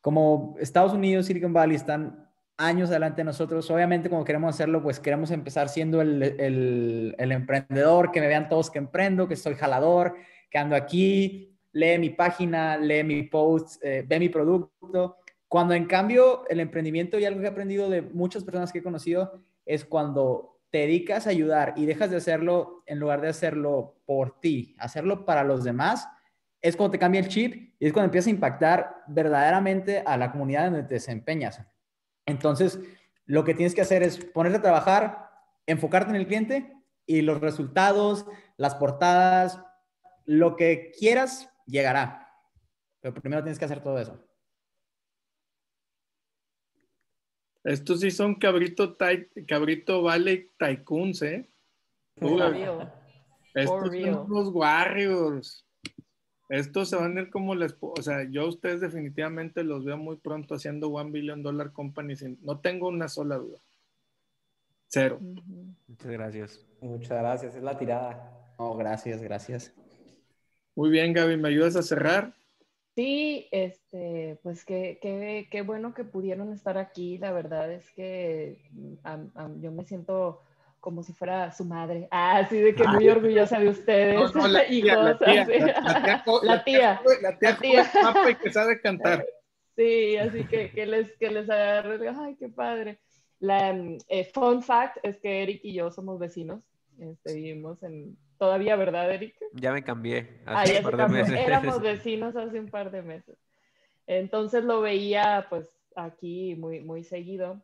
como 0.00 0.56
Estados 0.60 0.92
Unidos, 0.92 1.26
Silicon 1.26 1.52
Valley 1.52 1.76
están 1.76 2.27
años 2.58 2.90
adelante 2.90 3.22
de 3.22 3.24
nosotros, 3.24 3.70
obviamente 3.70 4.10
como 4.10 4.24
queremos 4.24 4.54
hacerlo, 4.54 4.82
pues 4.82 5.00
queremos 5.00 5.30
empezar 5.30 5.68
siendo 5.68 6.02
el, 6.02 6.22
el, 6.22 7.14
el 7.16 7.32
emprendedor, 7.32 8.10
que 8.10 8.20
me 8.20 8.26
vean 8.26 8.48
todos 8.48 8.70
que 8.70 8.78
emprendo, 8.78 9.28
que 9.28 9.36
soy 9.36 9.54
jalador, 9.54 10.16
que 10.50 10.58
ando 10.58 10.76
aquí, 10.76 11.56
lee 11.72 11.98
mi 11.98 12.10
página, 12.10 12.76
lee 12.76 13.04
mi 13.04 13.22
post, 13.22 13.82
eh, 13.82 14.04
ve 14.06 14.18
mi 14.18 14.28
producto. 14.28 15.16
Cuando 15.46 15.74
en 15.74 15.86
cambio 15.86 16.44
el 16.48 16.60
emprendimiento 16.60 17.18
y 17.18 17.24
algo 17.24 17.40
que 17.40 17.46
he 17.46 17.50
aprendido 17.50 17.88
de 17.88 18.02
muchas 18.02 18.44
personas 18.44 18.72
que 18.72 18.80
he 18.80 18.82
conocido 18.82 19.40
es 19.64 19.84
cuando 19.84 20.60
te 20.70 20.78
dedicas 20.78 21.26
a 21.26 21.30
ayudar 21.30 21.74
y 21.76 21.86
dejas 21.86 22.10
de 22.10 22.16
hacerlo 22.16 22.82
en 22.86 22.98
lugar 22.98 23.20
de 23.20 23.28
hacerlo 23.28 23.96
por 24.04 24.40
ti, 24.40 24.74
hacerlo 24.78 25.24
para 25.24 25.44
los 25.44 25.64
demás, 25.64 26.06
es 26.60 26.76
cuando 26.76 26.92
te 26.92 26.98
cambia 26.98 27.20
el 27.20 27.28
chip 27.28 27.74
y 27.78 27.86
es 27.86 27.92
cuando 27.92 28.06
empieza 28.06 28.28
a 28.28 28.32
impactar 28.32 28.96
verdaderamente 29.06 30.02
a 30.04 30.16
la 30.16 30.32
comunidad 30.32 30.64
donde 30.64 30.82
te 30.82 30.94
desempeñas. 30.94 31.62
Entonces, 32.28 32.78
lo 33.24 33.42
que 33.42 33.54
tienes 33.54 33.74
que 33.74 33.80
hacer 33.80 34.02
es 34.02 34.22
ponerte 34.22 34.58
a 34.58 34.62
trabajar, 34.62 35.30
enfocarte 35.66 36.10
en 36.10 36.16
el 36.16 36.26
cliente 36.26 36.76
y 37.06 37.22
los 37.22 37.40
resultados, 37.40 38.26
las 38.58 38.74
portadas, 38.74 39.60
lo 40.26 40.54
que 40.56 40.92
quieras 40.98 41.50
llegará. 41.66 42.30
Pero 43.00 43.14
primero 43.14 43.42
tienes 43.42 43.58
que 43.58 43.64
hacer 43.64 43.82
todo 43.82 43.98
eso. 43.98 44.22
Estos 47.64 48.00
sí 48.00 48.10
son 48.10 48.34
cabrito, 48.34 48.96
cabrito 49.46 50.02
vale 50.02 50.52
tycoons, 50.58 51.22
¿eh? 51.22 51.50
Estos 53.54 53.90
son 53.90 54.28
los 54.28 54.48
Warriors. 54.48 55.67
Estos 56.48 56.88
se 56.88 56.96
van 56.96 57.16
a 57.16 57.22
ir 57.22 57.30
como 57.30 57.54
les... 57.54 57.76
O 57.80 58.02
sea, 58.02 58.24
yo 58.30 58.42
a 58.42 58.48
ustedes 58.48 58.80
definitivamente 58.80 59.62
los 59.64 59.84
veo 59.84 59.98
muy 59.98 60.16
pronto 60.16 60.54
haciendo 60.54 60.88
One 60.88 61.10
Billion 61.10 61.42
Dollar 61.42 61.72
Company. 61.72 62.14
no 62.42 62.60
tengo 62.60 62.88
una 62.88 63.08
sola 63.08 63.36
duda. 63.36 63.58
Cero. 64.86 65.20
Muchas 65.86 66.10
gracias. 66.10 66.66
Muchas 66.80 67.18
gracias. 67.18 67.54
Es 67.54 67.62
la 67.62 67.76
tirada. 67.76 68.54
Oh, 68.56 68.76
gracias, 68.76 69.22
gracias. 69.22 69.74
Muy 70.74 70.90
bien, 70.90 71.12
Gaby, 71.12 71.36
¿me 71.36 71.48
ayudas 71.48 71.76
a 71.76 71.82
cerrar? 71.82 72.34
Sí, 72.96 73.46
este, 73.52 74.40
pues 74.42 74.64
qué, 74.64 74.98
qué, 75.02 75.48
qué 75.50 75.62
bueno 75.62 75.92
que 75.92 76.04
pudieron 76.04 76.52
estar 76.52 76.78
aquí. 76.78 77.18
La 77.18 77.30
verdad 77.30 77.70
es 77.70 77.90
que 77.92 78.58
yo 79.60 79.70
me 79.70 79.84
siento 79.84 80.42
como 80.88 81.02
si 81.02 81.12
fuera 81.12 81.52
su 81.52 81.66
madre. 81.66 82.08
Ah, 82.10 82.46
sí, 82.48 82.56
de 82.56 82.74
que 82.74 82.82
muy 82.88 83.06
orgullosa 83.10 83.60
de 83.60 83.68
ustedes. 83.68 84.34
No, 84.34 84.48
la, 84.48 84.66
tía, 84.66 84.96
la, 84.96 85.18
tía, 85.18 85.34
la, 85.44 86.64
tía, 86.64 87.02
la 87.20 87.58
tía, 87.58 87.86
y 88.30 88.34
que 88.36 88.50
sabe 88.50 88.80
cantar. 88.80 89.26
Sí, 89.76 90.16
así 90.16 90.44
que, 90.44 90.72
que 90.72 90.86
les, 90.86 91.12
que 91.18 91.30
les 91.30 91.48
agarre. 91.48 92.08
Ay, 92.08 92.34
qué 92.36 92.48
padre. 92.48 92.98
La 93.38 93.76
eh, 94.08 94.24
fun 94.24 94.60
fact 94.60 94.96
es 95.04 95.20
que 95.20 95.44
Eric 95.44 95.60
y 95.62 95.74
yo 95.74 95.92
somos 95.92 96.18
vecinos. 96.18 96.64
Este, 96.98 97.34
vivimos 97.34 97.80
en 97.84 98.16
Todavía, 98.38 98.76
¿verdad, 98.76 99.12
Eric? 99.12 99.36
Ya 99.52 99.72
me 99.72 99.84
cambié 99.84 100.40
hace 100.46 100.76
ah, 100.76 100.78
un 100.78 100.84
par 100.84 100.96
de 100.96 101.08
meses. 101.08 101.38
Éramos 101.38 101.80
vecinos 101.82 102.34
hace 102.34 102.58
un 102.58 102.70
par 102.70 102.90
de 102.90 103.02
meses. 103.02 103.36
Entonces 104.06 104.64
lo 104.64 104.80
veía 104.80 105.46
pues 105.50 105.68
aquí 105.94 106.54
muy, 106.56 106.80
muy 106.80 107.04
seguido. 107.04 107.62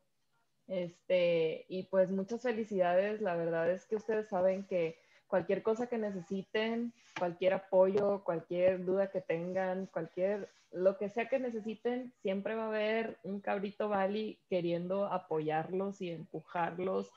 Este, 0.67 1.67
y 1.69 1.85
pues 1.85 2.11
muchas 2.11 2.43
felicidades. 2.43 3.21
La 3.21 3.37
verdad 3.37 3.71
es 3.71 3.87
que 3.87 3.97
ustedes 3.97 4.29
saben 4.29 4.67
que 4.67 4.99
cualquier 5.27 5.63
cosa 5.63 5.89
que 5.89 5.99
necesiten, 5.99 6.93
cualquier 7.19 7.55
apoyo, 7.55 8.23
cualquier 8.25 8.85
duda 8.85 9.11
que 9.11 9.21
tengan, 9.21 9.87
cualquier, 9.87 10.49
lo 10.71 10.97
que 10.97 11.09
sea 11.09 11.29
que 11.29 11.39
necesiten, 11.39 12.13
siempre 12.23 12.55
va 12.55 12.65
a 12.65 12.69
haber 12.69 13.19
un 13.23 13.41
cabrito 13.41 13.89
Bali 13.89 14.41
queriendo 14.49 15.07
apoyarlos 15.07 16.01
y 16.01 16.11
empujarlos 16.11 17.11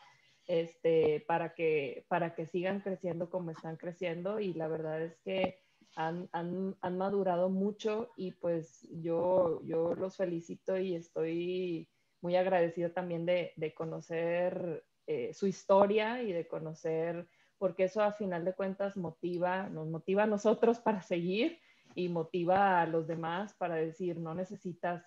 este, 0.47 1.23
para, 1.27 1.53
que, 1.53 2.05
para 2.07 2.33
que 2.33 2.47
sigan 2.47 2.79
creciendo 2.79 3.29
como 3.29 3.51
están 3.51 3.75
creciendo 3.75 4.39
y 4.39 4.53
la 4.53 4.67
verdad 4.67 5.01
es 5.01 5.17
que 5.19 5.59
han, 5.95 6.29
han, 6.31 6.75
han 6.81 6.97
madurado 6.97 7.49
mucho 7.49 8.11
y 8.15 8.31
pues 8.31 8.87
yo, 8.91 9.61
yo 9.65 9.93
los 9.95 10.15
felicito 10.15 10.77
y 10.77 10.95
estoy 10.95 11.89
muy 12.21 12.35
agradecida 12.35 12.93
también 12.93 13.25
de, 13.25 13.53
de 13.55 13.73
conocer 13.73 14.83
eh, 15.09 15.33
su 15.33 15.47
historia 15.47 16.21
y 16.21 16.33
de 16.33 16.47
conocer, 16.49 17.29
porque 17.57 17.85
eso 17.85 18.01
a 18.01 18.11
final 18.11 18.43
de 18.43 18.53
cuentas 18.53 18.97
motiva, 18.97 19.69
nos 19.69 19.87
motiva 19.87 20.23
a 20.23 20.27
nosotros 20.27 20.79
para 20.79 21.01
seguir 21.01 21.61
y 21.95 22.09
motiva 22.09 22.81
a 22.81 22.85
los 22.85 23.07
demás 23.07 23.53
para 23.53 23.75
decir, 23.75 24.19
no 24.19 24.35
necesitas, 24.35 25.05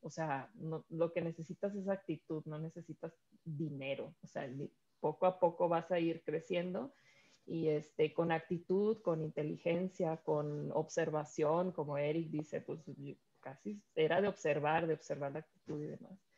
o 0.00 0.08
sea, 0.08 0.50
no, 0.54 0.86
lo 0.88 1.12
que 1.12 1.20
necesitas 1.20 1.74
es 1.74 1.86
actitud, 1.88 2.42
no 2.46 2.58
necesitas 2.58 3.12
dinero, 3.44 4.14
o 4.22 4.26
sea, 4.26 4.48
poco 5.00 5.26
a 5.26 5.38
poco 5.38 5.68
vas 5.68 5.90
a 5.90 5.98
ir 5.98 6.22
creciendo 6.24 6.94
y 7.44 7.68
este, 7.68 8.14
con 8.14 8.32
actitud, 8.32 9.02
con 9.02 9.20
inteligencia, 9.20 10.16
con 10.16 10.72
observación, 10.72 11.72
como 11.72 11.98
Eric 11.98 12.30
dice, 12.30 12.62
pues 12.62 12.80
casi 13.40 13.82
era 13.94 14.22
de 14.22 14.28
observar, 14.28 14.86
de 14.86 14.94
observar 14.94 15.32
la 15.32 15.40
actitud 15.40 15.82
y 15.82 15.88
demás. 15.88 16.31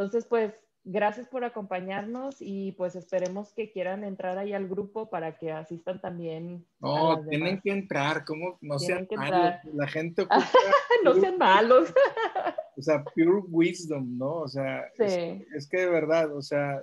Entonces, 0.00 0.24
pues 0.24 0.54
gracias 0.82 1.28
por 1.28 1.44
acompañarnos 1.44 2.36
y 2.40 2.72
pues 2.72 2.96
esperemos 2.96 3.52
que 3.52 3.70
quieran 3.70 4.02
entrar 4.02 4.38
ahí 4.38 4.54
al 4.54 4.66
grupo 4.66 5.10
para 5.10 5.36
que 5.36 5.52
asistan 5.52 6.00
también. 6.00 6.66
No, 6.78 7.22
tienen 7.28 7.60
que 7.60 7.70
entrar, 7.70 8.24
¿cómo? 8.24 8.56
No 8.62 8.78
sean 8.78 9.06
malos. 9.14 9.56
La 9.74 9.86
gente 9.86 10.26
no 11.04 11.14
sean 11.16 11.36
malos. 11.36 11.92
o 12.78 12.80
sea, 12.80 13.04
pure 13.04 13.42
wisdom, 13.50 14.16
¿no? 14.16 14.36
O 14.36 14.48
sea, 14.48 14.86
es, 14.96 15.68
que 15.68 15.80
de 15.80 15.90
verdad, 15.90 16.34
o 16.34 16.40
sea, 16.40 16.82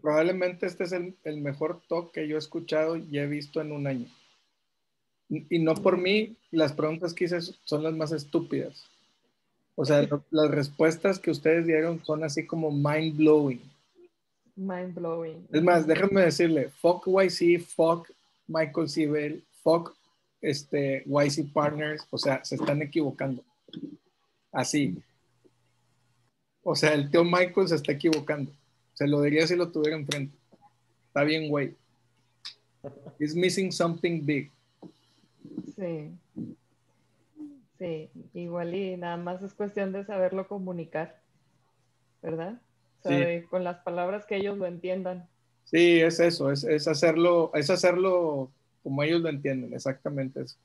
Probablemente 0.00 0.66
este 0.66 0.84
es 0.84 0.92
el, 0.92 1.40
mejor 1.40 1.80
talk 1.88 2.12
que 2.12 2.28
yo 2.28 2.36
he 2.36 2.38
escuchado 2.38 2.96
y 2.96 3.18
he 3.18 3.26
visto 3.26 3.60
en 3.60 3.72
un 3.72 3.88
año. 3.88 4.06
Y, 5.28 5.58
no 5.58 5.74
por 5.74 5.98
mí, 5.98 6.36
las 6.50 6.72
preguntas 6.72 7.12
que 7.12 7.24
hice 7.24 7.40
son 7.64 7.82
las 7.82 7.94
más 7.94 8.12
estúpidas. 8.12 8.84
O 9.74 9.84
sea, 9.84 10.06
las 10.30 10.50
respuestas 10.50 11.18
que 11.18 11.30
ustedes 11.30 11.66
dieron 11.66 12.04
son 12.04 12.24
así 12.24 12.46
como 12.46 12.70
mind 12.70 13.16
blowing. 13.16 13.60
Mind 14.54 14.94
blowing. 14.94 15.46
Es 15.52 15.62
más, 15.62 15.86
déjenme 15.86 16.22
decirle, 16.22 16.70
fuck 16.80 17.06
YC, 17.06 17.60
fuck 17.60 18.08
Michael 18.46 18.88
Sibel, 18.88 19.44
fuck 19.62 19.94
este, 20.40 21.04
YC 21.06 21.52
Partners, 21.52 22.06
o 22.10 22.18
sea, 22.18 22.44
se 22.44 22.54
están 22.54 22.80
equivocando. 22.82 23.42
Así. 24.52 24.96
O 26.62 26.74
sea, 26.74 26.94
el 26.94 27.10
tío 27.10 27.24
Michael 27.24 27.68
se 27.68 27.74
está 27.74 27.92
equivocando. 27.92 28.50
Se 28.94 29.06
lo 29.06 29.20
diría 29.22 29.46
si 29.46 29.56
lo 29.56 29.70
tuviera 29.70 29.96
enfrente. 29.96 30.36
Está 31.08 31.24
bien, 31.24 31.48
güey. 31.48 31.74
He's 33.18 33.34
missing 33.34 33.72
something 33.72 34.24
big. 34.24 34.50
Sí. 35.74 36.12
Sí, 37.78 38.10
igual 38.32 38.74
y 38.74 38.96
nada 38.96 39.16
más 39.16 39.42
es 39.42 39.52
cuestión 39.52 39.92
de 39.92 40.04
saberlo 40.04 40.48
comunicar, 40.48 41.20
¿verdad? 42.22 42.60
O 43.02 43.08
sea, 43.08 43.44
con 43.48 43.64
las 43.64 43.78
palabras 43.78 44.24
que 44.24 44.36
ellos 44.36 44.56
lo 44.56 44.66
entiendan. 44.66 45.28
Sí, 45.64 46.00
es 46.00 46.18
eso, 46.20 46.50
es, 46.50 46.88
hacerlo, 46.88 47.50
es 47.54 47.68
hacerlo 47.68 48.50
como 48.82 49.02
ellos 49.02 49.20
lo 49.20 49.28
entienden, 49.28 49.74
exactamente 49.74 50.42
eso. 50.42 50.56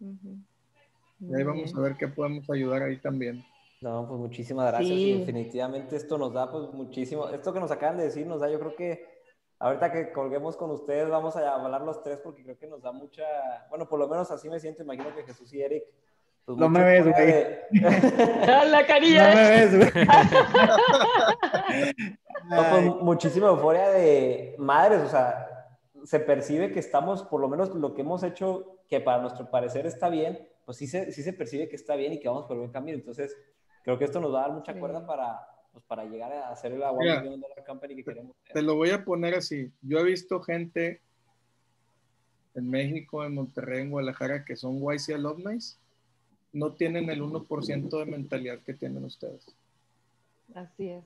Y 0.00 1.34
ahí 1.34 1.42
vamos 1.42 1.74
a 1.74 1.80
ver 1.80 1.96
qué 1.96 2.08
podemos 2.08 2.48
ayudar 2.50 2.82
ahí 2.82 2.98
también. 2.98 3.44
No, 3.80 4.06
pues 4.06 4.20
muchísimas 4.20 4.70
gracias. 4.70 5.26
definitivamente 5.26 5.96
esto 5.96 6.16
nos 6.18 6.32
da 6.32 6.50
pues 6.50 6.72
muchísimo, 6.72 7.28
esto 7.28 7.52
que 7.52 7.60
nos 7.60 7.70
acaban 7.70 7.96
de 7.96 8.04
decir 8.04 8.26
nos 8.26 8.40
da 8.40 8.50
yo 8.50 8.58
creo 8.58 8.76
que 8.76 9.13
ahorita 9.58 9.92
que 9.92 10.12
colguemos 10.12 10.56
con 10.56 10.70
ustedes, 10.70 11.08
vamos 11.08 11.36
a 11.36 11.54
hablar 11.54 11.82
los 11.82 12.02
tres 12.02 12.20
porque 12.20 12.42
creo 12.42 12.58
que 12.58 12.66
nos 12.66 12.82
da 12.82 12.92
mucha, 12.92 13.24
bueno, 13.68 13.88
por 13.88 13.98
lo 13.98 14.08
menos 14.08 14.30
así 14.30 14.48
me 14.48 14.60
siento, 14.60 14.82
imagino 14.82 15.14
que 15.14 15.24
Jesús 15.24 15.52
y 15.52 15.62
Eric. 15.62 15.84
Pues 16.44 16.58
no 16.58 16.68
me 16.68 16.84
ves, 16.84 17.04
güey. 17.04 17.58
La 18.70 18.86
carilla. 18.86 19.30
No 19.30 19.34
me 19.34 19.50
ves, 19.50 19.76
güey. 19.76 19.90
con 22.70 23.04
muchísima 23.04 23.48
euforia 23.48 23.88
de 23.88 24.54
madres, 24.58 25.00
o 25.00 25.08
sea, 25.08 25.48
se 26.04 26.20
percibe 26.20 26.70
que 26.70 26.80
estamos, 26.80 27.22
por 27.22 27.40
lo 27.40 27.48
menos 27.48 27.74
lo 27.74 27.94
que 27.94 28.02
hemos 28.02 28.22
hecho, 28.22 28.82
que 28.88 29.00
para 29.00 29.22
nuestro 29.22 29.50
parecer 29.50 29.86
está 29.86 30.10
bien, 30.10 30.46
pues 30.66 30.76
sí 30.76 30.86
se, 30.86 31.10
sí 31.12 31.22
se 31.22 31.32
percibe 31.32 31.66
que 31.68 31.76
está 31.76 31.96
bien 31.96 32.12
y 32.12 32.20
que 32.20 32.28
vamos 32.28 32.44
por 32.44 32.58
buen 32.58 32.70
camino. 32.70 32.98
Entonces, 32.98 33.34
creo 33.82 33.96
que 33.98 34.04
esto 34.04 34.20
nos 34.20 34.34
va 34.34 34.40
a 34.40 34.48
dar 34.48 34.52
mucha 34.52 34.78
cuerda 34.78 35.06
para, 35.06 35.48
pues, 35.74 35.84
para 35.86 36.04
llegar 36.04 36.32
a 36.32 36.50
hacer 36.50 36.72
el 36.72 36.82
agua 36.84 37.04
de 37.04 37.36
la 37.36 37.64
company 37.66 37.96
que 37.96 38.04
queremos. 38.04 38.36
Te 38.52 38.62
lo 38.62 38.76
voy 38.76 38.90
a 38.90 39.04
poner 39.04 39.34
así. 39.34 39.72
Yo 39.82 39.98
he 39.98 40.04
visto 40.04 40.40
gente 40.40 41.00
en 42.54 42.70
México, 42.70 43.24
en 43.24 43.34
Monterrey, 43.34 43.82
en 43.82 43.90
Guadalajara, 43.90 44.44
que 44.44 44.54
son 44.54 44.80
YC 44.80 45.14
alumni, 45.16 45.58
no 46.52 46.74
tienen 46.74 47.10
el 47.10 47.22
1% 47.22 47.98
de 47.98 48.06
mentalidad 48.06 48.60
que 48.60 48.74
tienen 48.74 49.04
ustedes. 49.04 49.44
Así 50.54 50.90
es. 50.90 51.04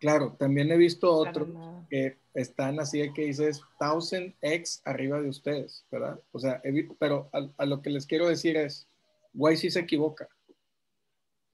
Claro, 0.00 0.32
también 0.32 0.72
he 0.72 0.76
visto 0.76 1.12
otros 1.12 1.48
que 1.88 2.16
están 2.34 2.80
así 2.80 2.98
de 2.98 3.12
que 3.12 3.26
dices 3.26 3.62
1000x 3.78 4.82
arriba 4.84 5.20
de 5.20 5.28
ustedes, 5.28 5.86
¿verdad? 5.90 6.20
O 6.32 6.40
sea, 6.40 6.60
pero 6.98 7.30
a, 7.32 7.64
lo 7.64 7.80
que 7.80 7.90
les 7.90 8.06
quiero 8.06 8.28
decir 8.28 8.56
es, 8.56 8.88
YC 9.34 9.70
se 9.70 9.80
equivoca. 9.80 10.28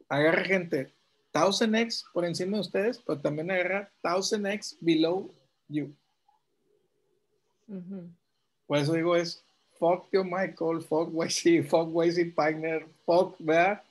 Agarra 0.08 0.42
gente 0.44 0.94
1000x 1.32 2.04
por 2.12 2.24
encima 2.24 2.56
de 2.56 2.60
ustedes, 2.60 2.98
pero 2.98 3.20
también 3.20 3.50
agarra 3.50 3.90
1000x 4.02 4.76
below 4.80 5.32
you. 5.68 5.94
Por 8.66 8.78
eso 8.78 8.94
digo 8.94 9.16
es, 9.16 9.44
fuck 9.78 10.08
yo 10.12 10.24
Michael, 10.24 10.82
fuck 10.82 11.10
YC, 11.12 11.64
fuck 11.68 11.90
YC 11.94 12.34
Pagner, 12.34 12.86
fuck, 13.04 13.36
¿verdad? 13.38 13.82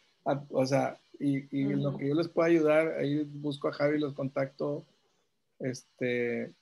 O 0.52 0.66
sea, 0.66 0.98
y, 1.20 1.45
y 1.57 1.74
lo 1.74 1.98
que 1.98 2.07
yo 2.07 2.16
les 2.16 2.28
pueda 2.28 2.49
ayudar, 2.49 2.98
ahí 2.98 3.24
busco 3.24 3.68
a 3.68 3.74
Javi, 3.74 3.99
los 3.99 4.14
contacto. 4.14 4.86
Este, 5.60 6.53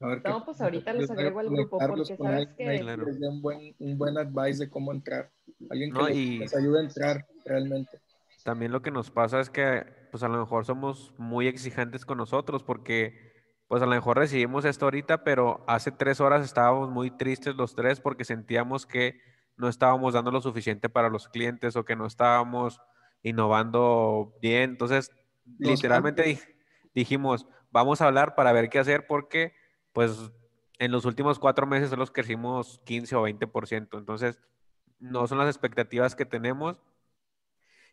a 0.00 0.06
ver 0.06 0.22
no, 0.24 0.44
pues 0.44 0.60
ahorita 0.60 0.94
les 0.94 1.10
agrego 1.10 1.40
al 1.40 1.50
grupo 1.50 1.78
porque 1.78 2.16
sabes 2.16 2.48
que... 2.56 2.82
Les 2.82 3.20
un 3.20 3.42
buen, 3.42 3.74
un 3.78 3.98
buen 3.98 4.16
advice 4.16 4.64
de 4.64 4.70
cómo 4.70 4.92
entrar. 4.92 5.30
Alguien 5.68 5.92
que 5.92 6.38
les, 6.38 6.54
ayude 6.54 6.80
a 6.80 6.82
entrar 6.84 7.26
realmente. 7.44 7.98
También 8.44 8.72
lo 8.72 8.82
que 8.82 8.90
nos 8.90 9.10
pasa 9.10 9.40
es 9.40 9.50
que, 9.50 9.84
pues 10.10 10.22
a 10.22 10.28
lo 10.28 10.38
mejor 10.38 10.64
somos 10.64 11.14
muy 11.18 11.46
exigentes 11.46 12.04
con 12.04 12.18
nosotros 12.18 12.62
porque, 12.62 13.32
pues 13.68 13.82
a 13.82 13.86
lo 13.86 13.92
mejor 13.92 14.16
recibimos 14.18 14.64
esto 14.64 14.86
ahorita, 14.86 15.24
pero 15.24 15.64
hace 15.66 15.90
tres 15.90 16.20
horas 16.20 16.44
estábamos 16.44 16.90
muy 16.90 17.10
tristes 17.10 17.54
los 17.56 17.74
tres 17.74 18.00
porque 18.00 18.24
sentíamos 18.24 18.86
que 18.86 19.20
no 19.56 19.68
estábamos 19.68 20.14
dando 20.14 20.30
lo 20.30 20.40
suficiente 20.40 20.88
para 20.88 21.10
los 21.10 21.28
clientes 21.28 21.76
o 21.76 21.84
que 21.84 21.96
no 21.96 22.06
estábamos 22.06 22.80
innovando 23.22 24.34
bien. 24.40 24.70
Entonces, 24.70 25.10
literalmente 25.58 26.40
dijimos, 26.94 27.46
vamos 27.70 28.00
a 28.00 28.06
hablar 28.06 28.34
para 28.34 28.52
ver 28.52 28.70
qué 28.70 28.78
hacer 28.78 29.06
porque, 29.06 29.54
pues, 29.92 30.30
en 30.78 30.92
los 30.92 31.04
últimos 31.04 31.38
cuatro 31.38 31.66
meses 31.66 31.90
solo 31.90 32.06
crecimos 32.06 32.80
15 32.86 33.16
o 33.16 33.22
20%. 33.22 33.98
Entonces, 33.98 34.40
no 34.98 35.26
son 35.26 35.38
las 35.38 35.48
expectativas 35.48 36.16
que 36.16 36.24
tenemos. 36.24 36.80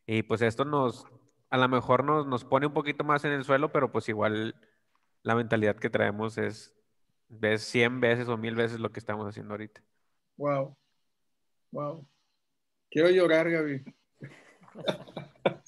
Y 0.07 0.23
pues 0.23 0.41
esto 0.41 0.65
nos, 0.65 1.05
a 1.49 1.57
lo 1.57 1.67
mejor 1.67 2.03
nos, 2.03 2.25
nos 2.25 2.45
pone 2.45 2.65
un 2.65 2.73
poquito 2.73 3.03
más 3.03 3.23
en 3.25 3.33
el 3.33 3.43
suelo, 3.43 3.71
pero 3.71 3.91
pues 3.91 4.09
igual 4.09 4.55
la 5.21 5.35
mentalidad 5.35 5.75
que 5.75 5.89
traemos 5.89 6.37
es, 6.37 6.73
ves 7.27 7.63
100 7.63 7.99
veces 7.99 8.27
o 8.29 8.37
mil 8.37 8.55
veces 8.55 8.79
lo 8.79 8.91
que 8.91 8.99
estamos 8.99 9.27
haciendo 9.27 9.53
ahorita. 9.53 9.83
Wow. 10.37 10.77
Wow. 11.71 12.07
Quiero 12.89 13.09
llorar, 13.09 13.51
Gaby. 13.51 13.83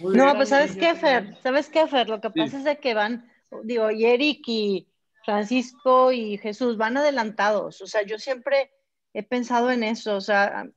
No, 0.00 0.32
pues 0.36 0.50
sabes 0.50 0.76
qué, 0.76 0.94
Fer, 0.94 1.36
sabes 1.42 1.68
qué, 1.68 1.86
Fer, 1.88 2.08
lo 2.08 2.20
que 2.20 2.30
pasa 2.30 2.58
es 2.58 2.64
de 2.64 2.78
que 2.78 2.94
van, 2.94 3.28
digo, 3.64 3.90
y 3.90 4.04
Eric 4.04 4.44
y 4.46 4.88
Francisco 5.24 6.12
y 6.12 6.38
Jesús 6.38 6.76
van 6.76 6.96
adelantados, 6.96 7.82
o 7.82 7.86
sea, 7.88 8.02
yo 8.02 8.16
siempre 8.16 8.70
he 9.12 9.24
pensado 9.24 9.72
en 9.72 9.82
eso, 9.82 10.14
o 10.14 10.20
sea, 10.20 10.68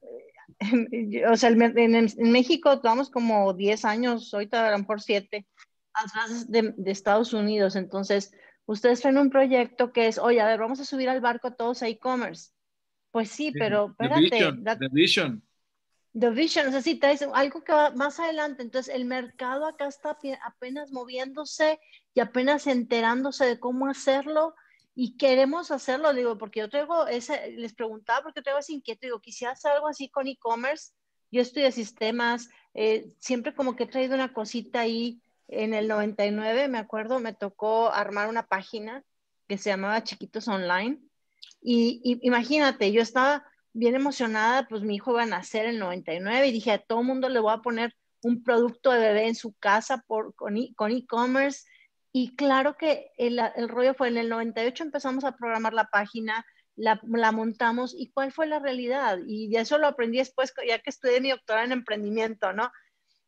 o 1.32 1.36
sea, 1.36 1.50
en, 1.50 2.32
México 2.32 2.80
vamos 2.84 3.10
como 3.10 3.54
10 3.54 3.86
años, 3.86 4.34
ahorita 4.34 4.68
a 4.68 4.72
lo 4.72 4.80
mejor 4.80 5.02
7, 5.02 5.46
atrás 5.94 6.50
de, 6.50 6.74
de, 6.78 6.92
Estados 6.92 7.34
Unidos, 7.34 7.76
entonces, 7.76 8.32
ustedes 8.66 9.02
traen 9.02 9.18
un 9.18 9.30
proyecto 9.30 9.92
que 9.92 10.08
es, 10.08 10.18
oye, 10.18 10.40
a 10.40 10.48
ver, 10.48 10.60
vamos 10.60 10.80
a 10.80 10.86
subir 10.86 11.10
al 11.10 11.22
barco 11.22 11.54
todos 11.54 11.82
a 11.84 11.88
e-commerce. 11.88 12.52
Pues 13.12 13.30
sí, 13.30 13.52
pero 13.52 13.88
espérate. 13.90 14.30
The 14.80 14.88
vision, 14.90 15.44
The 16.14 16.30
Vision, 16.30 16.68
o 16.68 16.72
sea, 16.72 16.82
sí, 16.82 17.00
algo 17.34 17.64
que 17.64 17.72
va 17.72 17.92
más 17.92 18.20
adelante. 18.20 18.64
Entonces, 18.64 18.94
el 18.94 19.06
mercado 19.06 19.66
acá 19.66 19.88
está 19.88 20.18
apenas 20.44 20.92
moviéndose 20.92 21.80
y 22.14 22.20
apenas 22.20 22.68
enterándose 22.68 23.46
de 23.46 23.60
cómo 23.60 23.88
hacerlo 23.88 24.56
y 25.04 25.18
queremos 25.18 25.72
hacerlo, 25.72 26.14
digo, 26.14 26.38
porque 26.38 26.60
yo 26.60 26.70
traigo 26.70 27.08
ese, 27.08 27.54
les 27.54 27.74
preguntaba 27.74 28.22
porque 28.22 28.44
traigo 28.44 28.60
ese 28.60 28.74
inquieto, 28.74 29.08
digo, 29.08 29.20
quisiera 29.20 29.54
hacer 29.54 29.72
algo 29.72 29.88
así 29.88 30.10
con 30.10 30.28
e-commerce. 30.28 30.92
Yo 31.32 31.42
estudio 31.42 31.72
sistemas, 31.72 32.52
eh, 32.76 33.12
siempre 33.18 33.56
como 33.56 33.76
que 33.76 33.86
he 33.86 33.88
traído 33.88 34.14
una 34.14 34.32
cosita 34.32 34.82
ahí. 34.82 35.20
En 35.48 35.74
el 35.74 35.88
99, 35.88 36.68
me 36.68 36.78
acuerdo, 36.78 37.20
me 37.20 37.34
tocó 37.34 37.92
armar 37.92 38.30
una 38.30 38.46
página 38.46 39.04
que 39.48 39.58
se 39.58 39.72
llamaba 39.72 40.04
Chiquitos 40.04 40.48
Online. 40.48 41.00
y 41.64 42.20
imagínate, 42.22 42.92
yo 42.92 43.02
estaba 43.02 43.44
bien 43.74 43.96
emocionada, 43.96 44.68
pues 44.68 44.84
mi 44.84 44.98
hijo 44.98 45.14
iba 45.14 45.24
a 45.24 45.26
nacer 45.26 45.66
en 45.66 45.72
el 45.72 45.80
99 45.80 46.48
y 46.48 46.52
dije 46.52 46.74
a 46.74 46.78
todo 46.78 47.02
mundo 47.02 47.28
le 47.28 47.40
voy 47.40 47.54
a 47.54 47.64
poner 47.64 47.96
un 48.22 48.44
producto 48.44 48.92
de 48.92 49.00
bebé 49.00 49.28
en 49.28 49.36
su 49.36 49.54
casa 49.54 50.04
por, 50.06 50.36
con 50.36 50.58
e-commerce. 50.92 51.66
Y 52.14 52.36
claro 52.36 52.76
que 52.78 53.12
el, 53.18 53.40
el, 53.56 53.70
rollo 53.70 53.94
fue 53.94 54.10
en 54.10 54.18
el 54.18 54.30
98 54.30 54.84
empezamos 54.84 55.24
a 55.24 55.36
programar 55.36 55.74
la 55.74 55.90
página, 55.90 56.46
la, 56.76 57.00
la, 57.04 57.32
montamos 57.32 57.94
y 57.98 58.12
cuál 58.12 58.32
fue 58.32 58.48
la 58.48 58.60
realidad. 58.60 59.20
Y 59.26 59.56
eso 59.56 59.78
lo 59.78 59.88
aprendí 59.88 60.18
después, 60.18 60.54
ya 60.68 60.80
que 60.80 60.90
estudié 60.90 61.22
mi 61.22 61.32
doctorado 61.32 61.66
en 61.66 61.72
emprendimiento, 61.72 62.52
¿no? 62.52 62.72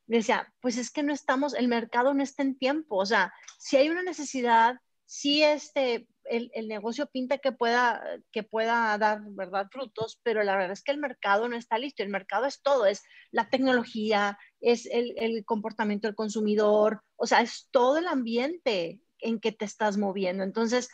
Decía, 0.05 0.53
pues 0.59 0.77
es 0.77 0.91
que 0.91 1.01
no 1.01 1.13
estamos, 1.13 1.53
el 1.53 1.69
mercado 1.69 2.13
no 2.13 2.23
está 2.23 2.43
en 2.43 2.57
tiempo, 2.57 2.97
o 2.97 3.05
sea, 3.05 3.33
si 3.57 3.77
hay 3.77 3.89
una 3.89 4.03
necesidad, 4.03 4.75
si 5.05 5.43
este, 5.43 6.07
el, 6.25 6.51
el, 6.53 6.67
negocio 6.67 7.07
pinta 7.07 7.37
que 7.37 7.51
pueda, 7.51 8.03
que 8.31 8.43
pueda 8.43 8.97
dar 8.97 9.21
¿verdad? 9.31 9.67
frutos, 9.71 10.19
pero 10.23 10.43
la 10.43 10.55
verdad 10.55 10.71
es 10.71 10.83
que 10.83 10.91
el 10.91 10.97
mercado 10.97 11.47
no 11.49 11.55
está 11.55 11.77
listo. 11.77 12.03
El 12.03 12.09
mercado 12.09 12.45
es 12.45 12.61
todo, 12.61 12.85
es 12.85 13.03
la 13.31 13.49
tecnología, 13.49 14.37
es 14.61 14.85
el, 14.85 15.13
el 15.17 15.45
comportamiento 15.45 16.07
del 16.07 16.15
consumidor, 16.15 17.01
o 17.15 17.25
sea, 17.25 17.41
es 17.41 17.67
todo 17.71 17.97
el 17.97 18.07
ambiente 18.07 19.01
en 19.19 19.39
que 19.39 19.51
te 19.51 19.65
estás 19.65 19.97
moviendo. 19.97 20.43
Entonces, 20.43 20.89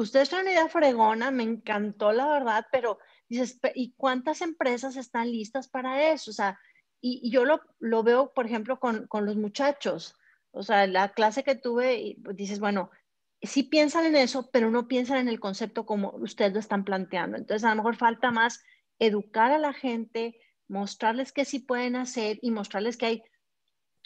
ustedes 0.00 0.28
traen 0.28 0.44
una 0.44 0.52
idea 0.52 0.68
fregona, 0.68 1.30
me 1.30 1.42
encantó 1.42 2.12
la 2.12 2.26
verdad, 2.28 2.66
pero 2.72 2.98
dices, 3.28 3.58
¿y 3.74 3.92
cuántas 3.96 4.40
empresas 4.40 4.96
están 4.96 5.30
listas 5.30 5.68
para 5.68 6.12
eso? 6.12 6.30
O 6.30 6.34
sea, 6.34 6.58
y, 7.00 7.20
y 7.22 7.30
yo 7.30 7.44
lo, 7.44 7.60
lo, 7.80 8.02
veo, 8.02 8.32
por 8.32 8.46
ejemplo, 8.46 8.78
con, 8.78 9.06
con 9.06 9.26
los 9.26 9.36
muchachos. 9.36 10.14
O 10.52 10.62
sea, 10.62 10.86
la 10.86 11.12
clase 11.12 11.42
que 11.42 11.54
tuve, 11.54 12.16
pues, 12.22 12.36
dices, 12.36 12.60
bueno, 12.60 12.90
sí 13.42 13.64
piensan 13.64 14.06
en 14.06 14.16
eso, 14.16 14.50
pero 14.52 14.70
no 14.70 14.88
piensan 14.88 15.18
en 15.18 15.28
el 15.28 15.40
concepto 15.40 15.84
como 15.84 16.10
ustedes 16.16 16.52
lo 16.52 16.60
están 16.60 16.84
planteando. 16.84 17.36
Entonces, 17.36 17.64
a 17.64 17.70
lo 17.70 17.76
mejor 17.76 17.96
falta 17.96 18.30
más 18.30 18.62
educar 18.98 19.50
a 19.50 19.58
la 19.58 19.72
gente, 19.72 20.38
mostrarles 20.68 21.32
qué 21.32 21.44
sí 21.44 21.58
pueden 21.58 21.96
hacer 21.96 22.38
y 22.40 22.50
mostrarles 22.50 22.96
que 22.96 23.06
hay 23.06 23.22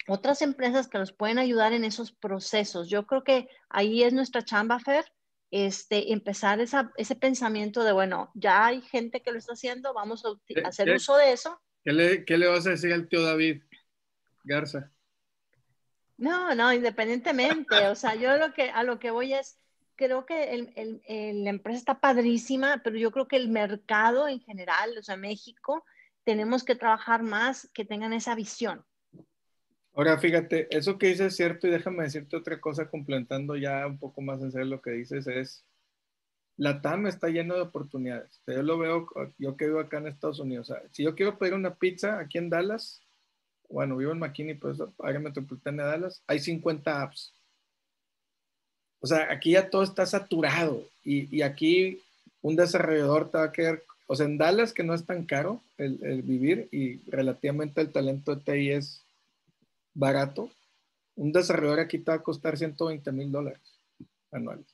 otras 0.08 0.42
empresas 0.42 0.88
que 0.88 0.98
los 0.98 1.12
pueden 1.12 1.38
ayudar 1.38 1.72
en 1.72 1.84
esos 1.84 2.12
procesos. 2.12 2.88
Yo 2.88 3.06
creo 3.06 3.24
que 3.24 3.48
ahí 3.68 4.02
es 4.02 4.12
nuestra 4.12 4.42
chamba, 4.42 4.78
Fer, 4.78 5.04
este, 5.50 6.12
empezar 6.12 6.60
ese 6.60 7.16
pensamiento 7.16 7.84
de, 7.84 7.92
bueno, 7.92 8.30
ya 8.34 8.66
hay 8.66 8.82
gente 8.82 9.22
que 9.22 9.32
lo 9.32 9.38
está 9.38 9.52
haciendo, 9.52 9.94
vamos 9.94 10.24
a 10.24 10.30
hacer 10.66 10.94
uso 10.94 11.16
de 11.16 11.32
eso. 11.32 11.60
¿Qué 11.84 11.92
le, 11.92 12.24
¿Qué 12.24 12.38
le 12.38 12.46
vas 12.46 12.66
a 12.66 12.70
decir 12.70 12.92
al 12.92 13.08
tío 13.08 13.22
David 13.22 13.62
Garza? 14.44 14.90
No, 16.18 16.54
no, 16.54 16.72
independientemente, 16.72 17.88
o 17.88 17.94
sea, 17.94 18.14
yo 18.14 18.36
lo 18.38 18.54
que, 18.54 18.70
a 18.70 18.82
lo 18.82 18.98
que 18.98 19.10
voy 19.10 19.34
es, 19.34 19.58
creo 19.96 20.24
que 20.24 20.54
el, 20.54 20.72
el, 21.06 21.44
la 21.44 21.50
empresa 21.50 21.78
está 21.78 22.00
padrísima, 22.00 22.80
pero 22.82 22.96
yo 22.96 23.10
creo 23.10 23.28
que 23.28 23.36
el 23.36 23.48
mercado 23.48 24.26
en 24.28 24.40
general, 24.40 24.96
o 24.98 25.02
sea, 25.02 25.16
México, 25.16 25.84
tenemos 26.24 26.64
que 26.64 26.74
trabajar 26.74 27.22
más 27.22 27.70
que 27.74 27.84
tengan 27.84 28.12
esa 28.12 28.34
visión. 28.34 28.84
Ahora, 29.94 30.18
fíjate, 30.18 30.68
eso 30.76 30.98
que 30.98 31.06
dices 31.06 31.28
es 31.28 31.36
cierto 31.36 31.66
y 31.66 31.70
déjame 31.70 32.02
decirte 32.02 32.36
otra 32.36 32.60
cosa 32.60 32.90
complementando 32.90 33.56
ya 33.56 33.86
un 33.86 33.98
poco 33.98 34.20
más 34.20 34.42
en 34.42 34.52
serio 34.52 34.66
lo 34.66 34.82
que 34.82 34.90
dices 34.90 35.26
es, 35.26 35.64
la 36.58 36.82
TAM 36.82 37.06
está 37.06 37.28
llena 37.28 37.54
de 37.54 37.62
oportunidades. 37.62 38.42
Yo 38.46 38.62
lo 38.62 38.78
veo, 38.78 39.06
yo 39.38 39.56
que 39.56 39.66
vivo 39.66 39.80
acá 39.80 39.98
en 39.98 40.08
Estados 40.08 40.40
Unidos, 40.40 40.70
o 40.70 40.74
sea, 40.74 40.82
si 40.90 41.02
yo 41.02 41.14
quiero 41.14 41.38
pedir 41.38 41.54
una 41.54 41.76
pizza 41.76 42.18
aquí 42.18 42.38
en 42.38 42.50
Dallas, 42.50 43.05
bueno, 43.68 43.96
vivo 43.96 44.12
en 44.12 44.18
McKinney, 44.18 44.54
pues 44.54 44.78
área 44.98 45.20
metropolitana 45.20 45.84
de 45.84 45.90
Dallas, 45.90 46.22
hay 46.26 46.38
50 46.38 47.02
apps. 47.02 47.32
O 49.00 49.06
sea, 49.06 49.30
aquí 49.30 49.52
ya 49.52 49.70
todo 49.70 49.82
está 49.82 50.06
saturado 50.06 50.88
y, 51.04 51.34
y 51.36 51.42
aquí 51.42 52.02
un 52.42 52.56
desarrollador 52.56 53.30
te 53.30 53.38
va 53.38 53.44
a 53.44 53.52
quedar, 53.52 53.82
o 54.06 54.16
sea, 54.16 54.26
en 54.26 54.38
Dallas 54.38 54.72
que 54.72 54.82
no 54.82 54.94
es 54.94 55.04
tan 55.04 55.24
caro 55.24 55.62
el, 55.78 56.02
el 56.04 56.22
vivir 56.22 56.68
y 56.72 56.98
relativamente 57.10 57.80
el 57.80 57.92
talento 57.92 58.34
de 58.34 58.42
TI 58.42 58.70
es 58.70 59.04
barato, 59.94 60.50
un 61.16 61.32
desarrollador 61.32 61.80
aquí 61.80 61.98
te 61.98 62.10
va 62.10 62.18
a 62.18 62.22
costar 62.22 62.56
120 62.56 63.10
mil 63.12 63.32
dólares 63.32 63.80
anuales. 64.30 64.66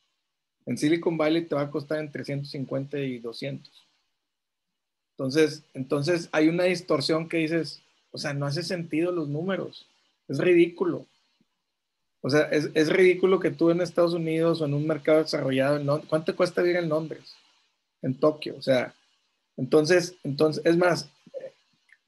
En 0.66 0.78
Silicon 0.78 1.16
Valley 1.16 1.46
te 1.46 1.54
va 1.54 1.62
a 1.62 1.70
costar 1.70 1.98
entre 1.98 2.24
150 2.24 2.98
y 2.98 3.18
200. 3.18 3.88
Entonces, 5.12 5.64
entonces 5.74 6.28
hay 6.32 6.48
una 6.48 6.64
distorsión 6.64 7.28
que 7.28 7.38
dices, 7.38 7.82
o 8.12 8.18
sea, 8.18 8.34
no 8.34 8.46
hace 8.46 8.62
sentido 8.62 9.10
los 9.10 9.28
números. 9.28 9.88
Es 10.28 10.38
ridículo. 10.38 11.06
O 12.20 12.30
sea, 12.30 12.42
es, 12.42 12.70
es 12.74 12.88
ridículo 12.88 13.40
que 13.40 13.50
tú 13.50 13.70
en 13.70 13.80
Estados 13.80 14.14
Unidos 14.14 14.60
o 14.60 14.66
en 14.66 14.74
un 14.74 14.86
mercado 14.86 15.18
desarrollado, 15.18 15.76
en 15.76 16.06
¿cuánto 16.06 16.36
cuesta 16.36 16.62
vivir 16.62 16.76
en 16.76 16.88
Londres? 16.88 17.34
En 18.00 18.14
Tokio. 18.14 18.54
O 18.56 18.62
sea, 18.62 18.94
entonces, 19.56 20.14
entonces, 20.22 20.64
es 20.64 20.76
más, 20.76 21.10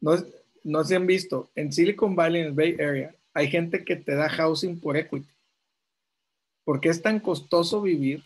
no, 0.01 0.17
no 0.63 0.85
se 0.85 0.97
han 0.97 1.07
visto, 1.07 1.51
en 1.55 1.73
Silicon 1.73 2.15
Valley, 2.15 2.43
en 2.43 2.47
el 2.49 2.53
Bay 2.53 2.75
Area, 2.75 3.15
hay 3.33 3.49
gente 3.49 3.85
que 3.85 3.97
te 3.97 4.15
da 4.15 4.29
housing 4.29 4.79
por 4.79 4.97
equity. 4.97 5.29
Porque 6.65 6.89
es 6.89 7.03
tan 7.03 7.21
costoso 7.21 7.83
vivir 7.83 8.23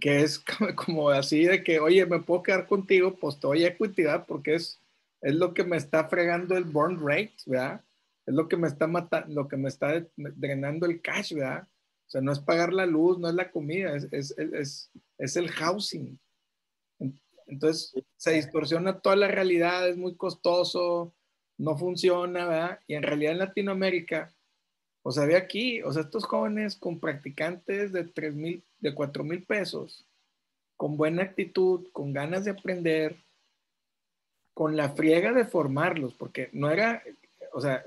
que 0.00 0.20
es 0.20 0.38
como 0.76 1.10
así 1.10 1.44
de 1.44 1.62
que, 1.62 1.80
oye, 1.80 2.04
me 2.06 2.20
puedo 2.20 2.42
quedar 2.42 2.66
contigo, 2.66 3.14
pues 3.14 3.38
te 3.38 3.46
doy 3.46 3.64
equity, 3.64 4.04
Porque 4.26 4.56
es, 4.56 4.78
es 5.20 5.34
lo 5.34 5.54
que 5.54 5.64
me 5.64 5.76
está 5.76 6.08
fregando 6.08 6.56
el 6.56 6.64
burn 6.64 6.98
rate, 7.00 7.36
¿verdad? 7.46 7.82
Es 8.26 8.34
lo 8.34 8.48
que 8.48 8.56
me 8.56 8.68
está 8.68 8.86
matando, 8.86 9.34
lo 9.34 9.48
que 9.48 9.56
me 9.56 9.68
está 9.68 10.04
drenando 10.16 10.86
el 10.86 11.00
cash, 11.00 11.32
¿verdad? 11.32 11.66
O 12.06 12.10
sea, 12.10 12.20
no 12.20 12.32
es 12.32 12.38
pagar 12.38 12.72
la 12.72 12.86
luz, 12.86 13.18
no 13.18 13.28
es 13.28 13.34
la 13.34 13.50
comida, 13.50 13.96
es, 13.96 14.08
es, 14.12 14.36
es, 14.38 14.90
es 15.18 15.36
el 15.36 15.50
housing. 15.50 16.18
Entonces 17.46 17.92
se 18.16 18.32
distorsiona 18.32 19.00
toda 19.00 19.16
la 19.16 19.28
realidad, 19.28 19.88
es 19.88 19.96
muy 19.96 20.16
costoso, 20.16 21.14
no 21.58 21.76
funciona, 21.76 22.46
¿verdad? 22.46 22.80
Y 22.86 22.94
en 22.94 23.02
realidad 23.02 23.32
en 23.32 23.38
Latinoamérica, 23.38 24.32
o 25.02 25.12
sea, 25.12 25.24
ve 25.24 25.36
aquí, 25.36 25.82
o 25.82 25.92
sea, 25.92 26.02
estos 26.02 26.24
jóvenes 26.24 26.76
con 26.76 26.98
practicantes 26.98 27.92
de 27.92 28.04
3 28.04 28.34
mil, 28.34 28.64
de 28.80 28.94
4 28.94 29.22
mil 29.22 29.44
pesos, 29.44 30.04
con 30.76 30.96
buena 30.96 31.22
actitud, 31.22 31.86
con 31.92 32.12
ganas 32.12 32.44
de 32.44 32.50
aprender, 32.50 33.16
con 34.56 34.74
la 34.74 34.88
friega 34.88 35.34
de 35.34 35.44
formarlos, 35.44 36.14
porque 36.14 36.48
no 36.54 36.70
era, 36.70 37.02
o 37.52 37.60
sea, 37.60 37.84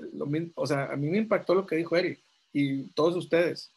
o 0.54 0.66
sea, 0.68 0.84
a 0.84 0.94
mí 0.94 1.08
me 1.08 1.18
impactó 1.18 1.52
lo 1.52 1.66
que 1.66 1.74
dijo 1.74 1.96
Eric 1.96 2.20
y 2.52 2.84
todos 2.90 3.16
ustedes. 3.16 3.72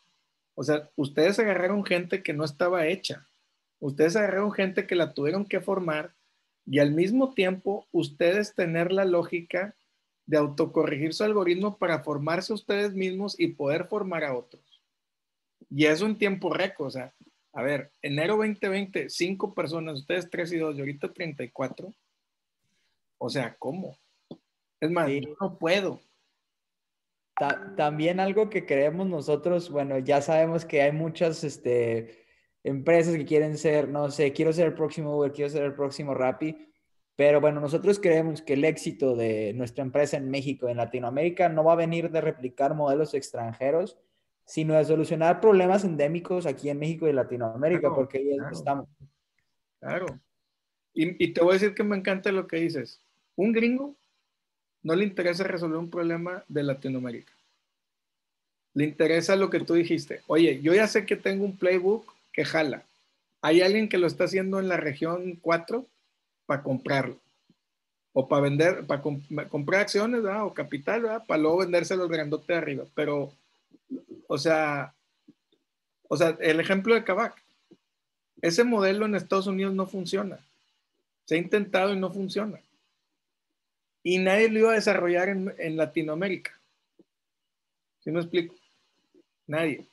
O 0.53 0.63
sea, 0.63 0.87
ustedes 0.95 1.39
agarraron 1.39 1.83
gente 1.83 2.21
que 2.21 2.33
no 2.33 2.45
estaba 2.45 2.85
hecha. 2.85 3.27
Ustedes 3.79 4.15
agarraron 4.15 4.51
gente 4.51 4.85
que 4.85 4.93
la 4.93 5.11
tuvieron 5.11 5.43
que 5.43 5.59
formar 5.59 6.13
y 6.67 6.77
al 6.77 6.91
mismo 6.91 7.33
tiempo 7.33 7.87
ustedes 7.91 8.53
tener 8.53 8.91
la 8.91 9.05
lógica 9.05 9.75
de 10.27 10.37
autocorregir 10.37 11.15
su 11.15 11.23
algoritmo 11.23 11.79
para 11.79 12.03
formarse 12.03 12.53
ustedes 12.53 12.93
mismos 12.93 13.35
y 13.39 13.53
poder 13.53 13.85
formar 13.85 14.23
a 14.23 14.37
otros. 14.37 14.83
Y 15.67 15.85
eso 15.85 16.05
en 16.05 16.19
tiempo 16.19 16.53
récord, 16.53 16.89
o 16.89 16.91
sea, 16.91 17.11
a 17.53 17.63
ver, 17.63 17.89
enero 18.03 18.37
2020, 18.37 19.09
cinco 19.09 19.55
personas, 19.55 20.01
ustedes 20.01 20.29
tres 20.29 20.53
y 20.53 20.59
dos, 20.59 20.75
y 20.77 20.81
ahorita 20.81 21.11
34. 21.11 21.91
O 23.25 23.29
sea, 23.29 23.55
¿cómo? 23.57 23.97
Es 24.81 24.91
más, 24.91 25.09
no 25.39 25.57
puedo. 25.57 26.01
también 27.77 28.19
algo 28.19 28.49
que 28.49 28.65
creemos 28.65 29.07
nosotros, 29.07 29.69
bueno, 29.69 29.97
ya 29.99 30.21
sabemos 30.21 30.65
que 30.65 30.81
hay 30.81 30.91
muchas 30.91 31.41
este, 31.45 32.25
empresas 32.65 33.15
que 33.15 33.23
quieren 33.23 33.57
ser, 33.57 33.87
no 33.87 34.11
sé, 34.11 34.33
quiero 34.33 34.51
ser 34.51 34.67
el 34.67 34.73
próximo 34.73 35.15
Uber, 35.15 35.31
quiero 35.31 35.49
ser 35.49 35.63
el 35.63 35.73
próximo 35.73 36.13
Rappi, 36.13 36.67
pero 37.15 37.39
bueno, 37.39 37.61
nosotros 37.61 37.97
creemos 37.97 38.41
que 38.41 38.55
el 38.55 38.65
éxito 38.65 39.15
de 39.15 39.53
nuestra 39.53 39.85
empresa 39.85 40.17
en 40.17 40.29
México, 40.29 40.67
en 40.67 40.75
Latinoamérica, 40.75 41.47
no 41.47 41.63
va 41.63 41.71
a 41.73 41.77
venir 41.77 42.11
de 42.11 42.19
replicar 42.19 42.75
modelos 42.75 43.13
extranjeros, 43.13 43.97
sino 44.45 44.73
de 44.73 44.83
solucionar 44.83 45.39
problemas 45.39 45.85
endémicos 45.85 46.45
aquí 46.45 46.69
en 46.69 46.79
México 46.79 47.07
y 47.07 47.13
Latinoamérica, 47.13 47.95
porque 47.95 48.17
ahí 48.17 48.37
estamos. 48.51 48.89
Claro. 49.79 50.07
Y, 50.93 51.23
y, 51.23 51.33
te 51.33 51.41
voy 51.41 51.51
a 51.51 51.53
decir 51.53 51.73
que 51.73 51.85
me 51.85 51.95
encanta 51.95 52.29
lo 52.33 52.47
que 52.47 52.57
dices. 52.57 53.02
Un 53.35 53.51
gringo 53.51 53.95
no 54.83 54.95
le 54.95 55.05
interesa 55.05 55.43
resolver 55.43 55.77
un 55.77 55.89
problema 55.89 56.43
de 56.47 56.63
Latinoamérica. 56.63 57.31
Le 58.73 58.85
interesa 58.85 59.35
lo 59.35 59.49
que 59.49 59.59
tú 59.59 59.73
dijiste. 59.75 60.21
Oye, 60.27 60.61
yo 60.61 60.73
ya 60.73 60.87
sé 60.87 61.05
que 61.05 61.15
tengo 61.15 61.45
un 61.45 61.57
playbook 61.57 62.13
que 62.31 62.43
jala. 62.43 62.83
Hay 63.41 63.61
alguien 63.61 63.87
que 63.87 63.97
lo 63.97 64.07
está 64.07 64.25
haciendo 64.25 64.59
en 64.59 64.67
la 64.67 64.77
región 64.77 65.37
4 65.41 65.85
para 66.45 66.63
comprarlo. 66.63 67.17
O 68.13 68.27
para 68.27 68.41
vender, 68.41 68.85
para 68.85 69.01
comprar 69.49 69.81
acciones, 69.81 70.21
¿verdad? 70.21 70.45
O 70.45 70.53
capital, 70.53 71.03
¿verdad? 71.03 71.23
Para 71.25 71.41
luego 71.41 71.57
vendérselo 71.57 72.03
al 72.03 72.09
grandote 72.09 72.53
de 72.53 72.59
arriba. 72.59 72.85
Pero, 72.93 73.31
o 74.27 74.37
sea, 74.37 74.93
o 76.07 76.17
sea, 76.17 76.37
el 76.41 76.59
ejemplo 76.59 76.93
de 76.93 77.03
Kavak. 77.03 77.41
Ese 78.41 78.63
modelo 78.63 79.05
en 79.05 79.15
Estados 79.15 79.47
Unidos 79.47 79.73
no 79.73 79.87
funciona. 79.87 80.37
Se 81.25 81.35
ha 81.35 81.37
intentado 81.37 81.93
y 81.93 81.99
no 81.99 82.11
funciona. 82.11 82.59
Y 84.03 84.17
nadie 84.17 84.49
lo 84.49 84.59
iba 84.59 84.71
a 84.71 84.75
desarrollar 84.75 85.29
en, 85.29 85.77
Latinoamérica. 85.77 86.51
¿Sí 88.03 88.11
me 88.11 88.19
explico? 88.19 88.53
Nadie. 89.47 89.85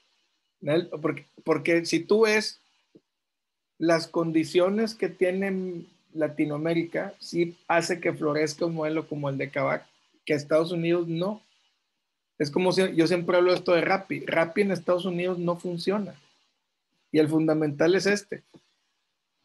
porque, 1.45 1.87
si 1.87 2.01
tú 2.01 2.23
ves 2.23 2.61
las 3.79 4.09
condiciones 4.09 4.95
que 4.95 5.09
tienen 5.09 5.89
Latinoamérica 6.13 7.15
sí 7.21 7.57
hace 7.69 8.01
que 8.01 8.13
florezca 8.13 8.67
un 8.67 8.75
modelo 8.75 9.07
como 9.07 9.31
el 9.31 9.39
de 9.39 9.49
Kavak, 9.49 9.87
que 10.27 10.35
Estados 10.35 10.73
Unidos 10.73 11.07
no. 11.07 11.41
Es 12.37 12.51
como 12.51 12.73
si 12.73 12.93
yo 12.95 13.07
siempre 13.07 13.37
hablo 13.37 13.55
esto 13.55 13.73
de 13.73 13.81
Rappi. 13.81 14.27
Rappi 14.27 14.63
en 14.63 14.73
Estados 14.73 15.05
Unidos 15.05 15.39
no 15.39 15.57
funciona. 15.57 16.15
Y 17.13 17.21
el 17.21 17.29
fundamental 17.29 17.95
es 17.95 18.07
este. 18.07 18.43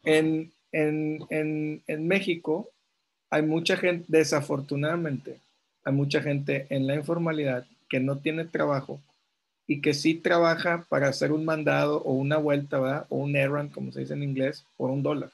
En, 0.02 0.52
en, 0.72 1.82
en 1.86 2.08
México 2.08 2.70
hay 3.30 3.42
mucha 3.42 3.76
gente, 3.76 4.04
desafortunadamente, 4.08 5.40
hay 5.84 5.92
mucha 5.92 6.22
gente 6.22 6.66
en 6.70 6.86
la 6.86 6.94
informalidad 6.94 7.66
que 7.88 8.00
no 8.00 8.18
tiene 8.18 8.44
trabajo 8.44 9.00
y 9.66 9.80
que 9.80 9.94
sí 9.94 10.14
trabaja 10.14 10.86
para 10.88 11.08
hacer 11.08 11.32
un 11.32 11.44
mandado 11.44 12.02
o 12.02 12.12
una 12.12 12.36
vuelta, 12.36 12.78
¿verdad? 12.78 13.06
O 13.08 13.16
un 13.18 13.34
errand, 13.34 13.72
como 13.72 13.90
se 13.92 14.00
dice 14.00 14.14
en 14.14 14.22
inglés, 14.22 14.64
por 14.76 14.90
un 14.90 15.02
dólar. 15.02 15.30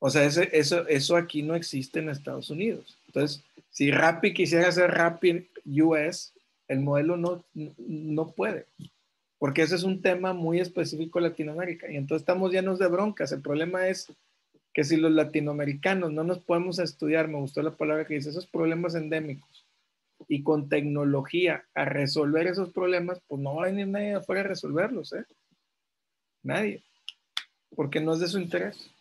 O 0.00 0.10
sea, 0.10 0.24
ese, 0.24 0.48
eso, 0.52 0.86
eso 0.88 1.16
aquí 1.16 1.42
no 1.42 1.54
existe 1.54 2.00
en 2.00 2.08
Estados 2.08 2.50
Unidos. 2.50 2.96
Entonces, 3.06 3.42
si 3.70 3.90
Rappi 3.90 4.32
quisiera 4.32 4.68
hacer 4.68 4.90
Rappi 4.90 5.48
US, 5.64 6.32
el 6.68 6.80
modelo 6.80 7.16
no, 7.16 7.44
no 7.54 8.30
puede, 8.30 8.66
porque 9.38 9.62
ese 9.62 9.76
es 9.76 9.84
un 9.84 10.02
tema 10.02 10.32
muy 10.32 10.60
específico 10.60 11.20
de 11.20 11.28
Latinoamérica. 11.28 11.90
Y 11.90 11.96
entonces 11.96 12.22
estamos 12.22 12.52
llenos 12.52 12.78
de 12.78 12.88
broncas. 12.88 13.32
El 13.32 13.40
problema 13.40 13.88
es 13.88 14.12
que 14.78 14.84
si 14.84 14.96
los 14.96 15.10
latinoamericanos 15.10 16.12
no 16.12 16.22
nos 16.22 16.38
podemos 16.38 16.78
estudiar, 16.78 17.26
me 17.26 17.40
gustó 17.40 17.62
la 17.62 17.76
palabra 17.76 18.06
que 18.06 18.14
dice, 18.14 18.30
esos 18.30 18.46
problemas 18.46 18.94
endémicos, 18.94 19.66
y 20.28 20.44
con 20.44 20.68
tecnología 20.68 21.64
a 21.74 21.84
resolver 21.84 22.46
esos 22.46 22.70
problemas, 22.70 23.20
pues 23.26 23.42
no 23.42 23.56
va 23.56 23.64
a 23.64 23.66
venir 23.66 23.88
nadie 23.88 24.14
afuera 24.14 24.42
a 24.42 24.44
resolverlos, 24.44 25.12
¿eh? 25.14 25.24
Nadie. 26.44 26.84
Porque 27.74 27.98
no 28.00 28.14
es 28.14 28.20
de 28.20 28.28
su 28.28 28.38
interés 28.38 28.92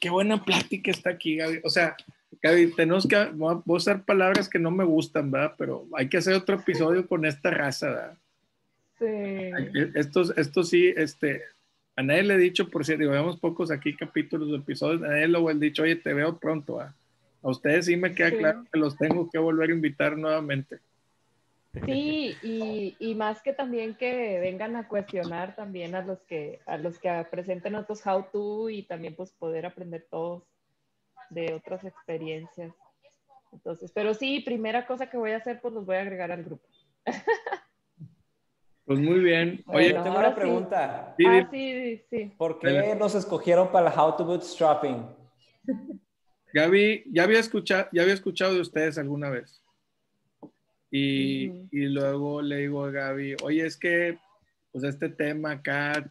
qué 0.00 0.10
buena 0.10 0.44
plática 0.44 0.90
está 0.90 1.10
aquí, 1.10 1.36
Gaby. 1.36 1.60
O 1.64 1.70
sea, 1.70 1.96
Gaby, 2.42 2.74
tenemos 2.74 3.08
que, 3.08 3.24
voy 3.34 3.54
a 3.54 3.62
usar 3.72 4.04
palabras 4.04 4.48
que 4.48 4.58
no 4.60 4.70
me 4.70 4.84
gustan, 4.84 5.30
¿verdad? 5.32 5.54
Pero 5.58 5.86
hay 5.94 6.08
que 6.08 6.18
hacer 6.18 6.34
otro 6.34 6.56
episodio 6.56 7.08
con 7.08 7.24
esta 7.24 7.50
raza, 7.50 7.90
¿verdad? 7.90 8.18
Sí. 8.98 9.90
Estos, 9.94 10.36
estos 10.36 10.68
sí, 10.68 10.92
este, 10.96 11.42
a 11.96 12.02
nadie 12.02 12.22
le 12.22 12.34
he 12.34 12.38
dicho, 12.38 12.68
por 12.68 12.84
cierto, 12.84 13.00
digo, 13.00 13.12
vemos 13.12 13.38
pocos 13.38 13.70
aquí 13.70 13.96
capítulos 13.96 14.50
de 14.50 14.58
episodios, 14.58 15.02
a 15.02 15.08
nadie 15.08 15.28
lo 15.28 15.50
he 15.50 15.54
dicho, 15.54 15.82
oye, 15.82 15.96
te 15.96 16.12
veo 16.12 16.36
pronto, 16.38 16.76
¿verdad? 16.76 16.94
A 17.42 17.48
ustedes 17.48 17.86
sí 17.86 17.96
me 17.96 18.14
queda 18.14 18.30
claro 18.30 18.64
que 18.70 18.78
los 18.78 18.96
tengo 18.96 19.30
que 19.30 19.38
volver 19.38 19.70
a 19.70 19.74
invitar 19.74 20.16
nuevamente. 20.16 20.80
Sí, 21.84 22.34
y, 22.42 22.96
y, 22.98 23.14
más 23.14 23.42
que 23.42 23.52
también 23.52 23.94
que 23.94 24.40
vengan 24.40 24.76
a 24.76 24.88
cuestionar 24.88 25.54
también 25.54 25.94
a 25.94 26.02
los 26.02 26.18
que, 26.22 26.60
a 26.66 26.78
los 26.78 26.98
que 26.98 27.26
presenten 27.30 27.74
otros 27.74 28.04
how 28.06 28.24
to 28.32 28.70
y 28.70 28.82
también 28.82 29.14
pues 29.14 29.30
poder 29.32 29.66
aprender 29.66 30.06
todos 30.10 30.42
de 31.28 31.52
otras 31.54 31.84
experiencias. 31.84 32.72
Entonces, 33.52 33.92
pero 33.92 34.14
sí, 34.14 34.40
primera 34.40 34.86
cosa 34.86 35.08
que 35.08 35.18
voy 35.18 35.32
a 35.32 35.36
hacer, 35.36 35.60
pues 35.60 35.74
los 35.74 35.84
voy 35.84 35.96
a 35.96 36.02
agregar 36.02 36.32
al 36.32 36.44
grupo. 36.44 36.66
Pues 38.86 39.00
muy 39.00 39.18
bien. 39.18 39.64
Oye, 39.66 39.92
tengo 39.92 40.16
una 40.16 40.34
pregunta. 40.34 41.14
Sí. 41.18 41.24
Ah, 41.26 41.48
sí, 41.50 42.02
sí. 42.08 42.32
¿Por 42.38 42.60
qué 42.60 42.94
nos 42.94 43.16
escogieron 43.16 43.72
para 43.72 43.92
el 43.92 43.98
How 43.98 44.16
to 44.16 44.24
Bootstrapping? 44.24 45.04
Gaby, 46.54 47.04
ya 47.12 47.24
había 47.24 47.40
escuchado, 47.40 47.88
ya 47.92 48.02
había 48.02 48.14
escuchado 48.14 48.54
de 48.54 48.60
ustedes 48.60 48.96
alguna 48.96 49.28
vez. 49.28 49.60
Y, 50.88 51.46
y, 51.72 51.88
luego 51.88 52.40
le 52.40 52.58
digo 52.58 52.84
a 52.84 52.92
Gaby, 52.92 53.34
oye, 53.42 53.66
es 53.66 53.76
que 53.76 54.18
pues 54.70 54.84
este 54.84 55.08
tema 55.08 55.50
acá. 55.50 56.08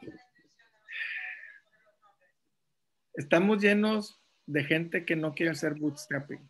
Estamos 3.14 3.60
llenos 3.60 4.22
de 4.46 4.62
gente 4.62 5.04
que 5.04 5.16
no 5.16 5.34
quiere 5.34 5.50
hacer 5.50 5.74
bootstrapping. 5.74 6.48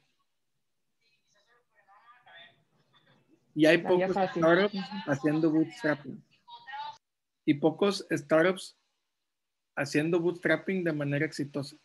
Y 3.54 3.66
hay 3.66 3.78
pocos 3.78 4.10
startups 4.10 4.76
haciendo 5.06 5.50
bootstrapping. 5.50 6.22
Y 7.44 7.54
pocos 7.54 8.06
startups 8.10 8.76
haciendo 9.76 10.20
bootstrapping 10.20 10.82
de 10.82 10.92
manera 10.92 11.24
exitosa. 11.24 11.76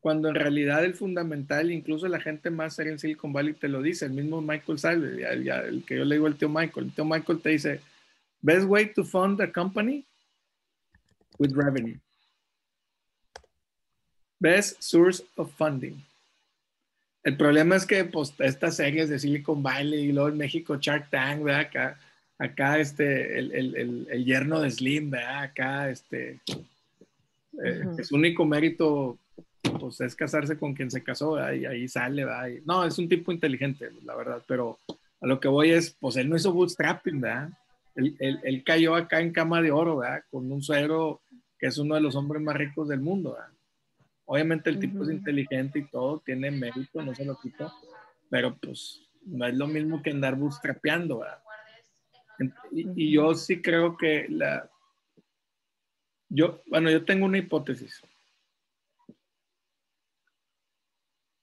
Cuando 0.00 0.28
en 0.28 0.36
realidad 0.36 0.84
el 0.84 0.94
fundamental, 0.94 1.70
incluso 1.70 2.06
la 2.08 2.20
gente 2.20 2.50
más 2.50 2.74
seria 2.74 2.92
en 2.92 2.98
Silicon 2.98 3.32
Valley 3.32 3.54
te 3.54 3.68
lo 3.68 3.82
dice, 3.82 4.06
el 4.06 4.12
mismo 4.12 4.40
Michael 4.40 4.78
Salve, 4.78 5.24
el 5.28 5.84
que 5.84 5.96
yo 5.96 6.04
le 6.04 6.14
digo 6.14 6.26
al 6.26 6.38
tío 6.38 6.48
Michael, 6.48 6.86
el 6.86 6.94
tío 6.94 7.04
Michael 7.04 7.40
te 7.42 7.50
dice, 7.50 7.80
best 8.40 8.66
way 8.68 8.92
to 8.92 9.04
fund 9.04 9.40
a 9.40 9.52
company 9.52 10.06
with 11.38 11.52
revenue. 11.52 11.98
Best 14.40 14.80
source 14.80 15.22
of 15.36 15.50
funding. 15.54 16.00
El 17.28 17.36
problema 17.36 17.76
es 17.76 17.84
que 17.84 18.06
pues, 18.06 18.32
estas 18.38 18.76
series 18.76 19.10
de 19.10 19.18
Silicon 19.18 19.62
Valley 19.62 20.06
y 20.06 20.12
luego 20.12 20.30
en 20.30 20.38
México 20.38 20.78
Shark 20.80 21.10
Tank, 21.10 21.42
¿verdad? 21.42 21.60
Acá, 21.60 22.00
acá 22.38 22.78
este, 22.78 23.38
el, 23.38 23.52
el, 23.52 24.06
el, 24.10 24.24
yerno 24.24 24.62
de 24.62 24.70
Slim, 24.70 25.10
¿verdad? 25.10 25.42
Acá, 25.42 25.90
este, 25.90 26.40
eh, 27.62 27.84
su 28.02 28.16
único 28.16 28.46
mérito 28.46 29.18
pues 29.78 30.00
es 30.00 30.14
casarse 30.14 30.56
con 30.56 30.72
quien 30.72 30.90
se 30.90 31.02
casó, 31.02 31.32
¿verdad? 31.32 31.52
y 31.52 31.66
ahí 31.66 31.86
sale, 31.86 32.24
¿verdad? 32.24 32.48
no, 32.64 32.86
es 32.86 32.98
un 32.98 33.10
tipo 33.10 33.30
inteligente, 33.30 33.90
la 34.06 34.16
verdad, 34.16 34.42
pero 34.48 34.78
a 35.20 35.26
lo 35.26 35.38
que 35.38 35.48
voy 35.48 35.72
es, 35.72 35.94
pues 36.00 36.16
él 36.16 36.30
no 36.30 36.36
hizo 36.36 36.54
bootstrapping, 36.54 37.20
¿verdad? 37.20 37.50
Él, 37.94 38.16
él, 38.20 38.40
él 38.42 38.64
cayó 38.64 38.94
acá 38.94 39.20
en 39.20 39.34
cama 39.34 39.60
de 39.60 39.70
oro, 39.70 39.98
¿verdad? 39.98 40.22
Con 40.30 40.50
un 40.50 40.62
suegro 40.62 41.20
que 41.58 41.66
es 41.66 41.76
uno 41.76 41.94
de 41.94 42.00
los 42.00 42.16
hombres 42.16 42.40
más 42.40 42.56
ricos 42.56 42.88
del 42.88 43.00
mundo, 43.00 43.32
¿verdad? 43.32 43.57
Obviamente 44.30 44.68
el 44.68 44.78
tipo 44.78 45.02
es 45.04 45.08
inteligente 45.08 45.78
y 45.78 45.84
todo, 45.84 46.20
tiene 46.20 46.50
mérito, 46.50 47.00
no 47.00 47.14
se 47.14 47.24
lo 47.24 47.40
quito, 47.40 47.72
pero 48.28 48.54
pues 48.58 49.00
no 49.22 49.46
es 49.46 49.54
lo 49.54 49.66
mismo 49.66 50.02
que 50.02 50.10
andar 50.10 50.36
bootstrapeando, 50.36 51.20
¿verdad? 51.20 51.42
Y, 52.70 53.04
y, 53.04 53.10
yo 53.10 53.34
sí 53.34 53.62
creo 53.62 53.96
que 53.96 54.26
la... 54.28 54.70
Yo, 56.28 56.62
bueno, 56.66 56.90
yo 56.90 57.06
tengo 57.06 57.24
una 57.24 57.38
hipótesis. 57.38 58.02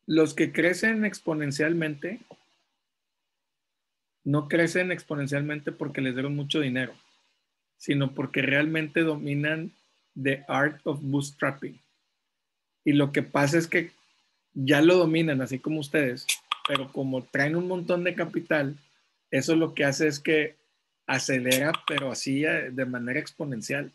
Los 0.06 0.36
que 0.36 0.52
crecen 0.52 1.06
exponencialmente 1.06 2.20
no 4.24 4.48
crecen 4.48 4.92
exponencialmente 4.92 5.72
porque 5.72 6.02
les 6.02 6.14
dieron 6.14 6.36
mucho 6.36 6.60
dinero, 6.60 6.94
sino 7.78 8.14
porque 8.14 8.44
realmente 8.44 9.02
dominan 9.02 9.72
the 10.22 10.46
art 10.48 10.80
of 10.84 11.00
bootstrapping. 11.02 11.80
Y 12.86 12.94
lo 12.94 13.12
que 13.12 13.24
pasa 13.24 13.58
es 13.58 13.68
que 13.68 13.92
ya 14.54 14.82
lo 14.82 14.96
dominan, 14.96 15.42
así 15.42 15.60
como 15.60 15.80
ustedes, 15.80 16.26
pero 16.68 16.92
como 16.94 17.24
traen 17.24 17.56
un 17.56 17.68
montón 17.68 18.04
de 18.04 18.16
capital, 18.16 18.78
eso 19.32 19.56
lo 19.56 19.74
que 19.74 19.84
hace 19.84 20.08
es 20.08 20.20
que 20.20 20.56
acelera, 21.08 21.74
pero 21.88 22.12
así 22.12 22.46
eh, 22.46 22.70
de 22.72 22.86
manera 22.86 23.20
exponencial. 23.20 23.92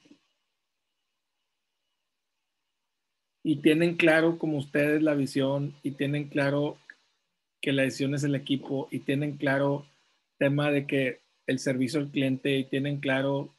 Y 3.43 3.63
tienen 3.63 3.97
claro 3.97 4.39
como 4.39 4.59
ustedes 4.59 5.03
la 5.03 5.15
visión 5.15 5.75
y 5.83 5.93
tienen 5.93 6.29
claro 6.29 6.77
que 7.63 7.73
la 7.73 7.83
decisión 7.83 8.15
es 8.15 8.25
el 8.25 8.35
equipo 8.35 8.89
y 8.91 9.01
tienen 9.01 9.37
claro 9.37 9.87
tema 10.39 10.71
de 10.71 10.87
que 10.87 11.21
el 11.47 11.59
servicio 11.59 12.01
al 12.01 12.11
cliente 12.11 12.57
y 12.57 12.65
tienen 12.65 13.01
claro 13.01 13.55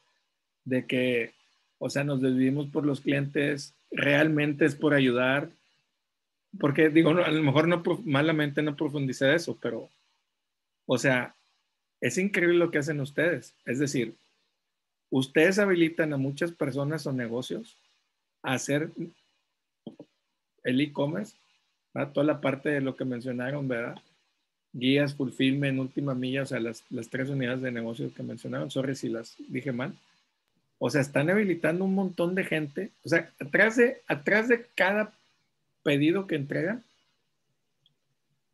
de 0.66 0.86
que, 0.86 1.34
o 1.80 1.90
sea, 1.90 2.03
nos 2.03 2.22
dividimos 2.22 2.68
por 2.68 2.86
los 2.86 3.02
clientes 3.02 3.74
realmente 3.91 4.65
es 4.65 4.76
por 4.76 4.93
ayudar, 4.93 5.49
porque 6.59 6.89
digo, 6.89 7.11
a 7.11 7.31
lo 7.31 7.43
mejor 7.43 7.68
no 7.68 7.84
malamente 8.05 8.61
no 8.61 8.76
profundicé 8.76 9.34
eso, 9.34 9.57
pero, 9.61 9.89
o 10.85 10.97
sea, 10.97 11.35
es 11.99 12.18
increíble 12.18 12.57
lo 12.57 12.72
que 12.72 12.80
hacen 12.80 12.99
ustedes. 12.99 13.53
Es 13.65 13.80
decir, 13.80 14.15
ustedes 15.09 15.59
habilitan 15.59 16.13
a 16.13 16.18
muchas 16.18 16.51
personas 16.51 17.05
o 17.05 17.13
negocios 17.13 17.77
a 18.41 18.53
hacer 18.53 18.89
el 20.63 20.81
e-commerce, 20.81 21.35
toda 22.13 22.26
la 22.26 22.41
parte 22.41 22.69
de 22.69 22.81
lo 22.81 22.95
que 22.95 23.05
mencionaron, 23.05 23.68
¿verdad? 23.68 23.95
Guías, 24.73 25.15
fulfillment, 25.15 25.80
última 25.80 26.15
milla, 26.15 26.43
o 26.43 26.45
sea, 26.45 26.59
las, 26.59 26.85
las 26.89 27.09
tres 27.09 27.30
unidades 27.30 27.61
de 27.61 27.72
negocio 27.72 28.13
que 28.13 28.23
mencionaron, 28.23 28.72
sorry 28.72 28.95
si 28.95 29.09
las 29.09 29.35
dije 29.49 29.72
mal. 29.72 29.93
O 30.84 30.90
sea, 30.90 31.02
están 31.02 31.30
habilitando 31.30 31.86
un 31.86 31.94
montón 31.94 32.34
de 32.34 32.44
gente. 32.44 32.90
O 33.06 33.10
sea, 33.10 33.30
atrás 33.40 33.76
de, 33.76 34.02
atrás 34.08 34.48
de 34.48 34.66
cada 34.74 35.14
pedido 35.84 36.26
que 36.26 36.34
entregan, 36.34 36.84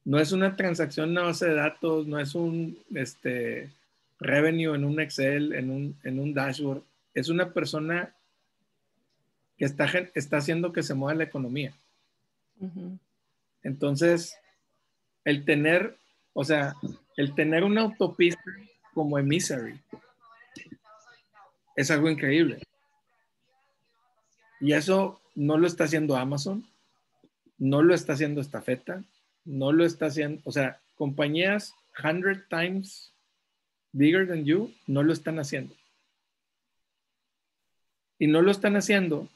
no 0.03 0.19
es 0.19 0.33
una 0.33 0.57
transacción 0.57 1.05
en 1.05 1.11
una 1.11 1.21
base 1.21 1.47
de 1.47 1.53
datos, 1.53 2.05
no 2.05 2.19
es 2.19 2.35
un 2.35 2.77
este, 2.93 3.69
revenue 4.19 4.75
en 4.75 4.83
un 4.83 4.99
Excel, 4.99 5.53
en 5.53 5.71
un, 5.71 5.95
en 6.03 6.19
un 6.19 6.33
dashboard. 6.33 6.83
Es 7.13 7.29
una 7.29 7.53
persona 7.53 8.13
que 9.57 9.63
está, 9.63 9.85
está 10.13 10.35
haciendo 10.35 10.73
que 10.73 10.83
se 10.83 10.95
mueva 10.95 11.17
la 11.17 11.23
economía. 11.23 11.71
Entonces, 13.63 14.35
el 15.23 15.45
tener, 15.45 15.95
o 16.33 16.43
sea, 16.43 16.75
el 17.15 17.33
tener 17.35 17.63
una 17.63 17.83
autopista 17.83 18.43
como 18.93 19.17
Emissary, 19.17 19.79
es 21.77 21.91
algo 21.91 22.09
increíble. 22.09 22.61
Y 24.59 24.73
eso 24.73 25.21
no 25.35 25.57
lo 25.57 25.67
está 25.67 25.85
haciendo 25.85 26.17
Amazon, 26.17 26.67
no 27.59 27.83
lo 27.83 27.93
está 27.93 28.13
haciendo 28.13 28.41
Estafeta, 28.41 29.03
no 29.45 29.71
lo 29.71 29.85
está 29.85 30.07
haciendo, 30.07 30.41
o 30.43 30.51
sea, 30.51 30.81
compañías 30.95 31.75
100 32.01 32.47
times 32.49 33.13
bigger 33.93 34.27
than 34.27 34.43
you 34.43 34.73
no 34.87 35.03
lo 35.03 35.13
están 35.13 35.39
haciendo. 35.39 35.75
Y 38.19 38.27
no 38.27 38.41
lo 38.41 38.51
están 38.51 38.75
haciendo. 38.75 39.29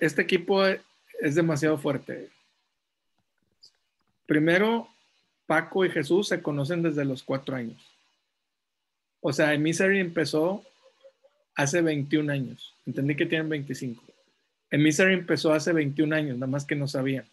este 0.00 0.22
equipo 0.22 0.64
es 0.66 1.34
demasiado 1.34 1.78
fuerte. 1.78 2.30
Primero, 4.26 4.88
Paco 5.48 5.82
y 5.86 5.90
Jesús 5.90 6.28
se 6.28 6.42
conocen 6.42 6.82
desde 6.82 7.06
los 7.06 7.22
cuatro 7.22 7.56
años. 7.56 7.82
O 9.22 9.32
sea, 9.32 9.54
Emissary 9.54 9.98
empezó 9.98 10.62
hace 11.54 11.80
21 11.80 12.30
años. 12.30 12.74
Entendí 12.84 13.16
que 13.16 13.24
tienen 13.24 13.48
25. 13.48 14.04
Emissary 14.70 15.14
empezó 15.14 15.54
hace 15.54 15.72
21 15.72 16.14
años, 16.14 16.36
nada 16.36 16.52
más 16.52 16.66
que 16.66 16.76
no 16.76 16.86
sabían. 16.86 17.24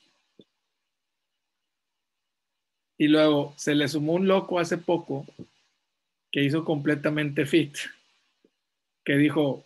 Y 2.98 3.10
luego 3.10 3.54
se 3.58 3.76
le 3.76 3.86
sumó 3.90 4.14
un 4.14 4.30
loco 4.30 4.60
hace 4.60 4.78
poco 4.78 5.26
que 6.32 6.42
hizo 6.42 6.64
completamente 6.64 7.46
fit, 7.46 7.76
que 9.04 9.18
dijo, 9.18 9.66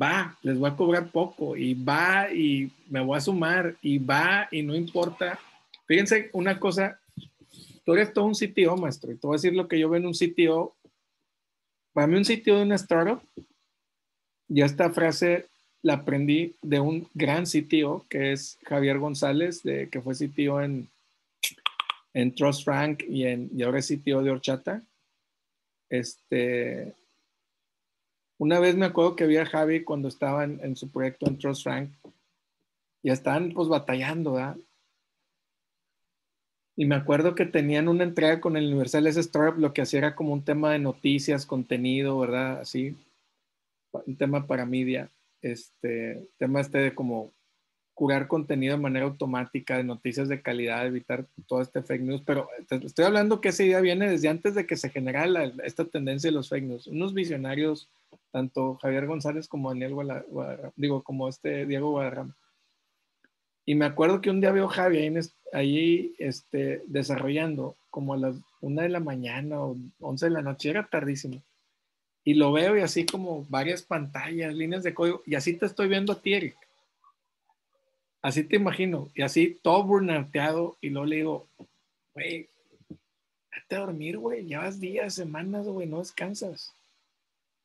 va, 0.00 0.38
les 0.40 0.56
voy 0.56 0.70
a 0.70 0.76
cobrar 0.76 1.10
poco, 1.10 1.58
y 1.58 1.74
va 1.74 2.32
y 2.32 2.72
me 2.88 3.02
voy 3.02 3.18
a 3.18 3.20
sumar, 3.20 3.76
y 3.82 3.98
va 3.98 4.48
y 4.50 4.62
no 4.62 4.74
importa. 4.74 5.38
Fíjense 5.86 6.30
una 6.32 6.58
cosa 6.58 6.98
tú 7.84 7.92
eres 7.94 8.12
todo 8.12 8.24
un 8.24 8.34
CTO, 8.34 8.76
maestro, 8.76 9.12
y 9.12 9.16
te 9.16 9.26
voy 9.26 9.34
a 9.34 9.38
decir 9.38 9.54
lo 9.54 9.68
que 9.68 9.78
yo 9.78 9.88
veo 9.88 10.00
en 10.00 10.06
un 10.06 10.14
CTO. 10.14 10.74
Para 11.92 12.06
mí 12.06 12.16
un 12.16 12.24
CTO 12.24 12.56
de 12.56 12.62
una 12.62 12.74
startup, 12.74 13.20
y 14.48 14.62
esta 14.62 14.90
frase 14.90 15.46
la 15.82 15.94
aprendí 15.94 16.54
de 16.62 16.80
un 16.80 17.08
gran 17.14 17.44
CTO, 17.44 18.06
que 18.08 18.32
es 18.32 18.58
Javier 18.64 18.98
González, 18.98 19.62
que 19.62 20.00
fue 20.02 20.14
CTO 20.14 20.62
en, 20.62 20.88
en 22.14 22.34
Trust 22.34 22.64
Frank 22.64 23.02
y, 23.08 23.26
en, 23.26 23.50
y 23.54 23.62
ahora 23.62 23.78
es 23.78 23.88
CTO 23.88 24.22
de 24.22 24.30
Horchata. 24.30 24.82
Este, 25.90 26.94
una 28.38 28.58
vez 28.60 28.74
me 28.76 28.86
acuerdo 28.86 29.14
que 29.14 29.26
vi 29.26 29.36
a 29.36 29.46
Javi 29.46 29.84
cuando 29.84 30.08
estaba 30.08 30.44
en, 30.44 30.58
en 30.62 30.74
su 30.74 30.90
proyecto 30.90 31.26
en 31.26 31.38
Trust 31.38 31.62
Frank, 31.62 31.90
y 33.02 33.10
estaban 33.10 33.52
pues 33.52 33.68
batallando, 33.68 34.32
¿verdad? 34.32 34.56
Y 36.76 36.86
me 36.86 36.96
acuerdo 36.96 37.34
que 37.34 37.46
tenían 37.46 37.88
una 37.88 38.04
entrega 38.04 38.40
con 38.40 38.56
el 38.56 38.66
Universal 38.66 39.06
S 39.06 39.20
Startup, 39.20 39.58
lo 39.58 39.72
que 39.72 39.82
hacía 39.82 39.98
era 39.98 40.14
como 40.16 40.32
un 40.32 40.44
tema 40.44 40.72
de 40.72 40.80
noticias, 40.80 41.46
contenido, 41.46 42.18
¿verdad? 42.18 42.60
Así, 42.60 42.96
un 43.92 44.16
tema 44.16 44.46
para 44.46 44.66
media, 44.66 45.08
este, 45.40 46.26
tema 46.36 46.60
este 46.60 46.78
de 46.78 46.94
como 46.94 47.32
curar 47.94 48.26
contenido 48.26 48.74
de 48.74 48.82
manera 48.82 49.06
automática, 49.06 49.76
de 49.76 49.84
noticias 49.84 50.28
de 50.28 50.42
calidad, 50.42 50.84
evitar 50.84 51.26
todo 51.46 51.62
este 51.62 51.80
fake 51.80 52.02
news, 52.02 52.22
pero 52.26 52.48
estoy 52.68 53.04
hablando 53.04 53.40
que 53.40 53.50
esa 53.50 53.62
idea 53.62 53.80
viene 53.80 54.10
desde 54.10 54.28
antes 54.28 54.56
de 54.56 54.66
que 54.66 54.76
se 54.76 54.90
generara 54.90 55.44
esta 55.62 55.84
tendencia 55.84 56.28
de 56.28 56.34
los 56.34 56.48
fake 56.48 56.64
news. 56.64 56.86
Unos 56.88 57.14
visionarios, 57.14 57.88
tanto 58.32 58.74
Javier 58.82 59.06
González 59.06 59.46
como 59.46 59.68
Daniel 59.68 59.94
Guadarrama, 59.94 60.72
digo, 60.74 61.04
como 61.04 61.28
este 61.28 61.66
Diego 61.66 61.92
Guadarrama, 61.92 62.34
y 63.66 63.74
me 63.74 63.86
acuerdo 63.86 64.20
que 64.20 64.30
un 64.30 64.40
día 64.40 64.52
veo 64.52 64.66
a 64.66 64.72
Javi 64.72 65.10
ahí, 65.52 66.14
este, 66.18 66.82
desarrollando 66.86 67.76
como 67.90 68.14
a 68.14 68.16
las 68.16 68.36
una 68.60 68.82
de 68.82 68.88
la 68.88 69.00
mañana 69.00 69.60
o 69.60 69.76
11 70.00 70.26
de 70.26 70.30
la 70.30 70.42
noche, 70.42 70.70
era 70.70 70.86
tardísimo. 70.86 71.42
Y 72.24 72.34
lo 72.34 72.50
veo 72.52 72.76
y 72.76 72.80
así 72.80 73.04
como 73.04 73.44
varias 73.50 73.82
pantallas, 73.82 74.54
líneas 74.54 74.82
de 74.82 74.94
código, 74.94 75.22
y 75.26 75.34
así 75.34 75.54
te 75.54 75.66
estoy 75.66 75.88
viendo 75.88 76.14
a 76.14 76.20
ti, 76.20 76.32
Eric. 76.32 76.56
Así 78.22 78.42
te 78.42 78.56
imagino, 78.56 79.10
y 79.14 79.20
así 79.20 79.58
todo 79.62 79.84
burnateado, 79.84 80.78
y 80.80 80.88
luego 80.88 81.06
le 81.06 81.16
digo, 81.16 81.46
güey, 82.14 82.48
date 83.52 83.76
a 83.76 83.80
dormir, 83.80 84.16
güey, 84.16 84.46
llevas 84.46 84.80
días, 84.80 85.14
semanas, 85.14 85.66
güey, 85.66 85.86
no 85.86 85.98
descansas. 85.98 86.72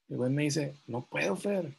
Y 0.09 0.15
güey 0.15 0.29
me 0.29 0.43
dice, 0.43 0.75
no 0.85 1.01
puedo, 1.05 1.37
Fer. 1.37 1.71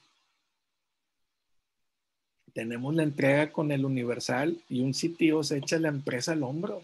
Tenemos 2.53 2.95
la 2.95 3.03
entrega 3.03 3.53
con 3.53 3.73
el 3.73 3.85
Universal 3.85 4.59
y 4.69 4.83
un 4.83 4.95
sitio 4.95 5.43
se 5.43 5.59
echa 5.59 5.79
la 5.79 5.89
empresa 5.89 6.33
al 6.33 6.43
hombro. 6.43 6.83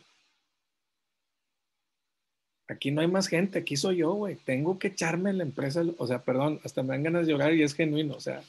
Aquí 2.69 2.91
no 2.91 3.01
hay 3.01 3.07
más 3.07 3.29
gente, 3.29 3.61
aquí 3.61 3.77
soy 3.77 3.99
yo, 3.99 4.13
güey. 4.15 4.37
Tengo 4.37 4.79
que 4.79 4.89
echarme 4.89 5.33
la 5.33 5.45
empresa, 5.45 5.83
o 5.99 6.07
sea, 6.07 6.23
perdón, 6.23 6.61
hasta 6.65 6.83
me 6.83 6.89
dan 6.91 7.05
ganas 7.05 7.27
de 7.27 7.33
llorar 7.33 7.55
y 7.55 7.63
es 7.63 7.75
genuino, 7.75 8.15
o 8.15 8.21
sea, 8.21 8.43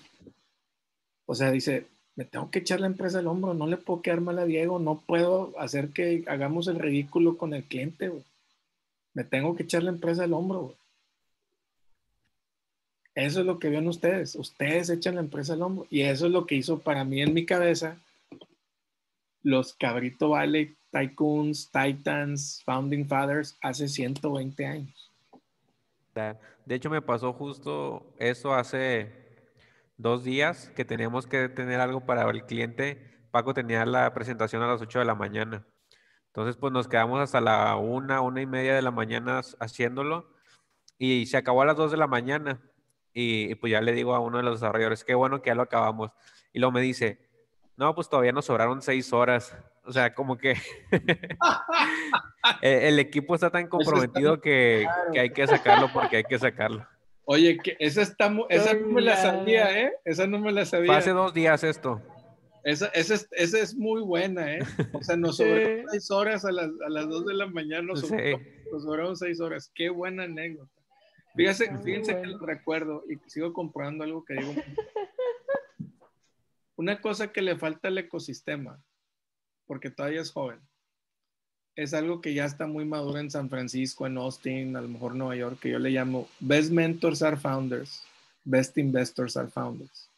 o 1.28 1.36
sea, 1.36 1.52
dice, 1.52 1.86
me 2.16 2.26
tengo 2.26 2.50
que 2.50 2.60
echar 2.60 2.80
la 2.80 2.88
empresa 2.88 3.20
al 3.20 3.28
hombro, 3.28 3.54
no 3.54 3.68
le 3.68 3.78
puedo 3.78 4.02
quedar 4.02 4.22
mal 4.22 4.40
a 4.40 4.46
Diego, 4.46 4.80
no 4.80 5.04
puedo 5.06 5.54
hacer 5.60 5.90
que 5.90 6.24
hagamos 6.28 6.68
el 6.68 6.80
ridículo 6.80 7.38
con 7.38 7.54
el 7.54 7.64
cliente, 7.64 8.10
güey. 8.10 8.24
Me 9.14 9.24
tengo 9.24 9.56
que 9.56 9.64
echar 9.64 9.84
la 9.84 9.92
empresa 9.92 10.24
al 10.24 10.34
hombro, 10.34 10.62
güey. 10.62 10.76
Eso 13.18 13.40
es 13.40 13.48
lo 13.48 13.58
que 13.58 13.70
ven 13.70 13.88
ustedes. 13.88 14.36
Ustedes 14.36 14.92
echan 14.92 15.16
la 15.16 15.22
empresa 15.22 15.54
al 15.54 15.64
hombro. 15.64 15.88
Y 15.90 16.02
eso 16.02 16.28
es 16.28 16.32
lo 16.32 16.46
que 16.46 16.54
hizo 16.54 16.78
para 16.78 17.04
mí 17.04 17.20
en 17.20 17.34
mi 17.34 17.48
cabeza 17.48 17.98
los 19.42 19.74
Cabrito 19.74 20.30
Valley 20.30 20.76
Tycoons, 20.92 21.72
Titans, 21.72 22.62
Founding 22.64 23.08
Fathers 23.08 23.58
hace 23.64 23.88
120 23.88 24.66
años. 24.68 25.12
De 26.14 26.76
hecho, 26.76 26.92
me 26.92 27.02
pasó 27.02 27.34
justo 27.34 28.14
eso 28.20 28.54
hace 28.54 29.12
dos 29.98 30.24
días 30.24 30.72
que 30.76 30.86
teníamos 30.86 31.26
que 31.26 31.50
tener 31.50 31.80
algo 31.80 32.06
para 32.06 32.30
el 32.30 32.46
cliente. 32.46 33.18
Paco 33.32 33.56
tenía 33.56 33.84
la 33.88 34.14
presentación 34.14 34.62
a 34.62 34.68
las 34.68 34.80
8 34.80 35.00
de 35.00 35.06
la 35.06 35.16
mañana. 35.16 35.66
Entonces, 36.28 36.56
pues 36.56 36.72
nos 36.72 36.88
quedamos 36.88 37.20
hasta 37.20 37.42
la 37.42 37.78
una, 37.78 38.22
una 38.22 38.44
y 38.44 38.46
media 38.46 38.76
de 38.76 38.84
la 38.84 38.92
mañana 38.92 39.42
haciéndolo 39.60 40.32
y 41.00 41.26
se 41.26 41.38
acabó 41.38 41.64
a 41.64 41.66
las 41.66 41.78
2 41.78 41.90
de 41.90 41.98
la 41.98 42.06
mañana. 42.06 42.62
Y, 43.20 43.52
y, 43.52 43.56
pues 43.56 43.72
ya 43.72 43.82
le 43.82 43.94
digo 43.94 44.14
a 44.14 44.20
uno 44.20 44.38
de 44.38 44.44
los 44.44 44.62
desarrolladores, 44.62 45.04
qué 45.04 45.16
bueno 45.16 45.42
que 45.42 45.48
ya 45.48 45.56
lo 45.56 45.64
acabamos. 45.64 46.12
Y 46.54 46.60
luego 46.60 46.72
me 46.72 46.82
dice, 46.82 47.18
no, 47.76 47.96
pues 47.96 48.10
todavía 48.10 48.32
nos 48.32 48.46
sobraron 48.46 48.82
seis 48.82 49.12
horas. 49.12 49.58
O 49.86 49.92
sea, 49.92 50.14
como 50.14 50.38
que 50.38 50.52
e, 52.62 52.90
el 52.90 53.00
equipo 53.00 53.34
está 53.34 53.50
tan 53.50 53.68
comprometido 53.68 54.40
que, 54.40 54.86
hay 55.18 55.32
que 55.32 55.48
sacarlo 55.48 55.90
porque 55.92 56.18
hay 56.18 56.24
que 56.26 56.38
sacarlo. 56.38 56.86
Oye, 57.26 57.58
que 57.58 57.76
esa, 57.80 58.04
está, 58.04 58.32
esa 58.50 58.74
no 58.76 58.88
me 58.88 59.02
la 59.02 59.16
sabía, 59.16 59.82
¿eh? 59.82 59.94
Esa 60.06 60.28
no 60.28 60.40
me 60.40 60.52
la 60.52 60.66
sabía. 60.66 60.96
hace 60.96 61.12
dos 61.12 61.34
días 61.34 61.64
esto. 61.64 62.02
Esa, 62.64 62.88
esa, 62.88 63.16
es, 63.16 63.28
esa, 63.32 63.60
es, 63.60 63.76
muy 63.76 64.02
buena, 64.02 64.54
¿eh? 64.54 64.60
O 64.94 65.02
sea, 65.02 65.16
nos 65.16 65.38
sobraron 65.38 65.86
seis 65.90 66.12
horas 66.12 66.46
a 66.46 66.52
las, 66.52 66.70
a 66.86 66.90
las 66.90 67.08
dos 67.08 67.26
de 67.26 67.34
la 67.34 67.48
mañana, 67.48 67.82
nos, 67.84 68.02
sobraron, 68.02 69.16
seis 69.16 69.40
horas. 69.40 69.72
Qué 69.74 69.90
buena 69.90 70.24
anécdota. 70.24 70.77
Fíjense, 71.38 71.78
fíjense 71.84 72.20
que 72.20 72.28
lo 72.28 72.40
recuerdo 72.40 73.04
y 73.08 73.18
sigo 73.30 73.54
comprando 73.54 74.04
algo 74.04 74.26
que 74.26 74.34
digo. 74.34 74.56
Una 76.76 77.00
cosa 77.00 77.32
que 77.32 77.44
le 77.44 77.56
falta 77.56 77.90
al 77.90 77.98
ecosistema 78.00 78.84
porque 79.68 79.92
todavía 79.92 80.22
es 80.22 80.32
joven. 80.32 80.60
Es 81.76 81.94
algo 81.94 82.22
que 82.22 82.34
ya 82.34 82.46
está 82.46 82.66
muy 82.66 82.86
maduro 82.86 83.20
en 83.20 83.30
San 83.30 83.52
Francisco, 83.52 84.08
en 84.08 84.18
Austin, 84.18 84.76
a 84.76 84.82
lo 84.82 84.88
mejor 84.88 85.14
Nueva 85.14 85.36
York, 85.36 85.60
que 85.60 85.70
yo 85.70 85.78
le 85.78 85.92
llamo 85.92 86.28
Best 86.40 86.72
Mentors 86.72 87.22
are 87.22 87.38
Founders, 87.38 88.04
Best 88.44 88.76
Investors 88.80 89.38
are 89.38 89.48
Founders. 89.50 90.10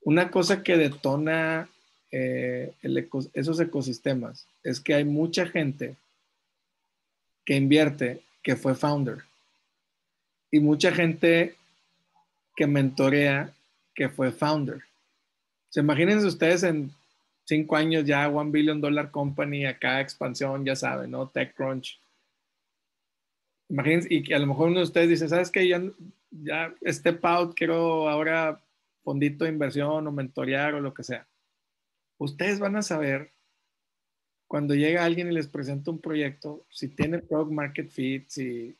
Una 0.00 0.32
cosa 0.32 0.64
que 0.64 0.76
detona 0.76 1.68
eh, 2.10 2.74
esos 3.34 3.60
ecosistemas 3.60 4.48
es 4.64 4.80
que 4.80 4.94
hay 4.94 5.04
mucha 5.04 5.46
gente 5.46 5.94
que 7.44 7.54
invierte 7.54 8.20
que 8.42 8.56
fue 8.56 8.74
founder 8.74 9.22
y 10.52 10.60
mucha 10.60 10.92
gente 10.92 11.56
que 12.54 12.66
mentorea 12.66 13.52
que 13.94 14.10
fue 14.10 14.30
founder. 14.30 14.82
Se 15.70 15.80
imagínense 15.80 16.26
ustedes 16.26 16.62
en 16.62 16.92
cinco 17.44 17.74
años 17.74 18.04
ya 18.04 18.28
One 18.28 18.50
Billion 18.50 18.80
Dollar 18.80 19.10
Company, 19.10 19.64
acá 19.64 20.00
expansión, 20.00 20.64
ya 20.64 20.76
saben, 20.76 21.10
¿no? 21.10 21.28
TechCrunch. 21.28 21.98
Imagínense, 23.70 24.08
y 24.14 24.22
que 24.22 24.34
a 24.34 24.38
lo 24.38 24.46
mejor 24.46 24.68
uno 24.68 24.78
de 24.78 24.84
ustedes 24.84 25.08
dice, 25.08 25.28
¿sabes 25.28 25.50
qué? 25.50 25.66
Ya, 25.66 25.82
ya 26.30 26.74
step 26.86 27.24
out, 27.24 27.54
quiero 27.54 28.10
ahora 28.10 28.60
fondito 29.02 29.44
de 29.44 29.50
inversión 29.50 30.06
o 30.06 30.12
mentorear 30.12 30.74
o 30.74 30.80
lo 30.80 30.92
que 30.92 31.02
sea. 31.02 31.26
Ustedes 32.18 32.60
van 32.60 32.76
a 32.76 32.82
saber 32.82 33.30
cuando 34.46 34.74
llega 34.74 35.06
alguien 35.06 35.32
y 35.32 35.34
les 35.34 35.48
presenta 35.48 35.90
un 35.90 35.98
proyecto, 35.98 36.66
si 36.68 36.88
tiene 36.88 37.20
product 37.20 37.52
market 37.52 37.88
fit, 37.88 38.28
si, 38.28 38.76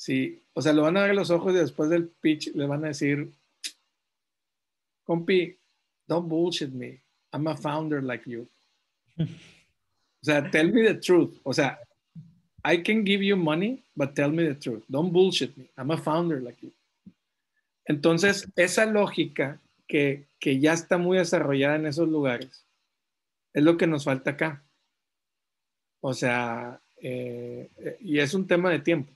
si, 0.00 0.42
o 0.54 0.62
sea, 0.62 0.72
lo 0.72 0.80
van 0.80 0.96
a 0.96 1.02
ver 1.02 1.14
los 1.14 1.30
ojos 1.30 1.52
y 1.52 1.58
después 1.58 1.90
del 1.90 2.08
pitch 2.08 2.54
le 2.54 2.66
van 2.66 2.82
a 2.86 2.88
decir, 2.88 3.30
compi, 5.04 5.58
don't 6.08 6.26
bullshit 6.26 6.70
me. 6.70 7.02
I'm 7.34 7.46
a 7.48 7.54
founder 7.54 8.02
like 8.02 8.24
you. 8.24 8.48
O 9.18 9.26
sea, 10.22 10.50
tell 10.50 10.72
me 10.72 10.82
the 10.84 10.94
truth. 10.94 11.38
O 11.42 11.52
sea, 11.52 11.78
I 12.64 12.82
can 12.82 13.04
give 13.04 13.22
you 13.22 13.36
money, 13.36 13.84
but 13.94 14.14
tell 14.14 14.32
me 14.32 14.42
the 14.48 14.54
truth. 14.54 14.82
Don't 14.88 15.12
bullshit 15.12 15.54
me. 15.58 15.70
I'm 15.76 15.90
a 15.90 15.98
founder 15.98 16.40
like 16.40 16.62
you. 16.62 16.72
Entonces, 17.84 18.50
esa 18.56 18.86
lógica 18.86 19.60
que, 19.86 20.28
que 20.38 20.58
ya 20.58 20.72
está 20.72 20.96
muy 20.96 21.18
desarrollada 21.18 21.76
en 21.76 21.84
esos 21.84 22.08
lugares 22.08 22.64
es 23.52 23.62
lo 23.62 23.76
que 23.76 23.86
nos 23.86 24.04
falta 24.04 24.30
acá. 24.30 24.64
O 26.00 26.14
sea, 26.14 26.80
eh, 27.02 27.68
y 28.00 28.18
es 28.18 28.32
un 28.32 28.46
tema 28.46 28.70
de 28.70 28.78
tiempo. 28.78 29.12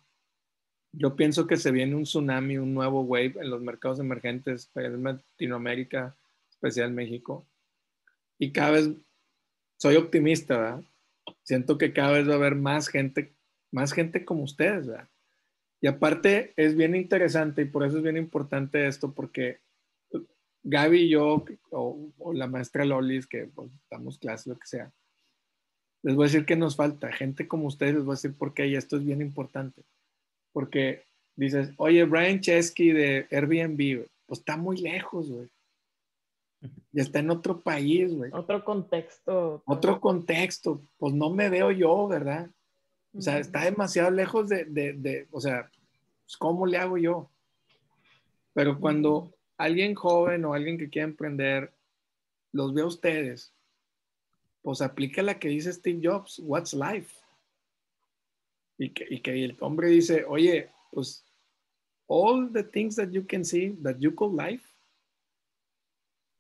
Yo 0.97 1.17
pienso 1.17 1.47
que 1.47 1.57
se 1.57 1.71
viene 1.71 1.95
un 1.95 2.05
tsunami, 2.05 2.59
un 2.59 2.75
nuevo 2.75 3.03
wave 3.03 3.35
en 3.41 3.51
los 3.51 3.61
mercados 3.61 3.99
emergentes, 4.01 4.71
en 4.75 5.03
Latinoamérica, 5.03 6.17
especial 6.51 6.93
México, 6.93 7.47
y 8.39 8.53
cada 8.53 8.73
vez 8.73 8.91
soy 9.79 9.97
optimista, 9.97 10.57
¿verdad? 10.57 10.85
Siento 11.43 11.79
que 11.79 11.93
cada 11.93 12.13
vez 12.13 12.29
va 12.29 12.33
a 12.33 12.37
haber 12.37 12.55
más 12.55 12.89
gente, 12.89 13.35
más 13.71 13.93
gente 13.93 14.25
como 14.25 14.45
ustedes, 14.45 14.87
¿verdad? 14.87 15.09
Y 15.81 15.87
aparte 15.87 16.55
es 16.57 16.77
bien 16.77 16.95
interesante 16.95 17.63
y 17.63 17.67
por 17.67 17.85
eso 17.85 17.99
es 17.99 18.03
bien 18.03 18.17
importante 18.17 18.87
esto, 18.87 19.13
porque 19.13 19.61
Gaby 20.63 21.03
y 21.03 21.09
yo, 21.11 21.45
o, 21.71 22.33
la 22.33 22.47
maestra 22.47 22.85
Lolis, 22.85 23.27
que 23.27 23.45
pues, 23.55 23.71
damos 23.91 24.19
clases, 24.19 24.47
lo 24.47 24.59
que 24.59 24.67
sea, 24.67 24.93
les 26.03 26.15
voy 26.15 26.25
a 26.25 26.29
decir 26.29 26.47
que 26.47 26.57
nos 26.57 26.77
falta. 26.77 27.13
Gente 27.13 27.47
como 27.47 27.67
ustedes 27.67 27.95
les 27.95 28.05
voy 28.05 28.13
a 28.13 28.17
decir 28.17 28.35
por 28.35 28.55
qué, 28.55 28.67
y 28.67 28.77
esto 28.77 28.97
es 28.97 29.05
bien 29.05 29.21
importante. 29.21 29.85
Porque 30.55 31.03
dices, 31.37 31.73
oye, 31.77 32.05
Brian 32.05 32.41
Chesky 32.41 32.93
de 32.93 33.27
Airbnb, 33.31 34.07
pues 34.25 34.39
está 34.39 34.57
muy 34.57 34.79
lejos, 34.79 35.31
güey. 35.31 35.49
Y 36.93 37.01
está 37.01 37.19
en 37.19 37.31
otro 37.31 37.61
país, 37.61 38.15
güey. 38.15 38.31
Otro 38.33 38.65
contexto. 38.65 39.63
Otro 39.67 40.01
contexto. 40.01 40.81
Pues 40.97 41.13
no 41.13 41.29
me 41.29 41.51
veo 41.51 41.71
yo, 41.73 42.09
¿verdad? 42.09 42.51
O 43.13 43.21
sea, 43.21 43.39
está 43.39 43.65
demasiado 43.65 44.11
lejos 44.11 44.49
de, 44.49 44.65
de, 44.65 44.93
de 44.95 45.29
o 45.31 45.41
sea, 45.41 45.71
pues, 46.25 46.37
¿cómo 46.39 46.67
le 46.67 46.79
hago 46.79 46.97
yo? 46.97 47.31
Pero 48.55 48.79
cuando 48.79 49.35
alguien 49.59 49.95
joven 49.95 50.45
o 50.45 50.55
alguien 50.55 50.79
que 50.79 50.89
quiera 50.89 51.09
emprender, 51.09 51.75
los 52.53 52.73
ve 52.73 52.83
a 52.83 52.87
ustedes, 52.87 53.53
pues 54.63 54.81
aplica 54.81 55.23
la 55.23 55.39
que 55.39 55.49
dice 55.49 55.73
Steve 55.73 56.01
Jobs, 56.03 56.41
what's 56.43 56.73
life? 56.73 57.24
Y 58.79 58.91
que, 58.91 59.45
el 59.45 59.57
hombre 59.61 59.89
dice, 59.89 60.25
oye, 60.27 60.71
pues 60.91 61.25
all 62.07 62.53
the 62.53 62.63
things 62.63 62.97
that 62.97 63.11
you 63.11 63.25
can 63.27 63.45
see 63.45 63.71
that 63.83 63.97
you 63.99 64.15
call 64.15 64.35
life, 64.35 64.65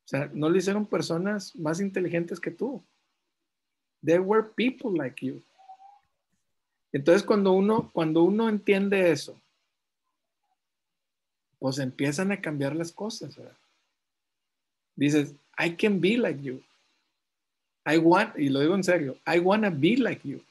o 0.04 0.08
sea, 0.08 0.30
no 0.34 0.48
lo 0.48 0.56
hicieron 0.56 0.84
personas 0.84 1.54
más 1.56 1.80
inteligentes 1.80 2.38
que 2.38 2.50
tú. 2.50 2.82
There 4.02 4.20
were 4.20 4.42
people 4.54 4.92
like 4.96 5.24
you. 5.24 5.42
Entonces, 6.92 7.22
cuando 7.22 7.52
uno, 7.52 7.90
cuando 7.92 8.22
uno 8.22 8.48
entiende 8.48 9.10
eso, 9.10 9.40
pues 11.58 11.78
empiezan 11.78 12.30
a 12.30 12.40
cambiar 12.40 12.76
las 12.76 12.92
cosas. 12.92 13.38
Dices, 14.94 15.34
I 15.58 15.74
can 15.74 16.00
be 16.00 16.18
like 16.18 16.42
you. 16.42 16.62
I 17.86 17.98
want, 17.98 18.38
y 18.38 18.48
lo 18.48 18.60
digo 18.60 18.74
en 18.74 18.84
serio, 18.84 19.16
I 19.26 19.38
want 19.38 19.64
to 19.64 19.70
be 19.70 19.96
like 19.96 20.26
you. 20.28 20.42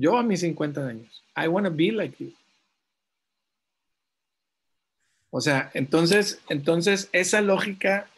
Yo 0.00 0.16
a 0.16 0.22
mis 0.22 0.40
50 0.40 0.86
años, 0.86 1.22
I 1.36 1.46
want 1.46 1.66
to 1.66 1.70
be 1.70 1.92
like 1.92 2.16
you. 2.18 2.32
O 5.28 5.42
sea, 5.42 5.70
entonces, 5.74 6.40
entonces 6.48 7.10
esa 7.12 7.42
lógica 7.42 8.08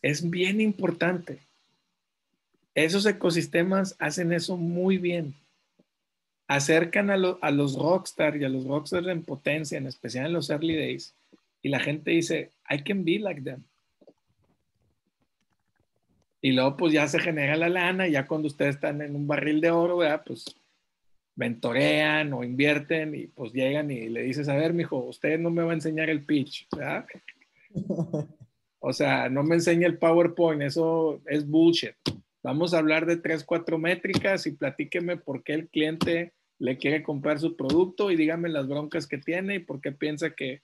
es 0.00 0.28
bien 0.30 0.62
importante. 0.62 1.40
esos 2.74 3.04
ecosistemas 3.04 3.94
hacen 3.98 4.32
eso 4.32 4.56
muy 4.56 4.96
bien. 4.96 5.34
Acercan 6.46 7.10
a, 7.10 7.14
a 7.42 7.50
los 7.50 7.74
rockstar 7.74 8.38
y 8.38 8.44
a 8.44 8.48
los 8.48 8.64
rockstar 8.64 9.06
en 9.10 9.24
potencia, 9.24 9.76
en 9.76 9.86
especial 9.86 10.26
en 10.26 10.32
los 10.32 10.48
early 10.48 10.76
days, 10.76 11.14
y 11.60 11.68
la 11.68 11.80
gente 11.80 12.12
dice, 12.12 12.52
I 12.70 12.82
can 12.82 13.04
be 13.04 13.18
like 13.18 13.42
them. 13.42 13.64
Y 16.40 16.52
luego 16.52 16.76
pues 16.76 16.92
ya 16.92 17.08
se 17.08 17.18
genera 17.18 17.56
la 17.56 17.68
lana, 17.68 18.08
y 18.08 18.12
ya 18.12 18.26
cuando 18.26 18.48
ustedes 18.48 18.76
están 18.76 19.02
en 19.02 19.16
un 19.16 19.26
barril 19.26 19.60
de 19.60 19.70
oro, 19.70 19.98
¿verdad? 19.98 20.22
Pues 20.24 20.44
mentorean 21.36 22.32
o 22.32 22.42
invierten 22.42 23.14
y 23.14 23.28
pues 23.28 23.52
llegan 23.52 23.90
y 23.90 24.08
le 24.08 24.22
dices, 24.22 24.48
a 24.48 24.56
ver, 24.56 24.74
mijo, 24.74 24.96
usted 24.98 25.38
no 25.38 25.50
me 25.50 25.62
va 25.62 25.70
a 25.70 25.74
enseñar 25.74 26.10
el 26.10 26.24
pitch, 26.24 26.66
¿verdad? 26.76 27.06
O 28.80 28.92
sea, 28.92 29.28
no 29.28 29.42
me 29.42 29.56
enseña 29.56 29.88
el 29.88 29.98
PowerPoint, 29.98 30.62
eso 30.62 31.20
es 31.26 31.48
bullshit. 31.48 31.96
Vamos 32.44 32.72
a 32.72 32.78
hablar 32.78 33.06
de 33.06 33.16
tres, 33.16 33.42
cuatro 33.42 33.76
métricas 33.76 34.46
y 34.46 34.52
platíqueme 34.52 35.16
por 35.16 35.42
qué 35.42 35.54
el 35.54 35.68
cliente 35.68 36.32
le 36.60 36.78
quiere 36.78 37.02
comprar 37.02 37.40
su 37.40 37.56
producto 37.56 38.10
y 38.10 38.16
dígame 38.16 38.48
las 38.48 38.68
broncas 38.68 39.06
que 39.06 39.18
tiene 39.18 39.56
y 39.56 39.58
por 39.58 39.80
qué 39.80 39.92
piensa 39.92 40.30
que, 40.30 40.62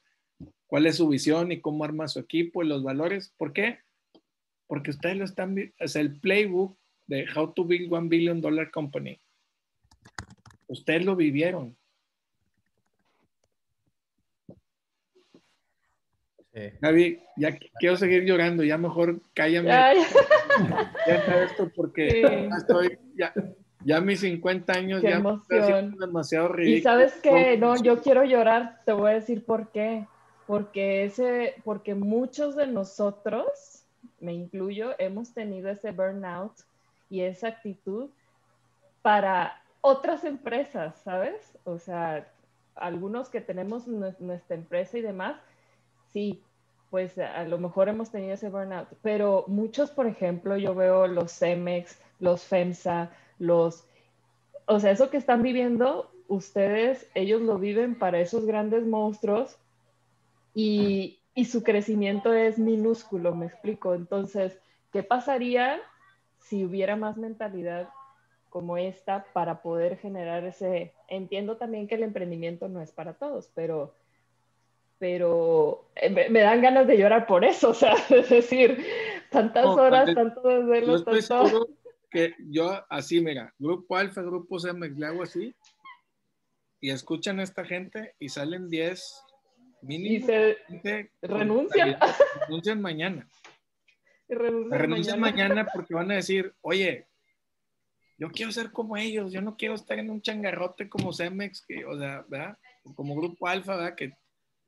cuál 0.67 0.87
es 0.87 0.97
su 0.97 1.09
visión 1.09 1.51
y 1.51 1.61
cómo 1.61 1.85
arma 1.85 2.07
su 2.07 2.21
equipo 2.21 2.63
y 2.63 2.69
los 2.69 2.85
valores. 2.85 3.35
¿Por 3.37 3.53
qué? 3.53 3.81
Porque 4.67 4.91
ustedes 4.91 5.17
lo 5.17 5.25
están, 5.25 5.57
o 5.81 5.89
sea, 5.89 6.03
el 6.03 6.19
playbook 6.21 6.79
de 7.07 7.27
How 7.35 7.53
to 7.53 7.65
Build 7.65 7.93
One 7.93 8.09
Billion 8.09 8.41
Dollar 8.41 8.71
Company. 8.71 9.21
Ustedes 10.67 11.05
lo 11.05 11.17
vivieron. 11.17 11.77
Gaby, 16.81 17.21
ya 17.37 17.59
quiero 17.81 17.97
seguir 17.97 18.25
llorando, 18.25 18.63
ya 18.63 18.79
mejor 18.79 19.21
cállame. 19.35 19.71
Ya, 21.07 21.43
esto 21.43 21.69
porque 21.75 22.23
ya 22.23 22.57
estoy, 22.57 22.97
ya, 23.17 23.35
ya 23.85 24.01
mis 24.01 24.21
50 24.21 24.73
años 24.73 25.01
qué 25.01 25.11
ya 25.11 25.17
emoción. 25.17 25.97
demasiado 25.99 26.49
ridículo. 26.49 26.79
Y 26.79 26.83
sabes 26.83 27.15
que 27.15 27.57
no, 27.59 27.75
yo 27.83 28.01
quiero 28.01 28.25
llorar, 28.25 28.81
te 28.87 28.93
voy 28.93 29.11
a 29.11 29.15
decir 29.15 29.45
por 29.45 29.73
qué. 29.73 30.07
Porque 30.47 31.07
ese, 31.07 31.55
porque 31.65 31.97
muchos 31.97 32.55
de 32.55 32.69
nosotros, 32.69 33.74
me 34.25 34.33
incluyo, 34.33 34.95
hemos 34.99 35.33
tenido 35.35 35.71
ese 35.71 35.93
burnout 35.93 36.53
y 37.11 37.21
esa 37.21 37.49
actitud 37.49 38.11
para 39.03 39.63
otras 39.81 40.25
empresas, 40.25 40.97
¿sabes? 41.05 41.59
O 41.65 41.79
sea, 41.79 42.27
algunos 42.75 43.29
que 43.29 43.41
tenemos 43.41 43.87
nuestra 43.87 44.57
empresa 44.57 44.99
y 44.99 45.03
demás, 45.03 45.37
sí, 46.13 46.43
pues 46.91 47.19
a 47.19 47.45
lo 47.45 47.59
mejor 47.59 47.89
hemos 47.89 48.11
tenido 48.11 48.35
ese 48.35 48.49
burnout, 48.49 48.89
pero 49.03 49.45
muchos, 49.47 49.91
por 49.91 50.07
ejemplo, 50.07 50.57
yo 50.57 50.75
veo 50.75 51.07
los 51.07 51.33
CEMEX, 51.39 52.01
los 52.19 52.45
FEMSA, 52.45 53.11
los, 53.39 53.87
o 54.67 54.81
sea, 54.81 54.93
eso 54.93 55.11
que 55.11 55.19
están 55.19 55.43
viviendo, 55.43 56.11
ustedes, 56.29 57.07
ellos 57.15 57.43
lo 57.43 57.59
viven 57.59 57.99
para 57.99 58.21
esos 58.21 58.47
grandes 58.47 58.87
monstruos 58.87 59.59
y, 60.55 61.19
y 61.35 61.47
su 61.47 61.63
crecimiento 61.63 62.33
es 62.33 62.59
minúsculo, 62.59 63.35
me 63.35 63.47
explico. 63.47 63.95
Entonces, 63.95 64.59
¿qué 64.93 65.03
pasaría 65.03 65.81
si 66.39 66.65
hubiera 66.65 66.97
más 66.97 67.17
mentalidad 67.17 67.89
como 68.51 68.77
esta 68.79 69.27
para 69.33 69.63
poder 69.63 69.99
generar 69.99 70.45
ese, 70.45 70.95
entiendo 71.09 71.57
también 71.57 71.89
que 71.89 71.97
el 71.97 72.05
emprendimiento 72.05 72.69
no 72.69 72.81
es 72.81 72.93
para 72.93 73.15
todos, 73.15 73.51
pero 73.55 73.95
pero 74.99 75.91
eh, 75.97 76.09
me, 76.09 76.41
dan 76.41 76.63
ganas 76.63 76.87
de 76.87 76.97
llorar 76.97 77.27
por 77.27 77.45
eso, 77.45 77.71
o 77.71 77.75
sea, 77.75 77.95
es 78.11 78.31
decir, 78.31 78.87
tantas 79.29 79.67
horas, 79.67 80.15
tanto 80.15 80.41
desvelos, 80.43 81.05
yo 81.05 81.27
tanto... 81.27 81.69
que 82.09 82.35
yo 82.49 82.85
así, 82.89 83.21
mira, 83.21 83.53
grupo 83.59 83.97
alfa, 83.97 84.23
grupo 84.23 84.59
C, 84.61 84.73
me 84.73 84.87
hago 85.05 85.25
así, 85.25 85.53
y 86.81 86.91
escuchan 86.91 87.41
a 87.41 87.43
esta 87.43 87.65
gente 87.65 88.15
y 88.21 88.29
salen 88.29 88.71
10 88.71 89.24
mínimo. 89.85 90.17
Y 90.17 90.79
se 90.81 91.11
renuncian. 91.23 91.97
Renuncian 92.49 92.81
mañana. 92.81 93.29
Y 94.29 94.35
renuncian, 94.35 94.81
renuncian 94.81 95.21
mañana. 95.21 95.55
mañana 95.55 95.71
porque 95.73 95.95
van 95.95 96.11
a 96.11 96.15
decir, 96.15 96.55
oye, 96.63 97.07
yo 98.17 98.31
quiero 98.31 98.53
ser 98.53 98.71
como 98.71 98.97
ellos, 98.97 99.33
yo 99.33 99.41
no 99.41 99.57
quiero 99.57 99.75
estar 99.75 99.99
en 99.99 100.11
un 100.11 100.23
changarrote 100.23 100.89
como 100.89 101.13
Cemex, 101.13 101.65
que, 101.67 101.85
o 101.85 101.99
sea, 101.99 102.25
¿verdad? 102.29 102.57
Como 102.95 103.17
Grupo 103.17 103.49
Alfa, 103.49 103.77
¿verdad? 103.77 103.95
Que 103.97 104.13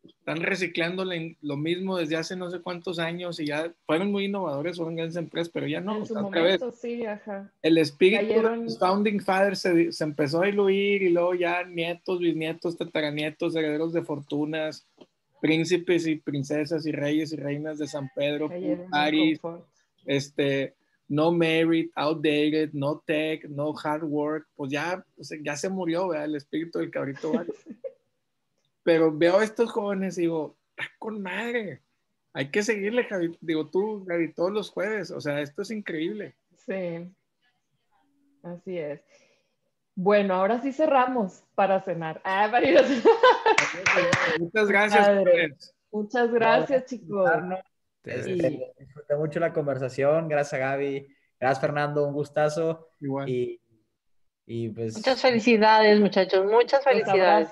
están 0.09 0.43
reciclando 0.43 1.05
lo 1.05 1.57
mismo 1.57 1.97
desde 1.97 2.17
hace 2.17 2.37
no 2.37 2.51
sé 2.51 2.61
cuántos 2.61 2.99
años 2.99 3.41
y 3.41 3.47
ya 3.47 3.73
fueron 3.87 4.11
muy 4.11 4.27
innovadores, 4.27 4.77
fueron 4.77 4.97
grandes 4.97 5.17
empresas, 5.17 5.51
pero 5.53 5.67
ya 5.67 5.81
no. 5.81 5.99
En 5.99 6.07
su 6.07 6.15
momento, 6.15 6.73
sí, 6.73 7.05
ajá. 7.05 7.53
El 7.63 7.79
espíritu 7.79 8.43
de 8.43 8.57
los 8.57 8.79
founding 8.79 9.21
fathers 9.21 9.61
se, 9.61 9.93
se, 9.93 10.05
empezó 10.05 10.43
a 10.43 10.47
diluir 10.47 11.03
y 11.03 11.11
luego 11.11 11.35
ya 11.35 11.65
nietos, 11.65 12.21
bisnietos, 12.21 12.77
tataranietos, 12.77 13.55
herederos 13.57 13.93
de 13.93 14.03
fortunas, 14.03 14.87
príncipes 15.41 16.07
y 16.07 16.17
princesas 16.17 16.87
y 16.87 16.93
reyes 16.93 17.33
y 17.33 17.37
reinas 17.37 17.79
de 17.79 17.87
San 17.87 18.11
Pedro, 18.15 18.51
Paris, 18.91 19.41
este, 20.05 20.75
no 21.09 21.31
merit, 21.31 21.91
outdated, 21.95 22.71
no 22.73 23.03
tech, 23.07 23.49
no 23.49 23.75
hard 23.83 24.05
work, 24.05 24.47
pues 24.57 24.73
ya, 24.73 25.05
pues 25.15 25.31
ya 25.43 25.57
se 25.57 25.69
murió, 25.69 26.09
¿verdad? 26.09 26.27
El 26.27 26.37
espíritu 26.37 26.79
del 26.79 26.91
cabrito 26.91 27.33
Pero 28.87 29.11
veo 29.11 29.41
a 29.41 29.45
estos 29.45 29.73
jóvenes 29.73 30.17
y 30.17 30.23
digo, 30.23 30.57
está 30.71 30.89
con 31.01 31.21
madre. 31.21 31.83
Hay 32.33 32.53
que 32.53 32.63
seguirle, 32.63 33.03
Javi. 33.03 33.37
Digo, 33.41 33.69
tú, 33.69 34.05
Gaby, 34.05 34.33
todos 34.33 34.53
los 34.53 34.71
jueves. 34.71 35.11
O 35.11 35.21
sea, 35.21 35.41
esto 35.41 35.63
es 35.63 35.73
increíble. 35.73 36.37
Sí. 36.55 37.13
Así 38.45 38.79
es. 38.79 39.01
Bueno, 39.97 40.35
ahora 40.35 40.63
sí 40.63 40.73
cerramos 40.73 41.43
para 41.57 41.83
cenar. 41.83 42.21
Ah, 42.23 42.47
para 42.49 42.65
ir 42.65 42.79
a 42.79 42.85
cenar. 42.85 43.03
Muchas 44.39 44.69
gracias. 44.69 45.75
Muchas 45.91 46.31
gracias, 46.31 46.85
chicos. 46.85 47.29
Este, 48.05 48.73
disfruté 48.79 49.17
mucho 49.17 49.41
la 49.41 49.53
conversación. 49.53 50.29
Gracias, 50.29 50.61
Gaby. 50.61 51.09
Gracias, 51.41 51.61
Fernando. 51.61 52.07
Un 52.07 52.15
gustazo. 52.15 52.91
Igual. 53.01 53.29
Y, 53.29 53.61
y 54.47 54.69
pues... 54.69 54.95
Muchas 54.95 55.21
felicidades, 55.21 55.99
muchachos. 55.99 56.47
Muchas 56.47 56.85
felicidades. 56.85 57.49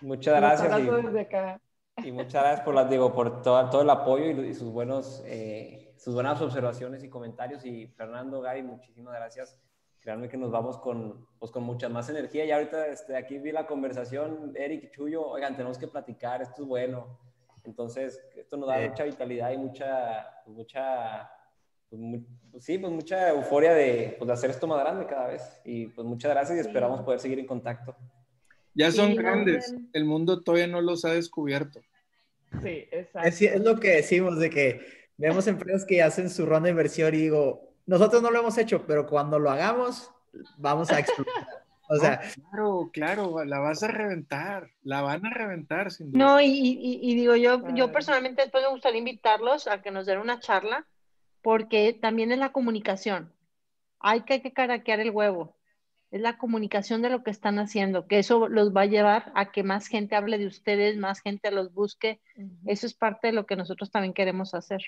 Muchas 0.00 0.36
gracias. 0.36 0.80
Y, 0.80 2.08
y, 2.08 2.12
muchas 2.12 2.42
gracias 2.42 2.60
por, 2.62 2.74
las, 2.74 2.88
digo, 2.88 3.12
por 3.12 3.42
todo, 3.42 3.68
todo 3.70 3.82
el 3.82 3.90
apoyo 3.90 4.24
y, 4.42 4.54
sus, 4.54 4.70
buenos, 4.70 5.22
eh, 5.26 5.94
sus 5.96 6.14
buenas 6.14 6.40
observaciones 6.40 7.04
y 7.04 7.08
comentarios. 7.08 7.64
Y 7.64 7.86
Fernando, 7.88 8.40
Gaby, 8.40 8.62
muchísimas 8.62 9.14
gracias. 9.14 9.58
Créanme 10.00 10.28
que 10.28 10.38
nos 10.38 10.50
vamos 10.50 10.78
con, 10.78 11.26
pues, 11.38 11.50
con 11.50 11.62
mucha 11.62 11.88
más 11.88 12.08
energía. 12.08 12.44
Y 12.44 12.52
ahorita 12.52 12.86
este, 12.86 13.16
aquí 13.16 13.38
vi 13.38 13.52
la 13.52 13.66
conversación, 13.66 14.52
Eric 14.56 14.84
y 14.84 14.90
Chuyo, 14.90 15.26
oigan, 15.26 15.56
tenemos 15.56 15.78
que 15.78 15.88
platicar, 15.88 16.40
esto 16.40 16.62
es 16.62 16.68
bueno. 16.68 17.18
Entonces, 17.64 18.22
esto 18.34 18.56
nos 18.56 18.68
da 18.68 18.78
mucha 18.80 19.04
vitalidad 19.04 19.50
y 19.50 19.58
mucha, 19.58 20.26
pues, 20.44 20.56
mucha, 20.56 21.30
pues, 21.90 22.00
pues, 22.50 22.64
sí, 22.64 22.78
pues 22.78 22.92
mucha 22.92 23.28
euforia 23.28 23.74
de, 23.74 24.14
pues, 24.18 24.26
de 24.26 24.32
hacer 24.32 24.50
esto 24.50 24.66
más 24.66 24.80
grande 24.80 25.04
cada 25.06 25.26
vez. 25.26 25.60
Y 25.64 25.88
pues 25.88 26.06
muchas 26.06 26.30
gracias 26.30 26.56
y 26.56 26.60
esperamos 26.60 27.02
poder 27.02 27.20
seguir 27.20 27.38
en 27.38 27.46
contacto. 27.46 27.94
Ya 28.74 28.92
son 28.92 29.14
grandes, 29.14 29.74
el 29.92 30.04
mundo 30.04 30.42
todavía 30.42 30.66
no 30.66 30.80
los 30.80 31.04
ha 31.04 31.12
descubierto. 31.12 31.80
Sí, 32.62 32.88
exacto. 32.90 33.28
Es, 33.28 33.60
lo 33.60 33.78
que 33.78 33.96
decimos, 33.96 34.38
de 34.38 34.50
que 34.50 34.80
vemos 35.16 35.46
empresas 35.46 35.84
que 35.84 36.02
hacen 36.02 36.30
su 36.30 36.46
ronda 36.46 36.66
de 36.66 36.70
inversión 36.70 37.14
y 37.14 37.18
digo, 37.18 37.74
nosotros 37.86 38.22
no 38.22 38.30
lo 38.30 38.40
hemos 38.40 38.58
hecho, 38.58 38.84
pero 38.86 39.06
cuando 39.06 39.38
lo 39.38 39.50
hagamos, 39.50 40.10
vamos 40.56 40.90
a 40.90 41.00
explotar. 41.00 41.48
O 41.88 41.96
sea, 41.96 42.20
claro, 42.50 42.90
claro, 42.92 43.44
la 43.44 43.58
vas 43.58 43.82
a 43.82 43.88
reventar, 43.88 44.70
la 44.82 45.02
van 45.02 45.26
a 45.26 45.30
reventar 45.30 45.90
sin 45.90 46.12
duda. 46.12 46.24
No, 46.24 46.40
y, 46.40 46.48
y, 46.48 47.14
digo, 47.14 47.34
yo, 47.36 47.62
yo 47.74 47.90
personalmente 47.92 48.42
después 48.42 48.62
me 48.62 48.70
gustaría 48.70 48.98
invitarlos 48.98 49.66
a 49.66 49.82
que 49.82 49.90
nos 49.90 50.06
den 50.06 50.18
una 50.18 50.38
charla, 50.38 50.86
porque 51.42 51.92
también 51.92 52.30
es 52.32 52.38
la 52.38 52.52
comunicación. 52.52 53.32
Hay 53.98 54.22
que, 54.22 54.34
hay 54.34 54.40
que 54.40 54.52
caraquear 54.52 55.00
el 55.00 55.10
huevo 55.10 55.59
es 56.10 56.20
la 56.20 56.38
comunicación 56.38 57.02
de 57.02 57.10
lo 57.10 57.22
que 57.22 57.30
están 57.30 57.58
haciendo, 57.58 58.06
que 58.06 58.18
eso 58.18 58.48
los 58.48 58.74
va 58.74 58.82
a 58.82 58.86
llevar 58.86 59.30
a 59.34 59.52
que 59.52 59.62
más 59.62 59.86
gente 59.86 60.16
hable 60.16 60.38
de 60.38 60.46
ustedes, 60.46 60.96
más 60.96 61.20
gente 61.20 61.50
los 61.50 61.72
busque. 61.72 62.20
Eso 62.66 62.86
es 62.86 62.94
parte 62.94 63.28
de 63.28 63.32
lo 63.32 63.46
que 63.46 63.56
nosotros 63.56 63.90
también 63.90 64.12
queremos 64.12 64.54
hacer. 64.54 64.82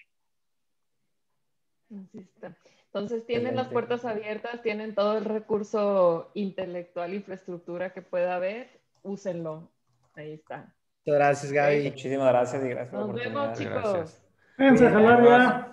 Entonces 2.86 3.24
tienen 3.24 3.57
las 3.57 3.69
puertas 3.69 4.05
abiertas, 4.05 4.62
tienen 4.62 4.94
todo 4.94 5.16
el 5.16 5.24
recurso 5.24 6.31
intelectual, 6.35 7.15
infraestructura 7.15 7.93
que 7.93 8.03
pueda 8.03 8.36
haber, 8.36 8.81
úsenlo. 9.03 9.70
Ahí 10.15 10.32
está. 10.32 10.74
Muchas 11.05 11.19
gracias, 11.19 11.53
Gaby. 11.53 11.90
Muchísimas 11.90 12.28
gracias 12.28 12.65
y 12.65 12.69
gracias 12.69 12.93
Nos 12.93 13.15
vemos, 13.15 13.59
chicos. 13.59 14.22
Vénganse 14.59 14.87
a 14.87 14.91
jalar 14.91 15.24
ya. 15.24 15.73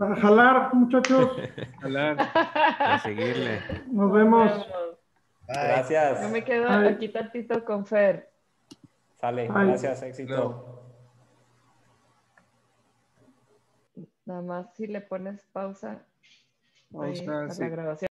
A 0.00 0.16
jalar, 0.16 0.74
muchachos. 0.74 1.36
Jalar. 1.80 2.16
A 2.34 2.98
seguirle. 2.98 3.60
Nos 3.90 4.12
vemos. 4.12 4.66
Gracias. 5.48 6.22
Yo 6.22 6.28
me 6.28 6.44
quedo 6.44 6.68
aquí 6.68 7.08
tantito 7.08 7.64
con 7.64 7.86
Fer. 7.86 8.30
Sale, 9.16 9.48
gracias, 9.48 10.02
éxito. 10.02 10.84
Nada 14.26 14.42
más 14.42 14.74
si 14.74 14.86
le 14.86 15.00
pones 15.00 15.44
pausa. 15.52 16.04
la 16.90 17.68
grabación. 17.68 18.06